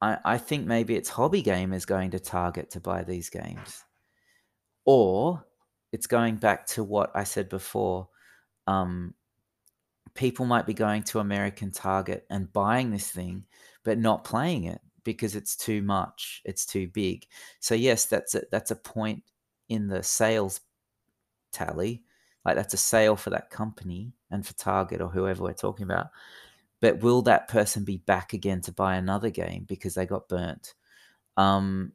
I, 0.00 0.18
I 0.24 0.38
think 0.38 0.66
maybe 0.66 0.96
it's 0.96 1.08
hobby 1.08 1.42
gamers 1.42 1.86
going 1.86 2.10
to 2.12 2.18
Target 2.18 2.70
to 2.70 2.80
buy 2.80 3.02
these 3.02 3.30
games, 3.30 3.84
or 4.84 5.44
it's 5.92 6.06
going 6.06 6.36
back 6.36 6.66
to 6.68 6.84
what 6.84 7.10
I 7.14 7.24
said 7.24 7.48
before. 7.48 8.08
Um, 8.66 9.14
people 10.14 10.46
might 10.46 10.66
be 10.66 10.74
going 10.74 11.02
to 11.02 11.18
American 11.18 11.70
Target 11.70 12.26
and 12.30 12.52
buying 12.52 12.90
this 12.90 13.10
thing, 13.10 13.44
but 13.84 13.98
not 13.98 14.24
playing 14.24 14.64
it 14.64 14.80
because 15.04 15.34
it's 15.36 15.56
too 15.56 15.82
much, 15.82 16.42
it's 16.44 16.66
too 16.66 16.88
big. 16.88 17.26
So 17.60 17.74
yes, 17.74 18.06
that's 18.06 18.34
a, 18.34 18.42
that's 18.50 18.70
a 18.70 18.76
point 18.76 19.22
in 19.68 19.88
the 19.88 20.02
sales 20.02 20.60
tally. 21.52 22.02
Like 22.44 22.56
that's 22.56 22.74
a 22.74 22.78
sale 22.78 23.16
for 23.16 23.30
that 23.30 23.50
company 23.50 24.12
and 24.30 24.46
for 24.46 24.54
Target 24.54 25.00
or 25.00 25.08
whoever 25.08 25.42
we're 25.42 25.52
talking 25.52 25.84
about. 25.84 26.08
But 26.80 27.00
will 27.00 27.22
that 27.22 27.48
person 27.48 27.84
be 27.84 27.98
back 27.98 28.32
again 28.32 28.62
to 28.62 28.72
buy 28.72 28.96
another 28.96 29.30
game 29.30 29.66
because 29.68 29.94
they 29.94 30.06
got 30.06 30.28
burnt? 30.28 30.74
Um, 31.36 31.92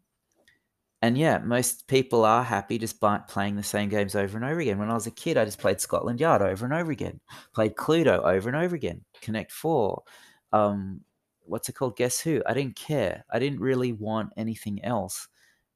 and 1.01 1.17
yeah, 1.17 1.39
most 1.39 1.87
people 1.87 2.25
are 2.25 2.43
happy 2.43 2.77
just 2.77 2.99
by 2.99 3.17
playing 3.17 3.55
the 3.55 3.63
same 3.63 3.89
games 3.89 4.15
over 4.15 4.37
and 4.37 4.45
over 4.45 4.59
again. 4.59 4.77
When 4.79 4.89
I 4.89 4.93
was 4.93 5.07
a 5.07 5.11
kid, 5.11 5.37
I 5.37 5.45
just 5.45 5.59
played 5.59 5.81
Scotland 5.81 6.19
Yard 6.19 6.41
over 6.41 6.65
and 6.65 6.73
over 6.73 6.91
again, 6.91 7.19
played 7.53 7.75
Cluedo 7.75 8.23
over 8.23 8.49
and 8.49 8.57
over 8.57 8.75
again, 8.75 9.01
Connect 9.21 9.51
Four, 9.51 10.03
um, 10.51 11.01
what's 11.45 11.69
it 11.69 11.73
called? 11.73 11.97
Guess 11.97 12.19
Who? 12.21 12.41
I 12.45 12.53
didn't 12.53 12.75
care. 12.75 13.23
I 13.31 13.39
didn't 13.39 13.59
really 13.59 13.91
want 13.91 14.33
anything 14.37 14.83
else, 14.83 15.27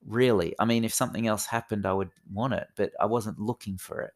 really. 0.05 0.55
I 0.59 0.65
mean, 0.65 0.83
if 0.83 0.93
something 0.93 1.27
else 1.27 1.45
happened, 1.45 1.85
I 1.85 1.93
would 1.93 2.11
want 2.31 2.53
it, 2.53 2.67
but 2.75 2.91
I 2.99 3.05
wasn't 3.05 3.39
looking 3.39 3.77
for 3.77 4.01
it. 4.01 4.13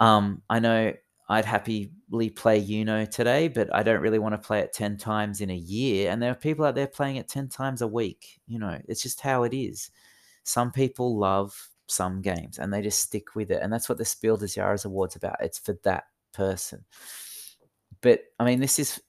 Um, 0.00 0.42
I 0.48 0.60
know 0.60 0.92
I'd 1.28 1.44
happily 1.44 1.90
play 2.34 2.64
Uno 2.70 3.04
today, 3.04 3.48
but 3.48 3.74
I 3.74 3.82
don't 3.82 4.00
really 4.00 4.18
want 4.18 4.34
to 4.34 4.46
play 4.46 4.60
it 4.60 4.72
10 4.72 4.96
times 4.96 5.40
in 5.40 5.50
a 5.50 5.56
year. 5.56 6.10
And 6.10 6.22
there 6.22 6.30
are 6.30 6.36
people 6.36 6.64
out 6.64 6.74
there 6.74 6.86
playing 6.86 7.16
it 7.16 7.28
10 7.28 7.48
times 7.48 7.82
a 7.82 7.88
week. 7.88 8.40
You 8.46 8.58
know, 8.58 8.78
it's 8.88 9.02
just 9.02 9.20
how 9.20 9.42
it 9.42 9.52
is. 9.52 9.90
Some 10.44 10.72
people 10.72 11.18
love 11.18 11.68
some 11.86 12.22
games 12.22 12.58
and 12.58 12.72
they 12.72 12.80
just 12.80 13.00
stick 13.00 13.34
with 13.34 13.50
it. 13.50 13.60
And 13.62 13.70
that's 13.70 13.88
what 13.88 13.98
the 13.98 14.06
Spiel 14.06 14.38
des 14.38 14.46
Jahres 14.46 14.86
Award's 14.86 15.16
about. 15.16 15.36
It's 15.40 15.58
for 15.58 15.78
that 15.82 16.04
person. 16.32 16.84
But 18.00 18.22
I 18.38 18.44
mean, 18.44 18.60
this 18.60 18.78
is 18.78 19.00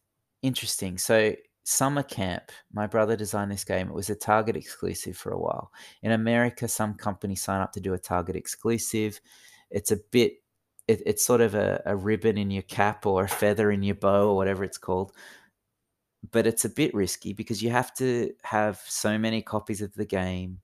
interesting. 0.41 0.97
So, 0.97 1.35
Summer 1.63 2.03
Camp, 2.03 2.51
my 2.73 2.87
brother 2.87 3.15
designed 3.15 3.51
this 3.51 3.63
game. 3.63 3.89
It 3.89 3.93
was 3.93 4.09
a 4.09 4.15
Target 4.15 4.55
exclusive 4.55 5.15
for 5.15 5.31
a 5.31 5.39
while. 5.39 5.71
In 6.01 6.11
America, 6.13 6.67
some 6.67 6.95
companies 6.95 7.43
sign 7.43 7.61
up 7.61 7.71
to 7.73 7.79
do 7.79 7.93
a 7.93 7.99
Target 7.99 8.35
exclusive. 8.35 9.19
It's 9.69 9.91
a 9.91 9.97
bit 10.11 10.39
it, 10.89 11.03
it's 11.05 11.23
sort 11.23 11.41
of 11.41 11.53
a, 11.53 11.81
a 11.85 11.95
ribbon 11.95 12.37
in 12.37 12.49
your 12.49 12.63
cap 12.63 13.05
or 13.05 13.23
a 13.23 13.27
feather 13.27 13.71
in 13.71 13.83
your 13.83 13.95
bow 13.95 14.29
or 14.29 14.35
whatever 14.35 14.63
it's 14.63 14.79
called. 14.79 15.11
But 16.31 16.47
it's 16.47 16.65
a 16.65 16.69
bit 16.69 16.93
risky 16.95 17.31
because 17.31 17.61
you 17.61 17.69
have 17.69 17.93
to 17.95 18.33
have 18.43 18.81
so 18.87 19.17
many 19.17 19.43
copies 19.43 19.81
of 19.81 19.93
the 19.93 20.05
game 20.05 20.61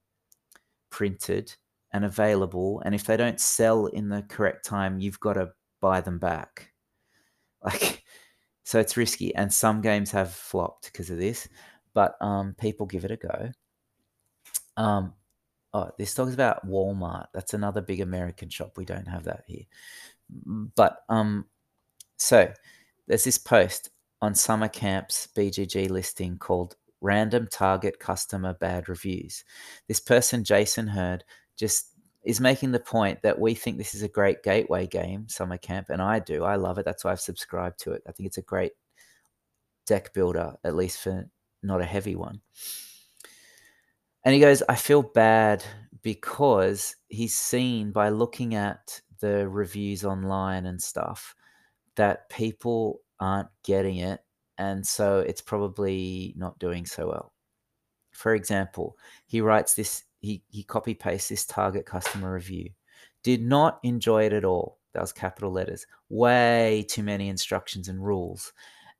printed 0.90 1.54
and 1.92 2.04
available. 2.04 2.82
And 2.84 2.92
if 2.92 3.04
they 3.04 3.16
don't 3.16 3.40
sell 3.40 3.86
in 3.86 4.08
the 4.08 4.22
correct 4.22 4.64
time, 4.64 4.98
you've 4.98 5.20
got 5.20 5.34
to 5.34 5.52
buy 5.80 6.00
them 6.00 6.18
back. 6.18 6.72
Like, 7.64 8.04
so 8.66 8.80
it's 8.80 8.96
risky. 8.96 9.32
And 9.36 9.52
some 9.52 9.80
games 9.80 10.10
have 10.10 10.32
flopped 10.32 10.86
because 10.86 11.08
of 11.08 11.18
this, 11.18 11.48
but 11.94 12.20
um, 12.20 12.56
people 12.58 12.84
give 12.84 13.04
it 13.04 13.12
a 13.12 13.16
go. 13.16 13.52
Um, 14.76 15.14
oh, 15.72 15.92
this 15.96 16.12
talks 16.14 16.34
about 16.34 16.66
Walmart. 16.66 17.26
That's 17.32 17.54
another 17.54 17.80
big 17.80 18.00
American 18.00 18.48
shop. 18.48 18.72
We 18.76 18.84
don't 18.84 19.06
have 19.06 19.22
that 19.22 19.44
here. 19.46 19.62
But 20.74 20.98
um, 21.08 21.44
so 22.16 22.52
there's 23.06 23.22
this 23.22 23.38
post 23.38 23.90
on 24.20 24.34
Summer 24.34 24.68
Camp's 24.68 25.28
BGG 25.36 25.88
listing 25.88 26.36
called 26.36 26.74
Random 27.00 27.46
Target 27.48 28.00
Customer 28.00 28.54
Bad 28.54 28.88
Reviews. 28.88 29.44
This 29.86 30.00
person, 30.00 30.42
Jason 30.42 30.88
Heard, 30.88 31.22
just 31.56 31.92
is 32.26 32.40
making 32.40 32.72
the 32.72 32.80
point 32.80 33.22
that 33.22 33.38
we 33.38 33.54
think 33.54 33.78
this 33.78 33.94
is 33.94 34.02
a 34.02 34.08
great 34.08 34.42
gateway 34.42 34.86
game, 34.86 35.28
Summer 35.28 35.56
Camp, 35.56 35.88
and 35.90 36.02
I 36.02 36.18
do. 36.18 36.44
I 36.44 36.56
love 36.56 36.76
it. 36.78 36.84
That's 36.84 37.04
why 37.04 37.12
I've 37.12 37.20
subscribed 37.20 37.78
to 37.80 37.92
it. 37.92 38.02
I 38.06 38.12
think 38.12 38.26
it's 38.26 38.38
a 38.38 38.42
great 38.42 38.72
deck 39.86 40.12
builder, 40.12 40.54
at 40.64 40.74
least 40.74 41.00
for 41.00 41.30
not 41.62 41.80
a 41.80 41.86
heavy 41.86 42.16
one. 42.16 42.40
And 44.24 44.34
he 44.34 44.40
goes, 44.40 44.62
I 44.68 44.74
feel 44.74 45.02
bad 45.02 45.64
because 46.02 46.96
he's 47.08 47.38
seen 47.38 47.92
by 47.92 48.08
looking 48.08 48.56
at 48.56 49.00
the 49.20 49.48
reviews 49.48 50.04
online 50.04 50.66
and 50.66 50.82
stuff 50.82 51.34
that 51.94 52.28
people 52.28 53.00
aren't 53.20 53.48
getting 53.64 53.98
it 53.98 54.20
and 54.58 54.86
so 54.86 55.20
it's 55.20 55.40
probably 55.40 56.34
not 56.36 56.58
doing 56.58 56.84
so 56.84 57.08
well 57.08 57.32
for 58.12 58.34
example 58.34 58.96
he 59.26 59.40
writes 59.40 59.74
this 59.74 60.04
he, 60.26 60.42
he 60.50 60.64
copy 60.64 60.94
pastes 60.94 61.28
this 61.28 61.46
target 61.46 61.86
customer 61.86 62.32
review. 62.32 62.70
Did 63.22 63.42
not 63.42 63.78
enjoy 63.82 64.24
it 64.24 64.32
at 64.32 64.44
all. 64.44 64.78
That 64.92 65.00
was 65.00 65.12
capital 65.12 65.52
letters. 65.52 65.86
Way 66.08 66.84
too 66.88 67.02
many 67.02 67.28
instructions 67.28 67.88
and 67.88 68.04
rules. 68.04 68.52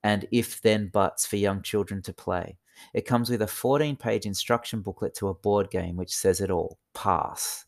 And 0.05 0.27
if 0.31 0.63
then 0.63 0.89
buts 0.89 1.27
for 1.27 1.37
young 1.37 1.63
children 1.63 2.01
to 2.03 2.13
play. 2.13 2.59
It 2.95 3.07
comes 3.07 3.31
with 3.31 3.43
a 3.43 3.47
14 3.47 3.97
page 3.97 4.27
instruction 4.27 4.83
booklet 4.83 5.15
to 5.15 5.29
a 5.29 5.35
board 5.35 5.71
game 5.71 5.97
which 5.97 6.15
says 6.15 6.41
it 6.41 6.51
all. 6.51 6.79
Pass. 6.95 7.65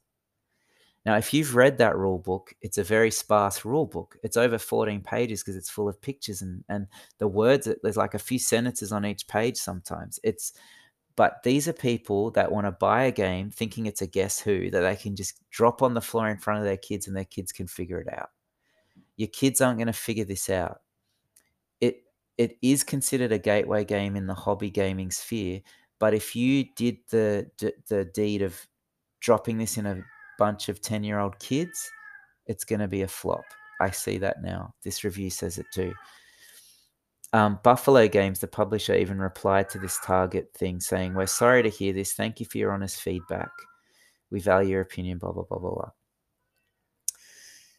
Now, 1.04 1.16
if 1.16 1.32
you've 1.32 1.56
read 1.56 1.78
that 1.78 1.96
rule 1.96 2.18
book, 2.18 2.54
it's 2.60 2.78
a 2.78 2.84
very 2.84 3.10
sparse 3.10 3.64
rule 3.64 3.86
book. 3.86 4.18
It's 4.22 4.36
over 4.36 4.58
14 4.58 5.00
pages 5.00 5.42
because 5.42 5.56
it's 5.56 5.70
full 5.70 5.88
of 5.88 6.00
pictures 6.02 6.42
and, 6.42 6.62
and 6.68 6.86
the 7.18 7.28
words, 7.28 7.68
there's 7.82 7.96
like 7.96 8.14
a 8.14 8.18
few 8.18 8.38
sentences 8.38 8.92
on 8.92 9.06
each 9.06 9.26
page 9.26 9.56
sometimes. 9.56 10.20
It's 10.22 10.52
but 11.18 11.42
these 11.42 11.66
are 11.66 11.72
people 11.72 12.30
that 12.30 12.52
want 12.52 12.64
to 12.64 12.70
buy 12.70 13.02
a 13.02 13.10
game 13.10 13.50
thinking 13.50 13.86
it's 13.86 14.02
a 14.02 14.06
guess 14.06 14.38
who 14.38 14.70
that 14.70 14.82
they 14.82 14.94
can 14.94 15.16
just 15.16 15.42
drop 15.50 15.82
on 15.82 15.92
the 15.92 16.00
floor 16.00 16.28
in 16.28 16.38
front 16.38 16.60
of 16.60 16.64
their 16.64 16.76
kids 16.76 17.08
and 17.08 17.16
their 17.16 17.24
kids 17.24 17.50
can 17.50 17.66
figure 17.66 17.98
it 17.98 18.06
out. 18.16 18.28
Your 19.16 19.26
kids 19.26 19.60
aren't 19.60 19.78
going 19.78 19.88
to 19.88 19.92
figure 19.92 20.24
this 20.24 20.48
out. 20.48 20.82
It 21.80 22.04
it 22.36 22.56
is 22.62 22.84
considered 22.84 23.32
a 23.32 23.38
gateway 23.40 23.84
game 23.84 24.14
in 24.14 24.28
the 24.28 24.34
hobby 24.34 24.70
gaming 24.70 25.10
sphere, 25.10 25.60
but 25.98 26.14
if 26.14 26.36
you 26.36 26.66
did 26.76 26.98
the 27.10 27.50
the 27.88 28.04
deed 28.14 28.42
of 28.42 28.68
dropping 29.18 29.58
this 29.58 29.76
in 29.76 29.86
a 29.86 30.00
bunch 30.38 30.68
of 30.68 30.80
10-year-old 30.80 31.36
kids, 31.40 31.90
it's 32.46 32.62
going 32.62 32.78
to 32.78 32.86
be 32.86 33.02
a 33.02 33.08
flop. 33.08 33.42
I 33.80 33.90
see 33.90 34.18
that 34.18 34.40
now. 34.40 34.72
This 34.84 35.02
review 35.02 35.30
says 35.30 35.58
it 35.58 35.66
too. 35.74 35.92
Um, 37.32 37.58
Buffalo 37.62 38.08
Games, 38.08 38.40
the 38.40 38.46
publisher, 38.46 38.94
even 38.94 39.18
replied 39.18 39.68
to 39.70 39.78
this 39.78 39.98
Target 40.02 40.52
thing 40.54 40.80
saying, 40.80 41.14
We're 41.14 41.26
sorry 41.26 41.62
to 41.62 41.68
hear 41.68 41.92
this. 41.92 42.12
Thank 42.12 42.40
you 42.40 42.46
for 42.46 42.58
your 42.58 42.72
honest 42.72 43.00
feedback. 43.00 43.50
We 44.30 44.40
value 44.40 44.70
your 44.70 44.80
opinion, 44.80 45.18
blah, 45.18 45.32
blah, 45.32 45.44
blah, 45.44 45.58
blah, 45.58 45.74
blah. 45.74 45.90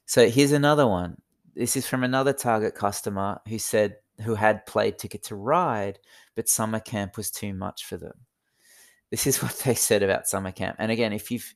So 0.05 0.29
here's 0.29 0.51
another 0.51 0.87
one. 0.87 1.21
This 1.55 1.75
is 1.75 1.87
from 1.87 2.03
another 2.03 2.33
Target 2.33 2.75
customer 2.75 3.41
who 3.47 3.59
said, 3.59 3.97
who 4.23 4.35
had 4.35 4.65
played 4.65 4.97
Ticket 4.97 5.23
to 5.23 5.35
Ride, 5.35 5.99
but 6.35 6.49
summer 6.49 6.79
camp 6.79 7.17
was 7.17 7.31
too 7.31 7.53
much 7.53 7.85
for 7.85 7.97
them. 7.97 8.13
This 9.11 9.25
is 9.25 9.37
what 9.43 9.57
they 9.65 9.75
said 9.75 10.03
about 10.03 10.27
summer 10.27 10.51
camp. 10.51 10.75
And 10.79 10.91
again, 10.91 11.13
if 11.13 11.31
you've 11.31 11.53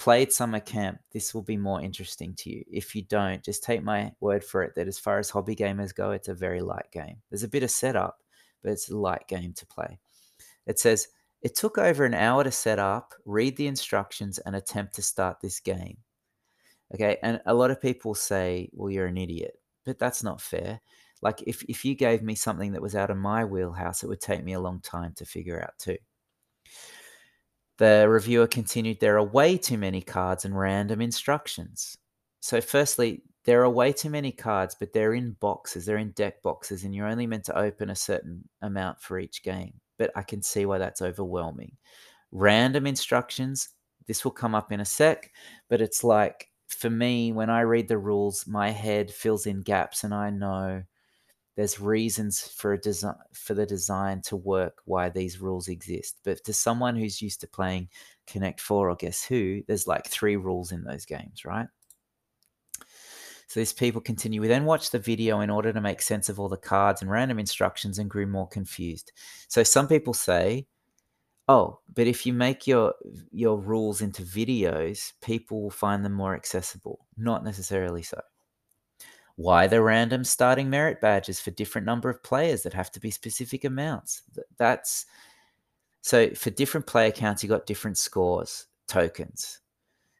played 0.00 0.32
summer 0.32 0.60
camp, 0.60 0.98
this 1.12 1.34
will 1.34 1.42
be 1.42 1.58
more 1.58 1.82
interesting 1.82 2.34
to 2.34 2.50
you. 2.50 2.64
If 2.72 2.96
you 2.96 3.02
don't, 3.02 3.44
just 3.44 3.62
take 3.62 3.84
my 3.84 4.10
word 4.20 4.42
for 4.42 4.62
it 4.62 4.74
that 4.74 4.88
as 4.88 4.98
far 4.98 5.18
as 5.18 5.28
hobby 5.28 5.54
gamers 5.54 5.94
go, 5.94 6.10
it's 6.12 6.28
a 6.28 6.34
very 6.34 6.62
light 6.62 6.90
game. 6.90 7.18
There's 7.28 7.42
a 7.42 7.48
bit 7.48 7.62
of 7.62 7.70
setup, 7.70 8.18
but 8.62 8.72
it's 8.72 8.88
a 8.88 8.96
light 8.96 9.28
game 9.28 9.52
to 9.52 9.66
play. 9.66 9.98
It 10.66 10.78
says, 10.78 11.08
It 11.42 11.54
took 11.54 11.76
over 11.76 12.06
an 12.06 12.14
hour 12.14 12.42
to 12.42 12.50
set 12.50 12.78
up, 12.78 13.12
read 13.26 13.58
the 13.58 13.66
instructions, 13.66 14.38
and 14.38 14.56
attempt 14.56 14.94
to 14.94 15.02
start 15.02 15.42
this 15.42 15.60
game. 15.60 15.98
Okay, 16.94 17.18
and 17.22 17.42
a 17.44 17.52
lot 17.52 17.70
of 17.70 17.82
people 17.82 18.14
say, 18.14 18.70
Well, 18.72 18.90
you're 18.90 19.06
an 19.06 19.18
idiot, 19.18 19.52
but 19.84 19.98
that's 19.98 20.22
not 20.22 20.40
fair. 20.40 20.80
Like, 21.20 21.42
if, 21.46 21.62
if 21.64 21.84
you 21.84 21.94
gave 21.94 22.22
me 22.22 22.34
something 22.34 22.72
that 22.72 22.80
was 22.80 22.96
out 22.96 23.10
of 23.10 23.18
my 23.18 23.44
wheelhouse, 23.44 24.02
it 24.02 24.08
would 24.08 24.22
take 24.22 24.42
me 24.42 24.54
a 24.54 24.60
long 24.60 24.80
time 24.80 25.12
to 25.16 25.26
figure 25.26 25.62
out 25.62 25.78
too. 25.78 25.98
The 27.80 28.06
reviewer 28.10 28.46
continued, 28.46 29.00
There 29.00 29.16
are 29.16 29.24
way 29.24 29.56
too 29.56 29.78
many 29.78 30.02
cards 30.02 30.44
and 30.44 30.56
random 30.56 31.00
instructions. 31.00 31.96
So, 32.40 32.60
firstly, 32.60 33.22
there 33.46 33.64
are 33.64 33.70
way 33.70 33.90
too 33.90 34.10
many 34.10 34.32
cards, 34.32 34.76
but 34.78 34.92
they're 34.92 35.14
in 35.14 35.32
boxes, 35.40 35.86
they're 35.86 35.96
in 35.96 36.10
deck 36.10 36.42
boxes, 36.42 36.84
and 36.84 36.94
you're 36.94 37.08
only 37.08 37.26
meant 37.26 37.44
to 37.44 37.58
open 37.58 37.88
a 37.88 37.96
certain 37.96 38.46
amount 38.60 39.00
for 39.00 39.18
each 39.18 39.42
game. 39.42 39.72
But 39.98 40.10
I 40.14 40.20
can 40.20 40.42
see 40.42 40.66
why 40.66 40.76
that's 40.76 41.00
overwhelming. 41.00 41.74
Random 42.32 42.86
instructions, 42.86 43.70
this 44.06 44.24
will 44.24 44.30
come 44.32 44.54
up 44.54 44.72
in 44.72 44.80
a 44.80 44.84
sec, 44.84 45.32
but 45.70 45.80
it's 45.80 46.04
like 46.04 46.50
for 46.68 46.90
me, 46.90 47.32
when 47.32 47.48
I 47.48 47.62
read 47.62 47.88
the 47.88 47.96
rules, 47.96 48.46
my 48.46 48.68
head 48.68 49.10
fills 49.10 49.46
in 49.46 49.62
gaps 49.62 50.04
and 50.04 50.12
I 50.12 50.28
know 50.28 50.82
there's 51.60 51.78
reasons 51.78 52.40
for 52.40 52.72
a 52.72 52.80
design 52.80 53.16
for 53.34 53.52
the 53.52 53.66
design 53.66 54.22
to 54.22 54.34
work 54.34 54.80
why 54.86 55.10
these 55.10 55.42
rules 55.42 55.68
exist 55.68 56.18
but 56.24 56.42
to 56.42 56.54
someone 56.54 56.96
who's 56.96 57.20
used 57.20 57.38
to 57.38 57.46
playing 57.46 57.86
connect 58.26 58.62
4 58.62 58.88
or 58.88 58.96
guess 58.96 59.22
who 59.22 59.60
there's 59.68 59.86
like 59.86 60.06
three 60.06 60.36
rules 60.36 60.72
in 60.72 60.82
those 60.84 61.04
games 61.04 61.44
right? 61.44 61.68
So 63.46 63.60
these 63.60 63.74
people 63.74 64.00
continue 64.00 64.40
we 64.40 64.48
then 64.48 64.64
watched 64.64 64.90
the 64.90 64.98
video 64.98 65.40
in 65.40 65.50
order 65.50 65.70
to 65.70 65.82
make 65.82 66.00
sense 66.00 66.30
of 66.30 66.40
all 66.40 66.48
the 66.48 66.56
cards 66.56 67.02
and 67.02 67.10
random 67.10 67.38
instructions 67.38 67.98
and 67.98 68.08
grew 68.08 68.26
more 68.26 68.48
confused. 68.48 69.12
So 69.48 69.62
some 69.62 69.86
people 69.86 70.14
say 70.14 70.66
oh 71.46 71.78
but 71.94 72.06
if 72.06 72.24
you 72.24 72.32
make 72.32 72.66
your 72.66 72.94
your 73.32 73.60
rules 73.60 74.00
into 74.00 74.22
videos 74.22 75.12
people 75.20 75.60
will 75.60 75.68
find 75.68 76.06
them 76.06 76.14
more 76.14 76.34
accessible. 76.34 77.06
Not 77.18 77.44
necessarily 77.44 78.02
so 78.02 78.18
why 79.40 79.66
the 79.66 79.80
random 79.80 80.22
starting 80.22 80.68
merit 80.68 81.00
badges 81.00 81.40
for 81.40 81.50
different 81.50 81.86
number 81.86 82.10
of 82.10 82.22
players 82.22 82.62
that 82.62 82.74
have 82.74 82.90
to 82.92 83.00
be 83.00 83.10
specific 83.10 83.64
amounts. 83.64 84.22
That's 84.58 85.06
so 86.02 86.30
for 86.30 86.50
different 86.50 86.86
player 86.86 87.10
counts, 87.10 87.42
you 87.42 87.48
got 87.48 87.66
different 87.66 87.96
scores, 87.96 88.66
tokens. 88.86 89.60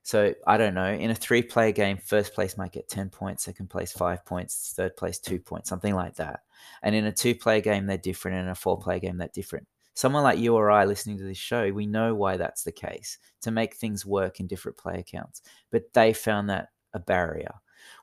So 0.03 0.35
I 0.47 0.57
don't 0.57 0.75
know. 0.75 0.91
In 0.91 1.11
a 1.11 1.15
three 1.15 1.43
player 1.43 1.73
game, 1.73 1.99
first 1.99 2.33
place 2.33 2.57
might 2.57 2.73
get 2.73 2.89
10 2.89 3.11
points, 3.11 3.45
second 3.45 3.69
place 3.69 3.93
five 3.93 4.25
points, 4.25 4.73
third 4.75 4.97
place 4.97 5.19
two 5.19 5.39
points, 5.39 5.69
something 5.69 5.95
like 5.95 6.17
that. 6.17 6.41
And 6.83 6.95
in 6.95 7.05
a 7.05 7.13
two 7.13 7.35
player 7.35 7.61
game, 7.61 7.87
they're 7.87 7.99
different. 7.99 8.39
And 8.39 8.47
in 8.47 8.53
a 8.53 8.55
four 8.55 8.79
player 8.79 9.01
game, 9.01 9.19
they're 9.19 9.29
different. 9.35 9.67
Someone 9.93 10.23
like 10.23 10.39
you 10.39 10.55
or 10.55 10.71
I 10.71 10.87
listening 10.87 11.19
to 11.19 11.25
this 11.25 11.37
show, 11.37 11.71
we 11.71 11.87
know 11.87 12.15
why 12.15 12.39
that's 12.39 12.65
the 12.65 12.73
case 12.73 13.19
to 13.43 13.51
make 13.51 13.75
things 13.75 14.07
work 14.07 14.41
in 14.41 14.47
different 14.47 14.79
player 14.79 15.03
counts. 15.03 15.43
But 15.71 15.93
they 15.93 16.15
found 16.15 16.49
that 16.49 16.69
a 16.95 16.99
barrier. 16.99 17.53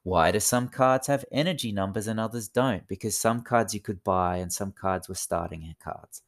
Why 0.04 0.32
do 0.32 0.40
some 0.40 0.70
cards 0.70 1.08
have 1.08 1.26
energy 1.32 1.72
numbers 1.72 2.08
and 2.08 2.20
others 2.20 2.48
don't? 2.48 2.88
Because 2.88 3.18
some 3.18 3.42
cards 3.42 3.74
you 3.74 3.80
could 3.80 4.04
buy 4.04 4.38
and 4.38 4.52
some 4.52 4.72
cards 4.72 5.10
were 5.10 5.16
starting 5.16 5.76
cards. 5.84 6.22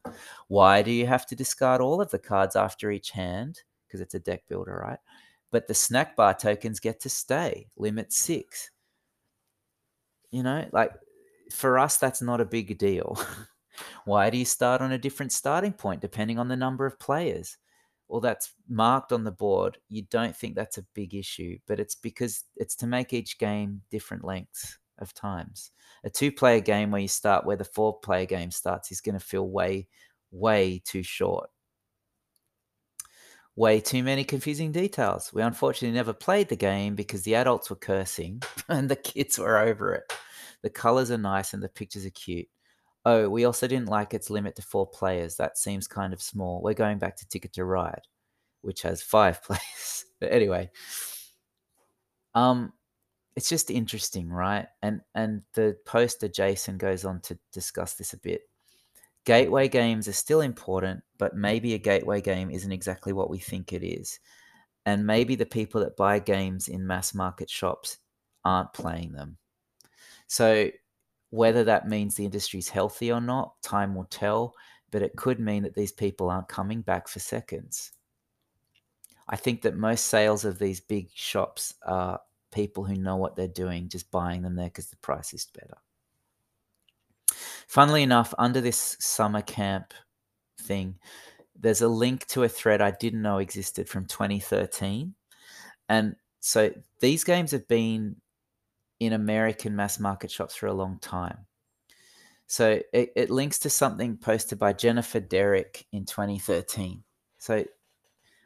Why 0.48 0.82
do 0.82 0.90
you 0.90 1.06
have 1.06 1.26
to 1.26 1.36
discard 1.36 1.80
all 1.80 2.00
of 2.00 2.10
the 2.10 2.18
cards 2.18 2.56
after 2.56 2.90
each 2.90 3.10
hand? 3.10 3.62
Because 3.86 4.00
it's 4.00 4.14
a 4.14 4.20
deck 4.20 4.44
builder, 4.48 4.82
right? 4.86 4.98
But 5.50 5.66
the 5.66 5.74
snack 5.74 6.16
bar 6.16 6.34
tokens 6.34 6.80
get 6.80 7.00
to 7.00 7.08
stay, 7.08 7.68
limit 7.76 8.12
six. 8.12 8.70
You 10.30 10.42
know, 10.42 10.68
like 10.72 10.92
for 11.52 11.78
us, 11.78 11.96
that's 11.96 12.22
not 12.22 12.40
a 12.40 12.44
big 12.44 12.78
deal. 12.78 13.18
Why 14.04 14.30
do 14.30 14.38
you 14.38 14.44
start 14.44 14.80
on 14.80 14.92
a 14.92 14.98
different 14.98 15.32
starting 15.32 15.72
point 15.72 16.00
depending 16.00 16.38
on 16.38 16.48
the 16.48 16.56
number 16.56 16.86
of 16.86 16.98
players? 16.98 17.56
Or 18.10 18.20
that's 18.20 18.52
marked 18.68 19.12
on 19.12 19.22
the 19.22 19.30
board, 19.30 19.78
you 19.88 20.02
don't 20.10 20.34
think 20.34 20.56
that's 20.56 20.78
a 20.78 20.86
big 20.94 21.14
issue, 21.14 21.56
but 21.68 21.78
it's 21.78 21.94
because 21.94 22.42
it's 22.56 22.74
to 22.74 22.86
make 22.86 23.12
each 23.12 23.38
game 23.38 23.82
different 23.88 24.24
lengths 24.24 24.78
of 24.98 25.14
times. 25.14 25.70
A 26.02 26.10
two 26.10 26.32
player 26.32 26.60
game 26.60 26.90
where 26.90 27.00
you 27.00 27.08
start 27.08 27.46
where 27.46 27.56
the 27.56 27.64
four 27.64 28.00
player 28.00 28.26
game 28.26 28.50
starts 28.50 28.90
is 28.90 29.00
going 29.00 29.18
to 29.18 29.24
feel 29.24 29.48
way, 29.48 29.86
way 30.32 30.82
too 30.84 31.04
short. 31.04 31.50
Way 33.54 33.80
too 33.80 34.02
many 34.02 34.24
confusing 34.24 34.72
details. 34.72 35.32
We 35.32 35.42
unfortunately 35.42 35.94
never 35.94 36.12
played 36.12 36.48
the 36.48 36.56
game 36.56 36.96
because 36.96 37.22
the 37.22 37.36
adults 37.36 37.70
were 37.70 37.76
cursing 37.76 38.42
and 38.68 38.88
the 38.88 38.96
kids 38.96 39.38
were 39.38 39.58
over 39.58 39.94
it. 39.94 40.12
The 40.62 40.70
colors 40.70 41.12
are 41.12 41.18
nice 41.18 41.54
and 41.54 41.62
the 41.62 41.68
pictures 41.68 42.04
are 42.04 42.10
cute. 42.10 42.48
Oh, 43.04 43.28
we 43.28 43.44
also 43.44 43.66
didn't 43.66 43.88
like 43.88 44.12
its 44.12 44.28
limit 44.28 44.56
to 44.56 44.62
four 44.62 44.86
players. 44.86 45.36
That 45.36 45.56
seems 45.56 45.86
kind 45.86 46.12
of 46.12 46.20
small. 46.20 46.60
We're 46.62 46.74
going 46.74 46.98
back 46.98 47.16
to 47.16 47.28
Ticket 47.28 47.54
to 47.54 47.64
Ride, 47.64 48.02
which 48.60 48.82
has 48.82 49.02
five 49.02 49.42
players. 49.44 50.04
but 50.20 50.32
anyway, 50.32 50.70
um, 52.34 52.72
it's 53.36 53.48
just 53.48 53.70
interesting, 53.70 54.28
right? 54.28 54.66
And 54.82 55.00
and 55.14 55.42
the 55.54 55.76
poster 55.86 56.28
Jason 56.28 56.76
goes 56.76 57.04
on 57.04 57.20
to 57.22 57.38
discuss 57.52 57.94
this 57.94 58.12
a 58.12 58.18
bit. 58.18 58.42
Gateway 59.24 59.68
games 59.68 60.08
are 60.08 60.12
still 60.12 60.40
important, 60.40 61.02
but 61.18 61.36
maybe 61.36 61.74
a 61.74 61.78
gateway 61.78 62.20
game 62.20 62.50
isn't 62.50 62.72
exactly 62.72 63.12
what 63.12 63.30
we 63.30 63.38
think 63.38 63.72
it 63.72 63.84
is. 63.84 64.18
And 64.86 65.06
maybe 65.06 65.36
the 65.36 65.46
people 65.46 65.80
that 65.82 65.96
buy 65.96 66.18
games 66.18 66.68
in 66.68 66.86
mass 66.86 67.14
market 67.14 67.50
shops 67.50 67.98
aren't 68.44 68.72
playing 68.72 69.12
them. 69.12 69.36
So 70.26 70.70
whether 71.30 71.64
that 71.64 71.88
means 71.88 72.14
the 72.14 72.24
industry's 72.24 72.68
healthy 72.68 73.10
or 73.10 73.20
not, 73.20 73.60
time 73.62 73.94
will 73.94 74.04
tell, 74.04 74.54
but 74.90 75.02
it 75.02 75.16
could 75.16 75.40
mean 75.40 75.62
that 75.62 75.74
these 75.74 75.92
people 75.92 76.28
aren't 76.28 76.48
coming 76.48 76.82
back 76.82 77.08
for 77.08 77.20
seconds. 77.20 77.92
I 79.28 79.36
think 79.36 79.62
that 79.62 79.76
most 79.76 80.06
sales 80.06 80.44
of 80.44 80.58
these 80.58 80.80
big 80.80 81.08
shops 81.14 81.74
are 81.86 82.20
people 82.50 82.84
who 82.84 82.96
know 82.96 83.16
what 83.16 83.36
they're 83.36 83.46
doing, 83.46 83.88
just 83.88 84.10
buying 84.10 84.42
them 84.42 84.56
there 84.56 84.66
because 84.66 84.88
the 84.88 84.96
price 84.96 85.32
is 85.32 85.46
better. 85.46 85.76
Funnily 87.68 88.02
enough, 88.02 88.34
under 88.38 88.60
this 88.60 88.96
summer 88.98 89.42
camp 89.42 89.94
thing, 90.58 90.96
there's 91.54 91.82
a 91.82 91.88
link 91.88 92.26
to 92.26 92.42
a 92.42 92.48
thread 92.48 92.80
I 92.80 92.90
didn't 92.90 93.22
know 93.22 93.38
existed 93.38 93.88
from 93.88 94.06
2013. 94.06 95.14
And 95.88 96.16
so 96.40 96.72
these 96.98 97.22
games 97.22 97.52
have 97.52 97.68
been 97.68 98.16
in 99.00 99.14
American 99.14 99.74
mass 99.74 99.98
market 99.98 100.30
shops 100.30 100.54
for 100.54 100.66
a 100.66 100.72
long 100.72 100.98
time. 101.00 101.46
So 102.46 102.80
it, 102.92 103.12
it 103.16 103.30
links 103.30 103.58
to 103.60 103.70
something 103.70 104.16
posted 104.16 104.58
by 104.58 104.72
Jennifer 104.72 105.20
Derrick 105.20 105.86
in 105.92 106.04
2013. 106.04 107.02
So 107.38 107.64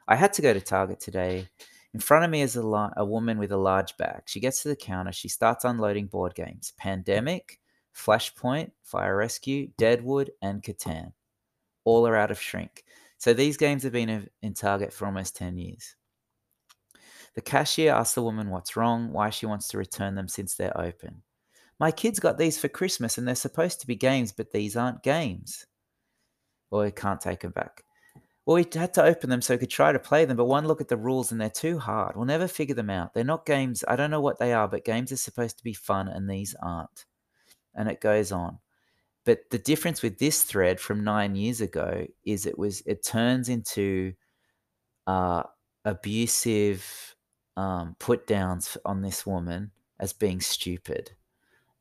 I 0.07 0.16
had 0.16 0.32
to 0.34 0.42
go 0.42 0.52
to 0.52 0.61
Target 0.61 1.00
today. 1.00 1.48
In 1.92 2.00
front 2.00 2.24
of 2.24 2.30
me 2.30 2.42
is 2.42 2.57
a, 2.57 2.62
la- 2.62 2.90
a 2.96 3.05
woman 3.05 3.38
with 3.38 3.50
a 3.52 3.57
large 3.57 3.96
bag. 3.96 4.22
She 4.26 4.40
gets 4.40 4.62
to 4.62 4.68
the 4.68 4.76
counter. 4.76 5.12
She 5.12 5.28
starts 5.28 5.64
unloading 5.64 6.07
board 6.07 6.34
games 6.34 6.72
Pandemic, 6.76 7.61
Flashpoint, 7.94 8.72
Fire 8.82 9.16
Rescue, 9.16 9.68
Deadwood, 9.78 10.30
and 10.42 10.62
Catan. 10.62 11.12
All 11.84 12.07
are 12.07 12.16
out 12.16 12.30
of 12.30 12.40
shrink. 12.40 12.84
So 13.18 13.32
these 13.32 13.57
games 13.57 13.84
have 13.84 13.92
been 13.92 14.28
in 14.42 14.55
Target 14.55 14.92
for 14.92 15.07
almost 15.07 15.36
10 15.36 15.57
years. 15.57 15.96
The 17.35 17.41
cashier 17.41 17.93
asks 17.93 18.14
the 18.14 18.22
woman 18.22 18.51
what's 18.51 18.76
wrong, 18.76 19.12
why 19.12 19.30
she 19.30 19.47
wants 19.47 19.68
to 19.68 19.78
return 19.78 20.14
them 20.14 20.28
since 20.28 20.55
they're 20.55 20.78
open. 20.78 21.22
My 21.80 21.91
kids 21.91 22.20
got 22.20 22.39
these 22.39 22.59
for 22.59 22.68
Christmas 22.68 23.18
and 23.18 23.26
they're 23.26 23.35
supposed 23.35 23.80
to 23.80 23.87
be 23.87 23.97
games, 23.97 24.32
but 24.32 24.53
these 24.53 24.76
aren't 24.76 25.03
games. 25.03 25.66
Or 26.70 26.85
he 26.85 26.93
can't 26.93 27.20
take 27.20 27.41
them 27.41 27.51
back. 27.51 27.82
Well, 28.47 28.57
we 28.57 28.66
had 28.78 28.95
to 28.95 29.03
open 29.03 29.30
them 29.30 29.41
so 29.41 29.55
we 29.55 29.59
could 29.59 29.70
try 29.70 29.91
to 29.93 29.99
play 29.99 30.24
them, 30.24 30.37
but 30.37 30.45
one 30.45 30.66
look 30.66 30.80
at 30.80 30.89
the 30.89 30.97
rules 30.97 31.32
and 31.32 31.41
they're 31.41 31.51
too 31.51 31.78
hard. 31.78 32.14
We'll 32.14 32.26
never 32.26 32.47
figure 32.47 32.74
them 32.74 32.91
out. 32.91 33.14
They're 33.14 33.24
not 33.24 33.47
games. 33.47 33.82
I 33.89 33.97
don't 33.97 34.11
know 34.11 34.20
what 34.20 34.39
they 34.39 34.53
are, 34.53 34.68
but 34.68 34.85
games 34.85 35.11
are 35.12 35.16
supposed 35.16 35.57
to 35.59 35.64
be 35.64 35.72
fun 35.72 36.09
and 36.09 36.28
these 36.28 36.55
aren't. 36.62 37.07
And 37.74 37.89
it 37.89 38.01
goes 38.01 38.32
on. 38.32 38.59
But 39.24 39.51
the 39.51 39.59
difference 39.59 40.03
with 40.03 40.18
this 40.18 40.43
thread 40.43 40.78
from 40.78 41.03
nine 41.03 41.35
years 41.35 41.62
ago 41.62 42.07
is 42.24 42.45
it 42.45 42.59
was 42.59 42.82
it 42.82 43.03
turns 43.03 43.49
into 43.49 44.12
uh, 45.07 45.45
abusive 45.87 47.14
um, 47.57 47.96
put 47.98 48.26
downs 48.26 48.76
on 48.84 49.02
this 49.02 49.24
woman 49.24 49.70
as 50.00 50.12
being 50.12 50.40
stupid. 50.40 51.12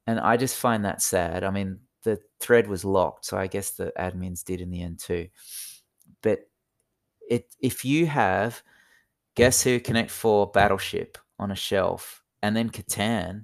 And 0.06 0.20
I 0.20 0.38
just 0.38 0.58
find 0.58 0.86
that 0.86 1.02
sad. 1.02 1.44
I 1.44 1.50
mean, 1.50 1.80
the 2.04 2.20
thread 2.40 2.68
was 2.68 2.86
locked, 2.86 3.26
so 3.26 3.38
I 3.38 3.48
guess 3.48 3.72
the 3.72 3.94
admins 3.98 4.44
did 4.44 4.62
in 4.62 4.70
the 4.70 4.82
end 4.82 5.00
too. 5.00 5.30
But 6.22 6.50
it 7.30 7.56
if 7.60 7.86
you 7.86 8.06
have 8.08 8.62
Guess 9.36 9.64
Who 9.64 9.80
Connect 9.80 10.12
Four 10.12 10.52
Battleship 10.52 11.18
on 11.40 11.52
a 11.52 11.56
shelf 11.56 12.22
and 12.42 12.56
then 12.56 12.70
Catan, 12.70 13.44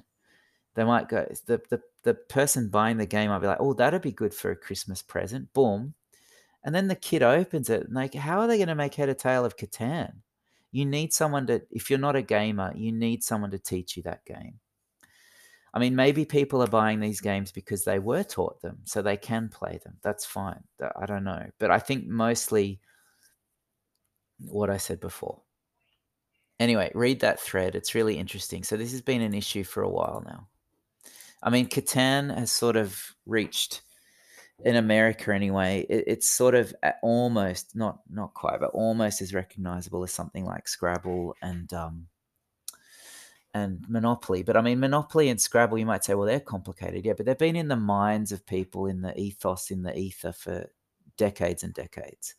they 0.76 0.84
might 0.84 1.08
go 1.08 1.26
the 1.46 1.62
the 1.70 1.82
the 2.04 2.14
person 2.14 2.70
buying 2.70 2.98
the 2.98 3.06
game 3.06 3.30
might 3.30 3.40
be 3.40 3.48
like, 3.48 3.60
oh, 3.60 3.74
that'd 3.74 4.02
be 4.02 4.12
good 4.12 4.34
for 4.34 4.52
a 4.52 4.56
Christmas 4.56 5.02
present. 5.02 5.54
Boom. 5.54 5.94
And 6.64 6.76
then 6.76 6.88
the 6.88 6.96
kid 6.96 7.24
opens 7.24 7.70
it 7.70 7.86
and 7.86 7.94
like, 7.94 8.14
how 8.14 8.40
are 8.40 8.48
they 8.48 8.58
going 8.58 8.68
to 8.68 8.76
make 8.76 8.96
head 8.96 9.10
or 9.10 9.14
tail 9.14 9.46
of 9.46 9.58
Catan? 9.58 10.16
You 10.72 10.86
need 10.86 11.14
someone 11.14 11.48
to, 11.48 11.62
if 11.72 11.90
you're 11.90 12.00
not 12.00 12.16
a 12.16 12.22
gamer, 12.22 12.74
you 12.76 12.92
need 12.92 13.24
someone 13.24 13.52
to 13.52 13.60
teach 13.60 13.98
you 13.98 14.04
that 14.04 14.26
game. 14.26 14.60
I 15.74 15.80
mean, 15.80 15.96
maybe 15.96 16.26
people 16.26 16.64
are 16.64 16.68
buying 16.68 17.00
these 17.00 17.22
games 17.22 17.52
because 17.52 17.84
they 17.84 18.00
were 18.00 18.24
taught 18.24 18.62
them, 18.62 18.80
so 18.86 19.02
they 19.02 19.18
can 19.18 19.50
play 19.50 19.80
them. 19.84 19.98
That's 20.02 20.26
fine. 20.26 20.64
I 21.00 21.06
don't 21.06 21.24
know. 21.24 21.46
But 21.60 21.70
I 21.70 21.80
think 21.80 22.08
mostly 22.08 22.80
what 24.40 24.70
I 24.70 24.78
said 24.78 25.00
before. 25.00 25.42
Anyway, 26.60 26.92
read 26.96 27.20
that 27.22 27.40
thread. 27.40 27.76
It's 27.76 27.96
really 27.96 28.18
interesting. 28.18 28.64
So, 28.64 28.78
this 28.78 28.92
has 28.92 29.02
been 29.02 29.22
an 29.22 29.34
issue 29.34 29.64
for 29.64 29.84
a 29.84 29.90
while 29.90 30.24
now. 30.26 30.48
I 31.42 31.50
mean, 31.50 31.68
Catan 31.68 32.36
has 32.36 32.52
sort 32.52 32.76
of 32.76 33.16
reached 33.26 33.82
in 34.66 34.76
America 34.76 35.34
anyway. 35.34 35.86
It, 35.90 36.04
it's 36.08 36.30
sort 36.30 36.56
of 36.56 36.74
almost 37.02 37.76
not 37.76 38.00
not 38.10 38.34
quite, 38.34 38.60
but 38.60 38.72
almost 38.72 39.22
as 39.22 39.34
recognizable 39.34 40.04
as 40.04 40.12
something 40.12 40.46
like 40.46 40.68
Scrabble 40.68 41.36
and 41.42 41.72
um, 41.74 42.08
and 43.54 43.86
Monopoly. 43.88 44.44
But 44.44 44.58
I 44.58 44.62
mean, 44.62 44.80
Monopoly 44.80 45.30
and 45.30 45.40
Scrabble, 45.40 45.78
you 45.78 45.86
might 45.86 46.04
say, 46.04 46.14
well, 46.14 46.28
they're 46.28 46.40
complicated, 46.40 47.06
yeah, 47.06 47.14
but 47.14 47.26
they've 47.26 47.38
been 47.38 47.56
in 47.56 47.68
the 47.68 47.76
minds 47.76 48.32
of 48.32 48.46
people, 48.46 48.88
in 48.88 49.02
the 49.02 49.18
ethos, 49.20 49.72
in 49.72 49.84
the 49.84 49.98
ether 49.98 50.32
for 50.32 50.70
decades 51.18 51.64
and 51.64 51.74
decades. 51.74 52.36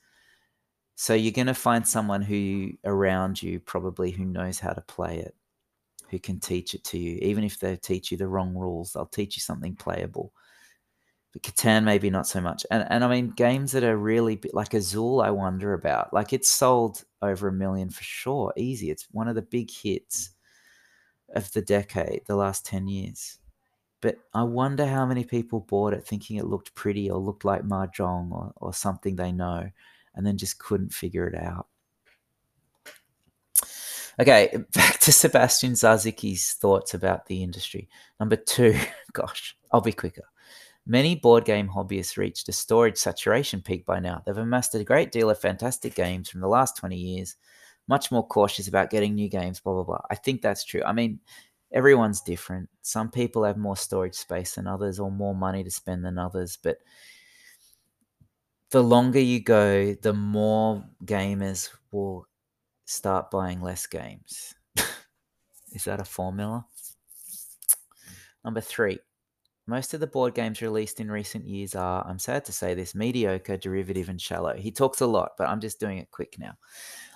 So 0.97 1.15
you're 1.15 1.33
going 1.33 1.47
to 1.47 1.55
find 1.55 1.87
someone 1.89 2.21
who 2.23 2.73
around 2.85 3.43
you 3.43 3.59
probably 3.59 4.11
who 4.11 4.25
knows 4.25 4.59
how 4.59 4.73
to 4.73 4.83
play 4.83 5.19
it 5.19 5.35
who 6.11 6.19
can 6.19 6.41
teach 6.41 6.75
it 6.75 6.85
to 6.85 6.99
you. 6.99 7.19
Even 7.23 7.45
if 7.45 7.59
they 7.59 7.77
teach 7.77 8.11
you 8.11 8.17
the 8.17 8.27
wrong 8.27 8.55
rules, 8.55 8.93
they'll 8.93 9.07
teach 9.07 9.37
you 9.37 9.41
something 9.41 9.77
playable. 9.77 10.33
But 11.33 11.43
Catan, 11.43 11.85
maybe 11.85 12.11
not 12.11 12.27
so 12.27 12.41
much. 12.41 12.67
And 12.71 12.87
and 12.91 13.05
I 13.05 13.09
mean, 13.09 13.31
games 13.31 13.73
that 13.73 13.85
are 13.85 13.97
really 13.97 14.41
like 14.53 14.75
Azul, 14.75 15.21
I 15.21 15.31
wonder 15.31 15.75
about. 15.75 16.13
Like 16.13 16.33
it's 16.33 16.49
sold 16.49 17.05
over 17.23 17.49
a 17.49 17.53
million 17.53 17.91
for 17.91 18.03
sure, 18.03 18.53
easy. 18.57 18.91
It's 18.91 19.07
one 19.13 19.29
of 19.29 19.37
the 19.37 19.43
big 19.43 19.71
hits 19.71 20.31
of 21.35 21.53
the 21.53 21.63
decade, 21.63 22.23
the 22.27 22.37
last 22.37 22.67
10 22.67 22.89
years. 22.89 23.39
But 24.01 24.17
I 24.33 24.43
wonder 24.43 24.87
how 24.87 25.05
many 25.05 25.25
people 25.25 25.61
bought 25.61 25.93
it 25.93 26.05
thinking 26.05 26.37
it 26.37 26.47
looked 26.47 26.75
pretty 26.75 27.11
or 27.11 27.19
looked 27.19 27.45
like 27.45 27.63
Mahjong 27.63 28.33
or, 28.33 28.53
or 28.57 28.73
something 28.73 29.17
they 29.17 29.31
know 29.31 29.71
and 30.15 30.27
then 30.27 30.39
just 30.39 30.59
couldn't 30.59 30.93
figure 30.93 31.27
it 31.27 31.35
out. 31.35 31.67
Okay, 34.19 34.57
back 34.75 34.99
to 35.01 35.13
Sebastian 35.13 35.73
Zazicki's 35.73 36.55
thoughts 36.55 36.95
about 36.95 37.27
the 37.27 37.43
industry. 37.43 37.89
Number 38.19 38.37
two, 38.37 38.79
gosh, 39.13 39.57
I'll 39.71 39.81
be 39.81 39.93
quicker. 39.93 40.30
Many 40.91 41.15
board 41.15 41.45
game 41.45 41.69
hobbyists 41.69 42.17
reached 42.17 42.49
a 42.49 42.53
storage 42.53 42.97
saturation 42.97 43.63
peak 43.63 43.87
by 43.87 44.01
now. 44.01 44.25
They've 44.27 44.37
amassed 44.37 44.75
a 44.75 44.83
great 44.83 45.13
deal 45.13 45.31
of 45.31 45.39
fantastic 45.39 45.95
games 45.95 46.29
from 46.29 46.41
the 46.41 46.49
last 46.49 46.77
20 46.79 46.97
years, 46.97 47.37
much 47.87 48.11
more 48.11 48.27
cautious 48.27 48.67
about 48.67 48.91
getting 48.91 49.15
new 49.15 49.29
games, 49.29 49.61
blah, 49.61 49.73
blah, 49.75 49.85
blah. 49.85 50.01
I 50.11 50.17
think 50.17 50.43
that's 50.43 50.65
true. 50.65 50.83
I 50.85 50.93
mean, 50.93 51.21
everyone's 51.73 52.23
different. 52.23 52.69
Some 52.83 53.09
people 53.09 53.45
have 53.45 53.57
more 53.57 53.77
storage 53.77 54.17
space 54.17 54.57
than 54.57 54.67
others 54.67 54.99
or 54.99 55.13
more 55.13 55.33
money 55.33 55.63
to 55.63 55.71
spend 55.71 56.05
than 56.05 56.19
others, 56.19 56.59
but 56.61 56.79
the 58.71 58.83
longer 58.83 59.21
you 59.21 59.41
go, 59.45 59.95
the 59.95 60.13
more 60.13 60.85
gamers 61.05 61.71
will 61.93 62.27
start 62.87 63.31
buying 63.31 63.63
less 63.63 63.87
games. 63.87 64.57
Is 65.73 65.85
that 65.85 66.01
a 66.01 66.05
formula? 66.05 66.67
Number 68.45 68.61
three, 68.61 68.99
most 69.71 69.95
of 69.95 70.01
the 70.01 70.07
board 70.07 70.35
games 70.35 70.61
released 70.61 71.01
in 71.01 71.11
recent 71.11 71.47
years 71.47 71.75
are, 71.75 72.05
I'm 72.07 72.19
sad 72.19 72.45
to 72.47 72.53
say 72.53 72.75
this, 72.75 72.95
mediocre, 72.95 73.57
derivative, 73.57 74.09
and 74.09 74.21
shallow. 74.21 74.55
He 74.55 74.73
talks 74.73 75.01
a 75.01 75.07
lot, 75.07 75.33
but 75.39 75.49
I'm 75.49 75.61
just 75.61 75.81
doing 75.81 75.99
it 75.99 76.11
quick 76.11 76.37
now. 76.39 76.55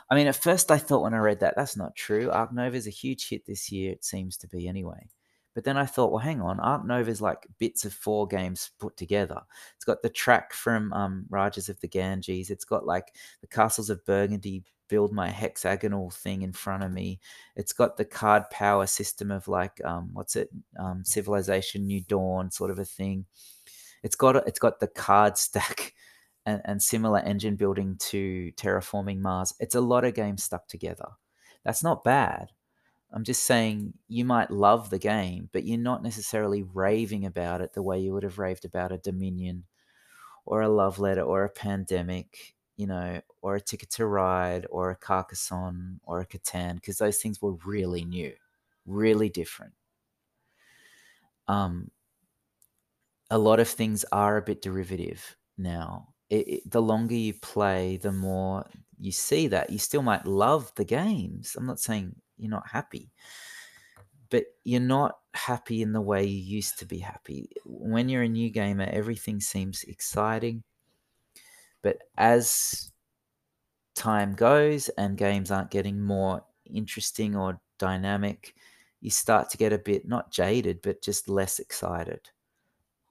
I 0.08 0.14
mean, 0.14 0.28
at 0.28 0.36
first 0.36 0.70
I 0.70 0.78
thought 0.78 1.02
when 1.02 1.14
I 1.14 1.18
read 1.18 1.40
that, 1.40 1.54
that's 1.56 1.76
not 1.76 1.96
true. 1.96 2.30
Ark 2.30 2.52
Nova 2.52 2.76
is 2.76 2.86
a 2.86 2.90
huge 2.90 3.28
hit 3.28 3.44
this 3.44 3.72
year, 3.72 3.92
it 3.92 4.04
seems 4.04 4.36
to 4.38 4.48
be 4.48 4.68
anyway. 4.68 5.08
But 5.54 5.64
then 5.64 5.76
I 5.76 5.86
thought, 5.86 6.10
well, 6.10 6.20
hang 6.20 6.40
on, 6.40 6.60
Ark 6.60 6.84
Nova 6.84 7.10
is 7.10 7.20
like 7.20 7.46
bits 7.58 7.84
of 7.84 7.92
four 7.92 8.26
games 8.26 8.70
put 8.78 8.96
together. 8.96 9.40
It's 9.76 9.84
got 9.84 10.02
the 10.02 10.08
track 10.08 10.52
from 10.52 10.92
um, 10.92 11.26
Rajas 11.30 11.68
of 11.68 11.80
the 11.80 11.88
Ganges. 11.88 12.50
It's 12.50 12.64
got 12.64 12.86
like 12.86 13.14
the 13.40 13.46
Castles 13.46 13.90
of 13.90 14.04
Burgundy 14.04 14.64
build 14.94 15.12
my 15.12 15.28
hexagonal 15.28 16.08
thing 16.08 16.42
in 16.42 16.52
front 16.52 16.84
of 16.84 16.92
me. 16.92 17.18
It's 17.56 17.72
got 17.72 17.96
the 17.96 18.04
card 18.04 18.48
power 18.50 18.86
system 18.86 19.32
of 19.32 19.48
like 19.48 19.84
um, 19.84 20.10
what's 20.12 20.36
it, 20.36 20.50
um, 20.78 21.04
Civilization 21.04 21.84
New 21.84 22.00
Dawn 22.02 22.48
sort 22.52 22.70
of 22.70 22.78
a 22.78 22.84
thing. 22.84 23.26
It's 24.04 24.14
got 24.14 24.36
it's 24.46 24.60
got 24.60 24.78
the 24.78 24.86
card 24.86 25.36
stack 25.46 25.94
and, 26.46 26.62
and 26.64 26.80
similar 26.80 27.18
engine 27.18 27.56
building 27.56 27.96
to 28.10 28.52
terraforming 28.52 29.18
Mars. 29.18 29.52
It's 29.58 29.74
a 29.74 29.80
lot 29.80 30.04
of 30.04 30.14
games 30.14 30.44
stuck 30.44 30.68
together. 30.68 31.08
That's 31.64 31.82
not 31.82 32.04
bad. 32.04 32.52
I'm 33.12 33.24
just 33.24 33.44
saying 33.44 33.94
you 34.06 34.24
might 34.24 34.52
love 34.52 34.90
the 34.90 35.00
game, 35.00 35.48
but 35.52 35.64
you're 35.64 35.76
not 35.76 36.04
necessarily 36.04 36.62
raving 36.62 37.26
about 37.26 37.62
it 37.62 37.72
the 37.72 37.82
way 37.82 37.98
you 37.98 38.12
would 38.12 38.22
have 38.22 38.38
raved 38.38 38.64
about 38.64 38.92
a 38.92 38.98
Dominion 38.98 39.64
or 40.46 40.62
a 40.62 40.68
Love 40.68 41.00
Letter 41.00 41.22
or 41.22 41.42
a 41.42 41.48
Pandemic, 41.50 42.54
you 42.76 42.86
know, 42.86 43.20
or 43.42 43.56
a 43.56 43.60
Ticket 43.60 43.90
to 43.90 44.06
Ride 44.06 44.66
or 44.70 44.90
a 44.90 44.96
Carcassonne 44.96 46.00
or 46.04 46.20
a 46.20 46.26
Catan, 46.26 46.76
because 46.76 46.98
those 46.98 47.18
things 47.18 47.40
were 47.40 47.54
really 47.64 48.04
new, 48.04 48.32
really 48.86 49.28
different. 49.28 49.72
Um, 51.46 51.90
a 53.30 53.38
lot 53.38 53.60
of 53.60 53.68
things 53.68 54.04
are 54.12 54.36
a 54.36 54.42
bit 54.42 54.62
derivative 54.62 55.36
now. 55.58 56.08
It, 56.30 56.48
it, 56.48 56.70
the 56.70 56.82
longer 56.82 57.14
you 57.14 57.34
play, 57.34 57.98
the 57.98 58.12
more 58.12 58.64
you 58.98 59.12
see 59.12 59.48
that. 59.48 59.70
You 59.70 59.78
still 59.78 60.02
might 60.02 60.26
love 60.26 60.72
the 60.76 60.84
games. 60.84 61.54
I'm 61.56 61.66
not 61.66 61.80
saying 61.80 62.14
you're 62.36 62.50
not 62.50 62.68
happy 62.68 63.12
but 64.34 64.46
you're 64.64 64.80
not 64.80 65.18
happy 65.34 65.80
in 65.80 65.92
the 65.92 66.00
way 66.00 66.24
you 66.24 66.56
used 66.56 66.76
to 66.78 66.84
be 66.86 66.98
happy 66.98 67.50
when 67.64 68.08
you're 68.08 68.22
a 68.22 68.28
new 68.28 68.50
gamer 68.50 68.88
everything 68.90 69.40
seems 69.40 69.84
exciting 69.84 70.62
but 71.84 71.98
as 72.18 72.90
time 73.94 74.34
goes 74.34 74.88
and 74.98 75.16
games 75.16 75.52
aren't 75.52 75.70
getting 75.70 76.00
more 76.00 76.44
interesting 76.66 77.36
or 77.36 77.60
dynamic 77.78 78.56
you 79.00 79.10
start 79.10 79.48
to 79.50 79.56
get 79.56 79.72
a 79.72 79.78
bit 79.78 80.08
not 80.08 80.32
jaded 80.32 80.82
but 80.82 81.00
just 81.00 81.28
less 81.28 81.60
excited 81.60 82.28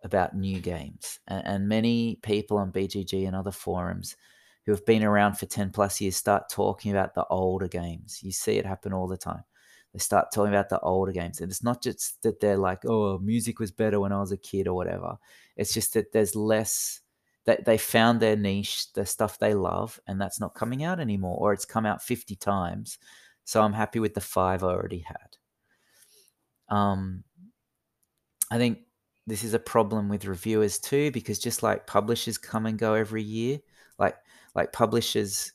about 0.04 0.36
new 0.36 0.60
games 0.60 1.20
and, 1.30 1.48
and 1.48 1.70
many 1.70 2.20
people 2.22 2.58
on 2.58 2.74
bgg 2.74 3.26
and 3.26 3.36
other 3.36 3.52
forums 3.52 4.18
who 4.66 4.72
have 4.72 4.86
been 4.86 5.04
around 5.04 5.36
for 5.36 5.46
10 5.46 5.72
plus 5.72 6.00
years 6.00 6.16
start 6.16 6.50
talking 6.50 6.92
about 6.92 7.14
the 7.14 7.26
older 7.30 7.68
games. 7.68 8.22
You 8.24 8.32
see 8.32 8.58
it 8.58 8.66
happen 8.66 8.94
all 8.94 9.08
the 9.08 9.18
time. 9.18 9.44
They 9.92 10.00
start 10.00 10.28
talking 10.34 10.54
about 10.54 10.70
the 10.70 10.80
older 10.80 11.12
games. 11.12 11.42
And 11.42 11.52
it's 11.52 11.64
not 11.64 11.84
just 11.84 12.22
that 12.24 12.40
they're 12.40 12.58
like, 12.58 12.86
oh, 12.86 13.20
music 13.20 13.60
was 13.60 13.72
better 13.72 14.00
when 14.00 14.12
I 14.12 14.20
was 14.20 14.32
a 14.32 14.38
kid 14.38 14.68
or 14.68 14.74
whatever. 14.74 15.18
It's 15.56 15.74
just 15.74 15.94
that 15.94 16.12
there's 16.14 16.36
less 16.36 17.02
that 17.46 17.66
they 17.66 17.78
found 17.78 18.20
their 18.20 18.36
niche, 18.36 18.91
the 18.94 19.06
stuff 19.06 19.38
they 19.38 19.54
love, 19.54 20.00
and 20.08 20.20
that's 20.20 20.39
not 20.39 20.56
coming 20.56 20.84
out 20.84 21.00
anymore, 21.00 21.38
or 21.39 21.54
it's 21.54 21.66
come 21.66 21.86
out 21.86 22.02
50 22.02 22.36
times. 22.38 22.98
So 23.44 23.62
I'm 23.62 23.74
happy 23.74 24.00
with 24.00 24.14
the 24.14 24.22
five 24.22 24.64
I 24.64 24.68
already 24.68 25.00
had. 25.00 25.38
Um, 26.70 27.24
I 28.50 28.58
think 28.58 28.80
this 29.28 29.44
is 29.44 29.54
a 29.54 29.60
problem 29.60 30.10
with 30.10 30.26
reviewers 30.26 30.80
too, 30.80 31.12
because 31.12 31.39
just 31.39 31.64
like 31.64 31.88
publishers 31.88 32.38
come 32.38 32.66
and 32.66 32.80
go 32.80 32.94
every 32.94 33.24
year, 33.24 33.60
like 34.00 34.16
like 34.56 34.72
publishers 34.72 35.52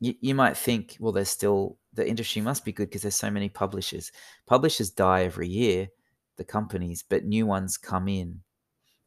you, 0.00 0.14
you 0.20 0.34
might 0.34 0.56
think 0.56 0.96
well 1.00 1.12
there's 1.12 1.28
still 1.28 1.78
the 1.94 2.08
industry 2.08 2.40
must 2.42 2.64
be 2.64 2.72
good 2.72 2.88
because 2.88 3.02
there's 3.02 3.14
so 3.16 3.30
many 3.30 3.48
publishers. 3.48 4.12
Publishers 4.46 4.90
die 4.90 5.24
every 5.24 5.48
year, 5.48 5.88
the 6.36 6.44
companies, 6.44 7.02
but 7.02 7.24
new 7.24 7.46
ones 7.46 7.76
come 7.76 8.08
in, 8.08 8.40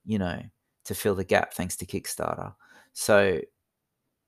you 0.05 0.19
know, 0.19 0.41
to 0.85 0.95
fill 0.95 1.15
the 1.15 1.23
gap 1.23 1.53
thanks 1.53 1.75
to 1.77 1.85
Kickstarter. 1.85 2.53
So 2.93 3.39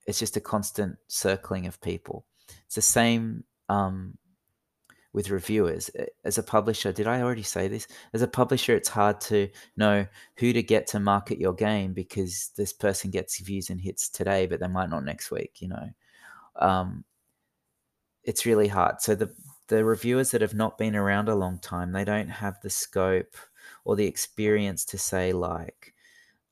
it's 0.05 0.19
just 0.19 0.37
a 0.37 0.41
constant 0.41 0.97
circling 1.07 1.65
of 1.67 1.81
people. 1.81 2.25
It's 2.65 2.75
the 2.75 2.81
same 2.81 3.43
um, 3.69 4.17
with 5.13 5.29
reviewers. 5.29 5.89
As 6.23 6.37
a 6.37 6.43
publisher, 6.43 6.91
did 6.91 7.07
I 7.07 7.21
already 7.21 7.43
say 7.43 7.67
this? 7.67 7.87
As 8.13 8.21
a 8.21 8.27
publisher, 8.27 8.75
it's 8.75 8.89
hard 8.89 9.21
to 9.21 9.49
know 9.77 10.05
who 10.37 10.53
to 10.53 10.63
get 10.63 10.87
to 10.87 10.99
market 10.99 11.39
your 11.39 11.53
game 11.53 11.93
because 11.93 12.51
this 12.57 12.73
person 12.73 13.11
gets 13.11 13.39
views 13.39 13.69
and 13.69 13.79
hits 13.79 14.09
today, 14.09 14.45
but 14.45 14.59
they 14.59 14.67
might 14.67 14.89
not 14.89 15.05
next 15.05 15.31
week, 15.31 15.61
you 15.61 15.69
know. 15.69 15.89
Um, 16.57 17.03
it's 18.23 18.45
really 18.45 18.67
hard. 18.67 19.01
So 19.01 19.15
the 19.15 19.33
the 19.67 19.85
reviewers 19.85 20.31
that 20.31 20.41
have 20.41 20.53
not 20.53 20.77
been 20.77 20.95
around 20.95 21.29
a 21.29 21.35
long 21.35 21.57
time, 21.59 21.91
they 21.91 22.03
don't 22.03 22.27
have 22.27 22.59
the 22.61 22.69
scope 22.69 23.35
or 23.85 23.95
the 23.95 24.05
experience 24.05 24.83
to 24.85 24.97
say 24.97 25.31
like, 25.31 25.92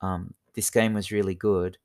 um, 0.02 0.34
this 0.54 0.70
game 0.70 0.94
was 0.94 1.12
really 1.12 1.36
good, 1.36 1.78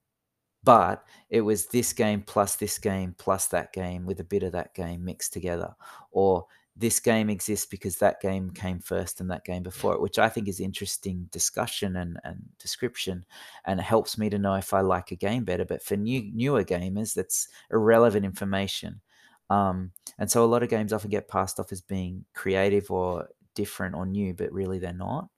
but 0.65 1.05
it 1.31 1.43
was 1.43 1.67
this 1.67 1.93
game 1.93 2.23
plus 2.23 2.57
this 2.57 2.79
game 2.79 3.15
plus 3.19 3.47
that 3.49 3.73
game 3.73 4.05
with 4.07 4.21
a 4.21 4.25
bit 4.25 4.43
of 4.43 4.53
that 4.53 4.75
game 4.75 5.05
mixed 5.05 5.33
together, 5.33 5.75
or 6.11 6.47
this 6.79 7.01
game 7.01 7.31
exists 7.31 7.65
because 7.65 7.97
that 7.97 8.21
game 8.21 8.51
came 8.51 8.81
first 8.81 9.21
and 9.21 9.31
that 9.31 9.45
game 9.45 9.63
before 9.63 9.95
it, 9.95 10.01
which 10.01 10.19
I 10.19 10.29
think 10.29 10.47
is 10.47 10.61
interesting 10.61 11.27
discussion 11.33 11.97
and, 11.97 12.19
and 12.23 12.43
description, 12.59 13.25
and 13.65 13.81
it 13.81 13.85
helps 13.85 14.19
me 14.19 14.29
to 14.29 14.39
know 14.39 14.55
if 14.55 14.75
I 14.75 14.81
like 14.83 15.11
a 15.11 15.17
game 15.17 15.45
better. 15.45 15.65
But 15.65 15.83
for 15.83 15.97
new 15.97 16.31
newer 16.35 16.65
gamers, 16.65 17.15
that's 17.15 17.49
irrelevant 17.71 18.27
information. 18.27 19.01
Um, 19.49 19.93
and 20.19 20.31
so 20.31 20.45
a 20.45 20.47
lot 20.47 20.63
of 20.63 20.69
games 20.69 20.93
often 20.93 21.09
get 21.09 21.29
passed 21.29 21.61
off 21.61 21.73
as 21.73 21.81
being 21.81 22.25
creative 22.35 22.91
or 22.91 23.29
different 23.55 23.95
or 23.95 24.05
new, 24.05 24.35
but 24.35 24.53
really 24.53 24.79
they're 24.79 24.93
not, 24.93 25.29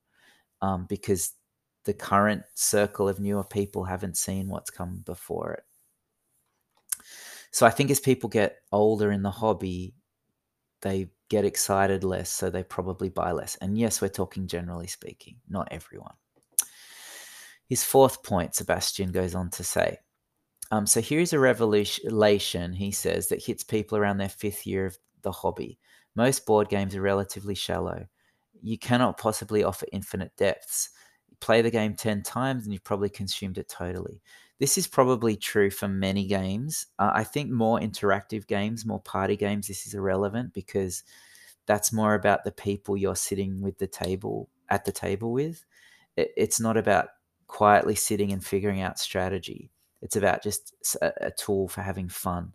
um, 0.61 0.87
because 0.89 1.35
the 1.89 1.95
current 1.95 2.43
circle 2.55 3.09
of 3.09 3.19
newer 3.19 3.43
people 3.43 3.83
haven't 3.83 4.19
seen 4.19 4.47
what's 4.47 4.69
come 4.69 4.99
before 5.07 5.55
it. 5.55 5.65
So 7.51 7.67
I 7.67 7.71
think 7.71 7.91
as 7.91 7.99
people 7.99 8.29
get 8.29 8.59
older 8.73 9.11
in 9.11 9.23
the 9.23 9.31
hobby, 9.31 9.95
they 10.83 11.09
get 11.31 11.47
excited 11.47 12.05
less, 12.05 12.29
so 12.29 12.51
they 12.51 12.63
probably 12.63 13.09
buy 13.09 13.33
less. 13.33 13.57
And 13.57 13.79
yes, 13.79 14.03
we're 14.03 14.09
talking 14.09 14.47
generally 14.47 14.87
speaking, 14.87 15.37
not 15.49 15.69
everyone. 15.71 16.13
His 17.71 17.83
fourth 17.83 18.23
point, 18.23 18.55
Sebastian 18.55 19.11
goes 19.11 19.35
on 19.35 19.49
to 19.53 19.65
say 19.65 19.97
um, 20.71 20.87
so 20.87 21.01
here's 21.01 21.33
a 21.33 21.39
revelation, 21.39 22.75
he 22.75 22.91
says, 22.91 23.29
that 23.29 23.43
hits 23.43 23.65
people 23.65 23.97
around 23.97 24.19
their 24.19 24.29
fifth 24.29 24.67
year 24.67 24.85
of 24.85 24.99
the 25.23 25.33
hobby. 25.33 25.79
Most 26.17 26.45
board 26.45 26.69
games 26.69 26.95
are 26.95 27.01
relatively 27.01 27.55
shallow. 27.55 28.05
You 28.61 28.77
cannot 28.77 29.17
possibly 29.17 29.65
offer 29.65 29.87
infinite 29.91 30.33
depths. 30.37 30.91
Play 31.41 31.63
the 31.63 31.71
game 31.71 31.95
10 31.95 32.23
times 32.23 32.65
and 32.65 32.73
you've 32.73 32.85
probably 32.85 33.09
consumed 33.09 33.59
it 33.59 33.69
totally. 33.69 34.21
This 34.59 34.77
is 34.77 34.89
probably 34.89 35.37
true 35.37 35.71
for 35.71 35.87
many 35.87 36.27
games. 36.27 36.87
Uh, 36.99 37.13
I 37.15 37.25
think 37.25 37.51
more 37.51 37.79
interactive 37.79 38.47
games, 38.47 38.85
more 38.85 39.01
party 39.01 39.37
games, 39.37 39.69
this 39.69 39.87
is 39.87 39.95
irrelevant 39.95 40.53
because 40.53 41.05
that's 41.67 41.93
more 41.93 42.15
about 42.15 42.45
the 42.45 42.53
people 42.53 42.97
you're 42.97 43.15
sitting 43.15 43.61
with 43.61 43.79
the 43.79 43.87
table 43.87 44.49
at 44.69 44.85
the 44.85 44.93
table 44.93 45.33
with. 45.33 45.65
It, 46.17 46.33
it's 46.37 46.61
not 46.61 46.77
about 46.77 47.11
quietly 47.47 47.95
sitting 47.95 48.33
and 48.33 48.45
figuring 48.45 48.81
out 48.81 48.99
strategy. 48.99 49.71
It's 50.03 50.17
about 50.17 50.43
just 50.43 50.75
a, 51.01 51.27
a 51.27 51.31
tool 51.31 51.69
for 51.69 51.83
having 51.83 52.09
fun. 52.09 52.53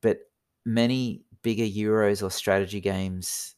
But 0.00 0.18
many 0.64 1.22
bigger 1.42 1.64
Euros 1.64 2.22
or 2.22 2.30
strategy 2.30 2.80
games 2.80 3.54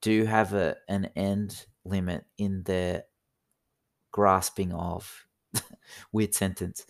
do 0.00 0.24
have 0.24 0.54
a, 0.54 0.76
an 0.88 1.06
end 1.16 1.66
limit 1.84 2.24
in 2.38 2.62
their 2.64 3.04
grasping 4.14 4.72
of 4.72 5.26
weird 6.12 6.34
sentence. 6.34 6.86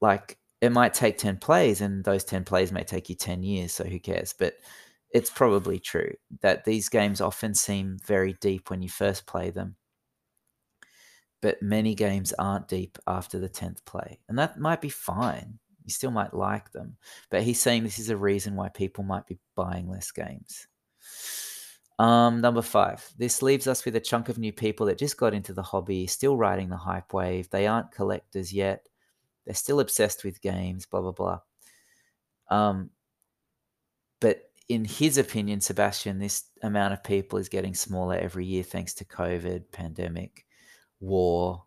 Like 0.00 0.38
it 0.62 0.72
might 0.72 0.94
take 0.94 1.18
10 1.18 1.36
plays 1.36 1.82
and 1.82 2.02
those 2.02 2.24
10 2.24 2.44
plays 2.44 2.72
may 2.72 2.84
take 2.84 3.10
you 3.10 3.14
10 3.14 3.42
years, 3.42 3.72
so 3.72 3.84
who 3.84 4.00
cares? 4.00 4.34
But 4.36 4.54
it's 5.10 5.28
probably 5.30 5.78
true 5.78 6.14
that 6.40 6.64
these 6.64 6.88
games 6.88 7.20
often 7.20 7.54
seem 7.54 7.98
very 8.06 8.34
deep 8.40 8.70
when 8.70 8.80
you 8.80 8.88
first 8.88 9.26
play 9.26 9.50
them 9.50 9.76
but 11.42 11.62
many 11.62 11.94
games 11.94 12.32
aren't 12.38 12.68
deep 12.68 12.98
after 13.06 13.38
the 13.38 13.48
10th 13.48 13.84
play. 13.84 14.18
And 14.28 14.38
that 14.38 14.58
might 14.58 14.80
be 14.80 14.88
fine. 14.88 15.58
You 15.84 15.92
still 15.92 16.10
might 16.10 16.34
like 16.34 16.72
them. 16.72 16.96
But 17.30 17.42
he's 17.42 17.60
saying 17.60 17.84
this 17.84 17.98
is 17.98 18.10
a 18.10 18.16
reason 18.16 18.56
why 18.56 18.68
people 18.68 19.04
might 19.04 19.26
be 19.26 19.38
buying 19.54 19.88
less 19.88 20.10
games. 20.10 20.66
Um, 21.98 22.42
number 22.42 22.62
five, 22.62 23.08
this 23.16 23.40
leaves 23.40 23.66
us 23.66 23.84
with 23.84 23.96
a 23.96 24.00
chunk 24.00 24.28
of 24.28 24.38
new 24.38 24.52
people 24.52 24.86
that 24.86 24.98
just 24.98 25.16
got 25.16 25.32
into 25.32 25.54
the 25.54 25.62
hobby, 25.62 26.06
still 26.06 26.36
riding 26.36 26.68
the 26.68 26.76
hype 26.76 27.12
wave. 27.14 27.48
They 27.48 27.66
aren't 27.66 27.92
collectors 27.92 28.52
yet. 28.52 28.86
They're 29.44 29.54
still 29.54 29.80
obsessed 29.80 30.24
with 30.24 30.42
games, 30.42 30.84
blah, 30.84 31.00
blah, 31.00 31.12
blah. 31.12 31.38
Um, 32.50 32.90
but 34.20 34.50
in 34.68 34.84
his 34.84 35.16
opinion, 35.16 35.60
Sebastian, 35.60 36.18
this 36.18 36.44
amount 36.62 36.92
of 36.92 37.04
people 37.04 37.38
is 37.38 37.48
getting 37.48 37.74
smaller 37.74 38.16
every 38.16 38.44
year 38.44 38.62
thanks 38.62 38.92
to 38.94 39.04
COVID, 39.04 39.70
pandemic 39.72 40.44
war, 41.00 41.64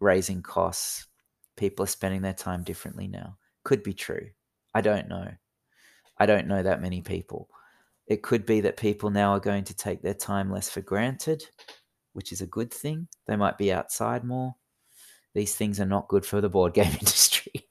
raising 0.00 0.42
costs. 0.42 1.06
People 1.56 1.84
are 1.84 1.88
spending 1.88 2.22
their 2.22 2.32
time 2.32 2.64
differently 2.64 3.06
now. 3.06 3.36
Could 3.62 3.82
be 3.82 3.92
true. 3.92 4.30
I 4.74 4.80
don't 4.80 5.08
know. 5.08 5.30
I 6.18 6.26
don't 6.26 6.46
know 6.48 6.62
that 6.62 6.82
many 6.82 7.02
people. 7.02 7.48
It 8.06 8.22
could 8.22 8.44
be 8.44 8.60
that 8.62 8.76
people 8.76 9.10
now 9.10 9.32
are 9.32 9.40
going 9.40 9.64
to 9.64 9.76
take 9.76 10.02
their 10.02 10.14
time 10.14 10.50
less 10.50 10.68
for 10.68 10.80
granted, 10.80 11.44
which 12.12 12.32
is 12.32 12.40
a 12.40 12.46
good 12.46 12.72
thing. 12.72 13.08
They 13.26 13.36
might 13.36 13.58
be 13.58 13.72
outside 13.72 14.24
more. 14.24 14.54
These 15.34 15.54
things 15.54 15.80
are 15.80 15.86
not 15.86 16.08
good 16.08 16.26
for 16.26 16.40
the 16.40 16.48
board 16.48 16.74
game 16.74 16.92
industry. 16.92 17.68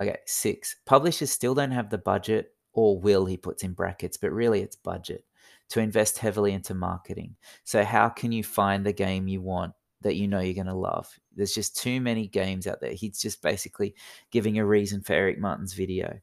okay, 0.00 0.18
six. 0.26 0.76
Publishers 0.86 1.30
still 1.30 1.54
don't 1.54 1.70
have 1.70 1.90
the 1.90 1.98
budget 1.98 2.54
or 2.72 2.98
will, 2.98 3.24
he 3.24 3.36
puts 3.36 3.62
in 3.62 3.72
brackets, 3.72 4.16
but 4.16 4.32
really 4.32 4.60
it's 4.60 4.76
budget 4.76 5.24
to 5.70 5.80
invest 5.80 6.18
heavily 6.18 6.52
into 6.52 6.74
marketing. 6.74 7.36
So, 7.64 7.84
how 7.84 8.08
can 8.08 8.32
you 8.32 8.44
find 8.44 8.84
the 8.84 8.92
game 8.92 9.28
you 9.28 9.40
want 9.40 9.72
that 10.02 10.16
you 10.16 10.28
know 10.28 10.40
you're 10.40 10.54
going 10.54 10.66
to 10.66 10.74
love? 10.74 11.08
There's 11.34 11.54
just 11.54 11.76
too 11.76 12.00
many 12.00 12.26
games 12.26 12.66
out 12.66 12.80
there. 12.80 12.92
He's 12.92 13.20
just 13.20 13.42
basically 13.42 13.94
giving 14.30 14.58
a 14.58 14.66
reason 14.66 15.00
for 15.00 15.12
Eric 15.12 15.38
Martin's 15.38 15.72
video. 15.72 16.18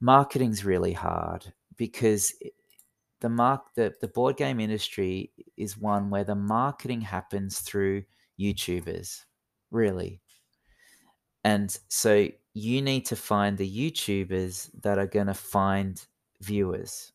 Marketing's 0.00 0.64
really 0.64 0.92
hard 0.92 1.52
because 1.76 2.32
the 3.20 3.28
mark 3.28 3.74
the, 3.74 3.94
the 4.00 4.08
board 4.08 4.36
game 4.36 4.60
industry 4.60 5.32
is 5.56 5.76
one 5.76 6.10
where 6.10 6.24
the 6.24 6.34
marketing 6.34 7.00
happens 7.00 7.60
through 7.60 8.04
YouTubers, 8.38 9.24
really. 9.70 10.20
And 11.44 11.76
so 11.88 12.28
you 12.54 12.82
need 12.82 13.06
to 13.06 13.16
find 13.16 13.56
the 13.56 13.90
YouTubers 13.90 14.70
that 14.82 14.98
are 14.98 15.06
going 15.06 15.28
to 15.28 15.34
find 15.34 16.00
viewers 16.40 17.12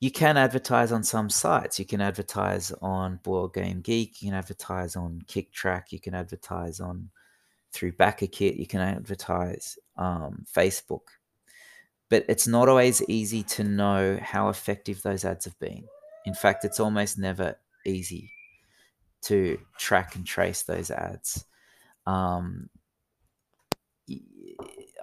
you 0.00 0.12
can 0.12 0.36
advertise 0.36 0.92
on 0.92 1.02
some 1.02 1.28
sites. 1.28 1.78
You 1.78 1.84
can 1.84 2.00
advertise 2.00 2.70
on 2.80 3.18
Board 3.22 3.54
Game 3.54 3.80
Geek. 3.80 4.22
You 4.22 4.30
can 4.30 4.38
advertise 4.38 4.94
on 4.94 5.22
Kicktraq. 5.26 5.90
You 5.90 5.98
can 5.98 6.14
advertise 6.14 6.78
on 6.78 7.10
through 7.78 7.92
BackerKit. 7.92 8.58
You 8.58 8.66
can 8.66 8.80
advertise 8.80 9.78
um, 9.96 10.44
Facebook. 10.52 11.02
But 12.10 12.24
it's 12.28 12.48
not 12.48 12.68
always 12.68 13.02
easy 13.08 13.42
to 13.44 13.64
know 13.64 14.18
how 14.20 14.48
effective 14.48 15.02
those 15.02 15.24
ads 15.24 15.44
have 15.44 15.58
been. 15.58 15.84
In 16.26 16.34
fact, 16.34 16.64
it's 16.64 16.80
almost 16.80 17.18
never 17.18 17.56
easy 17.86 18.32
to 19.22 19.58
track 19.78 20.16
and 20.16 20.26
trace 20.26 20.62
those 20.62 20.90
ads. 20.90 21.44
Um, 22.06 22.68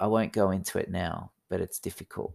I 0.02 0.08
won't 0.08 0.34
go 0.34 0.52
into 0.52 0.78
it 0.80 0.90
now, 0.90 1.32
but 1.50 1.62
it's 1.62 1.80
difficult. 1.80 2.34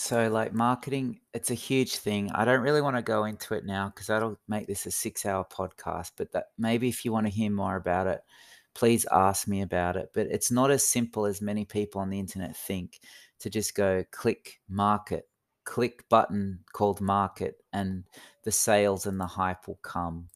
So, 0.00 0.28
like 0.30 0.54
marketing, 0.54 1.20
it's 1.34 1.50
a 1.50 1.54
huge 1.54 1.96
thing. 1.96 2.30
I 2.32 2.46
don't 2.46 2.62
really 2.62 2.80
want 2.80 2.96
to 2.96 3.02
go 3.02 3.24
into 3.24 3.52
it 3.52 3.66
now 3.66 3.88
because 3.90 4.06
that'll 4.06 4.40
make 4.48 4.66
this 4.66 4.86
a 4.86 4.90
six-hour 4.90 5.44
podcast. 5.52 6.12
But 6.16 6.32
that 6.32 6.46
maybe 6.56 6.88
if 6.88 7.04
you 7.04 7.12
want 7.12 7.26
to 7.26 7.32
hear 7.32 7.50
more 7.50 7.76
about 7.76 8.06
it, 8.06 8.22
please 8.74 9.04
ask 9.12 9.46
me 9.46 9.60
about 9.60 9.98
it. 9.98 10.08
But 10.14 10.28
it's 10.28 10.50
not 10.50 10.70
as 10.70 10.86
simple 10.86 11.26
as 11.26 11.42
many 11.42 11.66
people 11.66 12.00
on 12.00 12.08
the 12.08 12.18
internet 12.18 12.56
think 12.56 13.00
to 13.40 13.50
just 13.50 13.74
go 13.74 14.02
click 14.10 14.62
market, 14.70 15.28
click 15.64 16.08
button 16.08 16.60
called 16.72 17.02
market, 17.02 17.62
and 17.74 18.04
the 18.44 18.52
sales 18.52 19.04
and 19.04 19.20
the 19.20 19.26
hype 19.26 19.68
will 19.68 19.80
come. 19.82 20.30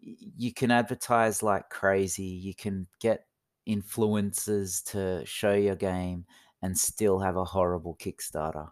You 0.00 0.52
can 0.52 0.72
advertise 0.72 1.44
like 1.44 1.70
crazy. 1.70 2.24
You 2.24 2.54
can 2.54 2.88
get 2.98 3.28
influencers 3.68 4.82
to 4.90 5.24
show 5.24 5.54
your 5.54 5.76
game 5.76 6.26
and 6.60 6.76
still 6.76 7.20
have 7.20 7.36
a 7.36 7.44
horrible 7.44 7.96
Kickstarter 8.00 8.70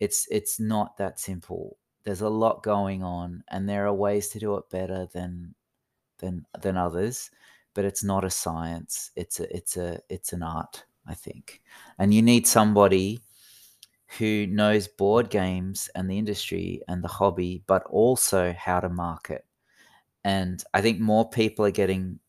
it's 0.00 0.26
it's 0.30 0.58
not 0.60 0.96
that 0.98 1.20
simple. 1.20 1.76
There's 2.04 2.22
a 2.22 2.28
lot 2.30 2.62
going 2.62 3.02
on, 3.04 3.44
and 3.48 3.68
there 3.68 3.86
are 3.86 3.94
ways 3.94 4.28
to 4.30 4.38
do 4.38 4.56
it 4.56 4.70
better 4.70 5.06
than 5.12 5.54
than 6.18 6.46
than 6.60 6.76
others. 6.76 7.30
but 7.74 7.84
it's 7.84 8.04
not 8.04 8.24
a 8.24 8.30
science. 8.30 9.10
It's 9.16 9.40
a 9.40 9.56
it's 9.56 9.76
a 9.76 10.00
it's 10.08 10.32
an 10.32 10.42
art, 10.42 10.84
I 11.06 11.14
think. 11.14 11.62
And 11.98 12.14
you 12.14 12.22
need 12.22 12.46
somebody 12.46 13.20
who 14.18 14.46
knows 14.46 14.88
board 14.88 15.30
games 15.30 15.88
and 15.94 16.10
the 16.10 16.18
industry 16.18 16.82
and 16.88 17.02
the 17.04 17.08
hobby, 17.08 17.62
but 17.66 17.84
also 17.84 18.52
how 18.52 18.80
to 18.80 18.88
market. 18.88 19.44
And 20.24 20.62
I 20.74 20.82
think 20.82 21.00
more 21.00 21.28
people 21.30 21.64
are 21.66 21.70
getting 21.70 22.20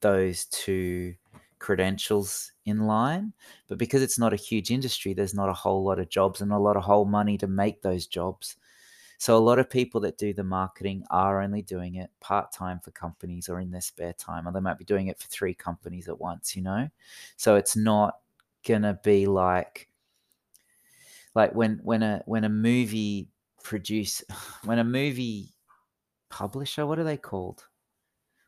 those 0.00 0.46
two 0.46 1.14
credentials 1.58 2.52
in 2.64 2.86
line. 2.86 3.32
But 3.68 3.78
because 3.78 4.02
it's 4.02 4.18
not 4.18 4.32
a 4.32 4.36
huge 4.36 4.70
industry, 4.70 5.14
there's 5.14 5.34
not 5.34 5.48
a 5.48 5.54
whole 5.54 5.84
lot 5.84 5.98
of 5.98 6.08
jobs 6.08 6.40
and 6.40 6.52
a 6.52 6.58
lot 6.58 6.76
of 6.76 6.84
whole 6.84 7.04
money 7.04 7.38
to 7.38 7.46
make 7.46 7.82
those 7.82 8.06
jobs. 8.06 8.56
So 9.18 9.36
a 9.36 9.40
lot 9.40 9.58
of 9.58 9.68
people 9.68 10.00
that 10.02 10.16
do 10.16 10.32
the 10.32 10.44
marketing 10.44 11.04
are 11.10 11.42
only 11.42 11.60
doing 11.62 11.96
it 11.96 12.10
part 12.20 12.52
time 12.52 12.78
for 12.78 12.92
companies 12.92 13.48
or 13.48 13.58
in 13.60 13.72
their 13.72 13.80
spare 13.80 14.12
time, 14.12 14.46
or 14.46 14.52
they 14.52 14.60
might 14.60 14.78
be 14.78 14.84
doing 14.84 15.08
it 15.08 15.18
for 15.18 15.26
three 15.26 15.54
companies 15.54 16.08
at 16.08 16.20
once, 16.20 16.54
you 16.54 16.62
know? 16.62 16.88
So 17.36 17.56
it's 17.56 17.74
not 17.74 18.20
gonna 18.66 18.98
be 19.02 19.26
like 19.26 19.88
like 21.34 21.54
when 21.54 21.80
when 21.82 22.02
a 22.02 22.22
when 22.26 22.44
a 22.44 22.48
movie 22.48 23.28
produce 23.62 24.22
when 24.64 24.78
a 24.78 24.84
movie 24.84 25.54
publisher, 26.28 26.86
what 26.86 26.98
are 26.98 27.04
they 27.04 27.16
called? 27.16 27.66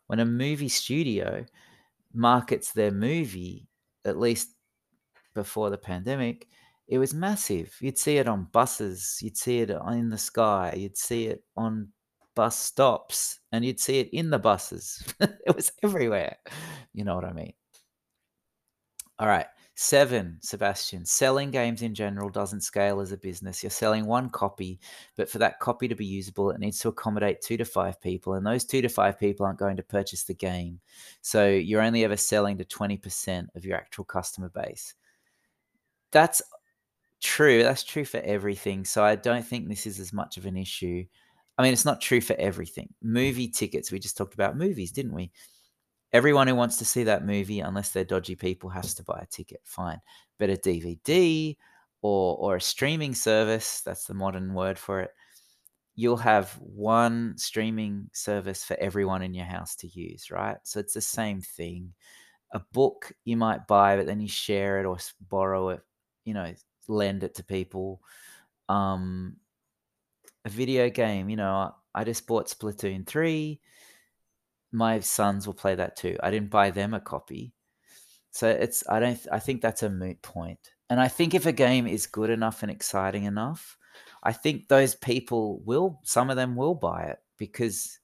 When 0.07 0.21
a 0.21 0.25
movie 0.25 0.69
studio 0.69 1.47
markets 2.13 2.73
their 2.73 2.91
movie, 2.91 3.69
at 4.05 4.19
least 4.19 4.51
before 5.35 5.71
the 5.71 5.79
pandemic, 5.79 6.49
it 6.89 6.99
was 6.99 7.15
massive. 7.15 7.75
You'd 7.81 7.99
see 7.99 8.19
it 8.19 8.29
on 8.29 8.49
buses, 8.53 9.19
you'd 9.23 9.37
see 9.37 9.61
it 9.61 9.71
in 9.71 10.11
the 10.11 10.19
sky, 10.19 10.75
you'd 10.77 10.97
see 10.97 11.27
it 11.27 11.45
on 11.57 11.89
bus 12.35 12.57
stops, 12.59 13.41
and 13.53 13.65
you'd 13.65 13.81
see 13.81 14.01
it 14.01 14.11
in 14.13 14.31
the 14.31 14.39
buses. 14.39 15.05
it 15.21 15.55
was 15.55 15.73
everywhere. 15.83 16.37
You 16.93 17.05
know 17.05 17.15
what 17.15 17.25
I 17.25 17.33
mean? 17.33 17.53
All 19.19 19.29
right. 19.29 19.47
Seven, 19.83 20.37
Sebastian, 20.43 21.07
selling 21.07 21.51
games 21.51 21.81
in 21.81 21.95
general 21.95 22.29
doesn't 22.29 22.61
scale 22.61 23.01
as 23.01 23.13
a 23.13 23.17
business. 23.17 23.63
You're 23.63 23.71
selling 23.71 24.05
one 24.05 24.29
copy, 24.29 24.79
but 25.17 25.27
for 25.27 25.39
that 25.39 25.59
copy 25.59 25.89
to 25.89 25.95
be 25.95 26.05
usable, 26.05 26.51
it 26.51 26.61
needs 26.61 26.79
to 26.81 26.89
accommodate 26.89 27.41
two 27.41 27.57
to 27.57 27.65
five 27.65 27.99
people, 27.99 28.35
and 28.35 28.47
those 28.47 28.67
two 28.67 28.83
to 28.83 28.91
five 28.91 29.19
people 29.19 29.47
aren't 29.47 29.59
going 29.59 29.79
to 29.79 29.83
purchase 29.83 30.25
the 30.25 30.35
game. 30.35 30.81
So 31.23 31.49
you're 31.49 31.81
only 31.81 32.05
ever 32.05 32.19
selling 32.19 32.59
to 32.59 32.65
20% 32.67 33.47
of 33.55 33.65
your 33.65 33.75
actual 33.75 34.05
customer 34.05 34.51
base. 34.51 34.93
That's 36.13 36.43
true. 37.23 37.63
That's 37.63 37.83
true 37.83 38.05
for 38.05 38.21
everything. 38.21 38.85
So 38.85 39.03
I 39.03 39.17
don't 39.17 39.47
think 39.47 39.67
this 39.67 39.87
is 39.87 39.99
as 39.99 40.13
much 40.13 40.37
of 40.37 40.45
an 40.45 40.59
issue. 40.59 41.07
I 41.57 41.63
mean, 41.63 41.73
it's 41.73 41.87
not 41.87 42.03
true 42.03 42.21
for 42.21 42.37
everything. 42.39 42.93
Movie 43.01 43.49
tickets, 43.49 43.91
we 43.91 43.99
just 43.99 44.19
talked 44.19 44.35
about 44.35 44.59
movies, 44.59 44.93
didn't 44.93 45.15
we? 45.15 45.33
Everyone 46.13 46.49
who 46.49 46.55
wants 46.57 46.77
to 46.79 46.85
see 46.85 47.05
that 47.05 47.25
movie, 47.25 47.61
unless 47.61 47.91
they're 47.91 48.05
dodgy 48.05 48.35
people, 48.35 48.71
has 48.71 48.95
to 48.95 49.05
buy 49.05 49.21
a 49.23 49.27
ticket. 49.27 49.61
Fine. 49.65 50.01
But 50.39 50.51
a 50.51 50.57
DVD 50.57 51.57
or 52.03 52.37
or 52.39 52.57
a 52.57 52.61
streaming 52.61 53.15
service, 53.15 53.81
that's 53.83 54.05
the 54.07 54.15
modern 54.15 54.55
word 54.55 54.79
for 54.79 55.01
it, 55.01 55.11
you'll 55.95 56.17
have 56.17 56.53
one 56.61 57.37
streaming 57.37 58.09
service 58.13 58.65
for 58.65 58.77
everyone 58.81 59.23
in 59.23 59.35
your 59.35 59.45
house 59.45 59.77
to 59.77 59.89
use, 59.89 60.31
right? 60.31 60.57
So 60.63 60.81
it's 60.81 60.95
the 60.95 61.01
same 61.01 61.41
thing. 61.41 61.93
A 62.53 62.61
book 62.73 63.13
you 63.25 63.37
might 63.37 63.67
buy, 63.67 63.97
but 63.97 64.07
then 64.07 64.21
you 64.21 64.29
share 64.29 64.81
it 64.81 64.87
or 64.87 64.99
borrow 65.29 65.69
it, 65.69 65.83
you 66.25 66.35
know, 66.35 66.53
lend 66.89 67.23
it 67.23 67.35
to 67.37 67.45
people. 67.45 68.01
Um, 68.69 69.37
a 70.45 70.49
video 70.49 70.89
game, 70.91 71.29
you 71.29 71.37
know, 71.37 71.75
I 71.95 72.05
just 72.05 72.27
bought 72.27 72.49
Splatoon 72.49 73.07
3 73.07 73.61
my 74.73 75.01
sons 75.01 75.47
will 75.47 75.55
play 75.55 75.75
that 75.75 75.97
too. 75.97 76.17
I 76.23 76.31
didn't 76.31 76.51
buy 76.51 76.71
them 76.71 76.95
a 76.95 77.01
copy. 77.01 77.53
So 78.31 78.49
it's 78.49 78.85
I 78.89 79.01
don't 79.01 79.19
I 79.33 79.39
think 79.39 79.61
that's 79.61 79.83
a 79.83 79.91
moot 79.91 80.21
point. 80.23 80.71
And 80.89 81.01
I 81.01 81.09
think 81.09 81.35
if 81.35 81.47
a 81.47 81.53
game 81.53 81.87
is 81.87 82.07
good 82.07 82.31
enough 82.31 82.63
and 82.63 82.71
exciting 82.71 83.25
enough, 83.25 83.77
I 84.23 84.33
think 84.33 84.69
those 84.69 84.95
people 84.95 85.61
will 85.65 86.01
some 86.05 86.31
of 86.31 86.37
them 86.37 86.57
will 86.57 86.75
buy 86.75 87.05
it 87.05 87.19
because 87.39 87.99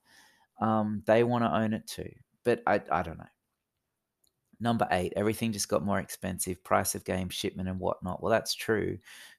um, 0.60 1.02
they 1.06 1.22
want 1.22 1.44
to 1.44 1.54
own 1.54 1.72
it 1.72 1.86
too. 1.86 2.10
But 2.44 2.62
I 2.66 2.80
I 2.90 3.02
don't 3.02 3.18
know. 3.18 3.24
Number 4.58 4.88
eight, 4.90 5.12
everything 5.16 5.52
just 5.52 5.68
got 5.68 5.84
more 5.84 6.00
expensive. 6.00 6.64
Price 6.64 6.94
of 6.94 7.04
game, 7.04 7.28
shipment, 7.28 7.68
and 7.68 7.78
whatnot. 7.78 8.22
Well, 8.22 8.30
that's 8.30 8.54
true 8.54 8.98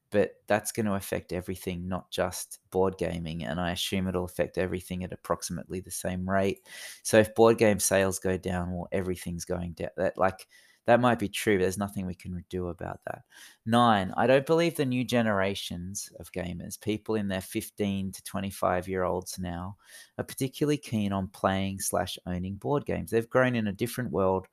but 0.10 0.32
that's 0.48 0.72
going 0.72 0.86
to 0.86 0.94
affect 0.94 1.34
everything, 1.34 1.88
not 1.88 2.10
just 2.12 2.60
board 2.72 2.98
gaming. 2.98 3.44
And 3.44 3.60
I 3.60 3.72
assume 3.72 4.08
it'll 4.08 4.26
affect 4.26 4.58
everything 4.58 5.04
at 5.04 5.14
approximately 5.14 5.80
the 5.80 5.92
same 5.92 6.30
rate. 6.30 6.68
So 7.04 7.18
if 7.18 7.36
board 7.36 7.58
game 7.58 7.80
sales 7.80 8.20
go 8.20 8.38
down, 8.38 8.72
well, 8.72 8.88
everything's 8.92 9.46
going 9.46 9.74
down. 9.74 9.90
That 9.98 10.18
like 10.18 10.48
that 10.88 11.02
might 11.02 11.20
be 11.20 11.28
true. 11.28 11.58
But 11.58 11.64
there's 11.64 11.78
nothing 11.78 12.06
we 12.06 12.16
can 12.16 12.44
do 12.50 12.70
about 12.70 13.02
that. 13.06 13.24
Nine, 13.66 14.14
I 14.16 14.26
don't 14.26 14.46
believe 14.46 14.76
the 14.76 14.86
new 14.86 15.04
generations 15.04 16.10
of 16.20 16.32
gamers, 16.32 16.80
people 16.80 17.16
in 17.16 17.28
their 17.28 17.42
15 17.42 18.14
to 18.14 18.24
25 18.24 18.88
year 18.88 19.04
olds 19.04 19.38
now, 19.38 19.76
are 20.18 20.24
particularly 20.24 20.78
keen 20.78 21.12
on 21.12 21.28
playing 21.28 21.80
slash 21.80 22.18
owning 22.26 22.56
board 22.56 22.86
games. 22.86 23.12
They've 23.12 23.30
grown 23.30 23.56
in 23.56 23.68
a 23.68 23.74
different 23.74 24.12
world 24.12 24.48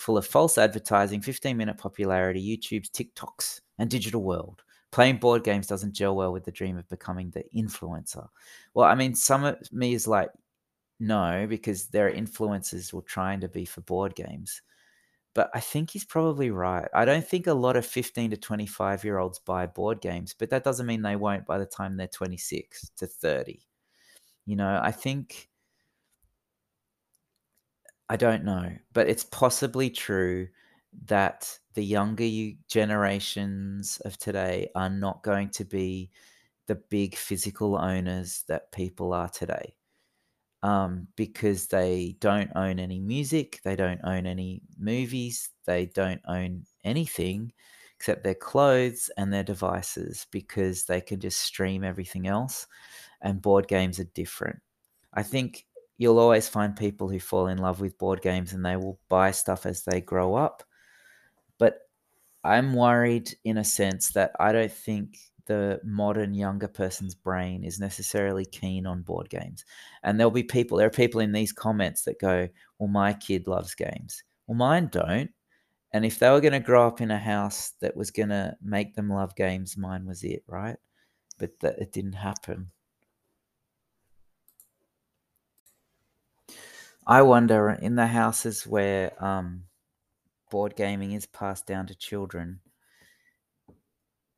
full 0.00 0.18
of 0.18 0.26
false 0.26 0.58
advertising, 0.58 1.20
15 1.20 1.56
minute 1.56 1.78
popularity, 1.78 2.40
YouTube's 2.40 2.90
TikToks 2.90 3.60
and 3.78 3.90
digital 3.90 4.22
world. 4.22 4.62
Playing 4.90 5.18
board 5.18 5.44
games 5.44 5.66
doesn't 5.66 5.94
gel 5.94 6.16
well 6.16 6.32
with 6.32 6.44
the 6.44 6.52
dream 6.52 6.78
of 6.78 6.88
becoming 6.88 7.30
the 7.30 7.44
influencer. 7.54 8.26
Well, 8.74 8.88
I 8.88 8.94
mean, 8.94 9.14
some 9.14 9.44
of 9.44 9.56
me 9.72 9.92
is 9.92 10.08
like, 10.08 10.30
no, 10.98 11.46
because 11.48 11.88
there 11.88 12.08
are 12.08 12.12
influencers 12.12 12.90
who 12.90 12.98
are 12.98 13.02
trying 13.02 13.40
to 13.40 13.48
be 13.48 13.64
for 13.64 13.82
board 13.82 14.14
games. 14.14 14.62
But 15.34 15.50
I 15.54 15.60
think 15.60 15.90
he's 15.90 16.04
probably 16.04 16.50
right. 16.50 16.88
I 16.94 17.04
don't 17.04 17.26
think 17.26 17.46
a 17.46 17.54
lot 17.54 17.76
of 17.76 17.86
15 17.86 18.30
to 18.30 18.36
25 18.36 19.04
year 19.04 19.18
olds 19.18 19.38
buy 19.38 19.66
board 19.66 20.00
games, 20.00 20.34
but 20.36 20.50
that 20.50 20.64
doesn't 20.64 20.86
mean 20.86 21.02
they 21.02 21.16
won't 21.16 21.46
by 21.46 21.58
the 21.58 21.66
time 21.66 21.96
they're 21.96 22.08
26 22.08 22.90
to 22.96 23.06
30. 23.06 23.60
You 24.46 24.56
know, 24.56 24.80
I 24.82 24.90
think, 24.90 25.48
I 28.08 28.16
don't 28.16 28.44
know, 28.44 28.70
but 28.92 29.08
it's 29.08 29.24
possibly 29.24 29.90
true 29.90 30.48
that 31.06 31.58
the 31.74 31.84
younger 31.84 32.24
you, 32.24 32.56
generations 32.68 34.00
of 34.04 34.18
today 34.18 34.70
are 34.74 34.90
not 34.90 35.22
going 35.22 35.50
to 35.50 35.64
be 35.64 36.10
the 36.66 36.76
big 36.76 37.16
physical 37.16 37.76
owners 37.76 38.44
that 38.48 38.72
people 38.72 39.12
are 39.12 39.28
today 39.28 39.74
um, 40.62 41.06
because 41.16 41.66
they 41.66 42.16
don't 42.20 42.50
own 42.56 42.78
any 42.78 43.00
music, 43.00 43.60
they 43.64 43.76
don't 43.76 44.00
own 44.04 44.26
any 44.26 44.62
movies, 44.78 45.50
they 45.66 45.86
don't 45.86 46.20
own 46.26 46.64
anything 46.84 47.52
except 47.96 48.24
their 48.24 48.34
clothes 48.34 49.10
and 49.16 49.32
their 49.32 49.42
devices 49.42 50.26
because 50.30 50.84
they 50.84 51.00
can 51.00 51.20
just 51.20 51.40
stream 51.40 51.84
everything 51.84 52.28
else. 52.28 52.66
And 53.20 53.42
board 53.42 53.68
games 53.68 53.98
are 53.98 54.04
different. 54.04 54.60
I 55.14 55.22
think 55.22 55.66
you'll 55.98 56.20
always 56.20 56.48
find 56.48 56.76
people 56.76 57.08
who 57.08 57.18
fall 57.18 57.48
in 57.48 57.58
love 57.58 57.80
with 57.80 57.98
board 57.98 58.22
games 58.22 58.52
and 58.52 58.64
they 58.64 58.76
will 58.76 58.98
buy 59.08 59.32
stuff 59.32 59.66
as 59.66 59.82
they 59.82 60.00
grow 60.00 60.36
up. 60.36 60.62
But 61.58 61.80
I'm 62.44 62.72
worried 62.72 63.36
in 63.44 63.58
a 63.58 63.64
sense 63.64 64.12
that 64.12 64.30
I 64.38 64.52
don't 64.52 64.72
think 64.72 65.18
the 65.46 65.80
modern 65.82 66.34
younger 66.34 66.68
person's 66.68 67.14
brain 67.14 67.64
is 67.64 67.80
necessarily 67.80 68.44
keen 68.44 68.86
on 68.86 69.02
board 69.02 69.28
games. 69.28 69.64
And 70.04 70.18
there'll 70.18 70.30
be 70.30 70.44
people, 70.44 70.78
there 70.78 70.86
are 70.86 70.90
people 70.90 71.20
in 71.20 71.32
these 71.32 71.52
comments 71.52 72.02
that 72.02 72.20
go, 72.20 72.48
Well, 72.78 72.88
my 72.88 73.12
kid 73.14 73.48
loves 73.48 73.74
games. 73.74 74.22
Well, 74.46 74.56
mine 74.56 74.88
don't. 74.92 75.30
And 75.92 76.04
if 76.04 76.18
they 76.18 76.30
were 76.30 76.40
going 76.40 76.52
to 76.52 76.60
grow 76.60 76.86
up 76.86 77.00
in 77.00 77.10
a 77.10 77.18
house 77.18 77.72
that 77.80 77.96
was 77.96 78.10
going 78.10 78.28
to 78.28 78.54
make 78.62 78.94
them 78.94 79.08
love 79.08 79.34
games, 79.34 79.76
mine 79.76 80.06
was 80.06 80.22
it, 80.22 80.44
right? 80.46 80.76
But 81.38 81.58
that 81.60 81.78
it 81.78 81.92
didn't 81.92 82.12
happen. 82.12 82.70
I 87.08 87.22
wonder 87.22 87.70
in 87.70 87.94
the 87.94 88.06
houses 88.06 88.66
where 88.66 89.12
um, 89.24 89.62
board 90.50 90.76
gaming 90.76 91.12
is 91.12 91.24
passed 91.24 91.66
down 91.66 91.86
to 91.86 91.94
children, 91.94 92.60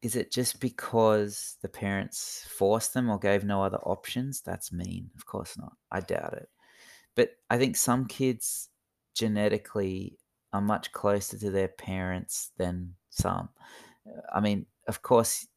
is 0.03 0.15
it 0.15 0.31
just 0.31 0.61
because 0.61 1.57
the 1.63 1.69
parents 1.69 2.47
forced 2.49 2.95
them 2.95 3.11
or 3.11 3.19
gave 3.19 3.45
no 3.45 3.65
other 3.65 3.79
options? 3.79 4.41
That's 4.41 4.73
mean. 4.73 5.11
Of 5.17 5.27
course 5.27 5.59
not. 5.59 5.73
I 5.91 5.99
doubt 5.99 6.35
it. 6.35 6.49
But 7.17 7.33
I 7.51 7.59
think 7.59 7.77
some 7.77 8.07
kids 8.07 8.69
genetically 9.15 10.17
are 10.53 10.61
much 10.61 10.93
closer 10.93 11.37
to 11.39 11.51
their 11.51 11.69
parents 11.69 12.53
than 12.57 12.95
some. 13.11 13.49
I 14.33 14.39
mean, 14.39 14.67
of 14.87 15.03
course, 15.03 15.49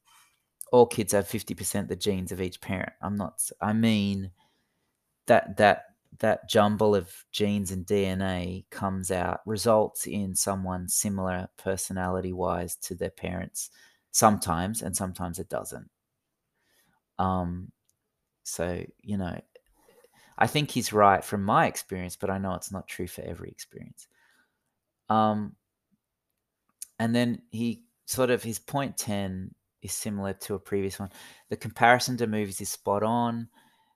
all 0.72 0.88
kids 0.88 1.14
have 1.14 1.28
50% 1.28 1.88
the 1.88 1.96
genes 1.96 2.32
of 2.32 2.42
each 2.42 2.60
parent. 2.60 2.94
I'm 3.04 3.16
not, 3.16 3.40
I 3.62 3.74
mean, 3.74 4.32
that, 5.28 5.58
that 5.58 5.93
that 6.20 6.50
jumble 6.50 6.96
of 6.96 7.12
genes 7.32 7.72
and 7.72 7.86
DNA 7.86 8.66
comes 8.70 9.12
out 9.12 9.42
results 9.46 10.06
in 10.08 10.36
someone 10.36 10.88
similar 10.88 11.48
personality 11.58 12.34
wise 12.34 12.76
to 12.76 12.96
their 12.96 13.10
parents 13.10 13.70
sometimes 14.12 14.82
and 14.82 14.96
sometimes 14.96 15.40
it 15.40 15.50
doesn't 15.50 15.90
um 17.20 17.72
so 18.44 18.84
you 19.02 19.18
know 19.18 19.40
I 20.38 20.48
think 20.48 20.72
he's 20.72 20.94
right 20.94 21.24
from 21.24 21.44
my 21.44 21.68
experience, 21.68 22.16
but 22.16 22.30
I 22.30 22.38
know 22.38 22.56
it's 22.56 22.72
not 22.72 22.88
true 22.88 23.08
for 23.08 23.22
every 23.22 23.50
experience. 23.50 24.08
Um, 25.10 25.56
and 27.00 27.16
then 27.16 27.42
he 27.52 27.84
sort 28.06 28.30
of 28.30 28.42
his 28.42 28.60
point 28.60 28.98
10 28.98 29.54
is 29.82 29.94
similar 29.94 30.34
to 30.34 30.56
a 30.56 30.60
previous 30.60 31.00
one. 31.00 31.12
The 31.50 31.58
comparison 31.58 32.18
to 32.18 32.28
movies 32.28 32.62
is 32.62 32.70
spot 32.70 33.04
on. 33.04 33.48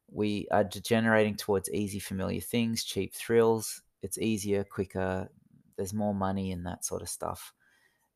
We 0.10 0.48
are 0.52 0.64
degenerating 0.64 1.36
towards 1.36 1.70
easy, 1.72 2.00
familiar 2.00 2.42
things, 2.42 2.84
cheap 2.84 3.14
thrills. 3.14 3.82
It's 4.02 4.18
easier, 4.18 4.64
quicker. 4.64 5.30
There's 5.76 5.94
more 5.94 6.16
money 6.16 6.52
in 6.52 6.64
that 6.64 6.86
sort 6.86 7.02
of 7.02 7.10
stuff. 7.10 7.54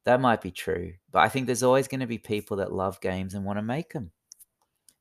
That 0.06 0.22
might 0.22 0.42
be 0.42 0.52
true, 0.52 0.94
but 1.12 1.20
I 1.20 1.30
think 1.30 1.46
there's 1.46 1.64
always 1.64 1.88
going 1.88 2.00
to 2.00 2.08
be 2.08 2.18
people 2.18 2.58
that 2.58 2.74
love 2.74 3.00
games 3.02 3.36
and 3.36 3.46
want 3.46 3.60
to 3.60 3.64
make 3.64 3.94
them. 3.94 4.12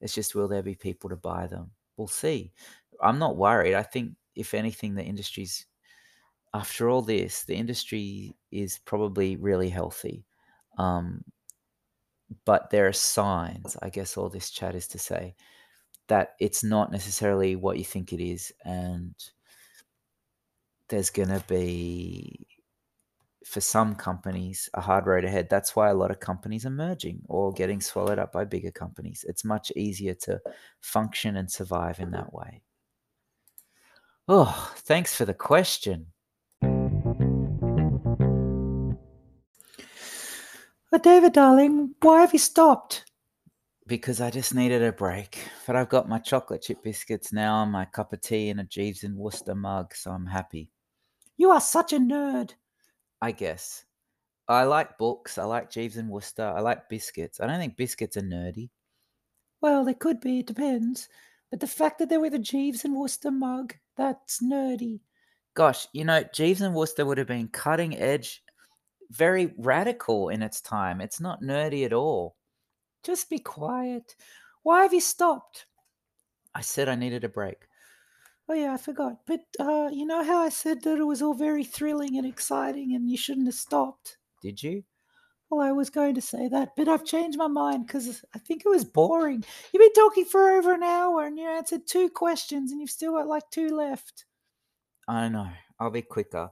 It's 0.01 0.14
just 0.14 0.34
will 0.34 0.49
there 0.49 0.62
be 0.62 0.74
people 0.74 1.09
to 1.11 1.16
buy 1.16 1.47
them? 1.47 1.70
We'll 1.97 2.07
see. 2.07 2.53
I'm 3.01 3.18
not 3.18 3.36
worried. 3.36 3.74
I 3.74 3.82
think 3.82 4.12
if 4.34 4.53
anything, 4.53 4.95
the 4.95 5.03
industry's 5.03 5.66
after 6.53 6.91
all 6.91 7.03
this, 7.03 7.45
the 7.45 7.55
industry 7.55 8.34
is 8.51 8.78
probably 8.84 9.36
really 9.36 9.68
healthy. 9.68 10.24
Um, 10.78 11.24
but 12.45 12.70
there 12.70 12.86
are 12.86 12.93
signs, 12.93 13.76
I 13.82 13.88
guess 13.91 14.16
all 14.16 14.28
this 14.28 14.51
chat 14.51 14.74
is 14.74 14.88
to 14.88 14.99
say, 14.99 15.34
that 16.11 16.34
it's 16.40 16.62
not 16.64 16.90
necessarily 16.90 17.56
what 17.56 17.78
you 17.78 17.84
think 17.84 18.12
it 18.12 18.20
is. 18.20 18.52
And 18.64 19.14
there's 20.88 21.08
going 21.08 21.28
to 21.28 21.42
be, 21.46 22.46
for 23.46 23.61
some 23.61 23.94
companies, 23.94 24.68
a 24.74 24.80
hard 24.80 25.06
road 25.06 25.24
ahead. 25.24 25.48
That's 25.48 25.76
why 25.76 25.88
a 25.88 25.94
lot 25.94 26.11
of 26.11 26.18
companies 26.18 26.66
are 26.66 26.70
merging 26.70 27.22
or 27.28 27.52
getting 27.52 27.80
swallowed 27.80 28.18
up 28.18 28.32
by 28.32 28.44
bigger 28.44 28.72
companies. 28.72 29.24
It's 29.28 29.44
much 29.44 29.70
easier 29.76 30.14
to 30.14 30.40
function 30.80 31.36
and 31.36 31.48
survive 31.50 32.00
in 32.00 32.11
that 32.11 32.32
way. 32.32 32.61
Oh, 34.26 34.72
thanks 34.78 35.14
for 35.14 35.24
the 35.24 35.32
question. 35.32 36.06
But 40.90 41.04
David, 41.04 41.34
darling, 41.34 41.94
why 42.02 42.22
have 42.22 42.32
you 42.32 42.40
stopped? 42.40 43.04
Because 43.91 44.20
I 44.20 44.30
just 44.30 44.55
needed 44.55 44.84
a 44.84 44.93
break. 44.93 45.36
But 45.66 45.74
I've 45.74 45.88
got 45.88 46.09
my 46.09 46.20
chocolate 46.20 46.62
chip 46.62 46.80
biscuits 46.84 47.32
now 47.32 47.64
and 47.64 47.72
my 47.72 47.86
cup 47.86 48.12
of 48.12 48.20
tea 48.20 48.49
in 48.49 48.61
a 48.61 48.64
Jeeves 48.64 49.03
and 49.03 49.16
Wooster 49.16 49.57
mug, 49.57 49.97
so 49.97 50.12
I'm 50.12 50.26
happy. 50.26 50.70
You 51.36 51.51
are 51.51 51.61
such 51.61 51.93
a 51.93 51.99
nerd. 51.99 52.53
I 53.20 53.32
guess. 53.32 53.84
I 54.47 54.62
like 54.62 54.97
books. 54.97 55.38
I 55.38 55.45
like 55.45 55.72
Jeeves 55.72 55.97
and 55.97 56.09
Wooster. 56.09 56.45
I 56.45 56.61
like 56.61 56.88
biscuits. 56.88 57.41
I 57.41 57.49
don't 57.49 57.59
think 57.59 57.76
biscuits 57.76 58.16
are 58.16 58.22
nerdy. 58.22 58.70
Well, 59.61 59.84
they 59.84 59.95
could 59.95 60.20
be, 60.20 60.38
it 60.38 60.47
depends. 60.47 61.09
But 61.51 61.59
the 61.59 61.66
fact 61.66 61.99
that 61.99 62.09
they're 62.09 62.20
with 62.20 62.34
a 62.34 62.38
Jeeves 62.38 62.84
and 62.84 62.95
Wooster 62.95 63.32
mug, 63.32 63.74
that's 63.97 64.41
nerdy. 64.41 65.01
Gosh, 65.55 65.88
you 65.93 66.05
know, 66.05 66.22
Jeeves 66.32 66.61
and 66.61 66.76
Wooster 66.76 67.05
would 67.05 67.18
have 67.18 67.26
been 67.26 67.49
cutting 67.49 67.97
edge 67.97 68.45
very 69.11 69.53
radical 69.59 70.28
in 70.28 70.45
its 70.45 70.61
time. 70.61 71.01
It's 71.01 71.20
not 71.20 71.43
nerdy 71.43 71.84
at 71.84 71.93
all. 71.93 72.36
Just 73.03 73.30
be 73.30 73.38
quiet. 73.38 74.16
Why 74.62 74.82
have 74.82 74.92
you 74.92 75.01
stopped? 75.01 75.66
I 76.55 76.61
said 76.61 76.88
I 76.88 76.94
needed 76.94 77.24
a 77.24 77.28
break. 77.28 77.66
Oh 78.48 78.55
yeah, 78.55 78.74
I 78.74 78.76
forgot. 78.76 79.18
But 79.26 79.40
uh, 79.59 79.90
you 79.92 80.05
know 80.05 80.24
how 80.24 80.38
I 80.38 80.48
said 80.48 80.82
that 80.82 80.98
it 80.98 81.05
was 81.05 81.22
all 81.22 81.34
very 81.34 81.64
thrilling 81.64 82.18
and 82.18 82.26
exciting, 82.26 82.94
and 82.94 83.09
you 83.09 83.16
shouldn't 83.16 83.46
have 83.46 83.55
stopped. 83.55 84.18
Did 84.42 84.62
you? 84.62 84.82
Well, 85.48 85.61
I 85.61 85.72
was 85.72 85.90
going 85.90 86.14
to 86.14 86.20
say 86.20 86.48
that, 86.48 86.70
but 86.76 86.88
I've 86.88 87.05
changed 87.05 87.38
my 87.38 87.48
mind 87.48 87.86
because 87.86 88.24
I 88.34 88.38
think 88.38 88.62
it 88.64 88.68
was 88.68 88.84
boring. 88.84 89.44
You've 89.72 89.80
been 89.80 89.92
talking 89.92 90.24
for 90.24 90.51
over 90.51 90.74
an 90.74 90.82
hour, 90.82 91.26
and 91.26 91.38
you 91.38 91.48
answered 91.48 91.86
two 91.86 92.09
questions, 92.09 92.70
and 92.70 92.80
you've 92.80 92.90
still 92.90 93.12
got 93.12 93.26
like 93.26 93.51
two 93.51 93.68
left. 93.68 94.26
I 95.09 95.28
know. 95.28 95.48
I'll 95.78 95.90
be 95.90 96.03
quicker. 96.03 96.51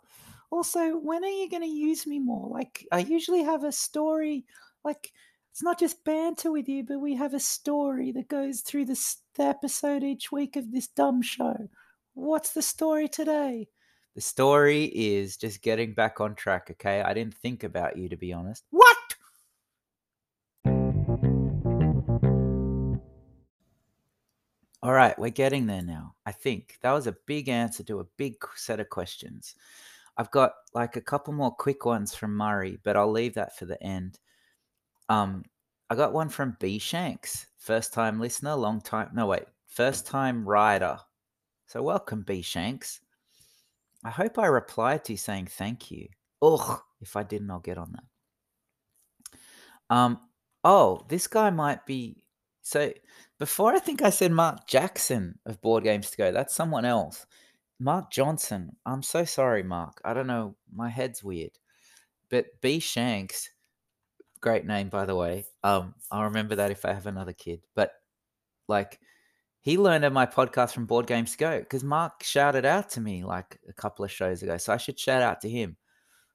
Also, 0.51 0.97
when 0.97 1.25
are 1.25 1.29
you 1.29 1.49
going 1.51 1.63
to 1.63 1.69
use 1.69 2.07
me 2.07 2.19
more? 2.19 2.49
Like, 2.49 2.87
I 2.91 3.01
usually 3.01 3.43
have 3.43 3.65
a 3.65 3.73
story, 3.73 4.47
like, 4.83 5.13
it's 5.59 5.65
not 5.65 5.81
just 5.81 6.05
banter 6.05 6.53
with 6.53 6.69
you, 6.69 6.85
but 6.85 7.01
we 7.01 7.17
have 7.17 7.35
a 7.35 7.41
story 7.41 8.13
that 8.13 8.29
goes 8.29 8.61
through 8.61 8.85
this, 8.85 9.17
the 9.35 9.43
episode 9.43 10.05
each 10.05 10.31
week 10.31 10.55
of 10.55 10.71
this 10.71 10.87
dumb 10.87 11.21
show. 11.21 11.69
What's 12.15 12.53
the 12.53 12.63
story 12.63 13.09
today? 13.09 13.67
The 14.15 14.21
story 14.21 14.85
is 14.85 15.37
just 15.37 15.61
getting 15.61 15.95
back 15.95 16.21
on 16.21 16.37
track, 16.37 16.69
okay? 16.71 17.03
I 17.03 17.13
didn't 17.13 17.35
think 17.35 17.65
about 17.65 17.97
you, 17.97 18.09
to 18.09 18.17
be 18.17 18.33
honest. 18.33 18.63
What? 18.71 18.97
All 24.81 24.93
right, 24.93 25.19
we're 25.19 25.31
getting 25.31 25.67
there 25.67 25.83
now. 25.83 26.15
I 26.25 26.31
think 26.31 26.79
that 26.83 26.93
was 26.93 27.09
a 27.09 27.17
big 27.27 27.49
answer 27.49 27.83
to 27.83 27.99
a 27.99 28.07
big 28.17 28.37
set 28.55 28.79
of 28.79 28.91
questions. 28.91 29.57
I've 30.17 30.31
got 30.31 30.53
like 30.73 30.95
a 30.95 31.01
couple 31.01 31.33
more 31.33 31.51
quick 31.51 31.85
ones 31.85 32.15
from 32.15 32.37
Murray, 32.37 32.79
but 32.85 32.97
I'll 32.97 33.11
leave 33.11 33.35
that 33.35 33.59
for 33.59 33.65
the 33.65 33.83
end. 33.83 34.21
Um, 35.09 35.45
I 35.91 35.95
got 35.95 36.13
one 36.13 36.29
from 36.29 36.57
B 36.61 36.79
Shanks, 36.79 37.47
first 37.59 37.93
time 37.93 38.21
listener, 38.21 38.55
long 38.55 38.81
time. 38.81 39.11
No, 39.15 39.27
wait, 39.27 39.45
first 39.67 40.07
time 40.07 40.47
rider. 40.47 40.99
So 41.67 41.83
welcome, 41.83 42.23
B 42.23 42.43
Shanks. 42.43 43.01
I 44.05 44.11
hope 44.11 44.39
I 44.39 44.47
replied 44.47 45.05
to 45.05 45.13
you 45.13 45.17
saying 45.17 45.47
thank 45.47 45.91
you. 45.91 46.09
Ugh, 46.43 46.81
if 47.01 47.17
I 47.17 47.23
didn't, 47.23 47.51
I'll 47.51 47.59
get 47.59 47.79
on 47.79 47.93
that. 47.93 49.95
Um, 49.95 50.21
oh, 50.65 51.05
this 51.09 51.27
guy 51.27 51.51
might 51.51 51.85
be. 51.87 52.25
So 52.63 52.93
before 53.39 53.75
I 53.75 53.79
think 53.79 54.03
I 54.03 54.11
said 54.11 54.33
Mark 54.33 54.67
Jackson 54.67 55.39
of 55.47 55.61
Board 55.61 55.85
Games 55.85 56.11
to 56.11 56.17
Go. 56.17 56.33
That's 56.33 56.55
someone 56.55 56.85
else. 56.85 57.27
Mark 57.81 58.11
Johnson. 58.11 58.77
I'm 58.85 59.03
so 59.03 59.25
sorry, 59.25 59.63
Mark. 59.63 60.01
I 60.05 60.13
don't 60.13 60.27
know. 60.27 60.57
My 60.73 60.89
head's 60.89 61.23
weird. 61.23 61.53
But 62.31 62.47
B 62.61 62.81
Shanks, 62.81 63.51
great 64.41 64.67
name 64.67 64.89
by 64.89 65.05
the 65.07 65.17
way. 65.17 65.47
Um, 65.63 65.95
I'll 66.11 66.25
remember 66.25 66.57
that 66.57 66.71
if 66.71 66.85
I 66.85 66.93
have 66.93 67.07
another 67.07 67.33
kid. 67.33 67.61
But 67.75 67.93
like 68.69 68.99
he 69.61 69.77
learned 69.77 70.05
of 70.05 70.13
my 70.13 70.27
podcast 70.27 70.73
from 70.73 70.87
Board 70.87 71.07
Games 71.07 71.37
Go 71.37 71.59
because 71.59 71.85
Mark 71.85 72.23
shouted 72.23 72.65
out 72.65 72.91
to 72.91 73.01
me 73.01 73.25
like 73.25 73.59
a 73.69 73.73
couple 73.73 74.05
of 74.05 74.13
shows 74.13 74.43
ago. 74.43 74.57
So 74.57 74.73
I 74.73 74.77
should 74.77 74.99
shout 74.99 75.23
out 75.23 75.41
to 75.43 75.49
him. 75.49 75.77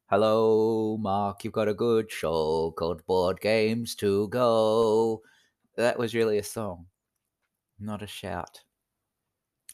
Hello, 0.07 0.97
Mark. 0.97 1.43
You've 1.43 1.53
got 1.53 1.67
a 1.67 1.73
good 1.73 2.11
show 2.11 2.71
called 2.77 3.05
Board 3.05 3.39
Games 3.39 3.95
to 3.95 4.27
Go. 4.27 5.21
That 5.77 5.97
was 5.97 6.13
really 6.13 6.37
a 6.37 6.43
song, 6.43 6.85
not 7.79 8.03
a 8.03 8.07
shout. 8.07 8.59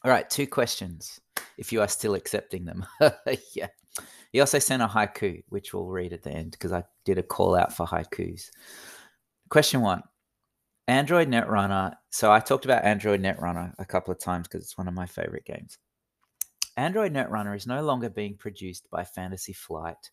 All 0.02 0.10
right, 0.10 0.30
two 0.30 0.46
questions 0.46 1.20
if 1.58 1.72
you 1.72 1.82
are 1.82 1.88
still 1.88 2.14
accepting 2.14 2.64
them. 2.64 2.86
yeah. 3.54 3.68
He 4.32 4.40
also 4.40 4.58
sent 4.58 4.82
a 4.82 4.86
haiku, 4.86 5.42
which 5.48 5.74
we'll 5.74 5.86
read 5.86 6.12
at 6.12 6.22
the 6.22 6.30
end 6.30 6.52
because 6.52 6.72
I 6.72 6.84
did 7.04 7.18
a 7.18 7.22
call 7.22 7.54
out 7.54 7.74
for 7.74 7.86
haikus. 7.86 8.50
Question 9.48 9.80
one 9.80 10.02
Android 10.86 11.28
Netrunner. 11.28 11.94
So 12.10 12.32
I 12.32 12.40
talked 12.40 12.64
about 12.64 12.84
Android 12.84 13.20
Netrunner 13.20 13.72
a 13.78 13.84
couple 13.84 14.12
of 14.12 14.20
times 14.20 14.48
because 14.48 14.64
it's 14.64 14.78
one 14.78 14.88
of 14.88 14.94
my 14.94 15.06
favorite 15.06 15.44
games. 15.44 15.78
Android 16.76 17.12
Netrunner 17.12 17.56
is 17.56 17.66
no 17.66 17.82
longer 17.82 18.08
being 18.08 18.36
produced 18.36 18.88
by 18.90 19.04
Fantasy 19.04 19.52
Flight, 19.52 20.10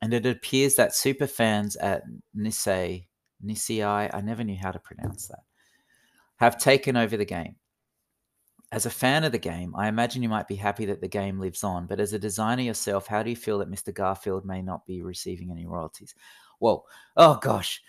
and 0.00 0.14
it 0.14 0.24
appears 0.24 0.76
that 0.76 0.94
super 0.94 1.26
fans 1.26 1.76
at 1.76 2.02
Nisei, 2.36 3.06
Nisei, 3.44 4.10
I 4.12 4.20
never 4.20 4.44
knew 4.44 4.56
how 4.56 4.70
to 4.70 4.78
pronounce 4.78 5.26
that, 5.26 5.42
have 6.36 6.58
taken 6.58 6.96
over 6.96 7.16
the 7.16 7.24
game. 7.24 7.56
As 8.72 8.86
a 8.86 8.90
fan 8.90 9.22
of 9.22 9.32
the 9.32 9.38
game, 9.38 9.74
I 9.76 9.86
imagine 9.86 10.22
you 10.22 10.30
might 10.30 10.48
be 10.48 10.56
happy 10.56 10.86
that 10.86 11.02
the 11.02 11.08
game 11.08 11.38
lives 11.38 11.62
on, 11.62 11.86
but 11.86 12.00
as 12.00 12.14
a 12.14 12.18
designer 12.18 12.62
yourself, 12.62 13.06
how 13.06 13.22
do 13.22 13.28
you 13.28 13.36
feel 13.36 13.58
that 13.58 13.70
Mr. 13.70 13.92
Garfield 13.92 14.46
may 14.46 14.62
not 14.62 14.86
be 14.86 15.02
receiving 15.02 15.50
any 15.50 15.66
royalties? 15.66 16.14
Well, 16.58 16.86
oh 17.18 17.38
gosh, 17.42 17.82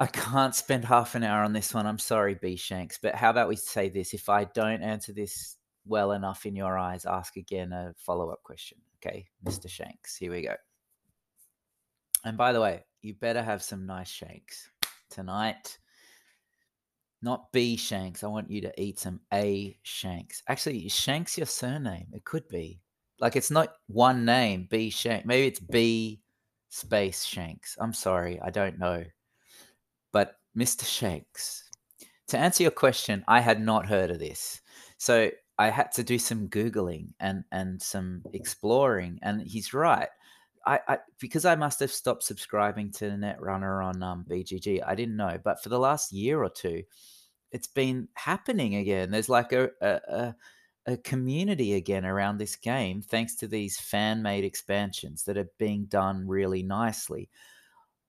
I 0.00 0.06
can't 0.06 0.54
spend 0.54 0.86
half 0.86 1.14
an 1.14 1.22
hour 1.22 1.44
on 1.44 1.52
this 1.52 1.74
one. 1.74 1.86
I'm 1.86 1.98
sorry, 1.98 2.34
B 2.34 2.56
Shanks, 2.56 2.98
but 3.00 3.14
how 3.14 3.28
about 3.28 3.46
we 3.46 3.56
say 3.56 3.90
this? 3.90 4.14
If 4.14 4.30
I 4.30 4.44
don't 4.44 4.82
answer 4.82 5.12
this 5.12 5.58
well 5.84 6.12
enough 6.12 6.46
in 6.46 6.56
your 6.56 6.78
eyes, 6.78 7.04
ask 7.04 7.36
again 7.36 7.74
a 7.74 7.92
follow 7.98 8.30
up 8.30 8.42
question. 8.42 8.78
Okay, 9.04 9.26
Mr. 9.44 9.68
Shanks, 9.68 10.16
here 10.16 10.32
we 10.32 10.40
go. 10.40 10.54
And 12.24 12.38
by 12.38 12.54
the 12.54 12.60
way, 12.62 12.86
you 13.02 13.12
better 13.12 13.42
have 13.42 13.62
some 13.62 13.84
nice 13.84 14.08
shanks 14.08 14.70
tonight 15.10 15.76
not 17.24 17.50
B 17.52 17.76
Shanks. 17.76 18.22
I 18.22 18.28
want 18.28 18.50
you 18.50 18.60
to 18.60 18.80
eat 18.80 18.98
some 19.00 19.20
A 19.32 19.76
Shanks. 19.82 20.42
Actually, 20.48 20.88
Shanks 20.88 21.36
your 21.36 21.46
surname. 21.46 22.06
It 22.12 22.24
could 22.24 22.46
be. 22.48 22.80
Like 23.18 23.34
it's 23.36 23.50
not 23.50 23.74
one 23.86 24.24
name, 24.24 24.68
B 24.70 24.90
Shanks. 24.90 25.26
Maybe 25.26 25.46
it's 25.46 25.60
B 25.60 26.20
space 26.68 27.24
Shanks. 27.24 27.76
I'm 27.80 27.92
sorry, 27.92 28.38
I 28.40 28.50
don't 28.50 28.78
know. 28.78 29.04
But 30.12 30.36
Mr. 30.56 30.84
Shanks, 30.84 31.68
to 32.28 32.38
answer 32.38 32.62
your 32.62 32.72
question, 32.72 33.24
I 33.26 33.40
had 33.40 33.60
not 33.60 33.86
heard 33.86 34.10
of 34.10 34.18
this. 34.18 34.60
So 34.98 35.30
I 35.58 35.70
had 35.70 35.92
to 35.92 36.02
do 36.02 36.18
some 36.18 36.48
Googling 36.48 37.08
and, 37.20 37.44
and 37.52 37.80
some 37.80 38.22
exploring. 38.32 39.18
And 39.22 39.40
he's 39.42 39.72
right. 39.72 40.08
I, 40.66 40.80
I, 40.88 40.98
because 41.18 41.44
I 41.44 41.54
must 41.56 41.80
have 41.80 41.92
stopped 41.92 42.22
subscribing 42.22 42.90
to 42.92 43.04
Netrunner 43.10 43.84
on 43.84 44.02
um, 44.02 44.24
BGG. 44.28 44.82
I 44.86 44.94
didn't 44.94 45.16
know, 45.16 45.38
but 45.42 45.62
for 45.62 45.68
the 45.68 45.78
last 45.78 46.12
year 46.12 46.42
or 46.42 46.48
two, 46.48 46.82
it's 47.54 47.68
been 47.68 48.08
happening 48.14 48.74
again. 48.74 49.12
There's 49.12 49.28
like 49.28 49.52
a, 49.52 49.70
a, 49.80 50.34
a 50.86 50.96
community 50.98 51.74
again 51.74 52.04
around 52.04 52.36
this 52.36 52.56
game 52.56 53.00
thanks 53.00 53.36
to 53.36 53.46
these 53.46 53.78
fan 53.78 54.22
made 54.22 54.42
expansions 54.42 55.22
that 55.22 55.38
are 55.38 55.48
being 55.56 55.84
done 55.84 56.26
really 56.26 56.64
nicely. 56.64 57.30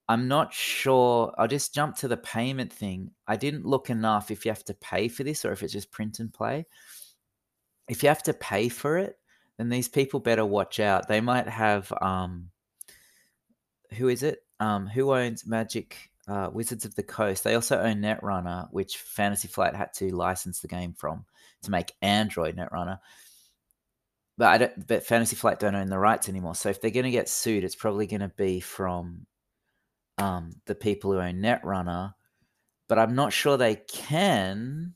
I'm 0.10 0.28
not 0.28 0.52
sure. 0.52 1.32
I'll 1.38 1.48
just 1.48 1.76
jump 1.76 1.96
to 1.98 2.08
the 2.08 2.18
payment 2.18 2.74
thing. 2.74 3.12
I 3.28 3.36
didn't 3.36 3.68
look 3.68 3.92
enough 3.92 4.32
if 4.32 4.46
you 4.46 4.50
have 4.50 4.66
to 4.66 4.74
pay 4.74 5.08
for 5.10 5.24
this 5.24 5.46
or 5.46 5.52
if 5.52 5.62
it's 5.62 5.74
just 5.74 5.92
print 5.92 6.20
and 6.20 6.34
play. 6.34 6.66
If 7.88 8.02
you 8.02 8.10
have 8.10 8.24
to 8.24 8.34
pay 8.34 8.68
for 8.68 8.98
it, 8.98 9.20
then 9.58 9.70
these 9.70 9.88
people 9.88 10.20
better 10.20 10.44
watch 10.44 10.80
out. 10.80 11.08
They 11.08 11.22
might 11.22 11.48
have 11.48 11.94
um 12.02 12.50
who 13.94 14.08
is 14.08 14.24
it? 14.24 14.40
Um 14.60 14.88
who 14.88 15.14
owns 15.14 15.46
Magic 15.46 16.10
uh, 16.28 16.50
Wizards 16.52 16.86
of 16.86 16.96
the 16.96 17.04
Coast. 17.04 17.44
They 17.44 17.56
also 17.56 17.80
own 17.80 18.02
Netrunner, 18.02 18.68
which 18.72 18.98
Fantasy 18.98 19.48
Flight 19.48 19.76
had 19.76 19.94
to 19.96 20.16
license 20.16 20.60
the 20.60 20.68
game 20.68 20.94
from 20.94 21.26
to 21.64 21.72
make 21.72 21.94
Android 22.02 22.56
Netrunner. 22.56 23.00
But 24.38 24.48
I 24.48 24.58
don't. 24.58 24.88
But 24.88 25.06
Fantasy 25.06 25.36
Flight 25.36 25.60
don't 25.60 25.76
own 25.76 25.90
the 25.90 26.00
rights 26.00 26.28
anymore. 26.28 26.56
So 26.56 26.70
if 26.70 26.82
they're 26.82 26.92
going 26.92 27.06
to 27.06 27.12
get 27.12 27.30
sued, 27.30 27.64
it's 27.64 27.76
probably 27.76 28.08
going 28.08 28.22
to 28.22 28.30
be 28.30 28.60
from 28.60 29.26
um, 30.18 30.52
the 30.66 30.76
people 30.76 31.12
who 31.12 31.20
own 31.20 31.36
Netrunner. 31.36 32.14
But 32.88 33.00
I'm 33.00 33.16
not 33.16 33.34
sure 33.34 33.58
they 33.58 33.76
can 33.76 34.96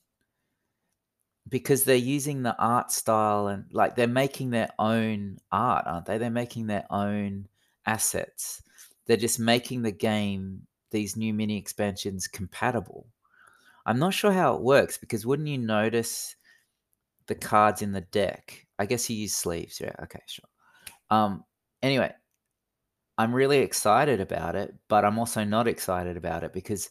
because 1.47 1.83
they're 1.83 1.95
using 1.95 2.43
the 2.43 2.55
art 2.57 2.91
style 2.91 3.47
and 3.47 3.65
like 3.71 3.95
they're 3.95 4.07
making 4.07 4.51
their 4.51 4.69
own 4.77 5.37
art, 5.51 5.85
aren't 5.87 6.05
they? 6.05 6.17
They're 6.17 6.29
making 6.29 6.67
their 6.67 6.85
own 6.91 7.47
assets. 7.85 8.61
They're 9.07 9.17
just 9.17 9.39
making 9.39 9.81
the 9.81 9.91
game 9.91 10.67
these 10.91 11.15
new 11.15 11.33
mini 11.33 11.57
expansions 11.57 12.27
compatible. 12.27 13.07
I'm 13.85 13.99
not 13.99 14.13
sure 14.13 14.31
how 14.31 14.55
it 14.55 14.61
works 14.61 14.97
because 14.97 15.25
wouldn't 15.25 15.47
you 15.47 15.57
notice 15.57 16.35
the 17.27 17.35
cards 17.35 17.81
in 17.81 17.91
the 17.91 18.01
deck? 18.01 18.67
I 18.77 18.85
guess 18.85 19.09
you 19.09 19.15
use 19.15 19.33
sleeves. 19.35 19.79
Yeah. 19.79 19.93
Okay. 20.03 20.21
Sure. 20.27 20.45
Um. 21.09 21.43
Anyway, 21.81 22.13
I'm 23.17 23.33
really 23.33 23.59
excited 23.59 24.21
about 24.21 24.55
it, 24.55 24.73
but 24.87 25.05
I'm 25.05 25.19
also 25.19 25.43
not 25.43 25.67
excited 25.67 26.17
about 26.17 26.43
it 26.43 26.53
because 26.53 26.89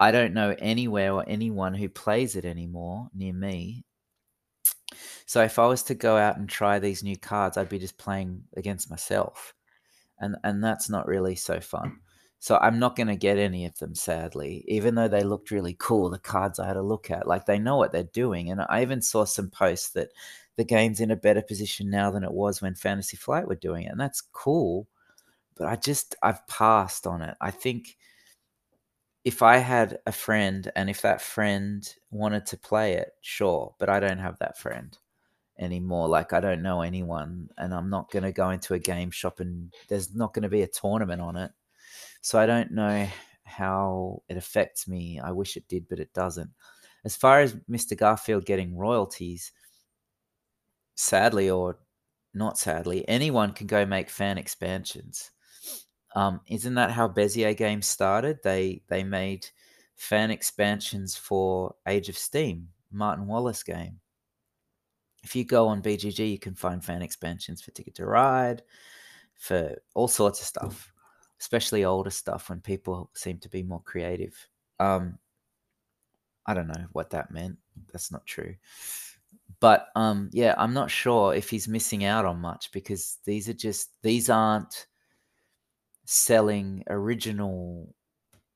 I 0.00 0.10
don't 0.10 0.34
know 0.34 0.54
anywhere 0.58 1.12
or 1.12 1.24
anyone 1.26 1.74
who 1.74 1.88
plays 1.88 2.36
it 2.36 2.44
anymore 2.44 3.08
near 3.14 3.32
me. 3.32 3.84
So 5.26 5.42
if 5.42 5.58
I 5.58 5.66
was 5.66 5.82
to 5.84 5.94
go 5.94 6.16
out 6.16 6.36
and 6.36 6.48
try 6.48 6.78
these 6.78 7.02
new 7.02 7.16
cards, 7.16 7.56
I'd 7.56 7.68
be 7.68 7.78
just 7.78 7.98
playing 7.98 8.44
against 8.56 8.90
myself. 8.90 9.54
And 10.18 10.36
and 10.44 10.62
that's 10.62 10.88
not 10.88 11.06
really 11.06 11.34
so 11.36 11.60
fun. 11.60 12.00
So 12.44 12.58
I'm 12.60 12.78
not 12.78 12.94
going 12.94 13.06
to 13.06 13.16
get 13.16 13.38
any 13.38 13.64
of 13.64 13.78
them, 13.78 13.94
sadly, 13.94 14.66
even 14.68 14.96
though 14.96 15.08
they 15.08 15.22
looked 15.22 15.50
really 15.50 15.74
cool. 15.78 16.10
The 16.10 16.18
cards 16.18 16.58
I 16.58 16.66
had 16.66 16.76
a 16.76 16.82
look 16.82 17.10
at, 17.10 17.26
like 17.26 17.46
they 17.46 17.58
know 17.58 17.78
what 17.78 17.90
they're 17.90 18.02
doing. 18.02 18.50
And 18.50 18.60
I 18.68 18.82
even 18.82 19.00
saw 19.00 19.24
some 19.24 19.48
posts 19.48 19.88
that 19.92 20.10
the 20.56 20.64
game's 20.64 21.00
in 21.00 21.10
a 21.10 21.16
better 21.16 21.40
position 21.40 21.88
now 21.88 22.10
than 22.10 22.22
it 22.22 22.34
was 22.34 22.60
when 22.60 22.74
Fantasy 22.74 23.16
Flight 23.16 23.48
were 23.48 23.54
doing 23.54 23.84
it. 23.84 23.92
And 23.92 23.98
that's 23.98 24.20
cool. 24.20 24.86
But 25.56 25.68
I 25.68 25.76
just, 25.76 26.16
I've 26.22 26.46
passed 26.46 27.06
on 27.06 27.22
it. 27.22 27.34
I 27.40 27.50
think 27.50 27.96
if 29.24 29.40
I 29.40 29.56
had 29.56 30.00
a 30.06 30.12
friend 30.12 30.70
and 30.76 30.90
if 30.90 31.00
that 31.00 31.22
friend 31.22 31.82
wanted 32.10 32.44
to 32.44 32.58
play 32.58 32.92
it, 32.92 33.12
sure. 33.22 33.74
But 33.78 33.88
I 33.88 34.00
don't 34.00 34.18
have 34.18 34.38
that 34.40 34.58
friend 34.58 34.98
anymore. 35.58 36.08
Like 36.08 36.34
I 36.34 36.40
don't 36.40 36.60
know 36.60 36.82
anyone 36.82 37.48
and 37.56 37.72
I'm 37.72 37.88
not 37.88 38.10
going 38.10 38.24
to 38.24 38.32
go 38.32 38.50
into 38.50 38.74
a 38.74 38.78
game 38.78 39.10
shop 39.10 39.40
and 39.40 39.72
there's 39.88 40.14
not 40.14 40.34
going 40.34 40.42
to 40.42 40.50
be 40.50 40.60
a 40.60 40.68
tournament 40.68 41.22
on 41.22 41.36
it 41.36 41.50
so 42.24 42.38
I 42.38 42.46
don't 42.46 42.72
know 42.72 43.06
how 43.44 44.22
it 44.30 44.38
affects 44.38 44.88
me. 44.88 45.20
I 45.20 45.30
wish 45.30 45.58
it 45.58 45.68
did, 45.68 45.86
but 45.90 46.00
it 46.00 46.10
doesn't. 46.14 46.48
As 47.04 47.14
far 47.14 47.40
as 47.40 47.52
Mr. 47.70 47.94
Garfield 47.94 48.46
getting 48.46 48.78
royalties, 48.78 49.52
sadly 50.94 51.50
or 51.50 51.80
not 52.32 52.56
sadly, 52.56 53.06
anyone 53.08 53.52
can 53.52 53.66
go 53.66 53.84
make 53.84 54.08
fan 54.08 54.38
expansions. 54.38 55.32
Um, 56.16 56.40
isn't 56.48 56.72
that 56.76 56.92
how 56.92 57.08
Bezier 57.08 57.54
Games 57.54 57.86
started? 57.86 58.38
They 58.42 58.80
they 58.88 59.04
made 59.04 59.46
fan 59.96 60.30
expansions 60.30 61.14
for 61.14 61.74
Age 61.86 62.08
of 62.08 62.16
Steam, 62.16 62.68
Martin 62.90 63.26
Wallace 63.26 63.62
game. 63.62 64.00
If 65.22 65.36
you 65.36 65.44
go 65.44 65.68
on 65.68 65.82
BGG, 65.82 66.30
you 66.30 66.38
can 66.38 66.54
find 66.54 66.82
fan 66.82 67.02
expansions 67.02 67.60
for 67.60 67.70
Ticket 67.72 67.96
to 67.96 68.06
Ride, 68.06 68.62
for 69.34 69.76
all 69.94 70.08
sorts 70.08 70.40
of 70.40 70.46
stuff 70.46 70.93
especially 71.44 71.84
older 71.84 72.08
stuff 72.08 72.48
when 72.48 72.58
people 72.58 73.10
seem 73.12 73.36
to 73.38 73.50
be 73.50 73.62
more 73.62 73.82
creative. 73.82 74.34
Um, 74.80 75.18
I 76.46 76.54
don't 76.54 76.68
know 76.68 76.86
what 76.92 77.10
that 77.10 77.30
meant. 77.30 77.58
That's 77.92 78.10
not 78.10 78.24
true. 78.24 78.54
But 79.60 79.88
um, 79.94 80.30
yeah, 80.32 80.54
I'm 80.56 80.72
not 80.72 80.90
sure 80.90 81.34
if 81.34 81.50
he's 81.50 81.68
missing 81.68 82.02
out 82.02 82.24
on 82.24 82.40
much 82.40 82.72
because 82.72 83.18
these 83.26 83.46
are 83.50 83.54
just 83.54 83.90
these 84.02 84.30
aren't 84.30 84.86
selling 86.06 86.82
original 86.88 87.94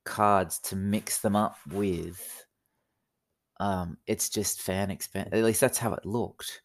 cards 0.03 0.57
to 0.61 0.75
mix 0.75 1.19
them 1.19 1.35
up 1.35 1.57
with. 1.71 2.43
Um, 3.59 3.97
it's 4.07 4.29
just 4.29 4.63
fan 4.63 4.89
expand. 4.89 5.29
At 5.31 5.43
least 5.43 5.61
that's 5.61 5.77
how 5.77 5.93
it 5.93 6.07
looked 6.07 6.61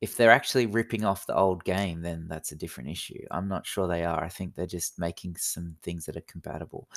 if 0.00 0.16
they're 0.16 0.30
actually 0.30 0.66
ripping 0.66 1.04
off 1.04 1.26
the 1.26 1.36
old 1.36 1.64
game, 1.64 2.02
then 2.02 2.26
that's 2.28 2.52
a 2.52 2.56
different 2.56 2.90
issue. 2.90 3.24
I'm 3.30 3.48
not 3.48 3.66
sure 3.66 3.88
they 3.88 4.04
are. 4.04 4.22
I 4.22 4.28
think 4.28 4.54
they're 4.54 4.66
just 4.66 4.98
making 4.98 5.36
some 5.36 5.76
things 5.82 6.06
that 6.06 6.16
are 6.16 6.22
compatible. 6.22 6.88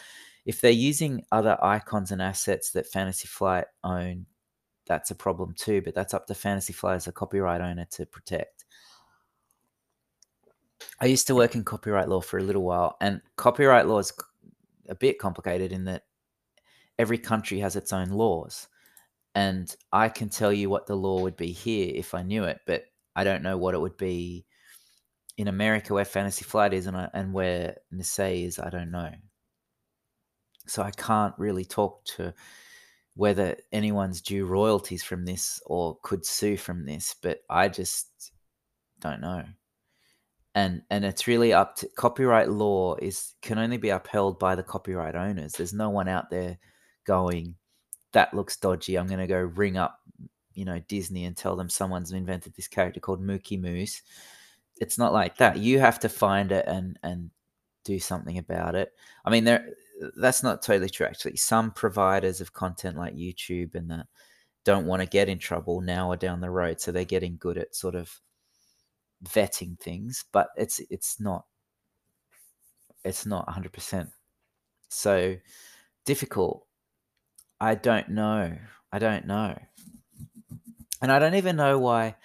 If 0.46 0.62
they're 0.62 0.72
using 0.72 1.24
other 1.32 1.58
icons 1.64 2.12
and 2.12 2.22
assets 2.22 2.72
that 2.72 2.88
Fantasy 2.88 3.28
Flight 3.28 3.66
own, 3.84 4.28
that's 4.86 5.10
a 5.10 5.16
problem 5.16 5.54
too. 5.54 5.82
But 5.82 5.96
that's 5.96 6.14
up 6.14 6.28
to 6.28 6.36
Fantasy 6.36 6.74
Flight 6.74 6.98
as 6.98 7.08
a 7.08 7.12
copyright 7.12 7.62
owner 7.62 7.86
to 7.92 8.06
protect. 8.06 8.66
I 11.00 11.06
used 11.06 11.28
to 11.28 11.36
work 11.36 11.56
in 11.56 11.64
copyright 11.64 12.10
law 12.10 12.22
for 12.22 12.38
a 12.38 12.44
little 12.44 12.64
while, 12.64 12.98
and 13.02 13.22
copyright 13.36 13.88
law 13.88 14.00
is 14.00 14.14
a 14.90 14.96
bit 14.96 15.18
complicated 15.18 15.72
in 15.72 15.86
that 15.86 16.04
every 17.00 17.18
country 17.18 17.60
has 17.60 17.76
its 17.76 17.94
own 17.94 18.10
laws 18.10 18.68
and 19.36 19.74
I 19.92 20.10
can 20.10 20.30
tell 20.30 20.52
you 20.52 20.70
what 20.70 20.88
the 20.88 20.96
law 20.96 21.22
would 21.22 21.38
be 21.38 21.52
here 21.52 21.92
if 21.96 22.14
I 22.14 22.22
knew 22.22 22.44
it, 22.44 22.60
but 22.66 22.86
I 23.16 23.24
don't 23.24 23.44
know 23.44 23.58
what 23.58 23.74
it 23.74 23.82
would 23.82 23.98
be 23.98 24.46
in 25.38 25.48
America 25.48 25.94
where 25.94 26.06
Fantasy 26.06 26.44
Flight 26.44 26.74
is 26.74 26.88
and, 26.88 26.96
I, 26.96 27.10
and 27.14 27.34
where 27.34 27.78
Nisei 27.94 28.46
is. 28.46 28.60
I 28.60 28.70
don't 28.70 28.92
know. 28.92 29.12
So 30.68 30.84
I 30.84 30.92
can't 30.92 31.34
really 31.38 31.66
talk 31.66 32.04
to 32.16 32.34
whether 33.16 33.58
anyone's 33.72 34.22
due 34.22 34.46
royalties 34.46 35.04
from 35.04 35.26
this 35.26 35.62
or 35.66 35.98
could 36.04 36.26
sue 36.26 36.58
from 36.58 36.86
this, 36.86 37.16
but 37.22 37.40
I 37.50 37.68
just 37.68 38.32
don't 39.00 39.22
know. 39.22 39.44
And 40.54 40.82
and 40.90 41.06
it's 41.06 41.28
really 41.28 41.54
up 41.54 41.78
to 41.78 41.90
copyright 41.96 42.50
law 42.50 42.96
is 42.96 43.34
can 43.42 43.58
only 43.58 43.78
be 43.78 43.90
upheld 43.90 44.38
by 44.38 44.56
the 44.56 44.64
copyright 44.64 45.16
owners. 45.16 45.54
There's 45.54 45.74
no 45.74 45.90
one 45.90 46.10
out 46.10 46.30
there 46.30 46.58
going, 47.06 47.56
that 48.12 48.34
looks 48.34 48.58
dodgy. 48.58 48.98
I'm 48.98 49.08
going 49.08 49.20
to 49.20 49.28
go 49.28 49.40
ring 49.40 49.78
up 49.78 50.00
you 50.54 50.66
know 50.66 50.80
Disney 50.88 51.26
and 51.26 51.36
tell 51.36 51.56
them 51.56 51.70
someone's 51.70 52.12
invented 52.12 52.54
this 52.56 52.68
character 52.68 53.00
called 53.00 53.26
Mookie 53.26 53.60
Moose. 53.60 54.02
It's 54.80 54.98
not 54.98 55.14
like 55.14 55.38
that. 55.38 55.58
You 55.58 55.80
have 55.80 56.00
to 56.00 56.10
find 56.10 56.52
it 56.52 56.66
and 56.68 56.98
and 57.04 57.30
do 57.84 58.00
something 58.00 58.38
about 58.38 58.76
it. 58.76 58.94
I 59.26 59.30
mean, 59.30 59.44
there 59.44 59.70
that's 60.18 60.44
not 60.44 60.62
totally 60.62 60.90
true 60.90 61.06
actually. 61.06 61.38
Some 61.38 61.72
providers 61.72 62.42
of 62.42 62.54
content 62.54 62.98
like 62.98 63.16
YouTube 63.16 63.76
and 63.76 63.90
that 63.92 64.08
don't 64.64 64.86
want 64.86 65.02
to 65.02 65.08
get 65.08 65.30
in 65.30 65.40
trouble 65.40 65.82
now 65.82 66.12
or 66.12 66.18
down 66.18 66.42
the 66.42 66.50
road, 66.50 66.80
so 66.80 66.92
they're 66.92 67.06
getting 67.06 67.38
good 67.38 67.58
at 67.58 67.76
sort 67.76 67.96
of 67.96 68.20
vetting 69.24 69.80
things, 69.80 70.26
but 70.32 70.50
it's 70.58 70.80
it's 70.90 71.20
not 71.20 71.46
it's 73.04 73.26
not 73.26 73.48
100%. 73.48 74.10
So 74.90 75.36
difficult. 76.06 76.66
I 77.60 77.76
don't 77.76 78.10
know. 78.10 78.56
I 78.92 79.00
don't 79.00 79.26
know. 79.26 79.58
And 81.02 81.12
I 81.12 81.20
don't 81.20 81.36
even 81.36 81.56
know 81.56 81.80
why. 81.80 82.16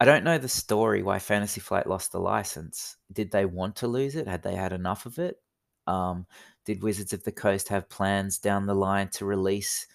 I 0.00 0.04
don't 0.04 0.24
know 0.24 0.38
the 0.38 0.48
story 0.48 1.02
why 1.02 1.18
Fantasy 1.18 1.60
Flight 1.60 1.86
lost 1.86 2.12
the 2.12 2.20
license. 2.20 2.96
Did 3.12 3.30
they 3.30 3.44
want 3.44 3.76
to 3.76 3.86
lose 3.88 4.16
it? 4.16 4.26
Had 4.26 4.42
they 4.42 4.54
had 4.54 4.72
enough 4.72 5.06
of 5.06 5.18
it? 5.18 5.36
Um, 5.86 6.26
did 6.64 6.82
Wizards 6.82 7.12
of 7.12 7.24
the 7.24 7.32
Coast 7.32 7.68
have 7.68 7.88
plans 7.88 8.38
down 8.38 8.66
the 8.66 8.74
line 8.74 9.08
to 9.10 9.24
release 9.24 9.86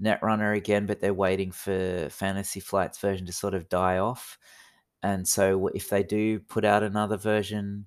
Netrunner 0.00 0.56
again, 0.56 0.86
but 0.86 1.00
they're 1.00 1.14
waiting 1.14 1.50
for 1.52 2.08
Fantasy 2.10 2.60
Flight's 2.60 2.98
version 2.98 3.26
to 3.26 3.32
sort 3.32 3.54
of 3.54 3.68
die 3.68 3.98
off? 3.98 4.38
And 5.02 5.26
so, 5.26 5.68
if 5.68 5.88
they 5.88 6.02
do 6.02 6.40
put 6.40 6.64
out 6.64 6.82
another 6.82 7.16
version, 7.16 7.86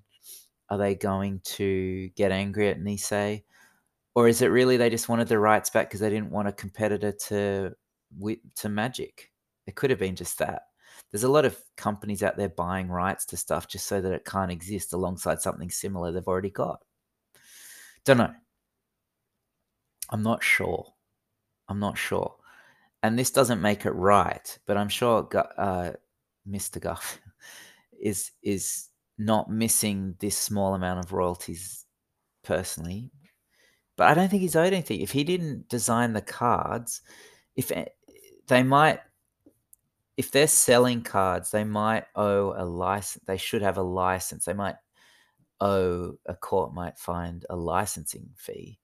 are 0.70 0.78
they 0.78 0.94
going 0.94 1.40
to 1.44 2.08
get 2.10 2.32
angry 2.32 2.68
at 2.68 2.80
Nisei? 2.80 3.44
Or 4.14 4.28
is 4.28 4.42
it 4.42 4.48
really 4.48 4.76
they 4.76 4.90
just 4.90 5.08
wanted 5.08 5.28
the 5.28 5.38
rights 5.38 5.70
back 5.70 5.88
because 5.88 6.00
they 6.00 6.10
didn't 6.10 6.30
want 6.30 6.48
a 6.48 6.52
competitor 6.52 7.12
to 7.28 7.74
to 8.56 8.68
Magic? 8.68 9.29
It 9.66 9.74
could 9.74 9.90
have 9.90 9.98
been 9.98 10.16
just 10.16 10.38
that. 10.38 10.62
There's 11.10 11.24
a 11.24 11.28
lot 11.28 11.44
of 11.44 11.58
companies 11.76 12.22
out 12.22 12.36
there 12.36 12.48
buying 12.48 12.88
rights 12.88 13.24
to 13.26 13.36
stuff 13.36 13.68
just 13.68 13.86
so 13.86 14.00
that 14.00 14.12
it 14.12 14.24
can't 14.24 14.52
exist 14.52 14.92
alongside 14.92 15.40
something 15.40 15.70
similar 15.70 16.12
they've 16.12 16.26
already 16.26 16.50
got. 16.50 16.82
Don't 18.04 18.18
know. 18.18 18.34
I'm 20.10 20.22
not 20.22 20.42
sure. 20.42 20.86
I'm 21.68 21.78
not 21.78 21.98
sure. 21.98 22.34
And 23.02 23.18
this 23.18 23.30
doesn't 23.30 23.62
make 23.62 23.86
it 23.86 23.92
right, 23.92 24.58
but 24.66 24.76
I'm 24.76 24.88
sure 24.88 25.28
uh, 25.56 25.92
Mr. 26.48 26.80
Garfield 26.80 27.20
is 28.00 28.32
is 28.42 28.88
not 29.18 29.50
missing 29.50 30.14
this 30.18 30.36
small 30.36 30.74
amount 30.74 31.04
of 31.04 31.12
royalties 31.12 31.86
personally. 32.42 33.10
But 33.96 34.08
I 34.08 34.14
don't 34.14 34.28
think 34.30 34.42
he's 34.42 34.56
owed 34.56 34.72
anything. 34.72 35.00
If 35.00 35.10
he 35.10 35.24
didn't 35.24 35.68
design 35.68 36.14
the 36.14 36.22
cards, 36.22 37.02
if 37.54 37.70
they 38.46 38.62
might 38.62 39.00
if 40.20 40.30
they're 40.30 40.46
selling 40.46 41.00
cards, 41.00 41.50
they 41.50 41.64
might 41.64 42.04
owe 42.14 42.52
a 42.54 42.62
license. 42.62 43.24
They 43.24 43.38
should 43.38 43.62
have 43.62 43.78
a 43.78 43.82
license. 43.82 44.44
They 44.44 44.52
might 44.52 44.76
owe 45.62 46.12
a 46.26 46.34
court 46.34 46.74
might 46.74 46.98
find 46.98 47.46
a 47.48 47.56
licensing 47.56 48.28
fee. 48.36 48.78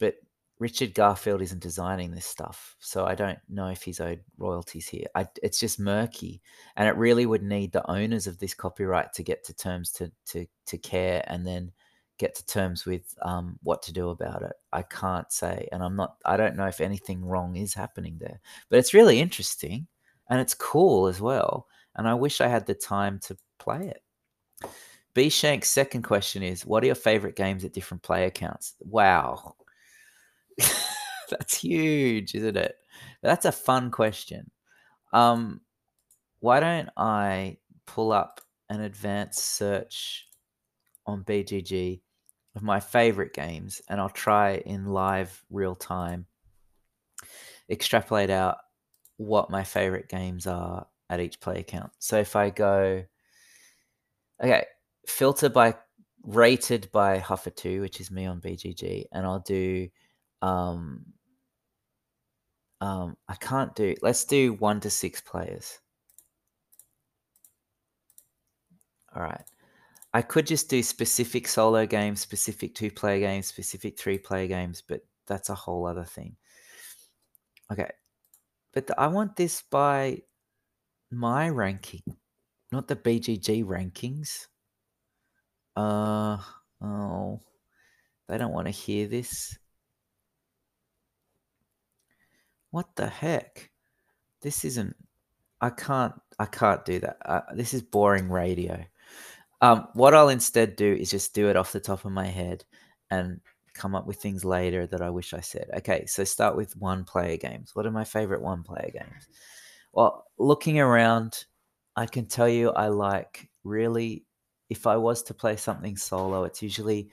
But 0.00 0.14
Richard 0.58 0.94
Garfield 0.94 1.42
isn't 1.42 1.62
designing 1.62 2.12
this 2.12 2.24
stuff, 2.24 2.76
so 2.78 3.04
I 3.04 3.14
don't 3.14 3.38
know 3.50 3.68
if 3.68 3.82
he's 3.82 4.00
owed 4.00 4.20
royalties 4.38 4.88
here. 4.88 5.04
I, 5.14 5.28
it's 5.42 5.60
just 5.60 5.78
murky, 5.78 6.40
and 6.76 6.88
it 6.88 6.96
really 6.96 7.26
would 7.26 7.42
need 7.42 7.72
the 7.72 7.86
owners 7.90 8.26
of 8.26 8.38
this 8.38 8.54
copyright 8.54 9.12
to 9.12 9.22
get 9.22 9.44
to 9.44 9.54
terms 9.54 9.92
to 9.92 10.10
to 10.28 10.46
to 10.64 10.78
care, 10.78 11.22
and 11.26 11.46
then 11.46 11.72
get 12.16 12.34
to 12.36 12.46
terms 12.46 12.86
with 12.86 13.14
um, 13.20 13.58
what 13.62 13.82
to 13.82 13.92
do 13.92 14.08
about 14.08 14.40
it. 14.40 14.54
I 14.72 14.80
can't 14.80 15.30
say, 15.30 15.68
and 15.72 15.82
I'm 15.82 15.94
not. 15.94 16.16
I 16.24 16.38
don't 16.38 16.56
know 16.56 16.68
if 16.68 16.80
anything 16.80 17.22
wrong 17.22 17.56
is 17.56 17.74
happening 17.74 18.16
there, 18.18 18.40
but 18.70 18.78
it's 18.78 18.94
really 18.94 19.20
interesting, 19.20 19.86
and 20.28 20.40
it's 20.40 20.54
cool 20.54 21.06
as 21.06 21.20
well. 21.20 21.66
And 21.94 22.08
I 22.08 22.14
wish 22.14 22.40
I 22.40 22.48
had 22.48 22.66
the 22.66 22.74
time 22.74 23.18
to 23.20 23.36
play 23.58 23.88
it. 23.88 24.02
B 25.14 25.30
Shank's 25.30 25.70
second 25.70 26.02
question 26.02 26.42
is, 26.42 26.66
"What 26.66 26.82
are 26.82 26.86
your 26.86 26.94
favorite 26.94 27.36
games 27.36 27.64
at 27.64 27.72
different 27.72 28.02
player 28.02 28.30
counts?" 28.30 28.74
Wow, 28.80 29.56
that's 31.30 31.56
huge, 31.58 32.34
isn't 32.34 32.56
it? 32.56 32.76
That's 33.22 33.46
a 33.46 33.52
fun 33.52 33.90
question. 33.90 34.50
Um, 35.12 35.62
why 36.40 36.60
don't 36.60 36.90
I 36.96 37.58
pull 37.86 38.12
up 38.12 38.40
an 38.68 38.80
advanced 38.80 39.44
search 39.44 40.26
on 41.06 41.24
BGG 41.24 42.00
of 42.54 42.62
my 42.62 42.80
favorite 42.80 43.32
games 43.32 43.80
and 43.88 44.00
I'll 44.00 44.08
try 44.08 44.56
in 44.56 44.86
live 44.86 45.44
real 45.50 45.74
time 45.74 46.26
extrapolate 47.70 48.30
out 48.30 48.58
what 49.16 49.50
my 49.50 49.64
favorite 49.64 50.08
games 50.08 50.46
are 50.46 50.86
at 51.08 51.20
each 51.20 51.40
play 51.40 51.60
account. 51.60 51.92
So 51.98 52.18
if 52.18 52.36
I 52.36 52.50
go, 52.50 53.04
okay, 54.42 54.64
filter 55.06 55.48
by 55.48 55.74
rated 56.22 56.90
by 56.92 57.20
Huffer2, 57.20 57.80
which 57.80 58.00
is 58.00 58.10
me 58.10 58.26
on 58.26 58.40
BGG, 58.40 59.04
and 59.12 59.24
I'll 59.24 59.40
do, 59.40 59.88
um, 60.42 61.04
um, 62.80 63.16
I 63.28 63.36
can't 63.36 63.74
do, 63.74 63.94
let's 64.02 64.24
do 64.24 64.54
one 64.54 64.80
to 64.80 64.90
six 64.90 65.20
players. 65.20 65.78
All 69.14 69.22
right. 69.22 69.44
I 70.12 70.22
could 70.22 70.46
just 70.46 70.68
do 70.68 70.82
specific 70.82 71.46
solo 71.48 71.86
games, 71.86 72.20
specific 72.20 72.74
two 72.74 72.90
player 72.90 73.20
games, 73.20 73.46
specific 73.46 73.98
three 73.98 74.18
player 74.18 74.46
games, 74.46 74.82
but 74.86 75.00
that's 75.26 75.50
a 75.50 75.54
whole 75.54 75.86
other 75.86 76.04
thing. 76.04 76.36
Okay. 77.70 77.90
But 78.76 78.90
I 78.98 79.06
want 79.06 79.36
this 79.36 79.62
by 79.70 80.20
my 81.10 81.48
ranking, 81.48 82.02
not 82.70 82.86
the 82.86 82.94
BGG 82.94 83.64
rankings. 83.64 84.48
Uh, 85.74 86.36
oh, 86.82 87.40
they 88.28 88.36
don't 88.36 88.52
want 88.52 88.66
to 88.66 88.70
hear 88.72 89.08
this. 89.08 89.56
What 92.70 92.94
the 92.96 93.06
heck? 93.06 93.70
This 94.42 94.66
isn't. 94.66 94.94
I 95.58 95.70
can't. 95.70 96.12
I 96.38 96.44
can't 96.44 96.84
do 96.84 96.98
that. 96.98 97.16
Uh, 97.24 97.40
this 97.54 97.72
is 97.72 97.80
boring 97.80 98.28
radio. 98.28 98.84
Um, 99.62 99.88
what 99.94 100.12
I'll 100.12 100.28
instead 100.28 100.76
do 100.76 100.92
is 100.92 101.10
just 101.10 101.34
do 101.34 101.48
it 101.48 101.56
off 101.56 101.72
the 101.72 101.80
top 101.80 102.04
of 102.04 102.12
my 102.12 102.26
head 102.26 102.62
and 103.10 103.40
come 103.76 103.94
up 103.94 104.06
with 104.06 104.16
things 104.16 104.44
later 104.44 104.86
that 104.86 105.02
I 105.02 105.10
wish 105.10 105.34
I 105.34 105.40
said. 105.40 105.68
Okay, 105.78 106.06
so 106.06 106.24
start 106.24 106.56
with 106.56 106.76
one 106.76 107.04
player 107.04 107.36
games. 107.36 107.74
What 107.74 107.86
are 107.86 107.90
my 107.90 108.04
favorite 108.04 108.42
one 108.42 108.62
player 108.62 108.90
games? 108.92 109.28
Well, 109.92 110.26
looking 110.38 110.80
around, 110.80 111.44
I 111.96 112.06
can 112.06 112.26
tell 112.26 112.48
you 112.48 112.70
I 112.70 112.88
like 112.88 113.48
really, 113.64 114.24
if 114.68 114.86
I 114.86 114.96
was 114.96 115.22
to 115.24 115.34
play 115.34 115.56
something 115.56 115.96
solo, 115.96 116.44
it's 116.44 116.62
usually 116.62 117.10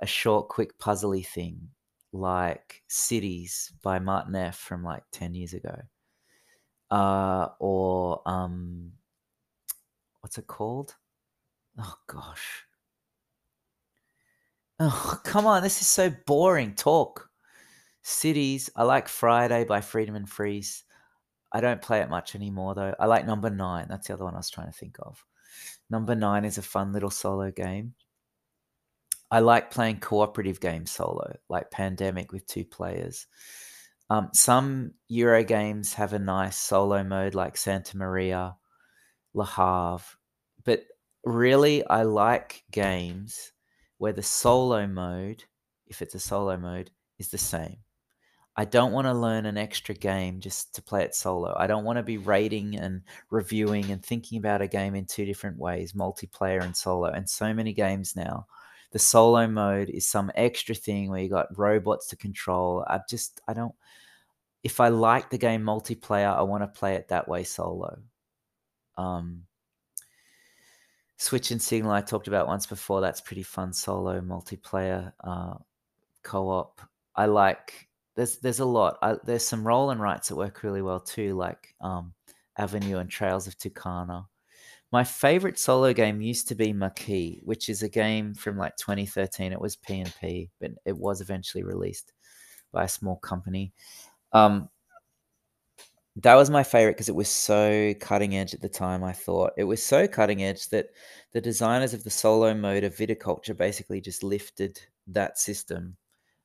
a 0.00 0.06
short, 0.06 0.48
quick, 0.48 0.78
puzzly 0.78 1.26
thing 1.26 1.68
like 2.12 2.82
Cities 2.88 3.72
by 3.82 3.98
Martyn 3.98 4.36
F. 4.36 4.58
from 4.58 4.84
like 4.84 5.02
10 5.12 5.34
years 5.34 5.54
ago. 5.54 5.76
Uh, 6.90 7.48
or 7.58 8.20
um, 8.26 8.92
what's 10.20 10.38
it 10.38 10.46
called? 10.46 10.94
Oh 11.78 11.94
gosh. 12.06 12.64
Oh, 14.84 15.20
come 15.22 15.46
on. 15.46 15.62
This 15.62 15.80
is 15.80 15.86
so 15.86 16.10
boring. 16.26 16.74
Talk. 16.74 17.30
Cities. 18.02 18.68
I 18.74 18.82
like 18.82 19.06
Friday 19.06 19.62
by 19.62 19.80
Friedemann 19.80 20.28
Friese. 20.28 20.82
I 21.52 21.60
don't 21.60 21.80
play 21.80 22.00
it 22.00 22.10
much 22.10 22.34
anymore 22.34 22.74
though. 22.74 22.92
I 22.98 23.06
like 23.06 23.24
number 23.24 23.48
nine. 23.48 23.86
That's 23.88 24.08
the 24.08 24.14
other 24.14 24.24
one 24.24 24.34
I 24.34 24.38
was 24.38 24.50
trying 24.50 24.66
to 24.66 24.76
think 24.76 24.96
of. 24.98 25.24
Number 25.88 26.16
nine 26.16 26.44
is 26.44 26.58
a 26.58 26.62
fun 26.62 26.92
little 26.92 27.10
solo 27.10 27.52
game. 27.52 27.94
I 29.30 29.38
like 29.38 29.70
playing 29.70 30.00
cooperative 30.00 30.58
games 30.58 30.90
solo, 30.90 31.32
like 31.48 31.70
Pandemic 31.70 32.32
with 32.32 32.44
two 32.48 32.64
players. 32.64 33.28
Um, 34.10 34.30
some 34.32 34.94
Euro 35.06 35.44
games 35.44 35.94
have 35.94 36.12
a 36.12 36.18
nice 36.18 36.56
solo 36.56 37.04
mode, 37.04 37.36
like 37.36 37.56
Santa 37.56 37.96
Maria, 37.96 38.56
Le 39.32 39.46
Havre, 39.46 40.18
but 40.64 40.82
really 41.24 41.86
I 41.86 42.02
like 42.02 42.64
games 42.72 43.51
where 44.02 44.12
the 44.12 44.20
solo 44.20 44.84
mode, 44.84 45.44
if 45.86 46.02
it's 46.02 46.16
a 46.16 46.18
solo 46.18 46.56
mode, 46.56 46.90
is 47.20 47.28
the 47.28 47.38
same. 47.38 47.76
I 48.56 48.64
don't 48.64 48.90
want 48.90 49.06
to 49.06 49.14
learn 49.14 49.46
an 49.46 49.56
extra 49.56 49.94
game 49.94 50.40
just 50.40 50.74
to 50.74 50.82
play 50.82 51.04
it 51.04 51.14
solo. 51.14 51.54
I 51.56 51.68
don't 51.68 51.84
want 51.84 51.98
to 51.98 52.02
be 52.02 52.16
rating 52.16 52.76
and 52.76 53.02
reviewing 53.30 53.92
and 53.92 54.04
thinking 54.04 54.38
about 54.38 54.60
a 54.60 54.66
game 54.66 54.96
in 54.96 55.04
two 55.04 55.24
different 55.24 55.56
ways, 55.56 55.92
multiplayer 55.92 56.64
and 56.64 56.76
solo. 56.76 57.12
And 57.12 57.30
so 57.30 57.54
many 57.54 57.72
games 57.72 58.16
now, 58.16 58.48
the 58.90 58.98
solo 58.98 59.46
mode 59.46 59.88
is 59.88 60.04
some 60.04 60.32
extra 60.34 60.74
thing 60.74 61.08
where 61.08 61.20
you 61.20 61.28
got 61.28 61.56
robots 61.56 62.08
to 62.08 62.16
control. 62.16 62.84
I 62.88 63.02
just 63.08 63.40
I 63.46 63.52
don't 63.52 63.74
if 64.64 64.80
I 64.80 64.88
like 64.88 65.30
the 65.30 65.38
game 65.38 65.62
multiplayer, 65.62 66.36
I 66.36 66.42
want 66.42 66.64
to 66.64 66.78
play 66.80 66.96
it 66.96 67.06
that 67.10 67.28
way 67.28 67.44
solo. 67.44 68.00
Um 68.98 69.44
Switch 71.22 71.52
and 71.52 71.62
Signal 71.62 71.92
I 71.92 72.00
talked 72.00 72.26
about 72.26 72.48
once 72.48 72.66
before. 72.66 73.00
That's 73.00 73.20
pretty 73.20 73.44
fun 73.44 73.72
solo 73.72 74.20
multiplayer 74.20 75.12
uh, 75.22 75.54
co-op. 76.24 76.80
I 77.14 77.26
like. 77.26 77.88
There's 78.16 78.38
there's 78.38 78.58
a 78.58 78.64
lot. 78.64 78.98
I, 79.02 79.14
there's 79.24 79.46
some 79.46 79.64
roll 79.64 79.90
and 79.90 80.00
writes 80.00 80.28
that 80.28 80.36
work 80.36 80.64
really 80.64 80.82
well 80.82 80.98
too, 80.98 81.36
like 81.36 81.76
um, 81.80 82.12
Avenue 82.58 82.98
and 82.98 83.08
Trails 83.08 83.46
of 83.46 83.56
Tucana. 83.56 84.26
My 84.90 85.04
favorite 85.04 85.60
solo 85.60 85.92
game 85.92 86.20
used 86.20 86.48
to 86.48 86.56
be 86.56 86.72
Marquis, 86.72 87.40
which 87.44 87.68
is 87.68 87.84
a 87.84 87.88
game 87.88 88.34
from 88.34 88.58
like 88.58 88.76
2013. 88.76 89.52
It 89.52 89.60
was 89.60 89.76
P&P, 89.76 90.50
but 90.60 90.72
it 90.84 90.98
was 90.98 91.20
eventually 91.20 91.62
released 91.62 92.12
by 92.72 92.84
a 92.84 92.88
small 92.88 93.16
company. 93.16 93.72
Um, 94.32 94.68
that 96.16 96.34
was 96.34 96.50
my 96.50 96.62
favorite 96.62 96.92
because 96.92 97.08
it 97.08 97.14
was 97.14 97.28
so 97.28 97.94
cutting 98.00 98.36
edge 98.36 98.52
at 98.52 98.60
the 98.60 98.68
time. 98.68 99.02
I 99.02 99.12
thought 99.12 99.52
it 99.56 99.64
was 99.64 99.82
so 99.82 100.06
cutting 100.06 100.42
edge 100.42 100.68
that 100.68 100.88
the 101.32 101.40
designers 101.40 101.94
of 101.94 102.04
the 102.04 102.10
solo 102.10 102.52
mode 102.52 102.84
of 102.84 102.94
viticulture 102.94 103.56
basically 103.56 104.00
just 104.00 104.22
lifted 104.22 104.78
that 105.06 105.38
system 105.38 105.96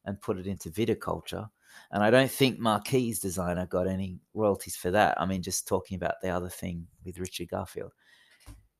and 0.05 0.21
put 0.21 0.37
it 0.37 0.47
into 0.47 0.69
viticulture. 0.69 1.49
And 1.91 2.01
I 2.01 2.09
don't 2.09 2.31
think 2.31 2.59
Marquis 2.59 3.15
designer 3.21 3.65
got 3.65 3.87
any 3.87 4.19
royalties 4.33 4.77
for 4.77 4.89
that. 4.91 5.19
I 5.19 5.25
mean, 5.25 5.43
just 5.43 5.67
talking 5.67 5.95
about 5.95 6.15
the 6.21 6.29
other 6.29 6.49
thing 6.49 6.87
with 7.03 7.19
Richard 7.19 7.49
Garfield, 7.49 7.91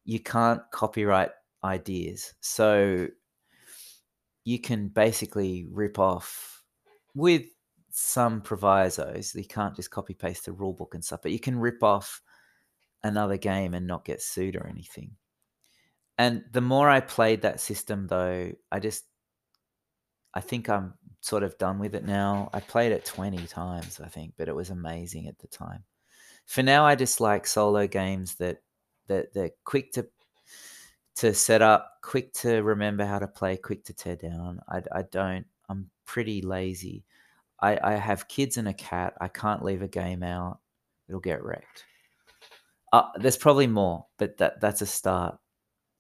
you 0.05 0.22
can't 0.22 0.61
copyright 0.72 1.31
ideas. 1.64 2.34
So 2.39 3.07
you 4.45 4.59
can 4.59 4.88
basically 4.88 5.68
rip 5.69 5.99
off 5.99 6.64
with 7.14 7.45
some 7.99 8.41
provisos. 8.41 9.34
You 9.34 9.44
can't 9.44 9.76
just 9.76 9.90
copy 9.90 10.14
paste 10.14 10.45
the 10.45 10.52
rule 10.52 10.74
book 10.74 10.94
and 10.94 11.03
stuff, 11.03 11.22
but 11.24 11.32
you 11.32 11.40
can 11.40 11.57
rip 11.57 11.82
off 11.82 12.22
another 13.03 13.38
game 13.38 13.74
and 13.74 13.88
not 13.88 14.06
get 14.06 14.22
sued 14.22 14.56
or 14.56 14.68
anything. 14.68 15.11
And 16.19 16.44
the 16.52 16.61
more 16.61 16.90
I 16.90 16.99
played 16.99 17.41
that 17.41 17.60
system, 17.60 18.06
though, 18.06 18.52
I 18.72 18.80
just, 18.80 19.06
I 20.36 20.41
think 20.41 20.69
I'm 20.69 20.94
sort 21.22 21.41
of 21.41 21.57
done 21.57 21.80
with 21.80 21.95
it 21.95 22.06
now. 22.06 22.52
I 22.53 22.60
played 22.60 22.91
it 22.91 23.03
20 23.03 23.48
times, 23.48 23.99
I 23.99 24.07
think, 24.10 24.34
but 24.38 24.48
it 24.48 24.56
was 24.56 24.69
amazing 24.69 25.28
at 25.28 25.40
the 25.40 25.48
time. 25.48 25.84
For 26.45 26.61
now, 26.61 26.86
I 26.86 26.94
just 26.94 27.19
like 27.19 27.48
solo 27.48 27.88
games 27.88 28.36
that 28.36 28.61
that 29.07 29.34
they're 29.34 29.52
quick 29.64 29.91
to 29.94 30.07
to 31.15 31.34
set 31.34 31.64
up, 31.64 31.98
quick 32.03 32.32
to 32.34 32.61
remember 32.61 33.06
how 33.06 33.18
to 33.18 33.28
play, 33.28 33.57
quick 33.57 33.84
to 33.86 33.94
tear 33.94 34.15
down. 34.15 34.60
I, 34.69 34.84
I 34.94 35.02
don't. 35.11 35.45
I'm 35.68 35.90
pretty 36.06 36.41
lazy. 36.41 37.03
I, 37.62 37.80
I 37.82 37.94
have 37.96 38.28
kids 38.28 38.58
and 38.58 38.68
a 38.68 38.74
cat. 38.74 39.14
I 39.20 39.28
can't 39.28 39.64
leave 39.64 39.82
a 39.82 39.88
game 39.88 40.24
out. 40.24 40.60
It'll 41.08 41.22
get 41.22 41.44
wrecked. 41.44 41.86
Uh, 42.94 43.10
there's 43.16 43.38
probably 43.38 43.68
more, 43.68 44.06
but 44.18 44.38
that 44.38 44.62
that's 44.62 44.82
a 44.82 44.86
start. 44.86 45.38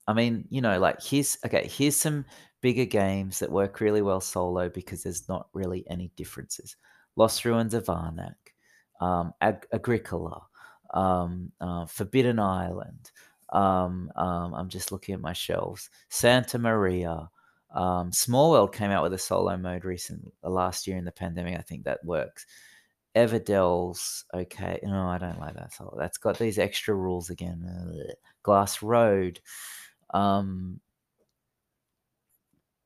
I 0.07 0.13
mean, 0.13 0.45
you 0.49 0.61
know, 0.61 0.79
like 0.79 1.01
here's 1.03 1.37
okay. 1.45 1.67
Here's 1.67 1.95
some 1.95 2.25
bigger 2.61 2.85
games 2.85 3.39
that 3.39 3.51
work 3.51 3.81
really 3.81 4.01
well 4.01 4.21
solo 4.21 4.69
because 4.69 5.03
there's 5.03 5.27
not 5.27 5.47
really 5.53 5.83
any 5.89 6.11
differences. 6.15 6.75
Lost 7.15 7.43
Ruins 7.45 7.73
of 7.73 7.85
Arnak, 7.85 8.35
um, 9.01 9.33
Ag- 9.41 9.67
Agricola, 9.73 10.43
um, 10.93 11.51
uh, 11.59 11.85
Forbidden 11.85 12.39
Island. 12.39 13.11
Um, 13.49 14.11
um, 14.15 14.53
I'm 14.53 14.69
just 14.69 14.91
looking 14.91 15.15
at 15.15 15.21
my 15.21 15.33
shelves. 15.33 15.89
Santa 16.09 16.59
Maria. 16.59 17.29
Um, 17.73 18.11
Small 18.11 18.51
World 18.51 18.73
came 18.73 18.91
out 18.91 19.03
with 19.03 19.13
a 19.13 19.17
solo 19.17 19.57
mode 19.57 19.85
recent 19.85 20.31
last 20.43 20.87
year 20.87 20.97
in 20.97 21.05
the 21.05 21.11
pandemic. 21.11 21.57
I 21.57 21.61
think 21.61 21.83
that 21.83 22.03
works. 22.03 22.45
Everdell's 23.15 24.25
okay. 24.33 24.79
No, 24.83 25.07
I 25.07 25.17
don't 25.17 25.39
like 25.39 25.55
that 25.55 25.73
solo. 25.73 25.95
That's 25.97 26.17
got 26.17 26.37
these 26.37 26.59
extra 26.59 26.93
rules 26.93 27.29
again. 27.29 27.65
Ugh. 27.89 28.15
Glass 28.43 28.81
Road. 28.81 29.39
Um, 30.13 30.79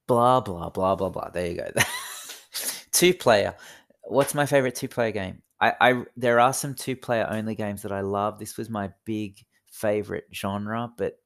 blah 0.07 0.39
blah 0.41 0.69
blah 0.69 0.95
blah 0.95 1.09
blah. 1.09 1.29
There 1.29 1.47
you 1.47 1.57
go. 1.57 1.69
two 2.91 3.13
player. 3.13 3.55
What's 4.03 4.33
my 4.33 4.45
favorite 4.45 4.75
two 4.75 4.87
player 4.87 5.11
game? 5.11 5.41
I, 5.59 5.73
I 5.79 6.03
there 6.17 6.39
are 6.39 6.53
some 6.53 6.73
two 6.73 6.95
player 6.95 7.27
only 7.29 7.55
games 7.55 7.83
that 7.83 7.91
I 7.91 8.01
love. 8.01 8.39
This 8.39 8.57
was 8.57 8.69
my 8.69 8.89
big 9.05 9.45
favorite 9.67 10.25
genre, 10.33 10.91
but 10.97 11.20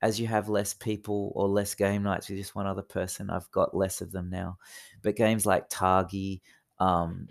as 0.00 0.20
you 0.20 0.26
have 0.26 0.48
less 0.48 0.74
people 0.74 1.32
or 1.34 1.48
less 1.48 1.74
game 1.74 2.04
nights 2.04 2.28
with 2.28 2.38
just 2.38 2.54
one 2.54 2.66
other 2.66 2.82
person, 2.82 3.30
I've 3.30 3.50
got 3.50 3.76
less 3.76 4.00
of 4.00 4.12
them 4.12 4.30
now. 4.30 4.58
But 5.02 5.16
games 5.16 5.44
like 5.44 5.68
Targi, 5.68 6.40
um, 6.78 7.28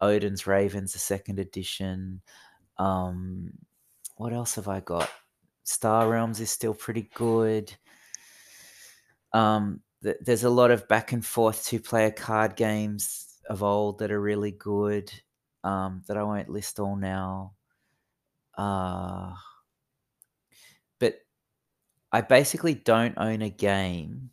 Odin's 0.00 0.46
Ravens, 0.46 0.92
the 0.92 0.98
second 0.98 1.38
edition. 1.38 2.20
Um, 2.78 3.52
what 4.16 4.32
else 4.32 4.56
have 4.56 4.68
I 4.68 4.80
got? 4.80 5.08
Star 5.62 6.08
Realms 6.08 6.40
is 6.40 6.50
still 6.50 6.74
pretty 6.74 7.10
good. 7.14 7.72
Um, 9.32 9.80
th- 10.02 10.16
there's 10.20 10.44
a 10.44 10.50
lot 10.50 10.70
of 10.70 10.88
back 10.88 11.12
and 11.12 11.24
forth 11.24 11.64
two 11.64 11.80
player 11.80 12.10
card 12.10 12.56
games 12.56 13.38
of 13.48 13.62
old 13.62 13.98
that 13.98 14.10
are 14.10 14.20
really 14.20 14.52
good 14.52 15.12
um, 15.64 16.02
that 16.08 16.16
I 16.16 16.22
won't 16.22 16.48
list 16.48 16.80
all 16.80 16.96
now. 16.96 17.52
Uh, 18.56 19.32
I 22.12 22.20
basically 22.22 22.74
don't 22.74 23.14
own 23.18 23.42
a 23.42 23.50
game. 23.50 24.30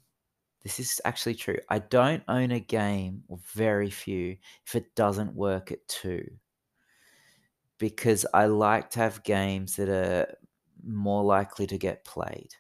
This 0.64 0.80
is 0.80 1.02
actually 1.06 1.36
true. 1.36 1.58
I 1.70 1.80
don't 1.80 2.24
own 2.28 2.52
a 2.52 2.60
game, 2.60 3.24
or 3.28 3.40
very 3.54 3.90
few, 3.90 4.38
if 4.66 4.76
it 4.76 4.96
doesn't 4.96 5.36
work 5.36 5.72
at 5.72 5.88
two. 5.88 6.28
Because 7.78 8.26
I 8.34 8.46
like 8.46 8.90
to 8.92 9.00
have 9.00 9.24
games 9.24 9.76
that 9.76 9.90
are 9.90 10.34
more 10.84 11.24
likely 11.24 11.68
to 11.68 11.78
get 11.78 12.06
played. 12.06 12.56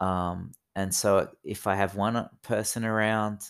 Um, 0.00 0.52
and 0.76 0.94
so 0.94 1.30
if 1.44 1.66
I 1.66 1.74
have 1.74 1.96
one 1.96 2.28
person 2.42 2.84
around, 2.84 3.40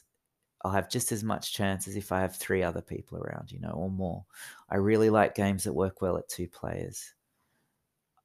I'll 0.64 0.72
have 0.72 0.88
just 0.88 1.10
as 1.10 1.24
much 1.24 1.52
chance 1.52 1.88
as 1.88 1.96
if 1.96 2.12
I 2.12 2.20
have 2.20 2.36
three 2.36 2.62
other 2.62 2.82
people 2.82 3.18
around, 3.18 3.50
you 3.50 3.58
know, 3.58 3.72
or 3.72 3.90
more. 3.90 4.24
I 4.70 4.76
really 4.76 5.10
like 5.10 5.34
games 5.34 5.64
that 5.64 5.72
work 5.72 6.00
well 6.00 6.16
at 6.16 6.28
two 6.28 6.46
players. 6.46 7.14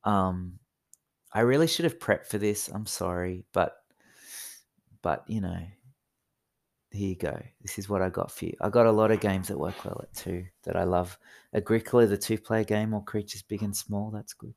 Um, 0.04 0.60
I 1.34 1.42
really 1.42 1.68
should 1.68 1.86
have 1.86 2.00
prepped 2.00 2.28
for 2.28 2.38
this. 2.38 2.68
I'm 2.70 2.86
sorry, 2.86 3.44
but 3.54 3.84
but 5.02 5.24
you 5.28 5.42
know, 5.42 5.60
here 6.92 7.10
you 7.10 7.16
go. 7.16 7.40
This 7.62 7.78
is 7.78 7.90
what 7.90 8.02
I 8.02 8.10
got 8.10 8.32
for 8.32 8.46
you. 8.46 8.54
I 8.62 8.70
got 8.70 8.86
a 8.86 8.92
lot 8.92 9.12
of 9.12 9.20
games 9.20 9.50
that 9.50 9.60
work 9.60 9.84
well 9.86 10.00
at 10.02 10.14
two 10.14 10.46
that 10.64 10.76
I 10.76 10.84
love. 10.84 11.18
Agricola, 11.54 12.08
the 12.08 12.18
two-player 12.18 12.64
game, 12.64 12.94
or 12.94 13.04
Creatures 13.04 13.42
Big 13.42 13.64
and 13.64 13.76
Small. 13.76 14.10
That's 14.10 14.34
good. 14.34 14.56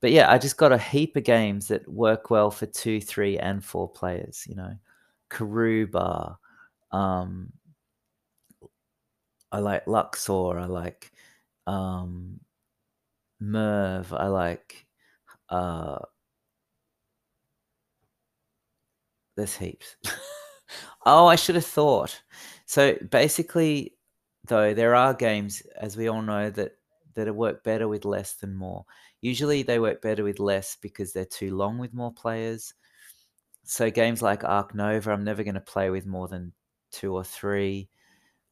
But 0.00 0.12
yeah, 0.12 0.30
I 0.30 0.38
just 0.38 0.56
got 0.56 0.72
a 0.72 0.78
heap 0.78 1.16
of 1.16 1.24
games 1.24 1.68
that 1.68 1.88
work 1.88 2.30
well 2.30 2.50
for 2.50 2.66
two, 2.66 3.00
three, 3.00 3.38
and 3.38 3.64
four 3.64 3.88
players. 3.88 4.44
You 4.48 4.56
know, 4.56 4.74
Karuba. 5.30 6.36
Um, 6.92 7.52
I 9.50 9.58
like 9.60 9.86
Luxor. 9.86 10.58
I 10.58 10.66
like 10.66 11.12
um, 11.66 12.40
Merv. 13.40 14.12
I 14.12 14.26
like. 14.26 14.86
Uh, 15.48 15.98
there's 19.36 19.56
heaps. 19.56 19.96
oh, 21.06 21.26
I 21.26 21.36
should 21.36 21.54
have 21.54 21.64
thought. 21.64 22.20
So 22.66 22.96
basically, 23.10 23.94
though, 24.46 24.74
there 24.74 24.94
are 24.94 25.14
games, 25.14 25.62
as 25.80 25.96
we 25.96 26.08
all 26.08 26.22
know, 26.22 26.50
that 26.50 26.72
that 27.14 27.34
work 27.34 27.64
better 27.64 27.88
with 27.88 28.04
less 28.04 28.34
than 28.34 28.54
more. 28.54 28.84
Usually, 29.20 29.62
they 29.62 29.78
work 29.80 30.02
better 30.02 30.22
with 30.22 30.38
less 30.38 30.76
because 30.80 31.12
they're 31.12 31.24
too 31.24 31.56
long 31.56 31.78
with 31.78 31.92
more 31.94 32.12
players. 32.12 32.74
So 33.64 33.90
games 33.90 34.22
like 34.22 34.44
Ark 34.44 34.74
Nova, 34.74 35.12
I'm 35.12 35.24
never 35.24 35.42
going 35.44 35.54
to 35.54 35.60
play 35.60 35.90
with 35.90 36.06
more 36.06 36.28
than 36.28 36.52
two 36.92 37.14
or 37.14 37.24
three. 37.24 37.88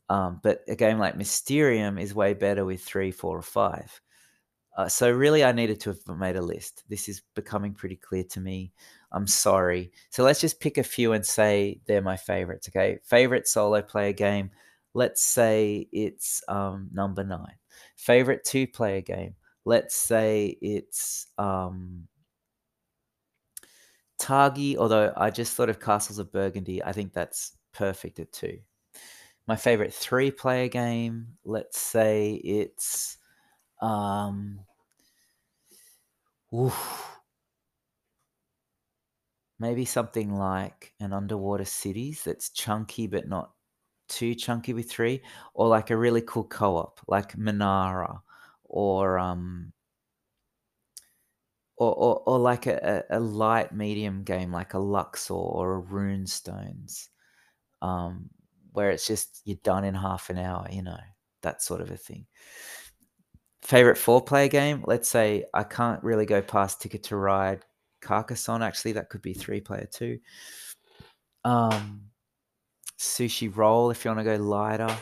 Um, 0.09 0.40
but 0.43 0.62
a 0.68 0.77
game 0.77 0.98
like 0.98 1.16
Mysterium 1.16 1.98
is 1.98 2.14
way 2.14 2.35
better 2.35 2.64
with 2.64 2.82
three, 2.82 3.10
four, 3.10 3.39
or 3.39 3.43
five. 3.43 4.01
Uh, 4.77 4.89
so 4.89 5.11
really, 5.11 5.43
I 5.43 5.53
needed 5.53 5.81
to 5.81 5.90
have 5.90 6.19
made 6.19 6.36
a 6.36 6.43
list. 6.43 6.85
This 6.89 7.09
is 7.09 7.23
becoming 7.35 7.73
pretty 7.73 7.97
clear 7.97 8.24
to 8.24 8.40
me. 8.40 8.73
I'm 9.11 9.27
sorry. 9.27 9.90
So 10.11 10.23
let's 10.23 10.40
just 10.40 10.61
pick 10.61 10.77
a 10.77 10.82
few 10.82 11.15
and 11.15 11.24
say 11.24 11.81
they're 11.86 12.03
my 12.03 12.16
favorites. 12.19 12.69
Okay, 12.69 12.98
favorite 13.03 13.48
solo 13.48 13.81
player 13.81 14.12
game. 14.12 14.51
Let's 14.93 15.23
say 15.23 15.89
it's 15.93 16.43
um, 16.48 16.90
number 16.93 17.24
nine. 17.24 17.57
Favorite 17.97 18.44
two 18.44 18.66
player 18.66 19.01
game. 19.01 19.35
Let's 19.65 19.97
say 19.97 20.59
it's 20.61 21.27
um, 21.39 22.07
Targi. 24.20 24.77
Although 24.77 25.12
I 25.16 25.31
just 25.31 25.55
thought 25.55 25.70
of 25.70 25.81
Castles 25.81 26.19
of 26.19 26.31
Burgundy. 26.32 26.85
I 26.85 26.93
think 26.93 27.15
that's 27.15 27.53
perfect 27.73 28.19
at 28.19 28.32
two. 28.32 28.59
My 29.47 29.57
favorite 29.57 29.94
three 29.94 30.31
player 30.31 30.69
game. 30.69 31.28
Let's 31.44 31.78
say 31.78 32.32
it's 32.44 33.16
um, 33.81 34.61
oof. 36.53 37.20
Maybe 39.59 39.85
something 39.85 40.35
like 40.35 40.94
an 41.01 41.12
underwater 41.12 41.65
cities 41.66 42.24
that's 42.24 42.48
chunky 42.51 43.07
but 43.07 43.28
not 43.28 43.53
too 44.09 44.35
chunky 44.35 44.73
with 44.74 44.90
three, 44.90 45.23
or 45.55 45.69
like 45.69 45.90
a 45.90 45.97
really 45.97 46.23
cool 46.23 46.44
co-op 46.44 47.01
like 47.09 47.36
Manara, 47.39 48.23
or 48.65 49.19
um, 49.19 49.73
or 51.77 51.94
or, 51.94 52.23
or 52.27 52.39
like 52.39 52.66
a, 52.66 53.05
a 53.11 53.20
light 53.20 53.73
medium 53.73 54.23
game 54.24 54.53
like 54.53 54.74
a 54.74 54.78
Luxor 54.78 55.35
or 55.35 55.78
a 55.78 55.82
Runestones, 55.82 57.09
um, 57.82 58.31
where 58.73 58.90
it's 58.90 59.07
just 59.07 59.43
you're 59.44 59.59
done 59.65 59.85
in 59.85 59.94
half 59.94 60.31
an 60.31 60.39
hour, 60.39 60.69
you 60.70 60.82
know, 60.82 60.98
that 61.43 61.62
sort 61.62 61.81
of 61.82 61.90
a 61.90 61.97
thing 61.97 62.27
favorite 63.66 63.98
four 63.98 64.22
player 64.22 64.47
game? 64.47 64.84
Let's 64.86 65.09
say 65.09 65.44
i 65.52 65.64
can't 65.64 66.02
really 66.05 66.24
go 66.24 66.40
past 66.40 66.80
ticket 66.80 67.02
to 67.05 67.16
ride 67.16 67.64
carcassonne 68.01 68.62
actually 68.62 68.93
that 68.93 69.09
could 69.09 69.22
be 69.22 69.34
three 69.34 69.60
player 69.60 69.88
too. 69.90 70.20
Um 71.44 72.02
sushi 72.98 73.55
roll 73.55 73.90
if 73.90 74.05
you 74.05 74.10
want 74.10 74.20
to 74.20 74.24
go 74.24 74.43
lighter 74.43 74.97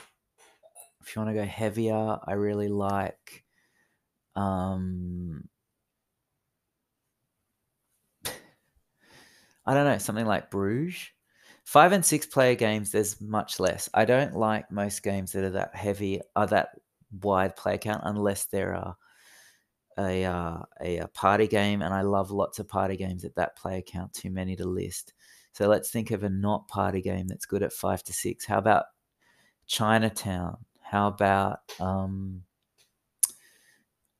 if 1.02 1.14
you 1.14 1.22
want 1.22 1.34
to 1.34 1.40
go 1.40 1.46
heavier 1.46 2.18
i 2.26 2.32
really 2.32 2.66
like 2.68 3.44
um 4.34 5.48
i 9.66 9.74
don't 9.74 9.84
know 9.84 9.98
something 9.98 10.26
like 10.26 10.50
bruges. 10.50 11.10
Five 11.64 11.92
and 11.92 12.04
six 12.04 12.26
player 12.26 12.54
games 12.54 12.90
there's 12.90 13.20
much 13.20 13.58
less. 13.58 13.88
I 13.94 14.04
don't 14.04 14.36
like 14.36 14.70
most 14.70 15.02
games 15.02 15.32
that 15.32 15.44
are 15.44 15.50
that 15.50 15.74
heavy 15.74 16.20
are 16.36 16.46
that 16.48 16.70
wide 17.22 17.56
player 17.56 17.78
count 17.78 18.02
unless 18.04 18.46
there 18.46 18.74
are 18.74 18.96
a, 19.98 20.24
uh, 20.24 20.58
a, 20.80 20.98
a 20.98 21.08
party 21.08 21.46
game, 21.46 21.82
and 21.82 21.94
I 21.94 22.02
love 22.02 22.30
lots 22.30 22.58
of 22.58 22.68
party 22.68 22.96
games 22.96 23.24
at 23.24 23.34
that 23.36 23.56
player 23.56 23.82
count. 23.82 24.12
Too 24.12 24.30
many 24.30 24.56
to 24.56 24.66
list. 24.66 25.14
So 25.52 25.68
let's 25.68 25.90
think 25.90 26.10
of 26.10 26.24
a 26.24 26.28
not 26.28 26.66
party 26.68 27.00
game 27.00 27.28
that's 27.28 27.46
good 27.46 27.62
at 27.62 27.72
five 27.72 28.02
to 28.04 28.12
six. 28.12 28.44
How 28.44 28.58
about 28.58 28.86
Chinatown? 29.66 30.58
How 30.80 31.08
about 31.08 31.58
um, 31.80 32.42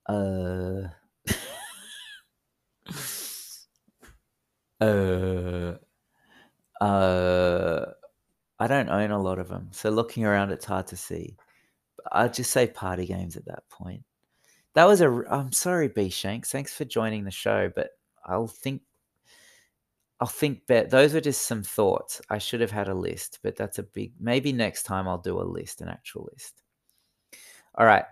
uh, 0.09 0.89
uh, 4.81 5.75
uh, 6.81 7.87
I 8.59 8.67
don't 8.69 8.89
own 8.89 9.11
a 9.11 9.21
lot 9.21 9.39
of 9.39 9.49
them, 9.49 9.69
so 9.73 9.91
looking 9.91 10.25
around, 10.25 10.51
it's 10.51 10.65
hard 10.65 10.87
to 10.89 10.97
see. 10.97 11.37
I'd 12.13 12.35
just 12.35 12.51
say 12.51 12.67
party 12.67 13.07
games 13.07 13.37
at 13.37 13.47
that 13.47 13.69
point. 13.71 14.05
That 14.75 14.87
was 14.87 15.01
a. 15.01 15.23
I'm 15.31 15.53
sorry, 15.53 15.89
B 15.89 16.11
Shanks. 16.11 16.51
Thanks 16.51 16.75
for 16.75 16.85
joining 16.85 17.25
the 17.25 17.31
show, 17.31 17.71
but 17.75 17.91
I'll 18.25 18.49
think. 18.49 18.83
I'll 20.21 20.29
think 20.29 20.67
bet 20.67 20.91
those 20.91 21.13
were 21.13 21.21
just 21.21 21.43
some 21.43 21.63
thoughts. 21.63 22.21
I 22.31 22.39
should 22.39 22.61
have 22.61 22.71
had 22.71 22.89
a 22.89 22.95
list, 22.95 23.41
but 23.43 23.57
that's 23.57 23.79
a 23.79 23.83
big. 23.83 24.13
Maybe 24.21 24.53
next 24.53 24.85
time 24.85 25.09
I'll 25.09 25.19
do 25.19 25.41
a 25.41 25.43
list, 25.43 25.81
an 25.81 25.89
actual 25.89 26.29
list. 26.33 26.63
All 27.77 27.87
right. 27.87 28.05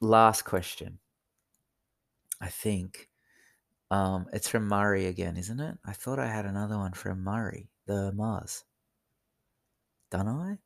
Last 0.00 0.42
question. 0.42 0.98
I 2.40 2.48
think. 2.48 3.08
Um, 3.90 4.26
it's 4.32 4.48
from 4.48 4.68
Murray 4.68 5.06
again, 5.06 5.36
isn't 5.36 5.60
it? 5.60 5.76
I 5.84 5.92
thought 5.92 6.18
I 6.18 6.26
had 6.26 6.46
another 6.46 6.78
one 6.78 6.94
from 6.94 7.22
Murray, 7.22 7.68
the 7.86 8.10
Mars. 8.12 8.64
Don't 10.10 10.28
I? 10.28 10.56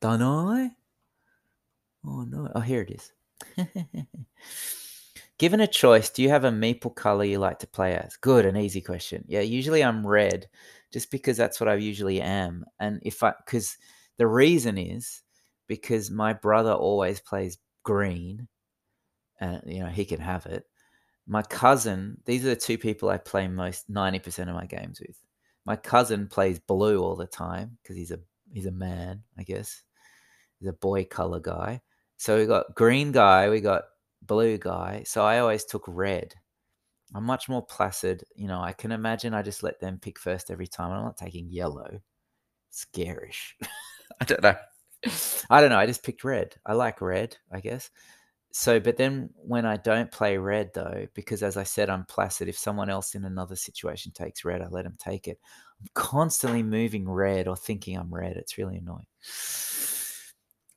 Don't 0.00 0.22
I? 0.22 0.70
Oh 2.06 2.22
no! 2.22 2.50
Oh, 2.54 2.60
here 2.60 2.80
it 2.82 2.90
is. 2.90 3.12
Given 5.38 5.60
a 5.60 5.66
choice, 5.66 6.10
do 6.10 6.22
you 6.22 6.28
have 6.30 6.44
a 6.44 6.50
meeple 6.50 6.94
color 6.94 7.24
you 7.24 7.38
like 7.38 7.58
to 7.60 7.66
play 7.66 7.94
as? 7.94 8.16
Good, 8.16 8.46
an 8.46 8.56
easy 8.56 8.80
question. 8.80 9.24
Yeah, 9.28 9.40
usually 9.40 9.82
I'm 9.84 10.06
red, 10.06 10.48
just 10.92 11.10
because 11.10 11.36
that's 11.36 11.60
what 11.60 11.68
I 11.68 11.74
usually 11.74 12.20
am. 12.20 12.64
And 12.78 13.00
if 13.02 13.22
I, 13.22 13.34
because 13.44 13.76
the 14.18 14.26
reason 14.26 14.78
is 14.78 15.22
because 15.66 16.10
my 16.10 16.32
brother 16.32 16.72
always 16.72 17.20
plays 17.20 17.58
green, 17.82 18.48
and 19.40 19.62
you 19.66 19.80
know 19.80 19.88
he 19.88 20.04
can 20.04 20.20
have 20.20 20.46
it. 20.46 20.64
My 21.26 21.42
cousin, 21.42 22.18
these 22.24 22.44
are 22.44 22.50
the 22.50 22.56
two 22.56 22.78
people 22.78 23.10
I 23.10 23.18
play 23.18 23.48
most 23.48 23.88
ninety 23.90 24.18
percent 24.18 24.48
of 24.50 24.56
my 24.56 24.66
games 24.66 25.00
with. 25.00 25.18
My 25.66 25.76
cousin 25.76 26.26
plays 26.26 26.58
blue 26.58 27.02
all 27.02 27.16
the 27.16 27.26
time 27.26 27.76
because 27.82 27.96
he's 27.96 28.10
a 28.10 28.20
he's 28.52 28.66
a 28.66 28.72
man, 28.72 29.22
I 29.38 29.42
guess. 29.42 29.82
A 30.66 30.72
boy 30.72 31.04
color 31.04 31.40
guy. 31.40 31.80
So 32.16 32.36
we 32.36 32.46
got 32.46 32.74
green 32.74 33.12
guy, 33.12 33.48
we 33.48 33.60
got 33.60 33.84
blue 34.22 34.58
guy. 34.58 35.02
So 35.06 35.24
I 35.24 35.38
always 35.38 35.64
took 35.64 35.84
red. 35.86 36.34
I'm 37.14 37.24
much 37.24 37.48
more 37.48 37.64
placid. 37.64 38.24
You 38.36 38.46
know, 38.46 38.60
I 38.60 38.72
can 38.72 38.92
imagine 38.92 39.34
I 39.34 39.42
just 39.42 39.62
let 39.62 39.80
them 39.80 39.98
pick 40.00 40.18
first 40.18 40.50
every 40.50 40.66
time. 40.66 40.92
I'm 40.92 41.04
not 41.04 41.16
taking 41.16 41.48
yellow. 41.48 42.00
Scarish. 42.72 43.54
I 44.20 44.24
don't 44.24 44.42
know. 44.42 44.54
I 45.48 45.60
don't 45.60 45.70
know. 45.70 45.78
I 45.78 45.86
just 45.86 46.04
picked 46.04 46.24
red. 46.24 46.54
I 46.66 46.74
like 46.74 47.00
red, 47.00 47.36
I 47.50 47.60
guess. 47.60 47.90
So, 48.52 48.80
but 48.80 48.96
then 48.96 49.30
when 49.36 49.64
I 49.64 49.76
don't 49.76 50.10
play 50.10 50.36
red, 50.36 50.72
though, 50.74 51.06
because 51.14 51.42
as 51.42 51.56
I 51.56 51.62
said, 51.62 51.88
I'm 51.88 52.04
placid. 52.04 52.48
If 52.48 52.58
someone 52.58 52.90
else 52.90 53.14
in 53.14 53.24
another 53.24 53.56
situation 53.56 54.12
takes 54.12 54.44
red, 54.44 54.60
I 54.60 54.66
let 54.68 54.84
them 54.84 54.96
take 54.98 55.28
it. 55.28 55.38
I'm 55.80 55.88
constantly 55.94 56.62
moving 56.62 57.08
red 57.08 57.46
or 57.46 57.56
thinking 57.56 57.96
I'm 57.96 58.12
red. 58.12 58.36
It's 58.36 58.58
really 58.58 58.76
annoying. 58.76 59.06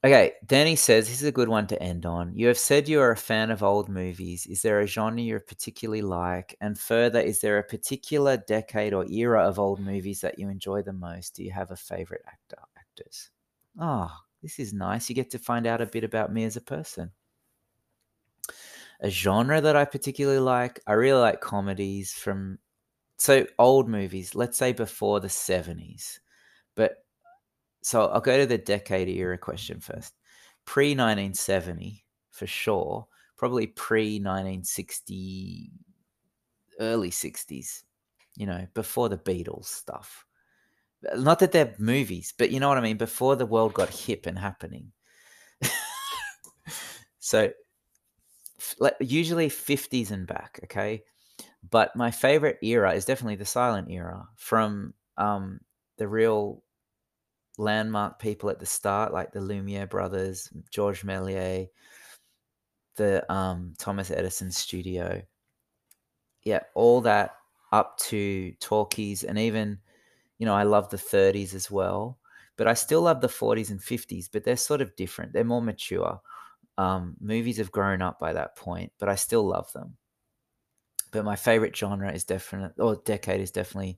Okay, 0.05 0.33
Danny 0.45 0.75
says 0.75 1.07
this 1.07 1.21
is 1.21 1.27
a 1.27 1.31
good 1.31 1.47
one 1.47 1.65
to 1.67 1.81
end 1.81 2.05
on. 2.05 2.35
You 2.35 2.47
have 2.47 2.57
said 2.57 2.89
you 2.89 2.99
are 2.99 3.11
a 3.11 3.17
fan 3.17 3.49
of 3.49 3.63
old 3.63 3.87
movies. 3.87 4.45
Is 4.47 4.61
there 4.61 4.81
a 4.81 4.87
genre 4.87 5.21
you 5.21 5.39
particularly 5.39 6.01
like? 6.01 6.57
And 6.59 6.77
further, 6.77 7.21
is 7.21 7.39
there 7.39 7.57
a 7.57 7.63
particular 7.63 8.35
decade 8.35 8.93
or 8.93 9.05
era 9.05 9.47
of 9.47 9.59
old 9.59 9.79
movies 9.79 10.19
that 10.19 10.37
you 10.37 10.49
enjoy 10.49 10.81
the 10.81 10.91
most? 10.91 11.35
Do 11.35 11.43
you 11.45 11.51
have 11.51 11.71
a 11.71 11.77
favorite 11.77 12.23
actor, 12.27 12.57
actors? 12.77 13.29
Oh, 13.79 13.83
ah, 13.83 14.21
this 14.41 14.59
is 14.59 14.73
nice. 14.73 15.07
You 15.07 15.15
get 15.15 15.31
to 15.31 15.39
find 15.39 15.65
out 15.65 15.79
a 15.79 15.85
bit 15.85 16.03
about 16.03 16.33
me 16.33 16.43
as 16.43 16.57
a 16.57 16.61
person. 16.61 17.09
A 18.99 19.09
genre 19.09 19.61
that 19.61 19.77
I 19.77 19.85
particularly 19.85 20.39
like, 20.39 20.81
I 20.85 20.93
really 20.93 21.21
like 21.21 21.39
comedies 21.39 22.11
from 22.11 22.59
so 23.15 23.45
old 23.57 23.87
movies, 23.87 24.35
let's 24.35 24.57
say 24.57 24.73
before 24.73 25.21
the 25.21 25.29
70s. 25.29 26.19
But 26.75 27.02
so 27.83 28.07
I'll 28.07 28.21
go 28.21 28.37
to 28.37 28.45
the 28.45 28.57
decade 28.57 29.09
era 29.09 29.37
question 29.37 29.79
first. 29.79 30.13
Pre 30.65 30.95
1970, 30.95 32.03
for 32.31 32.47
sure. 32.47 33.07
Probably 33.35 33.67
pre 33.67 34.19
1960, 34.19 35.69
early 36.79 37.11
60s, 37.11 37.83
you 38.37 38.45
know, 38.45 38.65
before 38.73 39.09
the 39.09 39.17
Beatles 39.17 39.65
stuff. 39.65 40.25
Not 41.15 41.39
that 41.39 41.51
they're 41.51 41.75
movies, 41.77 42.33
but 42.37 42.51
you 42.51 42.61
know 42.61 42.69
what 42.69 42.77
I 42.77 42.81
mean? 42.81 42.95
Before 42.97 43.35
the 43.35 43.45
world 43.45 43.73
got 43.73 43.89
hip 43.89 44.25
and 44.25 44.39
happening. 44.39 44.93
so 47.19 47.51
usually 49.01 49.49
50s 49.49 50.11
and 50.11 50.25
back, 50.25 50.61
okay? 50.63 51.03
But 51.69 51.93
my 51.97 52.11
favorite 52.11 52.59
era 52.61 52.93
is 52.93 53.03
definitely 53.03 53.35
the 53.35 53.45
silent 53.45 53.91
era 53.91 54.25
from 54.37 54.93
um, 55.17 55.59
the 55.97 56.07
real 56.07 56.63
landmark 57.57 58.19
people 58.19 58.49
at 58.49 58.59
the 58.59 58.65
start, 58.65 59.13
like 59.13 59.31
the 59.31 59.41
Lumiere 59.41 59.87
brothers, 59.87 60.51
George 60.71 61.03
Méliès, 61.03 61.69
the 62.95 63.31
um, 63.31 63.73
Thomas 63.77 64.11
Edison 64.11 64.51
studio. 64.51 65.21
Yeah, 66.43 66.59
all 66.75 67.01
that 67.01 67.35
up 67.71 67.97
to 67.97 68.51
talkies, 68.59 69.23
and 69.23 69.39
even, 69.39 69.79
you 70.37 70.45
know, 70.45 70.55
I 70.55 70.63
love 70.63 70.89
the 70.89 70.97
30s 70.97 71.53
as 71.53 71.71
well. 71.71 72.19
But 72.55 72.67
I 72.67 72.75
still 72.75 73.01
love 73.01 73.21
the 73.21 73.27
40s 73.29 73.71
and 73.71 73.81
50s, 73.81 74.27
but 74.31 74.43
they're 74.43 74.57
sort 74.57 74.81
of 74.81 74.95
different. 74.95 75.33
They're 75.33 75.43
more 75.43 75.61
mature. 75.61 76.21
Um, 76.77 77.15
movies 77.19 77.57
have 77.57 77.71
grown 77.71 78.01
up 78.01 78.19
by 78.19 78.33
that 78.33 78.55
point, 78.55 78.91
but 78.99 79.09
I 79.09 79.15
still 79.15 79.43
love 79.43 79.71
them. 79.73 79.97
But 81.11 81.25
my 81.25 81.35
favorite 81.35 81.75
genre 81.75 82.11
is 82.11 82.23
definitely, 82.23 82.83
or 82.83 82.95
decade 83.05 83.41
is 83.41 83.51
definitely 83.51 83.97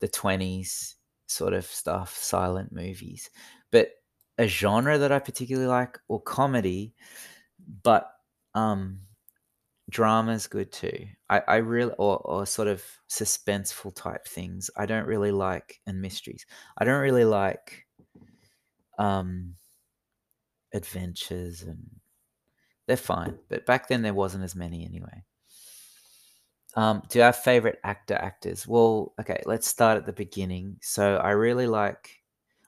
the 0.00 0.08
20s 0.08 0.96
sort 1.32 1.54
of 1.54 1.64
stuff, 1.64 2.16
silent 2.16 2.72
movies. 2.72 3.30
But 3.70 3.90
a 4.38 4.46
genre 4.46 4.98
that 4.98 5.12
I 5.12 5.18
particularly 5.18 5.68
like, 5.68 5.98
or 6.08 6.20
comedy, 6.20 6.94
but 7.82 8.10
um, 8.54 9.00
drama's 9.90 10.46
good 10.46 10.72
too. 10.72 11.06
I, 11.28 11.42
I 11.48 11.56
really, 11.56 11.94
or, 11.98 12.18
or 12.18 12.46
sort 12.46 12.68
of 12.68 12.84
suspenseful 13.08 13.94
type 13.94 14.26
things. 14.26 14.70
I 14.76 14.86
don't 14.86 15.06
really 15.06 15.32
like, 15.32 15.80
and 15.86 16.00
mysteries. 16.00 16.46
I 16.78 16.84
don't 16.84 17.00
really 17.00 17.24
like 17.24 17.86
um, 18.98 19.54
adventures 20.72 21.62
and 21.62 21.84
they're 22.86 22.96
fine. 22.96 23.38
But 23.48 23.66
back 23.66 23.88
then 23.88 24.02
there 24.02 24.14
wasn't 24.14 24.44
as 24.44 24.56
many 24.56 24.84
anyway. 24.84 25.24
Um, 26.74 27.02
do 27.08 27.18
have 27.24 27.36
favorite 27.36 27.78
actor 27.84 28.14
actors? 28.14 28.66
Well, 28.66 29.12
okay, 29.20 29.42
let's 29.44 29.66
start 29.66 29.98
at 29.98 30.06
the 30.06 30.12
beginning. 30.12 30.78
So 30.80 31.16
I 31.16 31.30
really 31.30 31.66
like. 31.66 32.22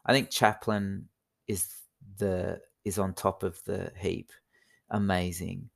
I 0.06 0.12
think 0.12 0.31
Chaplin 0.31 1.09
is 1.48 1.74
the 2.18 2.60
is 2.85 2.98
on 2.98 3.14
top 3.14 3.43
of 3.43 3.62
the 3.64 3.90
heap. 3.98 4.31
Amazing. 4.90 5.70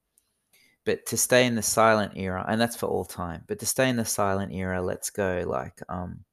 But 0.85 1.07
to 1.07 1.17
stay 1.17 1.47
in 1.47 1.55
the 1.55 1.63
silent 1.63 2.13
era, 2.17 2.45
and 2.49 2.61
that's 2.61 2.77
for 2.77 2.87
all 2.87 3.05
time. 3.05 3.45
But 3.47 3.59
to 3.61 3.67
stay 3.67 3.89
in 3.89 3.97
the 3.97 4.05
silent 4.05 4.53
era, 4.53 4.83
let's 4.83 5.11
go 5.11 5.45
like 5.47 5.81
um, 5.89 6.25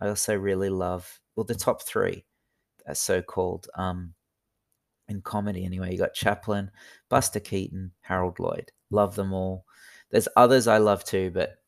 I 0.00 0.08
also 0.08 0.34
really 0.36 0.70
love 0.70 1.20
well 1.36 1.44
the 1.44 1.54
top 1.54 1.82
three, 1.82 2.24
so 2.92 3.20
called 3.22 3.68
um, 3.74 4.14
in 5.08 5.20
comedy 5.22 5.64
anyway. 5.64 5.92
You 5.92 5.98
got 5.98 6.14
Chaplin, 6.14 6.70
Buster 7.08 7.40
Keaton, 7.40 7.92
Harold 8.00 8.38
Lloyd. 8.38 8.70
Love 8.90 9.14
them 9.14 9.32
all. 9.32 9.64
There's 10.10 10.28
others 10.36 10.66
I 10.66 10.78
love 10.78 11.04
too, 11.04 11.30
but 11.32 11.58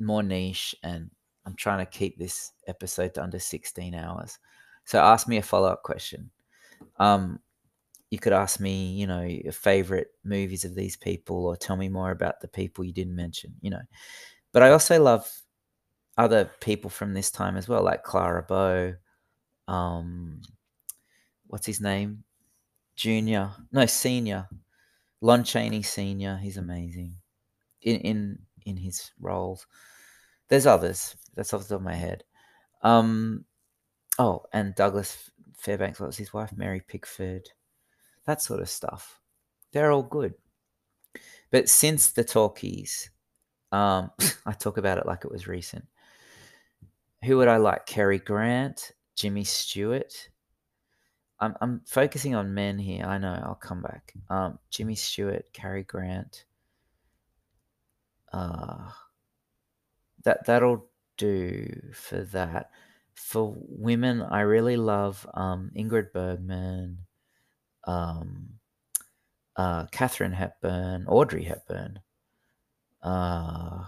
more 0.00 0.22
niche. 0.22 0.74
And 0.82 1.10
I'm 1.46 1.54
trying 1.54 1.84
to 1.84 1.90
keep 1.90 2.18
this 2.18 2.52
episode 2.66 3.14
to 3.14 3.22
under 3.22 3.38
16 3.38 3.94
hours. 3.94 4.38
So 4.84 5.00
ask 5.00 5.28
me 5.28 5.38
a 5.38 5.42
follow 5.42 5.68
up 5.68 5.82
question. 5.82 6.30
Um, 6.98 7.38
you 8.10 8.18
could 8.18 8.32
ask 8.32 8.60
me, 8.60 8.92
you 8.92 9.06
know, 9.06 9.22
your 9.22 9.52
favorite 9.52 10.08
movies 10.24 10.64
of 10.64 10.74
these 10.74 10.96
people, 10.96 11.46
or 11.46 11.56
tell 11.56 11.76
me 11.76 11.88
more 11.88 12.10
about 12.10 12.40
the 12.40 12.48
people 12.48 12.84
you 12.84 12.92
didn't 12.92 13.16
mention, 13.16 13.54
you 13.62 13.70
know. 13.70 13.80
But 14.52 14.62
I 14.62 14.70
also 14.70 15.02
love 15.02 15.30
other 16.18 16.50
people 16.60 16.90
from 16.90 17.14
this 17.14 17.30
time 17.30 17.56
as 17.56 17.68
well, 17.68 17.82
like 17.82 18.02
Clara 18.02 18.42
Bow. 18.42 18.94
Um, 19.66 20.42
what's 21.46 21.64
his 21.64 21.80
name? 21.80 22.24
Junior, 22.96 23.50
no, 23.70 23.86
senior. 23.86 24.46
Lon 25.22 25.44
Chaney 25.44 25.82
Senior. 25.82 26.36
He's 26.36 26.58
amazing 26.58 27.14
in 27.82 27.96
in 28.00 28.38
in 28.64 28.76
his 28.76 29.10
roles. 29.20 29.66
There's 30.48 30.66
others. 30.66 31.16
That's 31.34 31.52
off 31.54 31.62
the 31.62 31.68
top 31.68 31.80
of 31.80 31.84
my 31.84 31.94
head. 31.94 32.24
Um, 32.82 33.44
oh, 34.18 34.42
and 34.52 34.74
Douglas 34.74 35.30
Fairbanks. 35.56 36.00
was 36.00 36.16
his 36.16 36.32
wife? 36.32 36.52
Mary 36.56 36.82
Pickford. 36.86 37.48
That 38.26 38.42
sort 38.42 38.60
of 38.60 38.68
stuff. 38.68 39.20
They're 39.72 39.92
all 39.92 40.02
good. 40.02 40.34
But 41.50 41.68
since 41.68 42.10
the 42.10 42.24
talkies, 42.24 43.10
um, 43.70 44.10
I 44.46 44.52
talk 44.52 44.78
about 44.78 44.98
it 44.98 45.06
like 45.06 45.24
it 45.24 45.30
was 45.30 45.48
recent. 45.48 45.84
Who 47.24 47.36
would 47.38 47.48
I 47.48 47.56
like? 47.58 47.86
Cary 47.86 48.18
Grant, 48.18 48.92
Jimmy 49.16 49.44
Stewart. 49.44 50.28
I'm 51.40 51.54
I'm 51.60 51.80
focusing 51.86 52.34
on 52.34 52.54
men 52.54 52.78
here. 52.78 53.04
I 53.04 53.18
know. 53.18 53.40
I'll 53.44 53.54
come 53.54 53.82
back. 53.82 54.12
Um, 54.30 54.58
Jimmy 54.70 54.94
Stewart, 54.94 55.44
Cary 55.52 55.84
Grant 55.84 56.44
uh, 58.32 58.90
that 60.24 60.46
that'll 60.46 60.86
do 61.16 61.68
for 61.92 62.22
that. 62.24 62.70
For 63.14 63.54
women, 63.56 64.22
I 64.22 64.40
really 64.40 64.76
love 64.76 65.26
um, 65.34 65.70
Ingrid 65.76 66.12
Bergman, 66.12 66.98
um, 67.84 68.48
uh, 69.56 69.86
Katharine 69.86 70.32
Hepburn, 70.32 71.06
Audrey 71.06 71.44
Hepburn, 71.44 72.00
uh, 73.02 73.84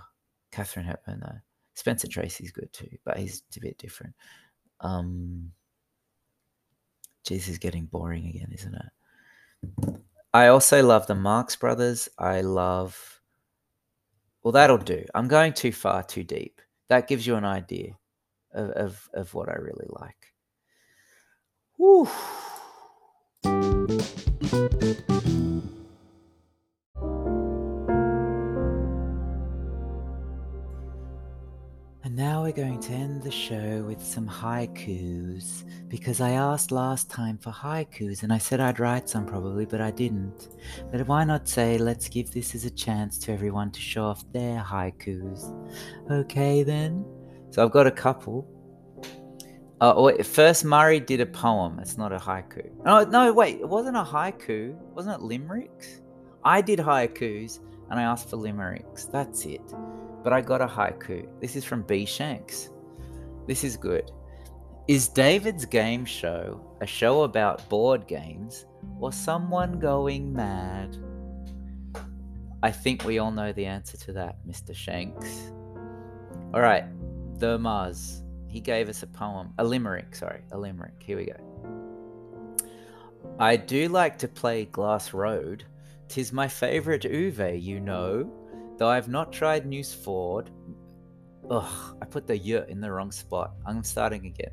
Katharine 0.51 0.87
Hepburn 0.87 1.21
though. 1.21 1.39
Spencer 1.75 2.07
Tracy's 2.07 2.53
good 2.53 2.73
too, 2.73 2.91
but 3.05 3.17
he's 3.17 3.43
a 3.57 3.61
bit 3.61 3.79
different. 3.79 4.15
Um, 4.81 5.53
geez, 7.25 7.49
is 7.49 7.59
getting 7.59 7.87
boring 7.87 8.27
again, 8.27 8.53
isn't 8.53 8.75
it? 8.75 10.01
I 10.33 10.49
also 10.49 10.85
love 10.85 11.07
the 11.07 11.15
Marx 11.15 11.57
Brothers. 11.57 12.09
I 12.19 12.43
love. 12.43 13.14
Well, 14.45 14.53
that'll 14.53 14.77
do. 14.77 15.05
I'm 15.15 15.27
going 15.27 15.55
too 15.55 15.73
far, 15.73 16.03
too 16.03 16.23
deep. 16.23 16.61
That 16.91 17.09
gives 17.09 17.27
you 17.27 17.37
an 17.37 17.47
idea 17.47 17.97
of, 18.53 18.71
of, 18.71 19.09
of 19.15 19.35
what 19.35 19.49
I 19.49 19.55
really 19.55 19.89
like. 19.89 20.35
And 32.15 32.21
now 32.21 32.43
we're 32.43 32.53
going 32.53 32.79
to 32.79 32.93
end 32.93 33.25
the 33.25 33.31
show 33.33 33.83
with 33.83 34.01
some 34.01 34.29
haikus 34.29 35.65
because 35.89 36.21
I 36.21 36.31
asked 36.31 36.71
last 36.71 37.11
time 37.11 37.39
for 37.39 37.51
haikus 37.51 38.23
and 38.23 38.33
I 38.33 38.39
said 38.39 38.61
I'd 38.61 38.79
write 38.79 39.09
some 39.09 39.27
probably, 39.27 39.67
but 39.67 39.81
I 39.81 39.91
didn't. 39.91 40.51
But 40.93 41.09
why 41.09 41.25
not 41.25 41.49
say, 41.49 41.77
let's 41.77 42.09
give 42.09 42.31
this 42.31 42.55
as 42.55 42.65
a 42.65 42.71
chance 42.71 43.19
to 43.19 43.33
everyone 43.33 43.73
to 43.73 43.81
show 43.81 44.05
off 44.05 44.25
their 44.33 44.61
haikus? 44.61 45.53
Okay, 46.09 46.63
then. 46.63 47.05
So 47.51 47.65
I've 47.65 47.73
got 47.73 47.89
a 47.89 47.91
couple. 47.91 48.47
Uh, 49.81 49.95
wait, 49.97 50.25
first, 50.25 50.65
Murray 50.65 51.01
did 51.01 51.21
a 51.21 51.27
poem. 51.27 51.81
It's 51.81 51.99
not 51.99 52.13
a 52.13 52.19
haiku. 52.19 52.71
No, 52.85 53.03
no, 53.03 53.33
wait. 53.33 53.59
It 53.59 53.69
wasn't 53.69 53.97
a 53.97 54.05
haiku. 54.05 54.73
Wasn't 54.95 55.21
it 55.21 55.21
limericks? 55.21 56.01
I 56.45 56.61
did 56.61 56.79
haikus 56.79 57.59
and 57.91 57.99
I 57.99 58.05
asked 58.05 58.31
for 58.31 58.37
limericks. 58.37 59.07
That's 59.07 59.47
it. 59.47 59.63
But 60.25 60.33
I 60.33 60.41
got 60.41 60.61
a 60.61 60.67
haiku. 60.67 61.29
This 61.41 61.55
is 61.55 61.65
from 61.65 61.83
B 61.83 62.05
Shanks. 62.07 62.71
This 63.47 63.63
is 63.63 63.77
good. 63.77 64.11
Is 64.89 65.09
David's 65.09 65.65
game 65.65 66.05
show 66.05 66.61
a 66.81 66.87
show 66.87 67.23
about 67.23 67.69
board 67.69 68.07
games 68.07 68.67
or 68.99 69.13
someone 69.13 69.79
going 69.79 70.33
mad? 70.33 70.97
I 72.63 72.71
think 72.71 73.05
we 73.05 73.19
all 73.19 73.31
know 73.31 73.53
the 73.53 73.67
answer 73.67 73.99
to 73.99 74.13
that, 74.15 74.39
Mr. 74.49 74.75
Shanks. 74.75 75.53
All 76.55 76.61
right, 76.61 76.85
the 77.39 77.59
Muzz. 77.59 78.23
He 78.49 78.61
gave 78.61 78.89
us 78.89 79.03
a 79.03 79.07
poem, 79.07 79.53
a 79.59 79.65
limerick, 79.65 80.15
sorry, 80.15 80.43
a 80.53 80.59
limerick. 80.59 80.95
Here 80.99 81.17
we 81.17 81.27
go. 81.27 82.65
I 83.39 83.57
do 83.57 83.89
like 83.89 84.17
to 84.19 84.29
play 84.29 84.65
Glass 84.67 85.13
Road. 85.13 85.65
Tis 86.09 86.33
my 86.33 86.47
favourite 86.47 87.03
Uwe, 87.03 87.61
you 87.61 87.81
know. 87.81 88.31
Though 88.77 88.89
I've 88.89 89.09
not 89.09 89.33
tried 89.33 89.67
News 89.67 89.95
Ford. 89.95 90.51
Ugh, 91.51 91.97
I 92.01 92.05
put 92.07 92.27
the 92.27 92.37
y 92.37 92.65
in 92.69 92.81
the 92.81 92.91
wrong 92.91 93.13
spot. 93.13 93.55
I'm 93.67 93.85
starting 93.85 94.27
again. 94.27 94.53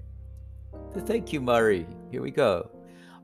Thank 1.06 1.34
you, 1.34 1.42
Murray. 1.42 1.88
Here 2.12 2.22
we 2.22 2.32
go. 2.32 2.70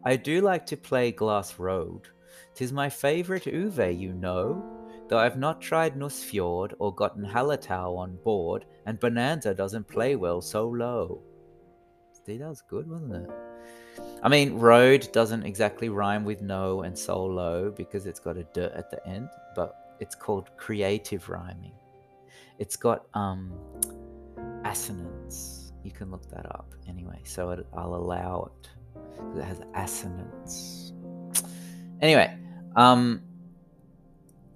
I 0.04 0.16
do 0.16 0.42
like 0.42 0.66
to 0.68 0.78
play 0.78 1.12
Glass 1.12 1.60
Road. 1.60 2.08
Tis 2.56 2.72
my 2.72 2.90
favourite 2.90 3.44
Uwe, 3.44 4.00
you 4.00 4.14
know. 4.14 4.64
Though 5.08 5.20
I've 5.20 5.38
not 5.38 5.62
tried 5.62 5.96
Nussfjord 5.96 6.74
or 6.80 6.94
gotten 6.94 7.24
Hallertau 7.24 7.98
on 7.98 8.18
board, 8.24 8.66
and 8.86 9.00
Bonanza 9.00 9.54
doesn't 9.54 9.88
play 9.88 10.16
well 10.16 10.42
so 10.42 10.68
low. 10.68 11.22
See, 12.26 12.38
that 12.38 12.50
was 12.50 12.62
good, 12.62 12.90
wasn't 12.90 13.16
it? 13.16 13.30
I 14.22 14.30
mean, 14.30 14.58
road 14.58 15.10
doesn't 15.14 15.44
exactly 15.44 15.90
rhyme 15.90 16.26
with 16.26 16.42
no 16.42 16.82
and 16.82 16.98
so 16.98 17.24
low 17.24 17.72
because 17.72 18.06
it's 18.06 18.20
got 18.20 18.38
a 18.38 18.44
dirt 18.54 18.74
at 18.74 18.92
the 18.92 19.06
end, 19.08 19.30
but 19.56 19.87
it's 20.00 20.16
called 20.16 20.50
creative 20.58 21.30
rhyming. 21.30 21.74
It's 22.60 22.76
got 22.76 23.06
um, 23.14 23.54
assonance. 24.66 25.74
You 25.84 25.92
can 25.92 26.12
look 26.12 26.30
that 26.32 26.46
up 26.48 26.74
anyway, 26.88 27.22
so 27.24 27.52
it, 27.52 27.66
I'll 27.76 27.96
allow 27.96 28.52
it. 28.52 28.70
Because 29.16 29.38
it 29.38 29.44
has 29.46 29.62
assonance. 29.76 30.94
Anyway, 32.02 32.38
um, 32.76 33.22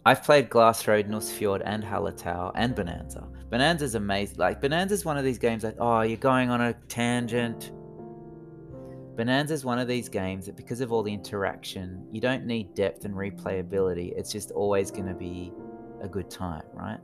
I've 0.06 0.24
played 0.24 0.50
Glass 0.50 0.88
Road, 0.88 1.08
Nussfjord, 1.08 1.62
and 1.64 1.84
Hallertau, 1.84 2.52
and 2.56 2.76
Bonanza. 2.76 3.28
Bonanza's 3.50 3.96
amazing. 3.96 4.38
Like, 4.38 4.62
Bonanza's 4.62 5.06
one 5.06 5.18
of 5.18 5.24
these 5.24 5.38
games 5.38 5.62
that, 5.64 5.76
oh, 5.80 6.02
you're 6.02 6.18
going 6.18 6.50
on 6.50 6.62
a 6.62 6.74
tangent. 6.88 7.72
Bonanza's 9.16 9.66
one 9.66 9.78
of 9.78 9.88
these 9.88 10.08
games 10.10 10.46
that, 10.46 10.56
because 10.56 10.82
of 10.82 10.92
all 10.92 11.04
the 11.04 11.14
interaction, 11.14 12.06
you 12.12 12.22
don't 12.22 12.46
need 12.46 12.74
depth 12.74 13.06
and 13.06 13.14
replayability. 13.14 14.18
It's 14.18 14.32
just 14.32 14.52
always 14.52 14.90
going 14.90 15.08
to 15.08 15.14
be 15.14 15.52
a 16.02 16.08
good 16.08 16.30
time, 16.30 16.64
right? 16.74 17.00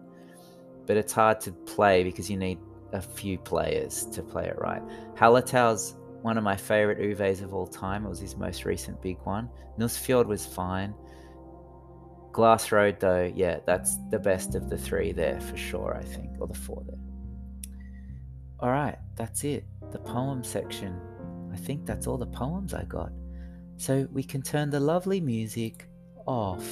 But 0.86 0.98
it's 0.98 1.12
hard 1.12 1.42
to 1.42 1.52
play 1.52 2.04
because 2.04 2.30
you 2.30 2.38
need 2.38 2.60
a 2.94 3.02
few 3.02 3.38
players 3.38 4.06
to 4.06 4.24
play 4.24 4.46
it 4.46 4.58
right. 4.58 4.82
Hallertau's 5.16 5.96
one 6.22 6.38
of 6.38 6.44
my 6.44 6.56
favorite 6.56 7.00
Uwes 7.00 7.44
of 7.44 7.54
all 7.54 7.68
time. 7.68 8.06
It 8.06 8.10
was 8.10 8.20
his 8.20 8.38
most 8.38 8.64
recent 8.66 9.02
big 9.02 9.18
one. 9.24 9.50
Nussfjord 9.78 10.26
was 10.26 10.46
fine. 10.46 10.94
Glass 12.32 12.72
Road, 12.72 13.00
though, 13.00 13.32
yeah, 13.36 13.60
that's 13.66 13.98
the 14.12 14.20
best 14.20 14.56
of 14.56 14.70
the 14.70 14.78
three 14.78 15.12
there 15.12 15.40
for 15.42 15.58
sure, 15.58 15.98
I 16.00 16.04
think, 16.04 16.30
or 16.40 16.48
the 16.48 16.54
four 16.54 16.84
there. 16.88 17.00
All 18.60 18.72
right, 18.72 18.98
that's 19.16 19.44
it. 19.44 19.66
The 19.92 20.00
poem 20.00 20.44
section. 20.44 21.00
I 21.58 21.60
think 21.60 21.88
that's 21.88 22.06
all 22.06 22.20
the 22.20 22.28
poems 22.28 22.76
I 22.76 22.84
got. 22.84 23.12
So 23.78 24.08
we 24.14 24.22
can 24.22 24.44
turn 24.44 24.70
the 24.70 24.80
lovely 24.80 25.20
music 25.20 25.90
off. 26.28 26.64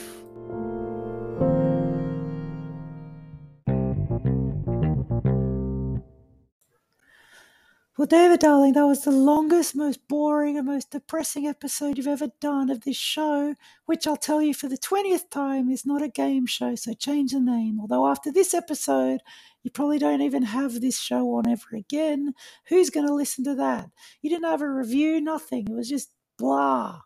Well, 7.97 8.05
David, 8.07 8.41
darling, 8.41 8.73
that 8.73 8.85
was 8.85 9.05
the 9.05 9.11
longest, 9.11 9.75
most 9.75 10.07
boring, 10.07 10.55
and 10.55 10.67
most 10.67 10.91
depressing 10.91 11.47
episode 11.47 11.97
you've 11.97 12.07
ever 12.07 12.27
done 12.39 12.69
of 12.69 12.81
this 12.81 12.97
show, 12.97 13.55
which 13.87 14.05
I'll 14.05 14.17
tell 14.17 14.41
you 14.41 14.53
for 14.53 14.67
the 14.67 14.77
20th 14.77 15.31
time 15.31 15.71
is 15.71 15.85
not 15.85 16.03
a 16.03 16.09
game 16.09 16.45
show, 16.45 16.75
so 16.75 16.93
change 16.93 17.31
the 17.31 17.39
name. 17.39 17.79
Although 17.81 18.05
after 18.07 18.31
this 18.31 18.53
episode, 18.53 19.21
you 19.65 19.71
probably 19.71 19.97
don't 19.97 20.21
even 20.21 20.43
have 20.43 20.79
this 20.79 20.99
show 20.99 21.33
on 21.37 21.49
ever 21.49 21.75
again. 21.75 22.35
Who's 22.67 22.91
going 22.91 23.07
to 23.07 23.15
listen 23.15 23.43
to 23.45 23.55
that? 23.55 23.89
You 24.21 24.29
didn't 24.29 24.45
have 24.45 24.61
a 24.61 24.69
review, 24.69 25.19
nothing. 25.19 25.67
It 25.67 25.73
was 25.73 25.89
just 25.89 26.11
blah. 26.37 27.01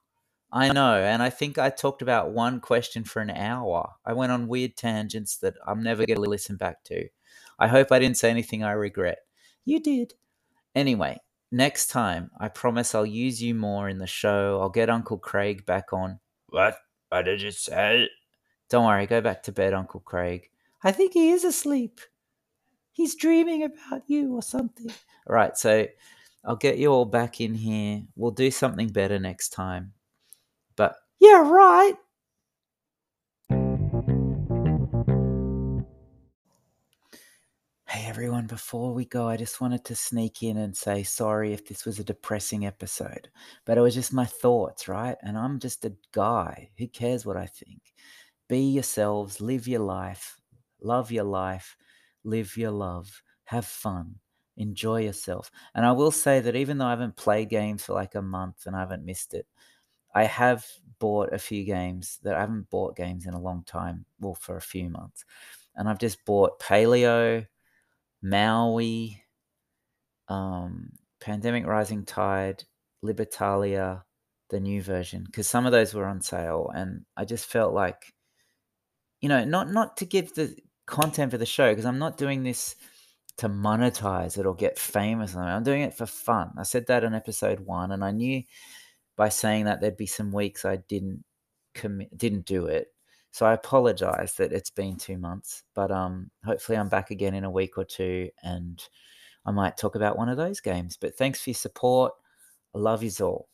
I 0.51 0.73
know, 0.73 0.95
and 0.95 1.23
I 1.23 1.29
think 1.29 1.57
I 1.57 1.69
talked 1.69 2.01
about 2.01 2.31
one 2.31 2.59
question 2.59 3.05
for 3.05 3.21
an 3.21 3.29
hour. 3.29 3.91
I 4.05 4.11
went 4.11 4.33
on 4.33 4.49
weird 4.49 4.75
tangents 4.75 5.37
that 5.37 5.53
I'm 5.65 5.81
never 5.81 6.05
going 6.05 6.21
to 6.21 6.29
listen 6.29 6.57
back 6.57 6.83
to. 6.85 7.07
I 7.57 7.67
hope 7.67 7.93
I 7.93 7.99
didn't 7.99 8.17
say 8.17 8.29
anything 8.29 8.61
I 8.61 8.71
regret. 8.71 9.19
You 9.63 9.79
did. 9.79 10.15
Anyway, 10.75 11.17
next 11.53 11.87
time, 11.87 12.29
I 12.41 12.49
promise 12.49 12.93
I'll 12.93 13.05
use 13.05 13.41
you 13.41 13.55
more 13.55 13.87
in 13.87 13.99
the 13.99 14.07
show. 14.07 14.59
I'll 14.59 14.67
get 14.67 14.89
Uncle 14.89 15.17
Craig 15.17 15.65
back 15.65 15.93
on. 15.93 16.19
What? 16.49 16.75
What 17.07 17.23
did 17.23 17.41
you 17.41 17.51
say? 17.51 18.09
Don't 18.69 18.85
worry, 18.85 19.07
go 19.07 19.21
back 19.21 19.43
to 19.43 19.53
bed, 19.53 19.73
Uncle 19.73 20.01
Craig. 20.01 20.49
I 20.83 20.91
think 20.91 21.13
he 21.13 21.29
is 21.29 21.45
asleep. 21.45 22.01
He's 22.99 23.15
dreaming 23.15 23.63
about 23.63 24.01
you 24.07 24.35
or 24.35 24.41
something. 24.41 24.89
All 25.25 25.33
right, 25.33 25.57
so 25.57 25.87
I'll 26.43 26.57
get 26.57 26.77
you 26.77 26.91
all 26.91 27.05
back 27.05 27.39
in 27.39 27.53
here. 27.53 28.01
We'll 28.17 28.31
do 28.31 28.51
something 28.51 28.89
better 28.89 29.17
next 29.17 29.51
time. 29.51 29.93
But 30.75 30.97
Yeah, 31.17 31.49
right. 31.49 31.93
Hey 37.87 38.05
everyone, 38.05 38.47
before 38.47 38.93
we 38.93 39.05
go, 39.05 39.29
I 39.29 39.37
just 39.37 39.61
wanted 39.61 39.85
to 39.85 39.95
sneak 39.95 40.43
in 40.43 40.57
and 40.57 40.75
say 40.75 41.03
sorry 41.03 41.53
if 41.53 41.65
this 41.65 41.85
was 41.85 41.99
a 41.99 42.03
depressing 42.03 42.65
episode, 42.65 43.29
but 43.63 43.77
it 43.77 43.81
was 43.81 43.95
just 43.95 44.11
my 44.11 44.25
thoughts, 44.25 44.89
right? 44.89 45.15
And 45.23 45.37
I'm 45.37 45.59
just 45.59 45.85
a 45.85 45.93
guy. 46.11 46.69
Who 46.77 46.89
cares 46.89 47.25
what 47.25 47.37
I 47.37 47.45
think? 47.45 47.93
Be 48.49 48.59
yourselves, 48.59 49.39
live 49.39 49.69
your 49.69 49.83
life, 49.83 50.37
love 50.81 51.13
your 51.13 51.23
life, 51.23 51.77
live 52.23 52.57
your 52.57 52.71
love, 52.71 53.23
have 53.45 53.65
fun, 53.65 54.15
enjoy 54.57 55.01
yourself. 55.01 55.51
And 55.75 55.85
I 55.85 55.91
will 55.91 56.11
say 56.11 56.39
that 56.39 56.55
even 56.55 56.77
though 56.77 56.85
I 56.85 56.91
haven't 56.91 57.15
played 57.15 57.49
games 57.49 57.83
for 57.83 57.93
like 57.93 58.15
a 58.15 58.21
month 58.21 58.65
and 58.65 58.75
I 58.75 58.79
haven't 58.79 59.05
missed 59.05 59.33
it, 59.33 59.47
I 60.13 60.23
have 60.23 60.65
bought 60.99 61.33
a 61.33 61.39
few 61.39 61.63
games 61.63 62.19
that 62.23 62.35
I 62.35 62.39
haven't 62.41 62.69
bought 62.69 62.95
games 62.95 63.25
in 63.25 63.33
a 63.33 63.41
long 63.41 63.63
time, 63.63 64.05
well, 64.19 64.35
for 64.35 64.57
a 64.57 64.61
few 64.61 64.89
months. 64.89 65.23
And 65.75 65.87
I've 65.87 65.99
just 65.99 66.25
bought 66.25 66.59
Paleo. 66.59 67.45
Maui, 68.21 69.23
um, 70.27 70.91
Pandemic 71.19 71.65
Rising 71.65 72.05
Tide, 72.05 72.63
Libertalia, 73.03 74.03
the 74.49 74.59
new 74.59 74.81
version, 74.81 75.23
because 75.23 75.47
some 75.47 75.65
of 75.65 75.71
those 75.71 75.93
were 75.93 76.05
on 76.05 76.21
sale, 76.21 76.71
and 76.75 77.05
I 77.15 77.25
just 77.25 77.45
felt 77.45 77.73
like, 77.73 78.13
you 79.21 79.29
know, 79.29 79.45
not 79.45 79.71
not 79.71 79.97
to 79.97 80.05
give 80.05 80.33
the 80.33 80.55
content 80.89 81.31
for 81.31 81.37
the 81.37 81.45
show, 81.45 81.71
because 81.71 81.85
I'm 81.85 81.99
not 81.99 82.17
doing 82.17 82.43
this 82.43 82.75
to 83.37 83.47
monetize 83.47 84.37
it 84.37 84.45
or 84.45 84.53
get 84.53 84.77
famous. 84.77 85.35
I'm 85.35 85.63
doing 85.63 85.81
it 85.81 85.93
for 85.93 86.05
fun. 86.05 86.51
I 86.57 86.63
said 86.63 86.87
that 86.87 87.03
in 87.03 87.13
episode 87.13 87.61
one, 87.61 87.91
and 87.91 88.03
I 88.03 88.11
knew 88.11 88.43
by 89.15 89.29
saying 89.29 89.65
that 89.65 89.79
there'd 89.79 89.97
be 89.97 90.05
some 90.05 90.31
weeks 90.31 90.65
I 90.65 90.77
didn't 90.87 91.23
commit, 91.73 92.17
didn't 92.17 92.45
do 92.45 92.65
it. 92.65 92.87
So 93.31 93.45
I 93.45 93.53
apologize 93.53 94.33
that 94.35 94.51
it's 94.51 94.71
been 94.71 94.97
two 94.97 95.17
months, 95.17 95.63
but 95.75 95.91
um, 95.91 96.31
hopefully 96.43 96.77
I'm 96.77 96.89
back 96.89 97.11
again 97.11 97.35
in 97.35 97.43
a 97.43 97.51
week 97.51 97.77
or 97.77 97.85
two, 97.85 98.29
and 98.43 98.81
I 99.45 99.51
might 99.51 99.77
talk 99.77 99.95
about 99.95 100.17
one 100.17 100.29
of 100.29 100.37
those 100.37 100.59
games. 100.59 100.97
But 100.99 101.15
thanks 101.15 101.41
for 101.41 101.51
your 101.51 101.55
support. 101.55 102.13
I 102.75 102.79
love 102.79 103.03
you 103.03 103.11
all. 103.21 103.47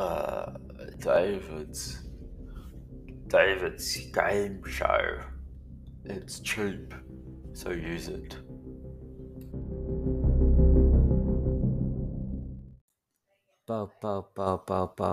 Uh, 0.00 0.52
David's. 0.98 1.98
David's 3.28 3.96
game 4.14 4.62
show. 4.66 5.20
It's 6.06 6.40
cheap, 6.40 6.94
so 7.52 7.68
use 7.70 8.08
it. 8.08 8.34
Bo, 13.66 13.90
bo, 14.00 14.26
bo, 14.34 14.62
bo, 14.66 14.92
bo. 14.96 15.12